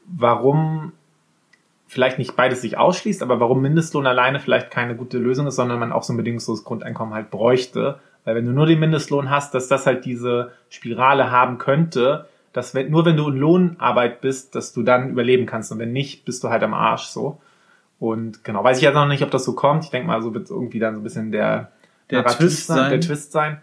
warum 0.07 0.93
vielleicht 1.87 2.18
nicht 2.18 2.37
beides 2.37 2.61
sich 2.61 2.77
ausschließt, 2.79 3.23
aber 3.23 3.41
warum 3.41 3.62
Mindestlohn 3.62 4.07
alleine 4.07 4.39
vielleicht 4.39 4.71
keine 4.71 4.95
gute 4.95 5.18
Lösung 5.18 5.47
ist, 5.47 5.57
sondern 5.57 5.79
man 5.81 5.91
auch 5.93 6.03
so 6.03 6.12
ein 6.12 6.16
bedingungsloses 6.16 6.64
Grundeinkommen 6.64 7.14
halt 7.14 7.31
bräuchte. 7.31 7.99
Weil 8.25 8.37
wenn 8.37 8.47
du 8.47 8.53
nur 8.53 8.66
den 8.66 8.79
Mindestlohn 8.79 9.31
hast, 9.31 9.55
dass 9.55 9.66
das 9.66 9.87
halt 9.87 10.05
diese 10.05 10.53
Spirale 10.68 11.31
haben 11.31 11.59
könnte, 11.59 12.27
dass 12.53 12.75
wenn, 12.75 12.91
nur 12.91 13.05
wenn 13.07 13.16
du 13.16 13.29
in 13.31 13.37
Lohnarbeit 13.37 14.21
bist, 14.21 14.55
dass 14.55 14.73
du 14.73 14.83
dann 14.83 15.11
überleben 15.11 15.47
kannst 15.47 15.73
und 15.73 15.79
wenn 15.79 15.93
nicht, 15.93 16.25
bist 16.25 16.45
du 16.45 16.51
halt 16.51 16.62
am 16.62 16.75
Arsch 16.75 17.05
so. 17.07 17.41
Und 18.01 18.42
genau, 18.44 18.64
weiß 18.64 18.78
ich 18.78 18.82
jetzt 18.82 18.94
noch 18.94 19.07
nicht, 19.07 19.22
ob 19.22 19.30
das 19.30 19.44
so 19.44 19.55
kommt. 19.55 19.84
Ich 19.84 19.90
denke 19.90 20.09
mal, 20.09 20.20
so 20.22 20.34
wird 20.34 20.51
irgendwie 20.51 20.78
dann 20.80 20.94
so 20.94 21.01
ein 21.01 21.05
bisschen 21.05 21.30
der, 21.30 21.70
Der 22.11 22.22
Narrativ 22.22 22.38
Twist 22.38 22.66
sein. 22.66 22.90
Der 22.90 23.01
Twist 23.01 23.30
sein. 23.30 23.61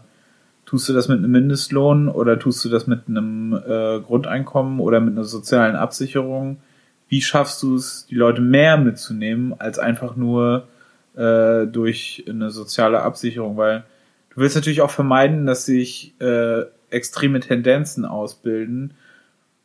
Tust 0.72 0.88
du 0.88 0.94
das 0.94 1.10
mit 1.10 1.18
einem 1.18 1.32
Mindestlohn 1.32 2.08
oder 2.08 2.40
tust 2.40 2.64
du 2.64 2.70
das 2.70 2.88
mit 2.88 3.10
einem 3.10 3.54
äh, 3.54 4.00
Grundeinkommen 4.00 4.80
oder 4.80 5.02
mit 5.02 5.16
einer 5.16 5.26
sozialen 5.26 5.76
Absicherung? 5.76 6.62
Wie 7.10 7.22
schaffst 7.22 7.62
du 7.62 7.76
es, 7.76 8.06
die 8.06 8.16
Leute 8.16 8.42
mehr 8.42 8.78
mitzunehmen, 8.78 9.54
als 9.60 9.80
einfach 9.80 10.16
nur 10.16 10.70
äh, 11.18 11.68
durch 11.68 12.24
eine 12.30 12.52
soziale 12.52 13.02
Absicherung? 13.02 13.58
Weil 13.58 13.84
du 14.32 14.42
willst 14.42 14.56
natürlich 14.56 14.82
auch 14.82 14.92
vermeiden, 14.92 15.46
dass 15.46 15.66
sich 15.66 16.16
äh, 16.20 16.64
extreme 16.90 17.40
Tendenzen 17.40 18.06
ausbilden, 18.06 18.94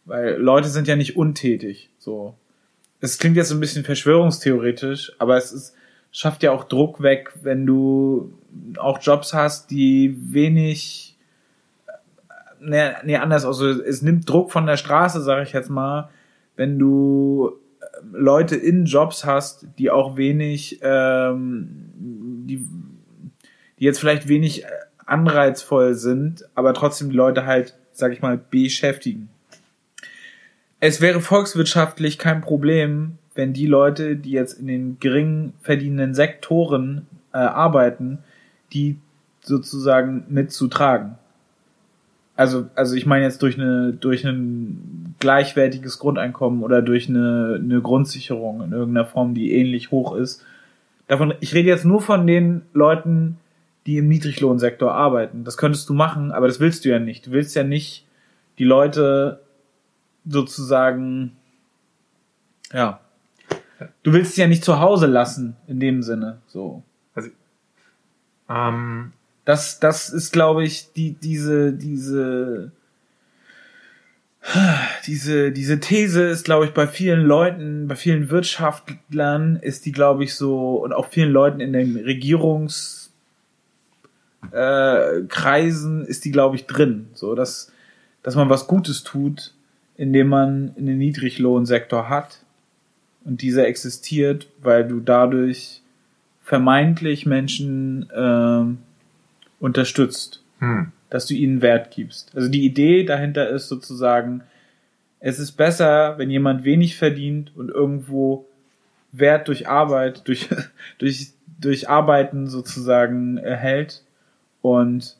weil 0.04 0.36
Leute 0.36 0.68
sind 0.68 0.86
ja 0.86 0.96
nicht 0.96 1.16
untätig. 1.16 1.90
So, 1.98 2.34
es 3.00 3.18
klingt 3.18 3.36
jetzt 3.36 3.52
ein 3.52 3.60
bisschen 3.60 3.84
verschwörungstheoretisch, 3.84 5.12
aber 5.18 5.36
es 5.36 5.52
ist, 5.52 5.74
schafft 6.10 6.42
ja 6.42 6.52
auch 6.52 6.64
Druck 6.64 7.02
weg, 7.02 7.32
wenn 7.42 7.66
du 7.66 8.32
auch 8.78 9.00
Jobs 9.00 9.34
hast, 9.34 9.70
die 9.70 10.16
wenig, 10.32 11.16
nee, 12.60 12.90
nee 13.04 13.16
anders, 13.16 13.44
also 13.44 13.68
es 13.68 14.02
nimmt 14.02 14.28
Druck 14.28 14.50
von 14.50 14.66
der 14.66 14.76
Straße, 14.76 15.20
sage 15.20 15.42
ich 15.42 15.52
jetzt 15.52 15.70
mal, 15.70 16.10
wenn 16.56 16.78
du 16.78 17.52
äh, 17.80 17.84
Leute 18.12 18.56
in 18.56 18.86
Jobs 18.86 19.24
hast, 19.24 19.66
die 19.78 19.90
auch 19.90 20.16
wenig, 20.16 20.80
ähm, 20.82 21.90
die, 21.98 22.66
die 23.78 23.84
jetzt 23.84 23.98
vielleicht 23.98 24.28
wenig 24.28 24.64
äh, 24.64 24.68
anreizvoll 25.04 25.94
sind, 25.94 26.44
aber 26.54 26.74
trotzdem 26.74 27.10
die 27.10 27.16
Leute 27.16 27.46
halt, 27.46 27.74
sag 27.92 28.12
ich 28.12 28.22
mal, 28.22 28.38
beschäftigen. 28.38 29.28
Es 30.80 31.00
wäre 31.00 31.20
volkswirtschaftlich 31.20 32.18
kein 32.18 32.42
Problem, 32.42 33.18
wenn 33.34 33.52
die 33.52 33.66
Leute, 33.66 34.16
die 34.16 34.32
jetzt 34.32 34.54
in 34.54 34.66
den 34.66 34.98
gering 35.00 35.52
verdienenden 35.60 36.14
Sektoren 36.14 37.06
äh, 37.32 37.38
arbeiten, 37.38 38.18
die 38.72 38.98
sozusagen 39.42 40.24
mitzutragen. 40.28 41.16
Also, 42.34 42.66
also 42.74 42.94
ich 42.96 43.06
meine 43.06 43.24
jetzt 43.24 43.40
durch 43.42 43.58
eine, 43.58 43.94
durch 43.94 44.24
ein 44.24 45.14
gleichwertiges 45.18 45.98
Grundeinkommen 45.98 46.62
oder 46.62 46.82
durch 46.82 47.08
eine, 47.08 47.58
eine 47.62 47.80
Grundsicherung 47.80 48.62
in 48.62 48.72
irgendeiner 48.72 49.06
Form, 49.06 49.34
die 49.34 49.52
ähnlich 49.52 49.90
hoch 49.90 50.14
ist. 50.14 50.44
Davon, 51.06 51.32
ich 51.40 51.54
rede 51.54 51.68
jetzt 51.68 51.84
nur 51.86 52.02
von 52.02 52.26
den 52.26 52.62
Leuten, 52.74 53.38
die 53.86 53.98
im 53.98 54.08
Niedriglohnsektor 54.08 54.92
arbeiten. 54.92 55.44
Das 55.44 55.56
könntest 55.56 55.88
du 55.88 55.94
machen, 55.94 56.32
aber 56.32 56.48
das 56.48 56.60
willst 56.60 56.84
du 56.84 56.88
ja 56.88 56.98
nicht. 56.98 57.26
Du 57.26 57.30
willst 57.30 57.54
ja 57.54 57.62
nicht 57.62 58.04
die 58.58 58.64
Leute 58.64 59.40
sozusagen, 60.28 61.36
ja, 62.72 63.00
du 64.02 64.12
willst 64.12 64.34
sie 64.34 64.40
ja 64.40 64.48
nicht 64.48 64.64
zu 64.64 64.80
Hause 64.80 65.06
lassen, 65.06 65.56
in 65.68 65.78
dem 65.78 66.02
Sinne, 66.02 66.38
so. 66.48 66.82
Also, 67.14 67.30
ähm, 68.48 69.12
das, 69.44 69.78
das 69.78 70.08
ist, 70.10 70.32
glaube 70.32 70.64
ich, 70.64 70.92
die, 70.92 71.12
diese, 71.12 71.72
diese, 71.72 72.72
diese, 75.06 75.52
diese 75.52 75.78
These 75.78 76.24
ist, 76.24 76.44
glaube 76.44 76.64
ich, 76.64 76.72
bei 76.72 76.88
vielen 76.88 77.22
Leuten, 77.22 77.86
bei 77.86 77.94
vielen 77.94 78.30
Wirtschaftlern 78.30 79.56
ist 79.56 79.86
die, 79.86 79.92
glaube 79.92 80.24
ich, 80.24 80.34
so, 80.34 80.76
und 80.76 80.92
auch 80.92 81.06
vielen 81.06 81.30
Leuten 81.30 81.60
in 81.60 81.72
den 81.72 81.96
Regierungskreisen 81.96 83.05
äh, 84.52 85.22
Kreisen 85.28 86.04
ist 86.04 86.24
die, 86.24 86.30
glaube 86.30 86.56
ich, 86.56 86.66
drin. 86.66 87.08
So, 87.14 87.34
dass, 87.34 87.72
dass 88.22 88.34
man 88.34 88.48
was 88.48 88.66
Gutes 88.66 89.02
tut, 89.02 89.54
indem 89.96 90.28
man 90.28 90.74
einen 90.76 90.98
Niedriglohnsektor 90.98 92.08
hat 92.08 92.38
und 93.24 93.42
dieser 93.42 93.66
existiert, 93.66 94.48
weil 94.62 94.86
du 94.86 95.00
dadurch 95.00 95.82
vermeintlich 96.42 97.26
Menschen 97.26 98.08
äh, 98.10 99.62
unterstützt, 99.62 100.42
hm. 100.60 100.92
dass 101.10 101.26
du 101.26 101.34
ihnen 101.34 101.62
Wert 101.62 101.90
gibst. 101.90 102.30
Also 102.36 102.48
die 102.48 102.64
Idee 102.64 103.04
dahinter 103.04 103.48
ist 103.48 103.68
sozusagen, 103.68 104.42
es 105.18 105.38
ist 105.38 105.52
besser, 105.52 106.18
wenn 106.18 106.30
jemand 106.30 106.62
wenig 106.62 106.96
verdient 106.96 107.50
und 107.56 107.70
irgendwo 107.70 108.46
Wert 109.10 109.48
durch 109.48 109.66
Arbeit, 109.66 110.28
durch, 110.28 110.48
durch, 110.98 111.32
durch 111.58 111.88
Arbeiten 111.88 112.46
sozusagen 112.46 113.38
erhält 113.38 114.02
und 114.66 115.16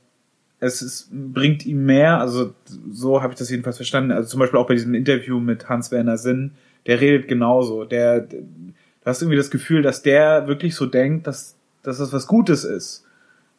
es 0.58 0.82
ist, 0.82 1.08
bringt 1.12 1.64
ihm 1.66 1.84
mehr, 1.84 2.18
also 2.18 2.54
so 2.90 3.22
habe 3.22 3.34
ich 3.34 3.38
das 3.38 3.50
jedenfalls 3.50 3.76
verstanden, 3.76 4.10
also 4.10 4.28
zum 4.28 4.40
Beispiel 4.40 4.58
auch 4.58 4.66
bei 4.66 4.74
diesem 4.74 4.94
Interview 4.94 5.38
mit 5.38 5.68
Hans-Werner 5.68 6.18
Sinn, 6.18 6.52
der 6.86 7.00
redet 7.00 7.28
genauso, 7.28 7.84
der, 7.84 8.20
du 8.20 8.74
hast 9.04 9.22
irgendwie 9.22 9.36
das 9.36 9.50
Gefühl, 9.50 9.82
dass 9.82 10.02
der 10.02 10.48
wirklich 10.48 10.74
so 10.74 10.86
denkt, 10.86 11.26
dass, 11.26 11.56
dass 11.82 11.98
das 11.98 12.12
was 12.12 12.26
Gutes 12.26 12.64
ist, 12.64 13.04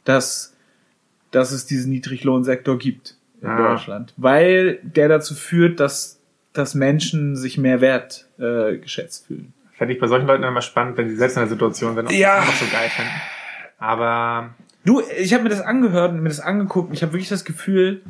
dass, 0.04 0.56
dass 1.32 1.52
es 1.52 1.66
diesen 1.66 1.92
Niedriglohnsektor 1.92 2.78
gibt 2.78 3.16
in 3.42 3.48
ja. 3.48 3.70
Deutschland, 3.70 4.14
weil 4.18 4.80
der 4.84 5.08
dazu 5.08 5.36
führt, 5.36 5.80
dass, 5.80 6.20
dass 6.52 6.74
Menschen 6.74 7.36
sich 7.36 7.58
mehr 7.58 7.80
wert 7.80 8.28
äh, 8.40 8.78
geschätzt 8.78 9.28
fühlen. 9.28 9.54
Fände 9.74 9.94
ich 9.94 10.00
bei 10.00 10.08
solchen 10.08 10.26
Leuten 10.26 10.44
immer 10.44 10.64
spannend, 10.64 10.98
wenn 10.98 11.08
sie 11.08 11.16
selbst 11.16 11.38
in 11.38 11.42
der 11.42 11.50
Situation 11.50 11.96
wären, 11.96 12.10
ja. 12.10 12.40
auch 12.40 12.54
so 12.54 12.66
geil 12.72 12.90
finden. 12.90 13.12
Aber 13.78 14.56
Du, 14.88 15.02
ich 15.02 15.34
habe 15.34 15.44
mir 15.44 15.50
das 15.50 15.60
angehört 15.60 16.14
und 16.14 16.22
mir 16.22 16.30
das 16.30 16.40
angeguckt 16.40 16.94
ich 16.94 17.04
habe 17.04 17.12
wirklich 17.12 17.28
das 17.28 17.44
Gefühl, 17.44 18.04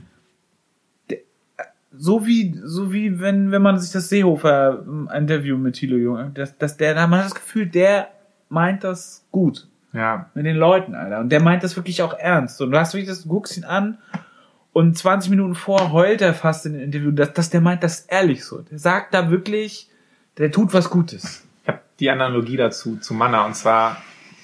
so 1.92 2.28
wie, 2.28 2.56
so 2.64 2.94
wie 2.94 3.20
wenn, 3.20 3.50
wenn 3.52 3.64
man 3.64 3.80
sich 3.80 3.92
das 3.92 4.10
Seehofer 4.10 4.84
ähm, 4.86 5.10
Interview 5.12 5.58
mit 5.58 5.74
Thilo 5.74 5.98
Jung, 5.98 6.36
dass, 6.36 6.56
dass 6.60 6.78
der, 6.78 6.94
da 6.94 7.08
man 7.08 7.22
hat 7.22 7.26
das 7.26 7.34
Gefühl, 7.34 7.66
der 7.66 8.10
meint 8.50 8.84
das 8.84 9.26
gut. 9.32 9.68
Ja. 9.92 10.30
Mit 10.36 10.46
den 10.46 10.56
Leuten, 10.56 10.94
Alter. 10.94 11.20
Und 11.22 11.30
der 11.30 11.42
meint 11.42 11.64
das 11.64 11.76
wirklich 11.76 12.04
auch 12.04 12.14
ernst. 12.14 12.62
Und 12.62 12.70
du 12.70 12.78
hast 12.78 12.94
wirklich 12.94 13.10
das, 13.10 13.24
du 13.24 13.30
guckst 13.30 13.58
ihn 13.58 13.64
an 13.64 13.98
und 14.72 14.96
20 14.96 15.32
Minuten 15.32 15.56
vor 15.56 15.92
heult 15.92 16.22
er 16.22 16.36
fast 16.36 16.68
in 16.68 16.74
dem 16.74 16.84
Interview, 16.84 17.10
dass, 17.10 17.34
dass 17.34 17.50
der 17.50 17.62
meint 17.62 17.82
das 17.82 18.02
ehrlich 18.02 18.46
so. 18.46 18.60
Der 18.60 18.78
sagt 18.78 19.16
da 19.16 19.32
wirklich, 19.32 19.90
der 20.38 20.52
tut 20.52 20.76
was 20.76 20.92
Gutes. 20.92 21.44
Ich 21.64 21.70
habe 21.70 21.80
die 22.00 22.12
Analogie 22.12 22.58
dazu, 22.58 22.98
zu 22.98 23.16
Manna. 23.16 23.48
Und 23.48 23.56
zwar, 23.56 23.98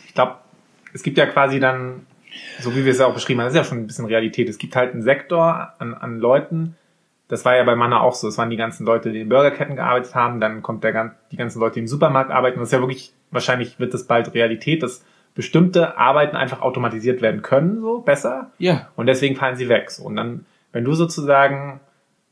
ich 0.07 0.15
glaube, 0.15 0.37
es 0.93 1.03
gibt 1.03 1.19
ja 1.19 1.27
quasi 1.27 1.59
dann 1.59 2.07
so 2.59 2.75
wie 2.75 2.85
wir 2.85 2.91
es 2.91 2.99
ja 2.99 3.07
auch 3.07 3.13
beschrieben 3.13 3.39
haben, 3.39 3.47
das 3.47 3.53
ist 3.53 3.57
ja 3.57 3.63
schon 3.63 3.79
ein 3.79 3.87
bisschen 3.87 4.05
Realität. 4.05 4.49
Es 4.49 4.57
gibt 4.57 4.75
halt 4.75 4.93
einen 4.93 5.01
Sektor 5.01 5.73
an, 5.79 5.93
an 5.93 6.19
Leuten, 6.19 6.75
das 7.27 7.45
war 7.45 7.55
ja 7.55 7.63
bei 7.63 7.75
Manna 7.75 8.01
auch 8.01 8.13
so. 8.13 8.27
Es 8.27 8.37
waren 8.37 8.49
die 8.49 8.57
ganzen 8.57 8.85
Leute, 8.85 9.11
die 9.11 9.21
in 9.21 9.29
Burgerketten 9.29 9.75
gearbeitet 9.75 10.13
haben, 10.13 10.39
dann 10.39 10.61
kommt 10.61 10.83
der, 10.83 11.15
die 11.31 11.37
ganzen 11.37 11.59
Leute, 11.59 11.75
die 11.75 11.79
im 11.81 11.87
Supermarkt 11.87 12.31
arbeiten. 12.31 12.59
Das 12.59 12.69
ist 12.69 12.73
ja 12.73 12.79
wirklich, 12.79 13.13
wahrscheinlich 13.31 13.79
wird 13.79 13.93
das 13.93 14.05
bald 14.05 14.33
Realität, 14.33 14.83
dass 14.83 15.03
bestimmte 15.33 15.97
Arbeiten 15.97 16.35
einfach 16.35 16.61
automatisiert 16.61 17.21
werden 17.21 17.41
können, 17.41 17.81
so 17.81 18.01
besser. 18.01 18.51
Ja. 18.59 18.89
Und 18.95 19.07
deswegen 19.07 19.35
fallen 19.35 19.55
sie 19.55 19.67
weg. 19.67 19.89
So. 19.89 20.03
Und 20.03 20.15
dann, 20.15 20.45
wenn 20.73 20.83
du 20.83 20.93
sozusagen 20.93 21.79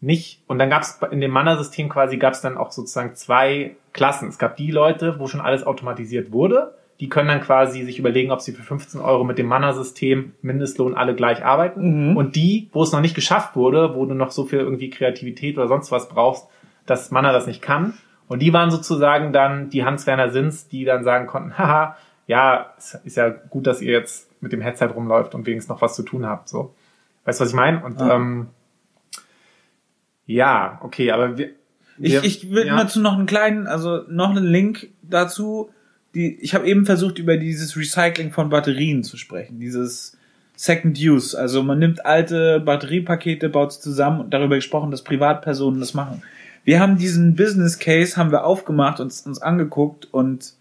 nicht, 0.01 0.43
und 0.47 0.59
dann 0.59 0.69
gab 0.69 0.83
es 0.83 0.99
in 1.09 1.21
dem 1.21 1.31
Manna-System 1.31 1.89
quasi, 1.89 2.17
gab 2.17 2.33
es 2.33 2.41
dann 2.41 2.57
auch 2.57 2.71
sozusagen 2.71 3.15
zwei 3.15 3.75
Klassen. 3.93 4.29
Es 4.29 4.37
gab 4.37 4.55
die 4.55 4.71
Leute, 4.71 5.19
wo 5.19 5.27
schon 5.27 5.41
alles 5.41 5.63
automatisiert 5.63 6.31
wurde 6.31 6.75
die 7.01 7.09
können 7.09 7.27
dann 7.27 7.41
quasi 7.41 7.83
sich 7.83 7.97
überlegen, 7.97 8.31
ob 8.31 8.41
sie 8.41 8.51
für 8.51 8.61
15 8.61 9.01
Euro 9.01 9.23
mit 9.23 9.39
dem 9.39 9.47
Manna-System 9.47 10.33
Mindestlohn 10.43 10.93
alle 10.93 11.15
gleich 11.15 11.43
arbeiten. 11.43 12.11
Mhm. 12.11 12.17
Und 12.17 12.35
die, 12.35 12.69
wo 12.73 12.83
es 12.83 12.91
noch 12.91 13.01
nicht 13.01 13.15
geschafft 13.15 13.55
wurde, 13.55 13.95
wo 13.95 14.05
du 14.05 14.13
noch 14.13 14.29
so 14.29 14.45
viel 14.45 14.59
irgendwie 14.59 14.91
Kreativität 14.91 15.57
oder 15.57 15.67
sonst 15.67 15.91
was 15.91 16.09
brauchst, 16.09 16.47
dass 16.85 17.09
Manna 17.09 17.33
das 17.33 17.47
nicht 17.47 17.59
kann. 17.59 17.95
Und 18.27 18.39
die 18.39 18.53
waren 18.53 18.69
sozusagen 18.69 19.33
dann 19.33 19.71
die 19.71 19.83
Hans-Werner 19.83 20.29
Sins, 20.29 20.67
die 20.67 20.85
dann 20.85 21.03
sagen 21.03 21.25
konnten, 21.25 21.57
haha, 21.57 21.97
ja, 22.27 22.71
ist 23.03 23.17
ja 23.17 23.29
gut, 23.29 23.65
dass 23.65 23.81
ihr 23.81 23.93
jetzt 23.93 24.29
mit 24.39 24.51
dem 24.51 24.61
Headset 24.61 24.85
rumläuft 24.85 25.33
und 25.33 25.47
wenigstens 25.47 25.69
noch 25.69 25.81
was 25.81 25.95
zu 25.95 26.03
tun 26.03 26.27
habt. 26.27 26.49
So. 26.49 26.75
Weißt 27.25 27.39
du, 27.39 27.45
was 27.45 27.49
ich 27.49 27.55
meine? 27.55 27.83
Und 27.83 27.99
ja. 27.99 28.15
ähm, 28.15 28.47
ja, 30.27 30.79
okay, 30.83 31.09
aber 31.09 31.35
wir. 31.35 31.49
wir 31.97 32.23
ich, 32.23 32.43
ich 32.43 32.51
will 32.51 32.67
ja. 32.67 32.77
dazu 32.77 33.01
noch 33.01 33.17
einen 33.17 33.25
kleinen, 33.25 33.65
also 33.65 34.03
noch 34.07 34.29
einen 34.29 34.45
Link 34.45 34.89
dazu 35.01 35.71
die, 36.13 36.35
ich 36.41 36.53
habe 36.53 36.67
eben 36.67 36.85
versucht, 36.85 37.19
über 37.19 37.37
dieses 37.37 37.77
Recycling 37.77 38.31
von 38.31 38.49
Batterien 38.49 39.03
zu 39.03 39.17
sprechen, 39.17 39.59
dieses 39.59 40.17
Second 40.55 40.97
Use. 40.99 41.37
Also 41.37 41.63
man 41.63 41.79
nimmt 41.79 42.05
alte 42.05 42.59
Batteriepakete, 42.59 43.49
baut 43.49 43.73
sie 43.73 43.81
zusammen 43.81 44.21
und 44.21 44.33
darüber 44.33 44.55
gesprochen, 44.55 44.91
dass 44.91 45.03
Privatpersonen 45.03 45.79
das 45.79 45.93
machen. 45.93 46.21
Wir 46.63 46.79
haben 46.79 46.97
diesen 46.97 47.35
Business 47.35 47.79
Case, 47.79 48.17
haben 48.17 48.31
wir 48.31 48.45
aufgemacht 48.45 48.99
und 48.99 49.07
uns 49.25 49.41
angeguckt 49.41 50.07
und 50.11 50.53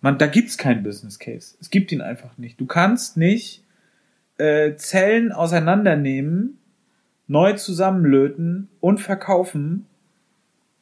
man, 0.00 0.18
da 0.18 0.26
gibt's 0.26 0.58
keinen 0.58 0.82
Business 0.82 1.18
Case. 1.18 1.54
Es 1.60 1.70
gibt 1.70 1.92
ihn 1.92 2.00
einfach 2.00 2.36
nicht. 2.36 2.60
Du 2.60 2.66
kannst 2.66 3.16
nicht 3.16 3.62
äh, 4.36 4.74
Zellen 4.74 5.32
auseinandernehmen, 5.32 6.58
neu 7.26 7.52
zusammenlöten 7.54 8.68
und 8.80 9.00
verkaufen 9.00 9.86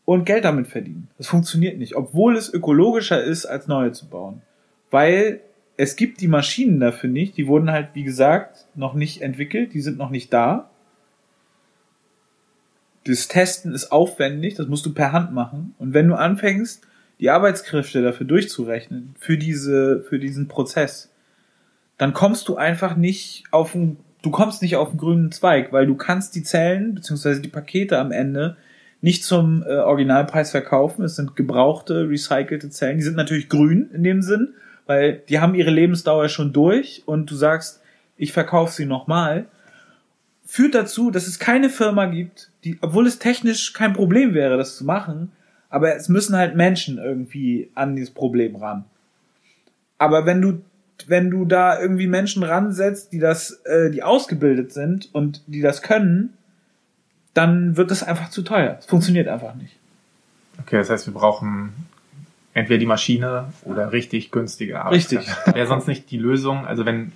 und 0.05 0.25
Geld 0.25 0.45
damit 0.45 0.69
verdienen. 0.69 1.09
Das 1.19 1.29
funktioniert 1.29 1.79
nicht, 1.79 1.95
obwohl 1.97 2.37
es 2.37 2.53
ökologischer 2.53 3.23
ist, 3.23 3.47
als 3.47 3.69
neue 3.69 3.93
zu 3.93 4.09
bauen. 4.09 4.43
Weil 4.91 5.41
es 5.77 5.97
gibt 5.97 6.21
die 6.21 6.29
Maschinen 6.29 6.81
dafür 6.81 7.09
nicht, 7.09 7.37
die 7.37 7.47
wurden 7.47 7.71
halt, 7.71 7.91
wie 7.95 8.03
gesagt, 8.03 8.67
noch 8.75 8.95
nicht 8.95 9.23
entwickelt, 9.23 9.75
die 9.75 9.81
sind 9.81 9.99
noch 9.99 10.11
nicht 10.11 10.33
da. 10.33 10.71
Das 13.05 13.29
Testen 13.29 13.73
ist 13.73 13.91
aufwendig, 13.91 14.55
das 14.55 14.69
musst 14.69 14.87
du 14.87 14.93
per 14.93 15.13
Hand 15.13 15.33
machen. 15.33 15.75
Und 15.79 15.95
wenn 15.95 16.09
du 16.09 16.15
anfängst, 16.15 16.87
die 17.21 17.31
Arbeitskräfte 17.31 18.03
dafür 18.03 18.27
durchzurechnen, 18.27 19.15
für 19.19 19.39
diese, 19.39 20.03
für 20.09 20.19
diesen 20.19 20.49
Prozess, 20.49 21.11
dann 21.99 22.13
kommst 22.13 22.49
du 22.49 22.57
einfach 22.57 22.97
nicht 22.97 23.45
auf 23.51 23.75
ein 23.75 23.99
du 24.23 24.31
kommst 24.31 24.63
nicht 24.63 24.77
auf 24.77 24.91
den 24.91 24.99
grünen 24.99 25.33
Zweig, 25.33 25.73
weil 25.73 25.87
du 25.87 25.97
kannst 25.97 26.35
die 26.35 26.43
Zellen 26.43 26.95
beziehungsweise 26.95 27.41
die 27.41 27.49
Pakete 27.49 27.99
am 27.99 28.13
Ende 28.13 28.57
nicht 29.03 29.25
zum 29.25 29.63
äh, 29.65 29.75
Originalpreis 29.75 30.53
verkaufen. 30.53 31.05
Es 31.05 31.17
sind 31.17 31.37
gebrauchte, 31.37 32.09
recycelte 32.09 32.71
Zellen. 32.71 32.97
Die 32.97 33.03
sind 33.03 33.17
natürlich 33.17 33.49
grün 33.49 33.91
in 33.93 34.03
dem 34.03 34.23
Sinn, 34.23 34.55
weil 34.87 35.23
die 35.29 35.41
haben 35.41 35.55
ihre 35.55 35.71
Lebensdauer 35.71 36.29
schon 36.29 36.53
durch 36.53 37.03
und 37.05 37.31
du 37.31 37.35
sagst, 37.35 37.83
ich 38.17 38.33
verkaufe 38.33 38.73
sie 38.73 38.87
nochmal. 38.87 39.47
Führt 40.47 40.75
dazu, 40.75 41.11
dass 41.11 41.27
es 41.27 41.39
keine 41.39 41.69
Firma 41.69 42.07
gibt, 42.07 42.51
die, 42.65 42.79
obwohl 42.81 43.07
es 43.07 43.19
technisch 43.19 43.73
kein 43.73 43.93
Problem 43.93 44.35
wäre, 44.35 44.57
das 44.57 44.77
zu 44.77 44.85
machen, 44.85 45.33
aber 45.69 45.97
es 45.97 46.09
müssen 46.09 46.37
halt 46.37 46.55
Menschen 46.55 46.99
irgendwie 46.99 47.71
an 47.75 47.97
dieses 47.97 48.13
Problem 48.13 48.57
ran. 48.57 48.85
Aber 49.99 50.27
wenn 50.27 50.41
du 50.41 50.63
wenn 51.09 51.31
du 51.31 51.45
da 51.45 51.81
irgendwie 51.81 52.07
Menschen 52.07 52.45
ransetzt, 52.45 53.13
die 53.13 53.19
das, 53.19 53.63
äh, 53.65 53.91
die 53.91 54.05
ausgebildet 54.05 54.73
sind 54.73 55.13
und 55.13 55.43
die 55.47 55.61
das 55.61 55.83
können, 55.83 56.35
dann 57.35 57.77
wird 57.77 57.91
es 57.91 58.03
einfach 58.03 58.31
zu 58.31 58.43
teuer. 58.43 58.77
Es 58.79 58.87
funktioniert 58.87 59.29
einfach 59.29 59.55
nicht. 59.55 59.77
Okay, 60.61 60.77
das 60.77 60.91
heißt, 60.91 61.07
wir 61.07 61.15
brauchen 61.15 61.73
entweder 62.55 62.79
die 62.79 62.87
Maschine 62.87 63.53
oder 63.65 63.93
richtig 63.93 64.31
günstige 64.31 64.83
Arbeitskräfte. 64.83 65.31
Richtig. 65.31 65.47
Wäre 65.55 65.67
sonst 65.67 65.89
nicht 65.89 66.11
die 66.11 66.19
Lösung, 66.19 66.67
also 66.67 66.85
wenn, 66.85 67.13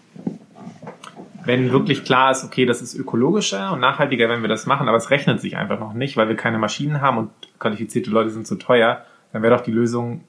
wenn 1.45 1.71
wirklich 1.71 2.05
klar 2.05 2.31
ist, 2.31 2.45
okay, 2.45 2.65
das 2.65 2.81
ist 2.81 2.95
ökologischer 2.95 3.73
und 3.73 3.81
nachhaltiger, 3.81 4.29
wenn 4.29 4.41
wir 4.41 4.49
das 4.49 4.67
machen, 4.67 4.89
aber 4.89 4.97
es 4.97 5.11
rechnet 5.11 5.41
sich 5.41 5.57
einfach 5.57 5.79
noch 5.79 5.93
nicht, 5.93 6.17
weil 6.17 6.29
wir 6.29 6.37
keine 6.37 6.59
Maschinen 6.59 7.01
haben 7.01 7.19
und 7.19 7.31
qualifizierte 7.59 8.11
Leute 8.11 8.31
sind 8.31 8.47
zu 8.47 8.57
teuer, 8.57 9.05
dann 9.33 9.43
wäre 9.43 9.55
doch 9.55 9.63
die 9.63 9.73
Lösung 9.73 10.25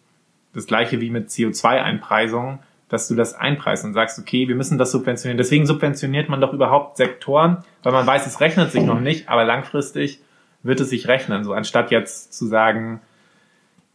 das 0.53 0.65
gleiche 0.65 0.99
wie 0.99 1.09
mit 1.09 1.30
CO2-Einpreisung 1.30 2.59
dass 2.89 3.07
du 3.07 3.15
das 3.15 3.34
einpreist 3.34 3.84
und 3.84 3.93
sagst, 3.93 4.18
okay, 4.19 4.47
wir 4.47 4.55
müssen 4.55 4.77
das 4.77 4.91
subventionieren. 4.91 5.38
Deswegen 5.38 5.65
subventioniert 5.65 6.30
man 6.30 6.39
doch 6.39 6.53
überhaupt 6.53 6.97
Sektoren, 6.97 7.64
weil 7.84 7.91
man 7.91 8.07
weiß, 8.07 8.26
es 8.26 8.39
rechnet 8.39 8.72
sich 8.72 8.84
noch 8.84 8.99
nicht, 8.99 9.30
aber 9.30 9.43
langfristig 9.43 10.22
wird 10.64 10.80
es 10.80 10.89
sich 10.89 11.07
rechnen. 11.07 11.43
So 11.43 11.53
anstatt 11.53 11.91
jetzt 11.91 12.34
zu 12.34 12.45
sagen, 12.45 13.01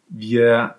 wir 0.08 0.74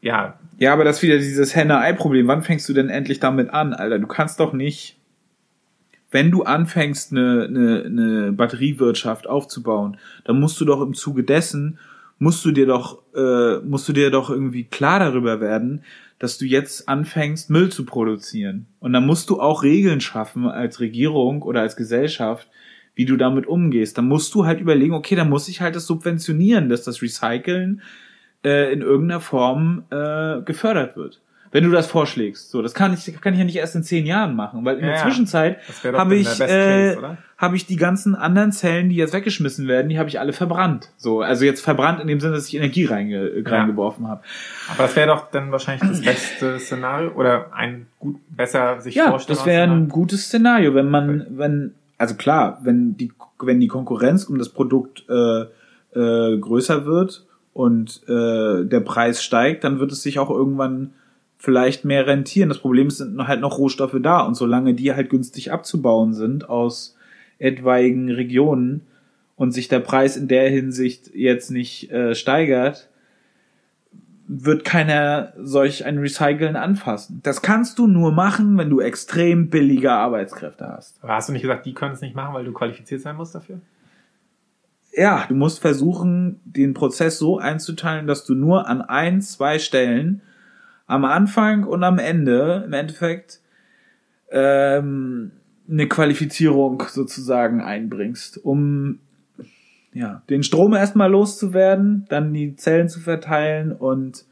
ja. 0.00 0.38
Ja, 0.58 0.72
aber 0.72 0.84
das 0.84 0.96
ist 0.96 1.02
wieder 1.02 1.18
dieses 1.18 1.56
Henne-Ei-Problem. 1.56 2.28
Wann 2.28 2.42
fängst 2.42 2.68
du 2.68 2.72
denn 2.72 2.88
endlich 2.88 3.18
damit 3.18 3.50
an, 3.50 3.72
Alter? 3.72 3.98
Du 3.98 4.06
kannst 4.06 4.38
doch 4.38 4.52
nicht, 4.52 4.96
wenn 6.10 6.30
du 6.30 6.44
anfängst, 6.44 7.10
eine, 7.10 7.46
eine, 7.48 7.84
eine 7.84 8.32
Batteriewirtschaft 8.32 9.26
aufzubauen, 9.26 9.96
dann 10.24 10.38
musst 10.38 10.60
du 10.60 10.64
doch 10.64 10.80
im 10.80 10.94
Zuge 10.94 11.24
dessen, 11.24 11.78
musst 12.18 12.44
du 12.44 12.52
dir 12.52 12.66
doch, 12.66 13.02
äh, 13.16 13.58
musst 13.64 13.88
du 13.88 13.92
dir 13.92 14.10
doch 14.10 14.30
irgendwie 14.30 14.64
klar 14.64 15.00
darüber 15.00 15.40
werden, 15.40 15.82
dass 16.18 16.38
du 16.38 16.44
jetzt 16.44 16.88
anfängst, 16.88 17.50
Müll 17.50 17.70
zu 17.70 17.84
produzieren. 17.84 18.66
Und 18.80 18.92
dann 18.92 19.06
musst 19.06 19.30
du 19.30 19.40
auch 19.40 19.62
Regeln 19.62 20.00
schaffen 20.00 20.46
als 20.46 20.80
Regierung 20.80 21.42
oder 21.42 21.60
als 21.60 21.76
Gesellschaft, 21.76 22.48
wie 22.94 23.04
du 23.04 23.16
damit 23.16 23.46
umgehst. 23.46 23.98
Dann 23.98 24.06
musst 24.08 24.34
du 24.34 24.46
halt 24.46 24.60
überlegen, 24.60 24.94
okay, 24.94 25.16
dann 25.16 25.30
muss 25.30 25.48
ich 25.48 25.60
halt 25.60 25.74
das 25.74 25.86
subventionieren, 25.86 26.68
dass 26.68 26.84
das 26.84 27.02
Recyceln 27.02 27.82
äh, 28.44 28.72
in 28.72 28.82
irgendeiner 28.82 29.20
Form 29.20 29.84
äh, 29.90 30.42
gefördert 30.42 30.96
wird 30.96 31.20
wenn 31.54 31.62
du 31.62 31.70
das 31.70 31.86
vorschlägst. 31.86 32.50
So, 32.50 32.62
das 32.62 32.74
kann 32.74 32.92
ich, 32.92 33.20
kann 33.20 33.32
ich 33.32 33.38
ja 33.38 33.44
nicht 33.44 33.54
erst 33.54 33.76
in 33.76 33.84
zehn 33.84 34.06
Jahren 34.06 34.34
machen, 34.34 34.64
weil 34.64 34.78
in 34.78 34.86
ja, 34.86 34.94
der 34.94 35.02
Zwischenzeit 35.02 35.58
habe 35.84 36.16
ich, 36.16 36.40
äh, 36.40 36.96
habe 37.38 37.54
ich 37.54 37.64
die 37.64 37.76
ganzen 37.76 38.16
anderen 38.16 38.50
Zellen, 38.50 38.88
die 38.88 38.96
jetzt 38.96 39.12
weggeschmissen 39.12 39.68
werden, 39.68 39.88
die 39.88 40.00
habe 40.00 40.08
ich 40.08 40.18
alle 40.18 40.32
verbrannt. 40.32 40.90
So, 40.96 41.20
also 41.20 41.44
jetzt 41.44 41.60
verbrannt 41.60 42.00
in 42.00 42.08
dem 42.08 42.18
Sinne, 42.18 42.34
dass 42.34 42.48
ich 42.48 42.56
Energie 42.56 42.86
reinge, 42.86 43.38
ja. 43.38 43.48
reingeworfen 43.48 44.08
habe. 44.08 44.22
Aber 44.68 44.82
das 44.82 44.96
wäre 44.96 45.06
doch 45.06 45.30
dann 45.30 45.52
wahrscheinlich 45.52 45.88
das 45.88 46.00
beste 46.02 46.58
Szenario 46.58 47.12
oder 47.12 47.52
ein 47.54 47.86
gut 48.00 48.16
besser 48.30 48.80
sich 48.80 48.96
ja, 48.96 49.10
vorstellen. 49.10 49.36
Ja, 49.36 49.44
das 49.44 49.46
wäre 49.46 49.70
ein 49.70 49.88
gutes 49.88 50.24
Szenario, 50.24 50.74
wenn 50.74 50.90
man, 50.90 51.24
wenn, 51.38 51.74
also 51.98 52.16
klar, 52.16 52.58
wenn 52.64 52.96
die, 52.96 53.12
wenn 53.38 53.60
die 53.60 53.68
Konkurrenz 53.68 54.24
um 54.24 54.38
das 54.38 54.48
Produkt 54.48 55.04
äh, 55.08 55.42
äh, 55.94 56.36
größer 56.36 56.84
wird 56.84 57.24
und 57.52 58.02
äh, 58.08 58.64
der 58.64 58.80
Preis 58.80 59.22
steigt, 59.22 59.62
dann 59.62 59.78
wird 59.78 59.92
es 59.92 60.02
sich 60.02 60.18
auch 60.18 60.30
irgendwann 60.30 60.94
vielleicht 61.44 61.84
mehr 61.84 62.06
rentieren. 62.06 62.48
Das 62.48 62.58
Problem 62.58 62.88
ist, 62.88 62.98
sind 62.98 63.26
halt 63.26 63.40
noch 63.40 63.58
Rohstoffe 63.58 63.96
da 64.00 64.20
und 64.20 64.34
solange 64.34 64.74
die 64.74 64.92
halt 64.94 65.10
günstig 65.10 65.52
abzubauen 65.52 66.14
sind 66.14 66.48
aus 66.48 66.96
etwaigen 67.38 68.10
Regionen 68.10 68.82
und 69.36 69.52
sich 69.52 69.68
der 69.68 69.80
Preis 69.80 70.16
in 70.16 70.28
der 70.28 70.48
Hinsicht 70.48 71.14
jetzt 71.14 71.50
nicht 71.50 71.90
äh, 71.90 72.14
steigert, 72.14 72.88
wird 74.26 74.64
keiner 74.64 75.34
solch 75.36 75.84
ein 75.84 75.98
Recyceln 75.98 76.56
anfassen. 76.56 77.20
Das 77.22 77.42
kannst 77.42 77.78
du 77.78 77.86
nur 77.86 78.10
machen, 78.10 78.56
wenn 78.56 78.70
du 78.70 78.80
extrem 78.80 79.50
billige 79.50 79.92
Arbeitskräfte 79.92 80.66
hast. 80.66 81.02
Aber 81.02 81.14
hast 81.14 81.28
du 81.28 81.34
nicht 81.34 81.42
gesagt, 81.42 81.66
die 81.66 81.74
können 81.74 81.92
es 81.92 82.00
nicht 82.00 82.16
machen, 82.16 82.34
weil 82.34 82.44
du 82.44 82.52
qualifiziert 82.52 83.02
sein 83.02 83.16
musst 83.16 83.34
dafür? 83.34 83.60
Ja, 84.96 85.26
du 85.28 85.34
musst 85.34 85.60
versuchen, 85.60 86.40
den 86.44 86.72
Prozess 86.72 87.18
so 87.18 87.38
einzuteilen, 87.38 88.06
dass 88.06 88.24
du 88.24 88.34
nur 88.34 88.68
an 88.68 88.80
ein, 88.80 89.20
zwei 89.20 89.58
Stellen 89.58 90.22
am 90.86 91.04
Anfang 91.04 91.64
und 91.64 91.82
am 91.82 91.98
Ende 91.98 92.62
im 92.66 92.72
Endeffekt 92.72 93.40
ähm, 94.30 95.32
eine 95.68 95.88
Qualifizierung 95.88 96.82
sozusagen 96.88 97.60
einbringst, 97.60 98.44
um 98.44 98.98
ja, 99.92 100.22
den 100.28 100.42
Strom 100.42 100.74
erstmal 100.74 101.10
loszuwerden, 101.10 102.06
dann 102.08 102.34
die 102.34 102.56
Zellen 102.56 102.88
zu 102.88 103.00
verteilen 103.00 103.72
und 103.72 104.24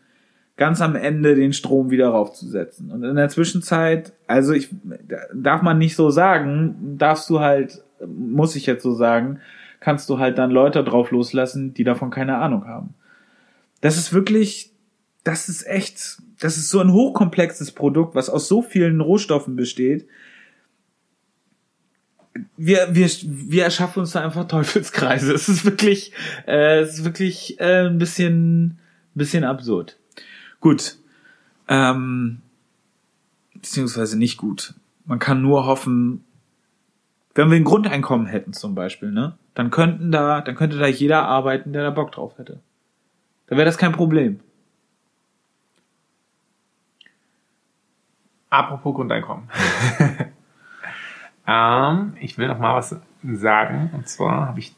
ganz 0.56 0.80
am 0.80 0.96
Ende 0.96 1.34
den 1.34 1.52
Strom 1.52 1.90
wieder 1.90 2.08
raufzusetzen. 2.08 2.90
Und 2.90 3.04
in 3.04 3.16
der 3.16 3.28
Zwischenzeit, 3.28 4.12
also 4.26 4.52
ich 4.52 4.68
darf 5.32 5.62
man 5.62 5.78
nicht 5.78 5.96
so 5.96 6.10
sagen, 6.10 6.96
darfst 6.98 7.30
du 7.30 7.40
halt, 7.40 7.82
muss 8.06 8.56
ich 8.56 8.66
jetzt 8.66 8.82
so 8.82 8.92
sagen, 8.92 9.40
kannst 9.80 10.10
du 10.10 10.18
halt 10.18 10.38
dann 10.38 10.50
Leute 10.50 10.84
drauf 10.84 11.10
loslassen, 11.10 11.74
die 11.74 11.84
davon 11.84 12.10
keine 12.10 12.38
Ahnung 12.38 12.66
haben. 12.66 12.94
Das 13.80 13.96
ist 13.96 14.12
wirklich, 14.12 14.72
das 15.24 15.48
ist 15.48 15.66
echt 15.66 16.18
das 16.42 16.56
ist 16.56 16.70
so 16.70 16.80
ein 16.80 16.92
hochkomplexes 16.92 17.70
Produkt, 17.70 18.16
was 18.16 18.28
aus 18.28 18.48
so 18.48 18.62
vielen 18.62 19.00
Rohstoffen 19.00 19.54
besteht. 19.54 20.08
Wir, 22.56 22.88
wir, 22.96 23.08
wir 23.22 23.62
erschaffen 23.62 24.00
uns 24.00 24.10
da 24.12 24.24
einfach 24.24 24.48
Teufelskreise. 24.48 25.32
Es 25.34 25.48
ist 25.48 25.64
wirklich, 25.64 26.12
äh, 26.48 26.80
es 26.80 26.98
ist 26.98 27.04
wirklich 27.04 27.60
äh, 27.60 27.86
ein 27.86 27.98
bisschen, 27.98 28.80
bisschen 29.14 29.44
absurd. 29.44 30.00
Gut. 30.58 30.96
Ähm, 31.68 32.40
beziehungsweise 33.54 34.18
nicht 34.18 34.36
gut. 34.36 34.74
Man 35.04 35.20
kann 35.20 35.42
nur 35.42 35.66
hoffen, 35.66 36.24
wenn 37.36 37.50
wir 37.50 37.56
ein 37.56 37.64
Grundeinkommen 37.64 38.26
hätten 38.26 38.52
zum 38.52 38.74
Beispiel, 38.74 39.12
ne, 39.12 39.38
dann 39.54 39.70
könnten 39.70 40.10
da, 40.10 40.40
dann 40.40 40.56
könnte 40.56 40.78
da 40.78 40.88
jeder 40.88 41.22
arbeiten, 41.22 41.72
der 41.72 41.84
da 41.84 41.90
Bock 41.90 42.10
drauf 42.10 42.36
hätte. 42.38 42.60
Dann 43.46 43.58
wäre 43.58 43.66
das 43.66 43.78
kein 43.78 43.92
Problem. 43.92 44.40
Apropos 48.52 48.94
Grundeinkommen. 48.94 49.48
ähm, 51.46 52.12
ich 52.20 52.36
will 52.36 52.48
noch 52.48 52.58
mal 52.58 52.74
was 52.74 52.94
sagen. 53.24 53.88
Und 53.94 54.10
zwar 54.10 54.48
habe 54.48 54.58
ich 54.58 54.74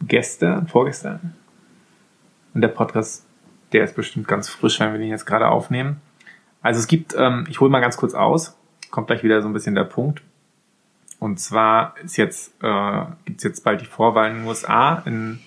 gestern, 0.00 0.68
vorgestern, 0.68 1.34
und 2.54 2.60
der 2.60 2.68
Podcast, 2.68 3.26
der 3.72 3.82
ist 3.82 3.96
bestimmt 3.96 4.28
ganz 4.28 4.48
frisch, 4.48 4.78
wenn 4.78 4.92
wir 4.92 5.00
den 5.00 5.08
jetzt 5.08 5.26
gerade 5.26 5.48
aufnehmen. 5.48 6.00
Also 6.62 6.78
es 6.78 6.86
gibt, 6.86 7.16
ähm, 7.18 7.46
ich 7.50 7.58
hole 7.58 7.68
mal 7.68 7.80
ganz 7.80 7.96
kurz 7.96 8.14
aus, 8.14 8.56
kommt 8.92 9.08
gleich 9.08 9.24
wieder 9.24 9.42
so 9.42 9.48
ein 9.48 9.52
bisschen 9.52 9.74
der 9.74 9.84
Punkt. 9.84 10.22
Und 11.18 11.40
zwar 11.40 11.96
ist 12.04 12.16
jetzt, 12.18 12.54
äh, 12.62 13.06
gibt 13.24 13.38
es 13.38 13.42
jetzt 13.42 13.64
bald 13.64 13.80
die 13.80 13.86
Vorwahlen 13.86 14.36
in 14.36 14.38
den 14.42 14.48
USA 14.48 15.02
in 15.04 15.40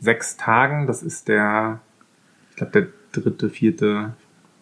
sechs 0.00 0.36
Tagen. 0.36 0.88
Das 0.88 1.04
ist 1.04 1.28
der, 1.28 1.78
ich 2.50 2.56
glaube, 2.56 2.72
der 2.72 2.88
dritte, 3.12 3.48
vierte, 3.48 4.14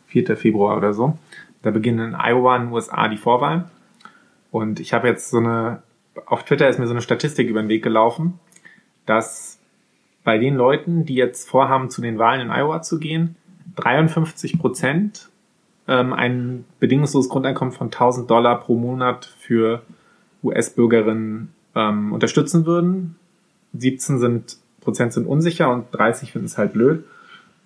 vierte 0.07 0.37
Februar 0.37 0.77
oder 0.77 0.93
so. 0.93 1.17
Da 1.63 1.71
beginnen 1.71 2.15
in 2.15 2.15
Iowa 2.15 2.57
in 2.57 2.65
den 2.65 2.73
USA 2.73 3.09
die 3.09 3.17
Vorwahlen. 3.17 3.65
Und 4.51 4.81
ich 4.81 4.93
habe 4.93 5.09
jetzt 5.09 5.31
so 5.31 5.39
eine, 5.39 5.83
auf 6.27 6.45
Twitter 6.45 6.69
ist 6.69 6.79
mir 6.79 6.87
so 6.87 6.93
eine 6.93 7.03
Statistik 7.03 7.49
über 7.49 7.63
den 7.63 7.69
Weg 7.69 7.83
gelaufen, 7.83 8.39
dass 9.07 9.59
bei 10.25 10.39
den 10.39 10.55
Leuten, 10.57 11.05
die 11.05 11.15
jetzt 11.15 11.49
vorhaben, 11.49 11.91
zu 11.91 12.03
den 12.03 12.19
Wahlen 12.19 12.41
in 12.41 12.51
Iowa 12.51 12.83
zu 12.83 12.99
gehen, 12.99 13.37
53 13.77 14.59
Prozent 14.59 15.31
ähm, 15.89 16.13
ein 16.13 16.65
bedingungsloses 16.79 17.31
Grundeinkommen 17.31 17.73
von 17.73 17.89
1000 17.89 18.31
Dollar 18.31 18.61
pro 18.61 18.77
Monat 18.77 19.27
für 19.39 19.83
US-Bürgerinnen 20.43 21.53
ähm, 21.75 22.13
unterstützen 22.13 22.67
würden. 22.67 23.17
17 23.75 24.19
sind, 24.19 24.57
Prozent 24.81 25.13
sind 25.13 25.27
unsicher 25.27 25.73
und 25.73 25.87
30 25.93 26.33
finden 26.33 26.47
es 26.47 26.59
halt 26.59 26.73
blöd. 26.73 27.05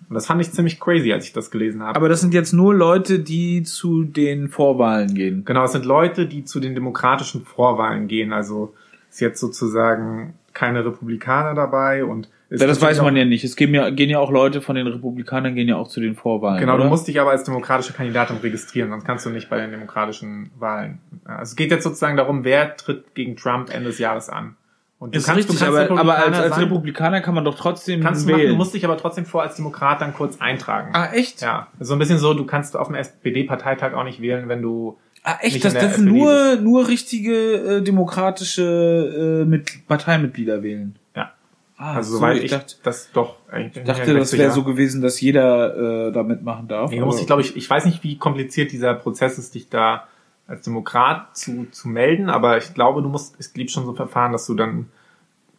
Und 0.09 0.14
das 0.14 0.26
fand 0.26 0.40
ich 0.40 0.52
ziemlich 0.52 0.81
crazy, 0.81 1.12
als 1.12 1.26
ich 1.26 1.32
das 1.32 1.51
gelesen 1.51 1.82
habe. 1.82 1.97
Aber 1.97 2.09
das 2.09 2.20
sind 2.20 2.35
jetzt 2.35 2.52
nur 2.52 2.74
Leute, 2.74 3.18
die 3.18 3.62
zu 3.62 4.05
den 4.05 4.48
Vorwahlen 4.48 5.14
gehen. 5.14 5.44
Genau, 5.44 5.64
es 5.64 5.72
sind 5.72 5.85
Leute, 5.85 6.26
die 6.26 6.44
zu 6.44 6.60
den 6.60 6.74
demokratischen 6.74 7.44
Vorwahlen 7.44 8.09
gehen. 8.09 8.32
Also 8.32 8.74
ist 9.10 9.20
jetzt 9.20 9.40
sozusagen 9.40 10.35
keine 10.55 10.85
Republikaner 10.85 11.55
dabei 11.55 12.05
und 12.05 12.28
Ja, 12.51 12.66
das 12.66 12.81
weiß 12.81 13.02
man 13.02 13.16
ja 13.16 13.24
nicht. 13.24 13.44
Es 13.44 13.56
gehen 13.56 13.74
ja, 13.74 13.90
gehen 13.90 14.10
ja 14.10 14.18
auch 14.18 14.31
Leute 14.31 14.60
von 14.60 14.76
den 14.76 14.86
Republikanern, 14.86 15.55
gehen 15.55 15.68
ja 15.68 15.76
auch 15.76 15.89
zu 15.89 16.01
den 16.01 16.14
Vorwahlen. 16.14 16.60
Genau, 16.60 16.74
oder? 16.74 16.85
du 16.85 16.89
musst 16.89 17.09
dich 17.09 17.20
aber 17.20 17.31
als 17.31 17.44
demokratische 17.44 17.93
Kandidatin 17.93 18.36
registrieren, 18.36 18.90
sonst 18.90 19.05
kannst 19.05 19.26
du 19.26 19.31
nicht 19.31 19.51
bei 19.51 19.59
den 19.59 19.70
demokratischen 19.70 20.51
Wahlen. 20.59 21.01
Also 21.24 21.51
es 21.51 21.56
geht 21.56 21.70
jetzt 21.70 21.85
sozusagen 21.85 22.16
darum, 22.16 22.44
wer 22.44 22.76
tritt 22.76 23.14
gegen 23.14 23.36
Trump 23.36 23.74
Ende 23.74 23.89
des 23.89 23.98
Jahres 23.98 24.28
an. 24.28 24.56
Und 25.05 25.14
Ist 25.14 25.35
richtig, 25.35 25.62
aber, 25.62 25.90
aber 25.90 26.16
als, 26.16 26.39
als 26.39 26.55
sein. 26.55 26.64
Republikaner 26.64 27.20
kann 27.20 27.35
man 27.35 27.44
doch 27.44 27.55
trotzdem 27.56 28.01
kannst 28.02 28.24
du 28.26 28.31
machen, 28.31 28.40
wählen. 28.40 28.51
du 28.52 28.56
musst 28.56 28.72
dich 28.74 28.85
aber 28.85 28.97
trotzdem 28.97 29.26
vor 29.26 29.43
als 29.43 29.55
Demokrat 29.56 30.01
dann 30.01 30.14
kurz 30.14 30.40
eintragen. 30.40 30.90
ah, 30.94 31.12
echt? 31.12 31.43
Ja, 31.43 31.66
so 31.78 31.93
ein 31.93 31.98
bisschen 31.98 32.18
so, 32.18 32.32
du 32.32 32.47
kannst 32.47 32.76
auf 32.76 32.86
dem 32.86 32.97
SPD-Parteitag 32.97 33.93
auch 33.94 34.05
nicht 34.05 34.20
wählen, 34.22 34.48
wenn 34.48 34.62
du 34.62 34.97
Ah, 35.26 35.36
Nicht 35.43 35.56
echt? 35.56 35.64
Das 35.64 35.74
dürfen 35.74 36.05
nur, 36.05 36.56
nur 36.56 36.86
richtige 36.89 37.78
äh, 37.78 37.81
demokratische 37.82 39.43
äh, 39.43 39.44
mit 39.48 39.86
Parteimitglieder 39.86 40.62
wählen. 40.62 40.97
ja. 41.16 41.32
Ah, 41.76 41.94
Also 41.97 42.12
so, 42.12 42.16
soweit 42.18 42.36
ich 42.39 42.44
ich 42.44 42.51
dachte, 42.51 42.74
das 42.82 43.10
doch 43.12 43.36
eigentlich. 43.51 43.76
ich 43.78 43.82
dachte 43.85 44.14
das 44.14 44.32
wäre 44.39 44.52
so 44.52 44.64
gewesen, 44.64 45.01
dass 45.02 45.20
jeder 45.20 46.09
äh, 46.09 46.12
da 46.12 46.22
mitmachen 46.22 46.68
darf. 46.68 46.90
Nee, 46.90 46.98
du 46.98 47.05
musst 47.06 47.18
dich, 47.20 47.26
glaube 47.26 47.43
ich, 47.43 47.56
ich 47.56 47.68
weiß 47.68 47.85
nicht, 47.86 48.02
wie 48.05 48.16
kompliziert 48.16 48.70
dieser 48.72 48.94
Prozess 48.94 49.39
ist, 49.39 49.55
dich 49.55 49.68
da 49.68 50.06
als 50.46 50.62
Demokrat 50.62 51.36
zu, 51.36 51.66
zu 51.70 51.88
melden, 51.88 52.28
aber 52.28 52.58
ich 52.58 52.74
glaube, 52.74 53.02
du 53.02 53.08
musst, 53.08 53.36
es 53.38 53.52
gibt 53.52 53.70
schon 53.70 53.84
so 53.84 53.92
ein 53.92 53.96
Verfahren, 53.96 54.32
dass 54.32 54.46
du 54.46 54.54
dann 54.54 54.90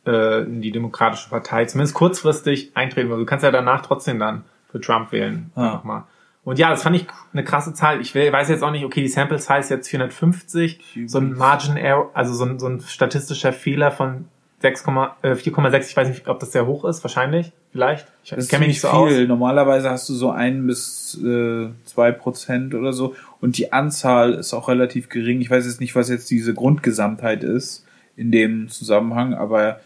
äh, 0.06 0.44
in 0.44 0.62
die 0.62 0.72
Demokratische 0.72 1.30
Partei 1.30 1.66
zumindest 1.66 1.96
kurzfristig 1.96 2.72
eintreten 2.76 3.10
willst. 3.10 3.22
Du 3.22 3.26
kannst 3.26 3.44
ja 3.44 3.52
danach 3.52 3.82
trotzdem 3.82 4.20
dann 4.20 4.44
für 4.70 4.80
Trump 4.80 5.12
wählen. 5.12 5.52
Ah. 5.56 5.74
Nochmal. 5.74 6.04
Und 6.44 6.60
ja, 6.60 6.70
das 6.70 6.84
fand 6.84 6.96
ich 6.96 7.08
eine 7.34 7.44
krasse 7.44 7.74
Zahl. 7.74 8.00
Ich 8.02 8.14
will, 8.14 8.32
weiß 8.32 8.50
jetzt 8.50 8.64
auch 8.64 8.70
nicht, 8.70 8.86
okay, 8.86 9.02
die 9.02 9.08
Sample 9.08 9.40
Size 9.40 9.74
jetzt 9.74 9.90
450, 9.90 11.08
so 11.08 11.18
ein 11.18 11.34
Margin 11.34 11.76
Error, 11.76 12.12
also 12.14 12.36
so 12.36 12.46
ein, 12.46 12.60
so 12.60 12.68
ein 12.68 12.82
statistischer 12.82 13.52
Fehler 13.52 13.90
von 13.90 14.26
6, 14.60 14.84
äh, 14.84 15.32
4,6, 15.34 15.90
ich 15.90 15.98
weiß 15.98 16.08
nicht, 16.08 16.28
ob 16.28 16.40
das 16.40 16.52
sehr 16.52 16.68
hoch 16.68 16.86
ist, 16.86 17.04
wahrscheinlich, 17.04 17.52
vielleicht. 17.72 18.08
Ich 18.24 18.30
Das 18.30 18.40
ist 18.40 18.50
kenn 18.50 18.60
ziemlich 18.60 18.80
viel. 18.80 19.28
Normalerweise 19.28 19.90
hast 19.90 20.08
du 20.08 20.14
so 20.14 20.30
ein 20.30 20.66
bis 20.68 21.20
äh, 21.24 21.70
zwei 21.84 22.12
Prozent 22.12 22.76
oder 22.76 22.94
so. 22.94 23.16
Und 23.46 23.60
die 23.60 23.72
Anzahl 23.72 24.34
ist 24.34 24.56
auch 24.56 24.70
relativ 24.70 25.08
gering. 25.08 25.40
Ich 25.40 25.52
weiß 25.52 25.68
jetzt 25.68 25.80
nicht, 25.80 25.94
was 25.96 26.10
jetzt 26.10 26.32
diese 26.32 26.56
Grundgesamtheit 26.56 27.44
ist 27.44 27.86
in 28.16 28.32
dem 28.32 28.70
Zusammenhang, 28.70 29.36
aber 29.36 29.82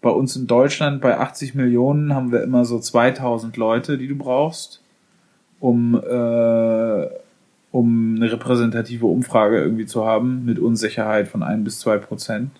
bei 0.00 0.08
uns 0.08 0.36
in 0.36 0.46
Deutschland 0.46 1.02
bei 1.02 1.18
80 1.18 1.54
Millionen 1.54 2.14
haben 2.14 2.32
wir 2.32 2.42
immer 2.42 2.64
so 2.64 2.78
2000 2.78 3.58
Leute, 3.58 3.98
die 3.98 4.08
du 4.08 4.16
brauchst, 4.16 4.80
um, 5.60 5.96
äh, 5.96 7.06
um 7.72 8.14
eine 8.16 8.32
repräsentative 8.32 9.04
Umfrage 9.04 9.58
irgendwie 9.60 9.84
zu 9.84 10.06
haben 10.06 10.46
mit 10.46 10.58
Unsicherheit 10.58 11.28
von 11.28 11.42
ein 11.42 11.62
bis 11.62 11.80
zwei 11.80 11.98
Prozent. 11.98 12.52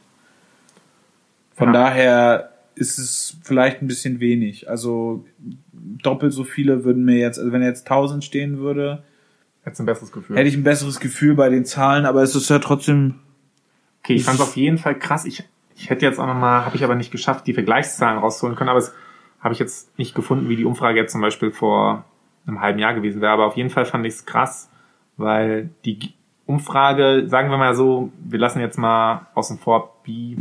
Von 1.55 1.69
Ja. 1.69 1.73
daher 1.73 2.51
ist 2.75 2.99
es 2.99 3.39
vielleicht 3.43 3.81
ein 3.81 3.87
bisschen 3.87 4.21
wenig. 4.21 4.69
Also 4.69 5.25
doppelt 6.03 6.35
so 6.35 6.45
viele 6.45 6.85
würden 6.85 7.07
mir 7.07 7.17
jetzt, 7.17 7.39
also 7.39 7.51
wenn 7.51 7.63
jetzt 7.63 7.87
1000 7.87 8.23
stehen 8.23 8.59
würde, 8.59 9.03
Jetzt 9.67 9.81
ein 9.81 9.87
besseres 9.87 10.13
Gefühl. 10.13 10.37
hätte 10.37 10.49
ich 10.49 10.57
ein 10.57 10.65
besseres 10.65 11.01
Gefühl 11.01 11.35
bei 11.35 11.49
den 11.49 11.65
Zahlen, 11.65 12.05
aber 12.07 12.23
es 12.23 12.35
ist 12.35 12.51
ja 12.51 12.59
trotzdem 12.59 13.21
Okay, 14.05 14.15
ich 14.15 14.25
fand 14.25 14.39
es 14.39 14.47
auf 14.47 14.57
jeden 14.57 14.77
Fall 14.77 14.99
krass. 14.99 15.25
Ich, 15.25 15.45
ich 15.77 15.89
hätte 15.89 16.05
jetzt 16.05 16.21
auch 16.21 16.27
nochmal, 16.27 16.67
habe 16.67 16.77
ich 16.77 16.85
aber 16.85 16.95
nicht 16.95 17.11
geschafft, 17.11 17.47
die 17.47 17.55
Vergleichszahlen 17.55 18.19
rauszuholen 18.19 18.55
können, 18.55 18.69
aber 18.69 18.79
es 18.79 18.95
habe 19.41 19.55
ich 19.55 19.61
jetzt 19.61 19.99
nicht 19.99 20.15
gefunden, 20.15 20.51
wie 20.51 20.57
die 20.57 20.67
Umfrage 20.67 20.99
jetzt 20.99 21.13
zum 21.13 21.23
Beispiel 21.23 21.51
vor 21.51 22.05
einem 22.47 22.61
halben 22.61 22.79
Jahr 22.79 22.93
gewesen 22.93 23.23
wäre. 23.23 23.33
Aber 23.33 23.47
auf 23.47 23.57
jeden 23.57 23.71
Fall 23.71 23.87
fand 23.87 24.05
ich 24.05 24.13
es 24.13 24.27
krass, 24.27 24.71
weil 25.17 25.71
die 25.87 26.13
Umfrage, 26.45 27.25
sagen 27.29 27.49
wir 27.49 27.57
mal 27.57 27.75
so, 27.75 28.13
wir 28.23 28.39
lassen 28.39 28.61
jetzt 28.61 28.77
mal 28.79 29.27
außen 29.35 29.59
vor, 29.59 29.97
wie, 30.05 30.37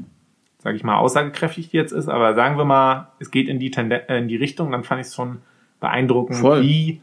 sage 0.58 0.76
ich 0.76 0.84
mal, 0.84 0.98
aussagekräftig 0.98 1.70
die 1.70 1.78
jetzt 1.78 1.94
ist, 1.94 2.10
aber 2.10 2.36
sagen 2.36 2.58
wir 2.58 2.66
mal, 2.66 3.12
es 3.20 3.32
geht 3.32 3.48
in 3.48 3.60
die, 3.60 3.72
Tenden 3.72 4.02
äh, 4.10 4.18
in 4.18 4.28
die 4.28 4.36
Richtung, 4.36 4.72
dann 4.72 4.84
fand 4.84 5.00
ich 5.00 5.08
es 5.08 5.16
schon 5.16 5.38
beeindruckend, 5.80 6.40
Voll. 6.40 6.62
wie 6.64 7.02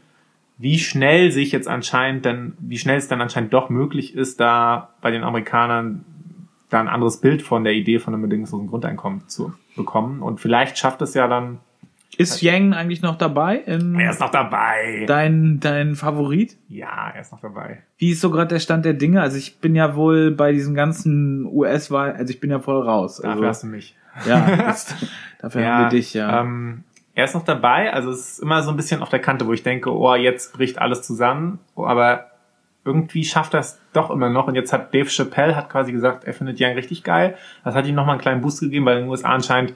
wie 0.61 0.77
schnell 0.79 1.31
sich 1.31 1.51
jetzt 1.51 1.67
anscheinend 1.67 2.25
dann, 2.25 2.53
wie 2.59 2.77
schnell 2.77 2.97
es 2.97 3.07
dann 3.07 3.19
anscheinend 3.21 3.51
doch 3.53 3.69
möglich 3.69 4.15
ist, 4.15 4.39
da 4.39 4.89
bei 5.01 5.11
den 5.11 5.23
Amerikanern 5.23 6.05
da 6.69 6.79
ein 6.79 6.87
anderes 6.87 7.19
Bild 7.19 7.41
von 7.41 7.63
der 7.63 7.73
Idee 7.73 7.99
von 7.99 8.13
einem 8.13 8.23
bedingungslosen 8.23 8.67
Grundeinkommen 8.67 9.27
zu 9.27 9.53
bekommen. 9.75 10.21
Und 10.21 10.39
vielleicht 10.39 10.77
schafft 10.77 11.01
es 11.01 11.13
ja 11.13 11.27
dann, 11.27 11.57
Ist 12.17 12.41
Yang 12.41 12.73
eigentlich 12.73 13.01
noch 13.01 13.17
dabei? 13.17 13.61
Er 13.65 14.09
ist 14.11 14.19
noch 14.21 14.31
dabei. 14.31 15.05
dein, 15.07 15.59
dein 15.59 15.95
Favorit? 15.95 16.55
Ja, 16.69 17.09
er 17.13 17.21
ist 17.21 17.31
noch 17.31 17.41
dabei. 17.41 17.83
Wie 17.97 18.11
ist 18.11 18.21
so 18.21 18.29
gerade 18.29 18.47
der 18.49 18.59
Stand 18.59 18.85
der 18.85 18.93
Dinge? 18.93 19.21
Also 19.21 19.37
ich 19.37 19.59
bin 19.59 19.75
ja 19.75 19.95
wohl 19.95 20.31
bei 20.31 20.51
diesen 20.53 20.75
ganzen 20.75 21.45
US-Wahlen, 21.45 22.15
also 22.15 22.31
ich 22.31 22.39
bin 22.39 22.51
ja 22.51 22.59
voll 22.59 22.81
raus. 22.81 23.19
Also, 23.19 23.33
Dafür 23.35 23.47
hast 23.47 23.63
du 23.63 23.67
mich. 23.67 23.95
ja, 24.27 24.55
das, 24.57 24.95
dafür 25.39 25.65
haben 25.65 25.83
wir 25.85 25.89
dich, 25.89 26.13
ja. 26.13 26.41
Ähm, 26.41 26.83
er 27.13 27.25
ist 27.25 27.33
noch 27.33 27.43
dabei, 27.43 27.91
also 27.93 28.09
es 28.09 28.33
ist 28.33 28.39
immer 28.39 28.63
so 28.63 28.69
ein 28.69 28.77
bisschen 28.77 29.01
auf 29.01 29.09
der 29.09 29.19
Kante, 29.19 29.45
wo 29.45 29.53
ich 29.53 29.63
denke, 29.63 29.93
oh, 29.93 30.15
jetzt 30.15 30.53
bricht 30.53 30.79
alles 30.79 31.01
zusammen, 31.01 31.59
aber 31.75 32.31
irgendwie 32.85 33.23
schafft 33.23 33.53
er 33.53 33.59
es 33.59 33.79
doch 33.93 34.09
immer 34.09 34.29
noch. 34.29 34.47
Und 34.47 34.55
jetzt 34.55 34.73
hat 34.73 34.93
Dave 34.93 35.09
Chappelle 35.09 35.55
hat 35.55 35.69
quasi 35.69 35.91
gesagt, 35.91 36.23
er 36.23 36.33
findet 36.33 36.59
Young 36.59 36.73
richtig 36.73 37.03
geil. 37.03 37.37
Das 37.63 37.75
hat 37.75 37.85
ihm 37.85 37.95
nochmal 37.95 38.13
einen 38.13 38.21
kleinen 38.21 38.41
Boost 38.41 38.61
gegeben, 38.61 38.85
weil 38.85 38.97
in 38.97 39.03
den 39.03 39.09
USA 39.09 39.29
anscheinend 39.29 39.73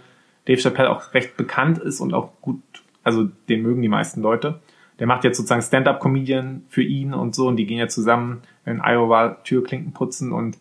Dave 0.48 0.60
Chappelle 0.60 0.90
auch 0.90 1.14
recht 1.14 1.38
bekannt 1.38 1.78
ist 1.78 2.00
und 2.00 2.14
auch 2.14 2.30
gut, 2.42 2.62
also 3.04 3.26
den 3.50 3.62
mögen 3.62 3.82
die 3.82 3.90
meisten 3.90 4.22
Leute. 4.22 4.60
Der 5.00 5.08
macht 5.08 5.24
jetzt 5.24 5.38
sozusagen 5.38 5.62
Stand-up-Comedian 5.62 6.64
für 6.70 6.84
ihn 6.84 7.14
und 7.14 7.36
so 7.36 7.48
und 7.48 7.58
die 7.58 7.66
gehen 7.66 7.78
ja 7.78 7.88
zusammen 7.88 8.42
in 8.66 8.82
Iowa 8.82 9.38
Türklinken 9.44 9.94
putzen 9.94 10.32
und 10.32 10.58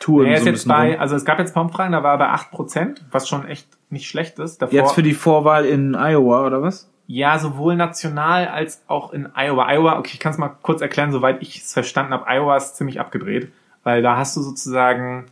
Touren 0.00 0.28
er 0.28 0.38
ist 0.38 0.44
so 0.44 0.50
jetzt 0.50 0.66
bei, 0.66 0.92
rum. 0.92 1.00
also 1.00 1.14
es 1.14 1.24
gab 1.24 1.38
jetzt 1.38 1.50
ein 1.50 1.54
paar 1.54 1.64
Umfragen, 1.64 1.92
da 1.92 2.02
war 2.02 2.14
er 2.14 2.18
bei 2.18 2.30
8%, 2.34 3.02
was 3.10 3.28
schon 3.28 3.46
echt 3.46 3.68
nicht 3.90 4.08
schlecht 4.08 4.38
ist. 4.38 4.62
Davor, 4.62 4.74
Jetzt 4.74 4.92
für 4.92 5.02
die 5.02 5.14
Vorwahl 5.14 5.64
in 5.64 5.94
Iowa, 5.94 6.46
oder 6.46 6.62
was? 6.62 6.90
ja, 7.12 7.40
sowohl 7.40 7.74
national 7.74 8.46
als 8.46 8.82
auch 8.86 9.12
in 9.12 9.28
Iowa. 9.34 9.68
Iowa, 9.68 9.98
okay, 9.98 10.12
ich 10.14 10.20
kann 10.20 10.30
es 10.30 10.38
mal 10.38 10.50
kurz 10.62 10.80
erklären, 10.80 11.10
soweit 11.10 11.42
ich 11.42 11.56
es 11.56 11.72
verstanden 11.72 12.12
habe. 12.12 12.26
Iowa 12.28 12.56
ist 12.56 12.76
ziemlich 12.76 13.00
abgedreht, 13.00 13.50
weil 13.82 14.00
da 14.00 14.16
hast 14.16 14.36
du 14.36 14.42
sozusagen 14.42 15.26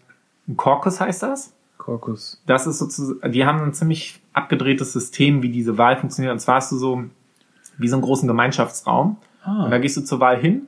ein 0.49 0.57
Caucus 0.57 1.01
heißt 1.01 1.23
das. 1.23 1.53
Caucus. 1.79 2.43
Das 2.47 2.67
ist 2.67 2.81
sozusagen, 2.81 3.31
die 3.31 3.47
haben 3.47 3.63
ein 3.63 3.75
ziemlich 3.75 4.21
abgedrehtes 4.33 4.93
System, 4.93 5.41
wie 5.43 5.51
diese 5.51 5.79
Wahl 5.79 5.97
funktioniert. 5.97 6.33
Und 6.33 6.41
zwar 6.41 6.57
hast 6.57 6.73
du 6.73 6.77
so 6.79 7.05
wie 7.77 7.87
so 7.87 7.95
einen 7.95 8.03
großen 8.03 8.27
Gemeinschaftsraum. 8.27 9.17
Ah. 9.45 9.67
Und 9.67 9.71
da 9.71 9.79
gehst 9.79 9.97
du 9.97 10.01
zur 10.01 10.19
Wahl 10.19 10.37
hin 10.37 10.67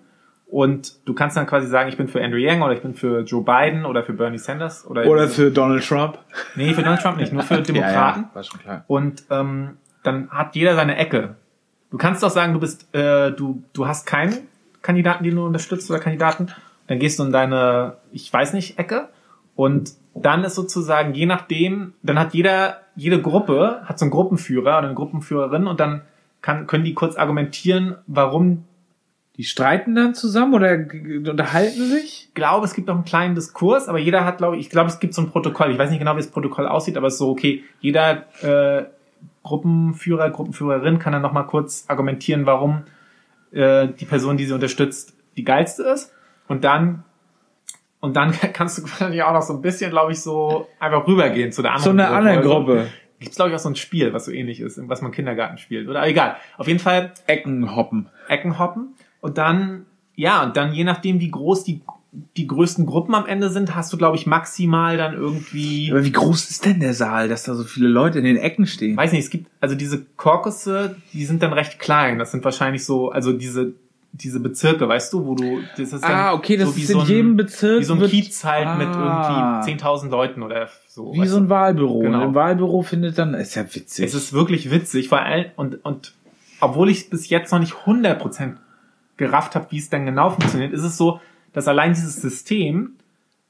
und 0.50 1.06
du 1.06 1.14
kannst 1.14 1.36
dann 1.36 1.46
quasi 1.46 1.66
sagen, 1.68 1.88
ich 1.88 1.96
bin 1.96 2.08
für 2.08 2.22
Andrew 2.22 2.38
Yang 2.38 2.62
oder 2.62 2.72
ich 2.74 2.82
bin 2.82 2.94
für 2.94 3.20
Joe 3.20 3.42
Biden 3.44 3.84
oder 3.84 4.02
für 4.02 4.12
Bernie 4.12 4.38
Sanders 4.38 4.86
oder, 4.86 5.06
Oder 5.06 5.28
für 5.28 5.50
Donald 5.50 5.86
Trump. 5.86 6.18
nee, 6.56 6.74
für 6.74 6.82
Donald 6.82 7.00
Trump 7.00 7.18
nicht, 7.18 7.32
nur 7.32 7.42
für 7.42 7.62
Demokraten. 7.62 8.26
war 8.34 8.42
schon 8.42 8.60
klar. 8.60 8.84
Und 8.86 9.22
ähm, 9.30 9.76
dann 10.02 10.30
hat 10.30 10.56
jeder 10.56 10.74
seine 10.74 10.96
Ecke. 10.96 11.36
Du 11.90 11.98
kannst 11.98 12.22
doch 12.22 12.30
sagen, 12.30 12.52
du 12.52 12.60
bist, 12.60 12.92
äh, 12.94 13.32
du, 13.32 13.62
du 13.72 13.86
hast 13.86 14.06
keinen 14.06 14.48
Kandidaten, 14.82 15.24
den 15.24 15.36
du 15.36 15.44
unterstützt 15.46 15.90
oder 15.90 16.00
Kandidaten. 16.00 16.48
Dann 16.86 16.98
gehst 16.98 17.18
du 17.18 17.24
in 17.24 17.32
deine, 17.32 17.96
ich 18.12 18.32
weiß 18.32 18.52
nicht, 18.54 18.78
Ecke. 18.78 19.08
Und 19.56 19.92
dann 20.14 20.42
ist 20.42 20.54
sozusagen, 20.54 21.14
je 21.14 21.26
nachdem, 21.26 21.92
dann 22.02 22.18
hat 22.18 22.34
jeder, 22.34 22.78
jede 22.96 23.20
Gruppe 23.20 23.82
hat 23.84 23.98
so 23.98 24.04
einen 24.04 24.10
Gruppenführer 24.10 24.78
oder 24.78 24.86
eine 24.88 24.94
Gruppenführerin 24.94 25.66
und 25.66 25.78
dann 25.80 26.02
kann, 26.42 26.66
können 26.66 26.84
die 26.84 26.94
kurz 26.94 27.16
argumentieren, 27.16 27.96
warum 28.06 28.64
Die 29.36 29.44
streiten 29.44 29.94
dann 29.94 30.14
zusammen 30.14 30.54
oder 30.54 30.72
unterhalten 31.30 31.86
sich? 31.86 32.28
ich 32.28 32.34
glaube, 32.34 32.66
es 32.66 32.74
gibt 32.74 32.88
noch 32.88 32.94
einen 32.94 33.04
kleinen 33.04 33.34
Diskurs, 33.34 33.88
aber 33.88 33.98
jeder 33.98 34.24
hat, 34.24 34.38
glaube 34.38 34.56
ich, 34.56 34.66
ich 34.66 34.70
glaube, 34.70 34.88
es 34.88 35.00
gibt 35.00 35.14
so 35.14 35.22
ein 35.22 35.30
Protokoll. 35.30 35.70
Ich 35.70 35.78
weiß 35.78 35.90
nicht 35.90 35.98
genau, 35.98 36.14
wie 36.14 36.20
das 36.20 36.30
Protokoll 36.30 36.66
aussieht, 36.66 36.96
aber 36.96 37.06
es 37.06 37.14
ist 37.14 37.18
so, 37.18 37.30
okay, 37.30 37.64
jeder 37.80 38.26
äh, 38.42 38.84
Gruppenführer, 39.42 40.30
Gruppenführerin 40.30 40.98
kann 40.98 41.12
dann 41.12 41.22
nochmal 41.22 41.46
kurz 41.46 41.84
argumentieren, 41.88 42.46
warum 42.46 42.82
äh, 43.52 43.88
die 43.88 44.04
Person, 44.04 44.36
die 44.36 44.46
sie 44.46 44.52
unterstützt, 44.52 45.14
die 45.36 45.44
geilste 45.44 45.84
ist. 45.84 46.12
Und 46.48 46.64
dann 46.64 47.04
und 48.00 48.16
dann 48.16 48.32
kannst 48.52 48.78
du 48.78 48.82
wahrscheinlich 48.82 49.22
auch 49.22 49.32
noch 49.32 49.42
so 49.42 49.54
ein 49.54 49.62
bisschen, 49.62 49.90
glaube 49.90 50.12
ich, 50.12 50.20
so 50.20 50.68
einfach 50.78 51.06
rübergehen 51.06 51.52
zu 51.52 51.62
der 51.62 51.74
anderen 51.74 52.00
eine 52.00 52.08
andere 52.08 52.34
oder 52.34 52.42
so. 52.42 52.50
Gruppe. 52.50 52.86
Gibt's, 53.18 53.36
glaube 53.36 53.50
ich, 53.50 53.56
auch 53.56 53.60
so 53.60 53.68
ein 53.68 53.76
Spiel, 53.76 54.14
was 54.14 54.24
so 54.24 54.32
ähnlich 54.32 54.60
ist, 54.60 54.80
was 54.88 55.02
man 55.02 55.10
im 55.10 55.14
Kindergarten 55.14 55.58
spielt. 55.58 55.88
Oder 55.88 56.06
egal. 56.06 56.36
Auf 56.56 56.68
jeden 56.68 56.78
Fall 56.78 57.12
Ecken 58.28 58.56
hoppen. 58.58 58.96
Und 59.20 59.38
dann, 59.38 59.86
ja, 60.16 60.42
und 60.42 60.56
dann 60.56 60.72
je 60.72 60.84
nachdem, 60.84 61.20
wie 61.20 61.30
groß 61.30 61.64
die, 61.64 61.80
die 62.36 62.46
größten 62.46 62.86
Gruppen 62.86 63.14
am 63.14 63.26
Ende 63.26 63.50
sind, 63.50 63.74
hast 63.76 63.92
du, 63.92 63.96
glaube 63.96 64.16
ich, 64.16 64.26
maximal 64.26 64.96
dann 64.96 65.14
irgendwie, 65.14 65.90
Aber 65.92 66.04
wie 66.04 66.10
groß 66.12 66.50
ist 66.50 66.64
denn 66.64 66.80
der 66.80 66.94
Saal, 66.94 67.28
dass 67.28 67.44
da 67.44 67.54
so 67.54 67.64
viele 67.64 67.88
Leute 67.88 68.18
in 68.18 68.24
den 68.24 68.36
Ecken 68.36 68.66
stehen? 68.66 68.96
weiß 68.96 69.12
nicht, 69.12 69.24
es 69.24 69.30
gibt, 69.30 69.46
also 69.60 69.74
diese 69.74 70.04
Caucusse, 70.16 70.96
die 71.12 71.24
sind 71.24 71.42
dann 71.42 71.52
recht 71.52 71.78
klein. 71.78 72.18
Das 72.18 72.32
sind 72.32 72.44
wahrscheinlich 72.44 72.84
so, 72.84 73.10
also 73.10 73.32
diese, 73.32 73.74
diese 74.12 74.40
Bezirke, 74.40 74.88
weißt 74.88 75.12
du, 75.12 75.24
wo 75.24 75.34
du, 75.36 75.60
das 75.76 75.92
ist 75.92 76.02
Ah, 76.02 76.32
okay, 76.32 76.56
das 76.56 76.70
so 76.74 76.80
ist 76.80 76.86
so 76.88 76.94
in 76.94 77.00
ein, 77.00 77.06
jedem 77.06 77.36
Bezirk 77.36 77.80
wie 77.80 77.84
so 77.84 77.94
ein 77.94 78.00
wird- 78.00 78.10
Kiez 78.10 78.42
halt 78.44 78.76
mit 78.78 78.88
Ah. 78.88 79.62
irgendwie 79.64 79.80
10.000 79.84 80.08
Leuten 80.10 80.42
oder 80.42 80.68
so. 80.88 81.12
Wie 81.14 81.26
so 81.28 81.36
ein? 81.36 81.48
Wahlbüro. 81.48 82.00
Genau. 82.00 82.18
Und 82.22 82.24
im 82.30 82.34
Wahlbüro 82.34 82.82
findet 82.82 83.18
dann, 83.18 83.34
ist 83.34 83.54
ja 83.54 83.62
witzig. 83.72 84.04
Es 84.06 84.14
ist 84.14 84.32
wirklich 84.32 84.72
witzig, 84.72 85.08
vor 85.08 85.20
allem, 85.20 85.46
und, 85.54 85.84
und 85.84 86.14
obwohl 86.60 86.90
ich 86.90 87.08
bis 87.08 87.28
jetzt 87.28 87.52
noch 87.52 87.60
nicht 87.60 87.74
100% 87.86 88.54
gerafft 89.20 89.54
habe, 89.54 89.68
wie 89.70 89.78
es 89.78 89.90
denn 89.90 90.06
genau 90.06 90.30
funktioniert, 90.30 90.72
ist 90.72 90.82
es 90.82 90.96
so, 90.96 91.20
dass 91.52 91.68
allein 91.68 91.92
dieses 91.92 92.20
System 92.20 92.96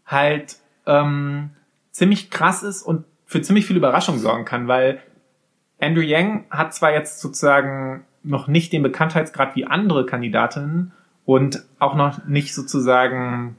halt 0.05 0.59
ähm, 0.87 1.51
ziemlich 1.93 2.31
krass 2.31 2.63
ist 2.63 2.83
und 2.83 3.07
für 3.25 3.41
ziemlich 3.41 3.65
viel 3.65 3.77
Überraschung 3.77 4.19
sorgen 4.19 4.45
kann, 4.45 4.69
weil 4.69 5.01
Andrew 5.81 6.03
Yang 6.03 6.45
hat 6.51 6.75
zwar 6.75 6.93
jetzt 6.93 7.21
sozusagen 7.21 8.05
noch 8.23 8.49
nicht 8.49 8.73
den 8.73 8.83
Bekanntheitsgrad 8.83 9.57
wie 9.57 9.65
andere 9.65 10.05
Kandidatinnen 10.05 10.93
und 11.25 11.65
auch 11.79 11.95
noch 11.95 12.27
nicht 12.27 12.55
sozusagen, 12.55 13.57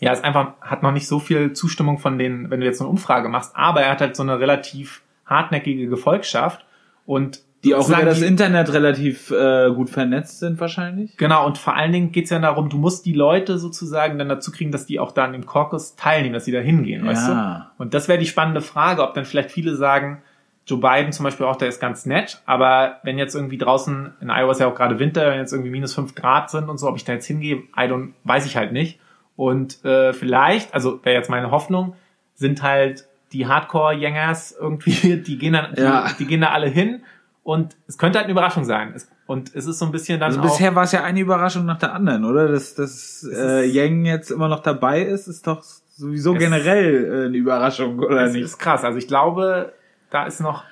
ja, 0.00 0.12
ist 0.12 0.24
einfach, 0.24 0.54
hat 0.60 0.82
noch 0.82 0.92
nicht 0.92 1.06
so 1.06 1.18
viel 1.18 1.52
Zustimmung 1.52 1.98
von 1.98 2.18
den, 2.18 2.50
wenn 2.50 2.60
du 2.60 2.66
jetzt 2.66 2.80
eine 2.80 2.90
Umfrage 2.90 3.28
machst, 3.28 3.54
aber 3.54 3.82
er 3.82 3.92
hat 3.92 4.00
halt 4.00 4.16
so 4.16 4.22
eine 4.22 4.40
relativ 4.40 5.02
hartnäckige 5.26 5.86
Gefolgschaft 5.86 6.64
und 7.06 7.40
Die 7.64 7.74
auch 7.74 7.88
über 7.88 8.02
das 8.04 8.18
die- 8.20 8.26
Internet 8.26 8.72
relativ 8.72 9.30
äh, 9.30 9.70
gut 9.74 9.90
vernetzt 9.90 10.38
sind 10.40 10.60
wahrscheinlich. 10.60 11.16
Genau, 11.16 11.46
und 11.46 11.58
vor 11.58 11.74
allen 11.74 11.92
Dingen 11.92 12.12
geht's 12.12 12.30
ja 12.30 12.38
darum, 12.38 12.68
du 12.68 12.76
musst 12.78 13.06
die 13.06 13.12
Leute 13.14 13.58
sozusagen 13.58 14.18
dann 14.18 14.28
dazu 14.28 14.52
kriegen, 14.52 14.70
dass 14.70 14.86
die 14.86 15.00
auch 15.00 15.12
da 15.12 15.24
an 15.24 15.32
dem 15.32 15.46
Caucus 15.46 15.96
teilnehmen, 15.96 16.34
dass 16.34 16.44
sie 16.44 16.52
da 16.52 16.60
hingehen, 16.60 17.06
weißt 17.06 17.28
Ja. 17.28 17.72
du? 17.76 17.82
Und 17.82 17.94
das 17.94 18.06
wäre 18.08 18.18
die 18.18 18.26
spannende 18.26 18.60
Frage, 18.60 19.02
ob 19.02 19.14
dann 19.14 19.24
vielleicht 19.24 19.50
viele 19.50 19.74
sagen, 19.76 20.22
Joe 20.66 20.78
Biden 20.80 21.12
zum 21.12 21.24
Beispiel 21.24 21.44
auch, 21.44 21.56
der 21.56 21.68
ist 21.68 21.78
ganz 21.78 22.06
nett, 22.06 22.40
aber 22.46 22.96
wenn 23.02 23.18
jetzt 23.18 23.34
irgendwie 23.34 23.58
draußen, 23.58 24.14
in 24.22 24.30
Iowa 24.30 24.52
ist 24.52 24.60
ja 24.60 24.66
auch 24.66 24.74
gerade 24.74 24.98
Winter, 24.98 25.30
wenn 25.30 25.38
jetzt 25.38 25.52
irgendwie 25.52 25.70
minus 25.70 25.94
fünf 25.94 26.14
Grad 26.14 26.50
sind 26.50 26.70
und 26.70 26.78
so, 26.78 26.88
ob 26.88 26.96
ich 26.96 27.04
da 27.04 27.12
jetzt 27.12 27.26
hingehe, 27.26 27.56
I 27.76 27.80
don't, 27.82 28.12
weiß 28.24 28.46
ich 28.46 28.56
halt 28.56 28.72
nicht. 28.72 28.98
Und 29.36 29.84
äh, 29.84 30.12
vielleicht, 30.14 30.72
also 30.72 31.00
wäre 31.04 31.16
jetzt 31.16 31.28
meine 31.28 31.50
Hoffnung, 31.50 31.96
sind 32.34 32.62
halt 32.62 33.04
die 33.34 33.46
Hardcore-Jängers 33.46 34.56
irgendwie, 34.58 35.16
die 35.26 35.38
gehen 35.38 35.52
dann, 35.52 35.74
die, 35.74 35.82
Ja. 35.82 36.06
die 36.18 36.24
gehen 36.26 36.40
da 36.40 36.48
alle 36.50 36.68
hin 36.68 37.02
und 37.44 37.76
es 37.86 37.96
könnte 37.98 38.18
halt 38.18 38.24
eine 38.24 38.32
Überraschung 38.32 38.64
sein. 38.64 38.92
Und 39.26 39.54
es 39.54 39.66
ist 39.66 39.78
so 39.78 39.84
ein 39.86 39.92
bisschen 39.92 40.18
dann 40.18 40.30
Also 40.30 40.40
auch, 40.40 40.44
bisher 40.44 40.74
war 40.74 40.82
es 40.84 40.92
ja 40.92 41.04
eine 41.04 41.20
Überraschung 41.20 41.64
nach 41.64 41.78
der 41.78 41.94
anderen, 41.94 42.24
oder? 42.24 42.48
Dass, 42.48 42.74
dass 42.74 43.22
äh, 43.32 43.64
Yang 43.66 44.04
jetzt 44.06 44.30
immer 44.32 44.48
noch 44.48 44.60
dabei 44.60 45.02
ist, 45.02 45.28
ist 45.28 45.46
doch 45.46 45.62
sowieso 45.62 46.32
Es- 46.34 46.38
generell 46.40 47.04
äh, 47.04 47.26
eine 47.26 47.36
Überraschung, 47.36 47.98
oder 48.00 48.24
Das 48.24 48.32
nicht? 48.32 48.42
ist 48.44 48.58
krass. 48.58 48.82
Also 48.82 48.98
ich 48.98 49.06
glaube, 49.06 49.72
da 50.10 50.24
ist 50.26 50.40
noch 50.40 50.64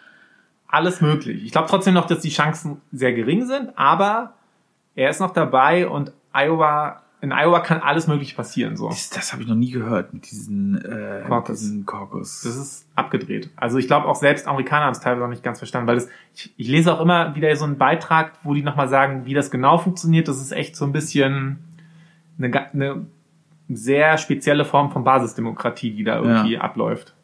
alles 0.66 1.00
möglich. 1.00 1.44
Ich 1.44 1.52
glaube 1.52 1.68
trotzdem 1.68 1.94
noch, 1.94 2.06
dass 2.06 2.20
die 2.20 2.30
Chancen 2.30 2.80
sehr 2.90 3.12
gering 3.12 3.46
sind, 3.46 3.70
aber 3.76 4.32
er 4.94 5.10
ist 5.10 5.20
noch 5.20 5.32
dabei 5.32 5.86
und 5.86 6.12
Iowa, 6.34 7.02
in 7.22 7.30
Iowa 7.30 7.60
kann 7.60 7.80
alles 7.80 8.08
mögliche 8.08 8.34
passieren. 8.34 8.76
So. 8.76 8.88
Das, 8.88 9.08
das 9.08 9.32
habe 9.32 9.42
ich 9.42 9.48
noch 9.48 9.54
nie 9.54 9.70
gehört 9.70 10.12
mit 10.12 10.28
diesen 10.28 10.76
äh, 10.84 11.22
Caucus. 11.28 11.48
Mit 11.48 11.60
diesen 11.60 11.86
Caucus. 11.86 12.42
Das 12.42 12.56
ist 12.56 12.86
abgedreht. 12.96 13.48
Also 13.54 13.78
ich 13.78 13.86
glaube 13.86 14.08
auch 14.08 14.16
selbst 14.16 14.48
Amerikaner 14.48 14.86
haben 14.86 14.92
es 14.92 15.00
teilweise 15.00 15.22
noch 15.22 15.28
nicht 15.30 15.44
ganz 15.44 15.58
verstanden, 15.58 15.86
weil 15.86 15.94
das, 15.94 16.08
ich, 16.34 16.52
ich 16.56 16.66
lese 16.66 16.92
auch 16.92 17.00
immer 17.00 17.36
wieder 17.36 17.54
so 17.54 17.64
einen 17.64 17.78
Beitrag, 17.78 18.32
wo 18.42 18.54
die 18.54 18.62
nochmal 18.62 18.88
sagen, 18.88 19.24
wie 19.24 19.34
das 19.34 19.52
genau 19.52 19.78
funktioniert. 19.78 20.26
Das 20.26 20.40
ist 20.40 20.50
echt 20.50 20.74
so 20.74 20.84
ein 20.84 20.90
bisschen 20.90 21.58
eine, 22.38 22.72
eine 22.72 23.06
sehr 23.68 24.18
spezielle 24.18 24.64
Form 24.64 24.90
von 24.90 25.04
Basisdemokratie, 25.04 25.92
die 25.92 26.02
da 26.02 26.18
irgendwie 26.18 26.58
abläuft. 26.58 27.14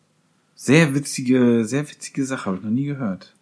Sehr 0.54 0.94
witzige, 0.94 1.64
sehr 1.64 1.82
witzige 1.90 2.24
Sache, 2.24 2.46
habe 2.46 2.58
ich 2.58 2.62
noch 2.62 2.70
nie 2.70 2.86
gehört. 2.86 3.34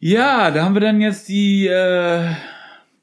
Ja, 0.00 0.50
da 0.50 0.64
haben 0.64 0.74
wir 0.74 0.80
dann 0.80 1.00
jetzt 1.00 1.28
die 1.30 1.66
äh, 1.66 2.30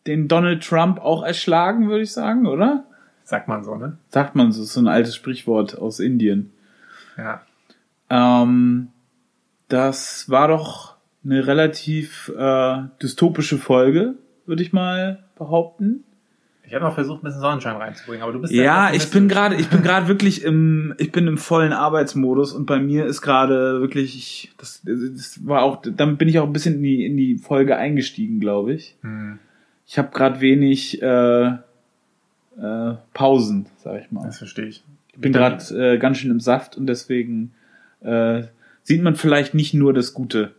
den 0.07 0.27
Donald 0.27 0.63
Trump 0.63 0.99
auch 0.99 1.23
erschlagen, 1.23 1.89
würde 1.89 2.03
ich 2.03 2.11
sagen, 2.11 2.47
oder? 2.47 2.85
Sagt 3.23 3.47
man 3.47 3.63
so, 3.63 3.75
ne? 3.75 3.97
Sagt 4.09 4.35
man 4.35 4.51
so, 4.51 4.63
ist 4.63 4.73
so 4.73 4.79
ein 4.79 4.88
altes 4.88 5.15
Sprichwort 5.15 5.77
aus 5.77 5.99
Indien. 5.99 6.53
Ja. 7.17 7.41
Ähm, 8.09 8.89
das 9.67 10.29
war 10.29 10.47
doch 10.47 10.95
eine 11.25 11.45
relativ 11.45 12.31
äh, 12.38 12.84
dystopische 13.01 13.57
Folge, 13.57 14.15
würde 14.45 14.63
ich 14.63 14.71
mal 14.71 15.25
behaupten. 15.38 16.05
Ich 16.67 16.73
habe 16.73 16.84
noch 16.84 16.95
versucht, 16.95 17.21
ein 17.21 17.25
bisschen 17.25 17.39
Sonnenschein 17.39 17.77
reinzubringen, 17.77 18.23
aber 18.23 18.34
du 18.34 18.41
bist 18.41 18.53
Ja, 18.53 18.89
etwas 18.89 19.05
ich 19.05 19.11
bin 19.11 19.29
gerade, 19.29 19.55
ich 19.55 19.69
bin 19.69 19.84
gerade 19.84 20.09
wirklich 20.09 20.43
im, 20.43 20.93
ich 20.97 21.13
bin 21.13 21.25
im 21.27 21.38
vollen 21.38 21.71
Arbeitsmodus 21.71 22.51
und 22.51 22.65
bei 22.65 22.79
mir 22.79 23.05
ist 23.05 23.21
gerade 23.21 23.79
wirklich, 23.79 24.17
ich, 24.17 24.51
das, 24.57 24.81
das 24.84 25.45
war 25.45 25.63
auch, 25.63 25.81
damit 25.81 26.17
bin 26.17 26.27
ich 26.27 26.39
auch 26.39 26.45
ein 26.45 26.51
bisschen 26.51 26.75
in 26.75 26.84
die, 26.84 27.05
in 27.05 27.15
die 27.15 27.38
Folge 27.38 27.77
eingestiegen, 27.77 28.41
glaube 28.41 28.73
ich. 28.73 28.97
Hm, 29.01 29.39
Ich 29.88 29.97
habe 29.97 30.09
gerade 30.11 30.41
wenig 30.41 31.01
äh, 31.01 31.45
äh, 31.47 32.95
Pausen, 33.14 33.68
sag 33.77 34.01
ich 34.01 34.11
mal. 34.11 34.26
das 34.26 34.38
verstehe 34.38 34.65
ich. 34.65 34.84
Ich 35.14 35.22
bin 35.22 35.31
gerade 35.34 35.64
äh, 35.93 35.97
ganz 35.97 36.18
schön 36.18 36.30
im 36.30 36.39
Saft 36.39 36.77
und 36.77 36.88
deswegen 36.88 37.53
äh, 38.01 38.43
sieht 38.84 39.01
man 39.01 39.15
vielleicht 39.15 39.53
nicht 39.53 39.73
nur 39.73 39.93
das 39.93 40.14
Gute. 40.14 40.53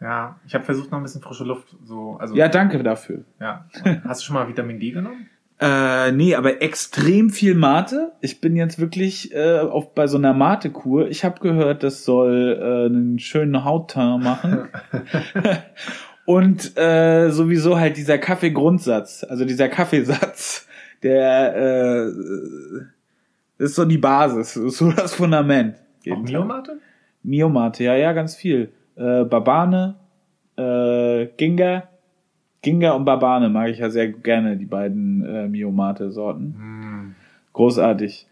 Ja, 0.00 0.40
ich 0.46 0.54
habe 0.54 0.64
versucht, 0.64 0.90
noch 0.90 0.98
ein 0.98 1.02
bisschen 1.02 1.20
frische 1.22 1.44
Luft 1.44 1.76
so. 1.84 2.16
Also, 2.18 2.34
Ja, 2.34 2.48
danke 2.48 2.82
dafür. 2.82 3.24
ja. 3.40 3.66
Hast 4.04 4.22
du 4.22 4.26
schon 4.26 4.34
mal 4.34 4.48
Vitamin 4.48 4.80
D 4.80 4.90
genommen? 4.92 5.28
Äh, 5.60 6.10
nee, 6.10 6.34
aber 6.34 6.60
extrem 6.60 7.30
viel 7.30 7.54
Mate. 7.54 8.12
Ich 8.20 8.40
bin 8.40 8.56
jetzt 8.56 8.80
wirklich 8.80 9.32
äh, 9.32 9.60
auf, 9.60 9.94
bei 9.94 10.08
so 10.08 10.18
einer 10.18 10.32
Mate-Kur. 10.34 11.08
Ich 11.08 11.24
habe 11.24 11.38
gehört, 11.38 11.84
das 11.84 12.04
soll 12.04 12.58
äh, 12.60 12.86
einen 12.86 13.20
schönen 13.20 13.64
Hautteint 13.64 14.24
machen. 14.24 14.68
Und 16.24 16.76
äh, 16.78 17.30
sowieso 17.30 17.78
halt 17.78 17.96
dieser 17.96 18.18
Kaffeegrundsatz, 18.18 19.24
also 19.28 19.44
dieser 19.44 19.68
Kaffeesatz, 19.68 20.68
der 21.02 21.56
äh, 21.56 22.08
ist 23.58 23.74
so 23.74 23.84
die 23.84 23.98
Basis, 23.98 24.56
ist 24.56 24.78
so 24.78 24.92
das 24.92 25.14
Fundament. 25.14 25.76
Auch 26.10 26.22
Miomate? 26.22 26.78
Miomate, 27.22 27.84
ja, 27.84 27.94
ja, 27.94 28.12
ganz 28.12 28.34
viel. 28.34 28.72
Äh, 28.96 29.24
Babane, 29.24 29.96
äh, 30.56 31.26
Ginga. 31.36 31.88
Ginga 32.62 32.92
und 32.92 33.04
Babane 33.04 33.48
mag 33.48 33.70
ich 33.70 33.78
ja 33.78 33.90
sehr 33.90 34.08
gerne, 34.08 34.56
die 34.56 34.66
beiden 34.66 35.24
äh, 35.24 35.48
Miomate-Sorten. 35.48 36.54
Hm. 36.56 37.14
Großartig. 37.52 38.26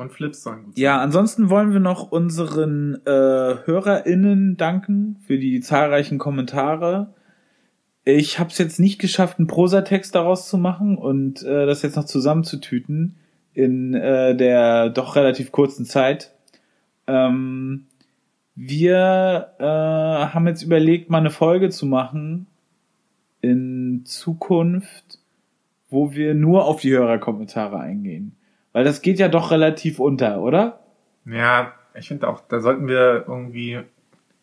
Und 0.00 0.12
Flips 0.12 0.42
sein. 0.42 0.72
Ja, 0.74 1.00
ansonsten 1.00 1.50
wollen 1.50 1.72
wir 1.72 1.80
noch 1.80 2.10
unseren 2.10 3.00
äh, 3.06 3.10
HörerInnen 3.10 4.56
danken 4.56 5.16
für 5.26 5.38
die 5.38 5.60
zahlreichen 5.60 6.18
Kommentare. 6.18 7.14
Ich 8.04 8.38
habe 8.38 8.50
es 8.50 8.58
jetzt 8.58 8.80
nicht 8.80 8.98
geschafft, 8.98 9.38
einen 9.38 9.46
Prosatext 9.46 10.14
daraus 10.14 10.48
zu 10.48 10.58
machen 10.58 10.96
und 10.96 11.42
äh, 11.42 11.66
das 11.66 11.82
jetzt 11.82 11.96
noch 11.96 12.06
zusammenzutüten 12.06 13.16
in 13.52 13.94
äh, 13.94 14.34
der 14.36 14.88
doch 14.88 15.16
relativ 15.16 15.52
kurzen 15.52 15.84
Zeit. 15.84 16.32
Ähm, 17.06 17.86
wir 18.54 19.54
äh, 19.58 19.64
haben 19.64 20.46
jetzt 20.46 20.62
überlegt, 20.62 21.10
mal 21.10 21.18
eine 21.18 21.30
Folge 21.30 21.70
zu 21.70 21.86
machen 21.86 22.46
in 23.40 24.02
Zukunft, 24.04 25.18
wo 25.88 26.12
wir 26.12 26.34
nur 26.34 26.64
auf 26.64 26.80
die 26.80 26.90
Hörerkommentare 26.90 27.78
eingehen. 27.78 28.36
Weil 28.72 28.84
das 28.84 29.02
geht 29.02 29.18
ja 29.18 29.28
doch 29.28 29.50
relativ 29.50 29.98
unter, 29.98 30.40
oder? 30.40 30.80
Ja, 31.26 31.72
ich 31.94 32.08
finde 32.08 32.28
auch, 32.28 32.40
da 32.48 32.60
sollten 32.60 32.86
wir 32.88 33.24
irgendwie. 33.26 33.80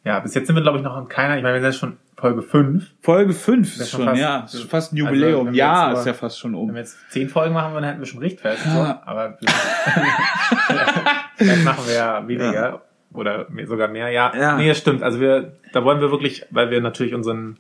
Ja, 0.04 0.20
bis 0.20 0.34
jetzt 0.36 0.48
sind 0.48 0.56
wir, 0.56 0.62
glaube 0.62 0.78
ich, 0.78 0.84
noch 0.84 0.98
in 0.98 1.08
keiner. 1.08 1.38
Ich 1.38 1.44
meine, 1.44 1.56
wir 1.56 1.62
sind 1.62 1.70
jetzt 1.72 1.80
schon 1.80 1.98
Folge 2.18 2.42
5. 2.42 2.94
Folge 3.02 3.34
5 3.34 3.68
Das 3.68 3.76
ist 3.76 3.82
ist 3.82 3.92
schon 3.92 4.06
fast- 4.06 4.22
ja. 4.22 4.40
Ist 4.46 4.64
fast 4.64 4.94
ein 4.94 4.98
also, 5.02 5.14
Jubiläum. 5.16 5.46
wenn 5.48 5.54
wir 5.54 5.58
ja, 5.60 5.90
nur- 5.90 6.00
ist 6.00 6.06
ja 6.06 6.14
fast 6.14 6.40
schon 6.40 6.54
Wenn 6.54 6.60
um. 6.60 6.74
wir 6.74 6.80
jetzt 6.80 6.98
10 7.12 7.30
Folgen 7.30 7.54
machen 7.54 7.74
würden, 7.74 7.86
hätten 7.86 8.00
wir 8.00 8.06
schon 8.06 8.20
Richtfest. 8.20 8.66
Ja. 8.66 8.72
So. 8.74 8.80
Aber 9.10 9.38
vielleicht 11.36 11.64
machen 11.66 11.88
wir 11.88 11.96
ja 11.96 12.28
weniger. 12.28 12.82
Oder 13.14 13.48
mehr, 13.50 13.68
sogar 13.68 13.88
mehr, 13.88 14.10
ja. 14.10 14.34
Ja. 14.38 14.58
Nee, 14.58 14.68
das 14.68 14.78
stimmt. 14.78 15.02
Also 15.04 15.20
wir, 15.20 15.54
da 15.74 15.84
wollen 15.84 16.02
wir 16.02 16.12
wirklich, 16.12 16.46
weil 16.52 16.70
wir 16.70 16.82
natürlich 16.82 17.14
unseren 17.14 17.58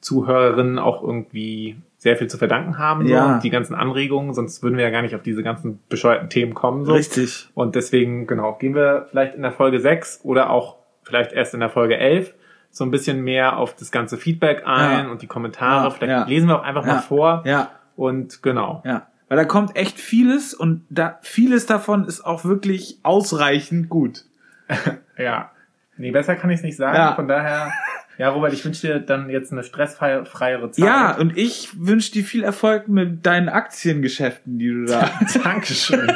Zuhörerinnen 0.00 0.78
auch 0.78 1.02
irgendwie 1.02 1.76
sehr 2.02 2.16
viel 2.16 2.28
zu 2.28 2.38
verdanken 2.38 2.78
haben. 2.78 3.06
So, 3.06 3.12
Ja. 3.12 3.34
und 3.34 3.44
die 3.44 3.50
ganzen 3.50 3.74
Anregungen, 3.74 4.32
sonst 4.32 4.62
würden 4.62 4.76
wir 4.78 4.84
ja 4.84 4.90
gar 4.90 5.02
nicht 5.02 5.14
auf 5.14 5.22
diese 5.22 5.42
ganzen 5.42 5.80
bescheuerten 5.90 6.30
Themen 6.30 6.54
kommen. 6.54 6.86
So. 6.86 6.94
Richtig. 6.94 7.48
Und 7.54 7.74
deswegen, 7.74 8.26
genau, 8.26 8.54
gehen 8.54 8.74
wir 8.74 9.06
vielleicht 9.10 9.34
in 9.34 9.42
der 9.42 9.52
Folge 9.52 9.80
6 9.80 10.20
oder 10.22 10.48
auch 10.48 10.76
vielleicht 11.02 11.32
erst 11.32 11.52
in 11.52 11.60
der 11.60 11.68
Folge 11.68 11.98
11 11.98 12.32
so 12.70 12.84
ein 12.84 12.90
bisschen 12.90 13.20
mehr 13.22 13.58
auf 13.58 13.76
das 13.76 13.90
ganze 13.90 14.16
Feedback 14.16 14.62
ein 14.64 15.04
Ja. 15.06 15.10
und 15.10 15.20
die 15.20 15.26
Kommentare. 15.26 15.84
Ja, 15.84 15.90
Vielleicht 15.90 16.28
lesen 16.28 16.48
wir 16.48 16.58
auch 16.60 16.64
einfach 16.64 16.86
mal 16.86 17.00
vor. 17.00 17.42
Ja, 17.44 17.70
Und 17.96 18.42
genau. 18.42 18.82
ja. 18.86 19.06
Weil 19.28 19.36
da 19.36 19.44
kommt 19.44 19.76
echt 19.76 20.00
vieles 20.00 20.54
und 20.54 20.84
da 20.90 21.18
vieles 21.22 21.66
davon 21.66 22.04
ist 22.06 22.22
auch 22.24 22.44
wirklich 22.46 22.98
ausreichend 23.02 23.88
gut. 23.90 24.24
Ja. 25.18 25.50
Nee, 25.98 26.12
besser 26.12 26.34
kann 26.34 26.48
ich 26.48 26.56
es 26.60 26.62
nicht 26.62 26.76
sagen. 26.78 27.14
Von 27.14 27.28
daher, 27.28 27.70
ja, 28.20 28.28
Robert, 28.28 28.52
ich 28.52 28.62
wünsche 28.64 28.86
dir 28.86 29.00
dann 29.00 29.30
jetzt 29.30 29.50
eine 29.50 29.62
stressfreiere 29.62 30.70
Zeit. 30.70 30.84
Ja, 30.84 31.16
und 31.16 31.38
ich 31.38 31.70
wünsche 31.78 32.12
dir 32.12 32.22
viel 32.22 32.42
Erfolg 32.44 32.86
mit 32.86 33.24
deinen 33.24 33.48
Aktiengeschäften, 33.48 34.58
die 34.58 34.68
du 34.68 34.84
da. 34.84 35.10
Dankeschön. 35.42 36.06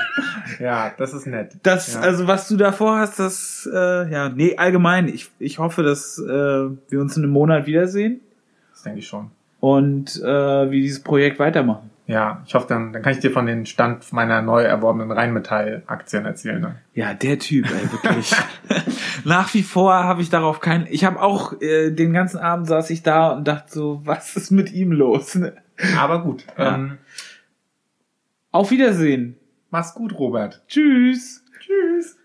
ja, 0.60 0.92
das 0.98 1.14
ist 1.14 1.26
nett. 1.26 1.52
Das, 1.62 1.94
Ja. 1.94 2.00
also 2.00 2.26
was 2.26 2.46
du 2.48 2.56
da 2.58 2.72
vorhast, 2.72 3.18
das, 3.18 3.66
äh, 3.72 4.10
ja, 4.12 4.28
nee, 4.28 4.56
allgemein. 4.56 5.08
Ich, 5.08 5.30
ich 5.38 5.58
hoffe, 5.58 5.82
dass 5.82 6.18
äh, 6.18 6.28
wir 6.28 7.00
uns 7.00 7.16
in 7.16 7.22
einem 7.24 7.32
Monat 7.32 7.66
wiedersehen 7.66 8.20
Das 8.72 8.82
denke 8.82 8.98
ich 8.98 9.06
schon. 9.08 9.30
und 9.60 10.16
äh, 10.22 10.70
wir 10.70 10.80
dieses 10.82 11.02
Projekt 11.02 11.38
weitermachen. 11.38 11.88
Ja, 12.06 12.42
ich 12.46 12.54
hoffe, 12.54 12.66
dann, 12.68 12.92
dann 12.92 13.00
kann 13.02 13.12
ich 13.12 13.20
dir 13.20 13.30
von 13.30 13.46
den 13.46 13.64
Stand 13.64 14.12
meiner 14.12 14.42
neu 14.42 14.62
erworbenen 14.62 15.10
Rheinmetall-Aktien 15.10 16.26
erzählen. 16.26 16.60
Ne? 16.60 16.76
Ja, 16.92 17.14
der 17.14 17.38
Typ, 17.38 17.66
ey, 17.66 17.90
wirklich. 17.92 18.34
Nach 19.24 19.52
wie 19.54 19.62
vor 19.62 19.94
habe 19.94 20.20
ich 20.20 20.28
darauf 20.28 20.60
keinen. 20.60 20.86
Ich 20.90 21.04
habe 21.04 21.22
auch 21.22 21.58
äh, 21.62 21.90
den 21.92 22.12
ganzen 22.12 22.38
Abend 22.38 22.66
saß 22.66 22.90
ich 22.90 23.02
da 23.02 23.30
und 23.30 23.48
dachte 23.48 23.72
so, 23.72 24.02
was 24.04 24.36
ist 24.36 24.50
mit 24.50 24.70
ihm 24.72 24.92
los? 24.92 25.34
Ne? 25.36 25.54
Aber 25.98 26.22
gut. 26.22 26.44
Ja. 26.58 26.74
Ähm, 26.74 26.98
Auf 28.50 28.70
Wiedersehen. 28.70 29.36
mach's 29.70 29.94
gut, 29.94 30.18
Robert. 30.18 30.62
Tschüss. 30.68 31.42
Tschüss. 31.58 32.18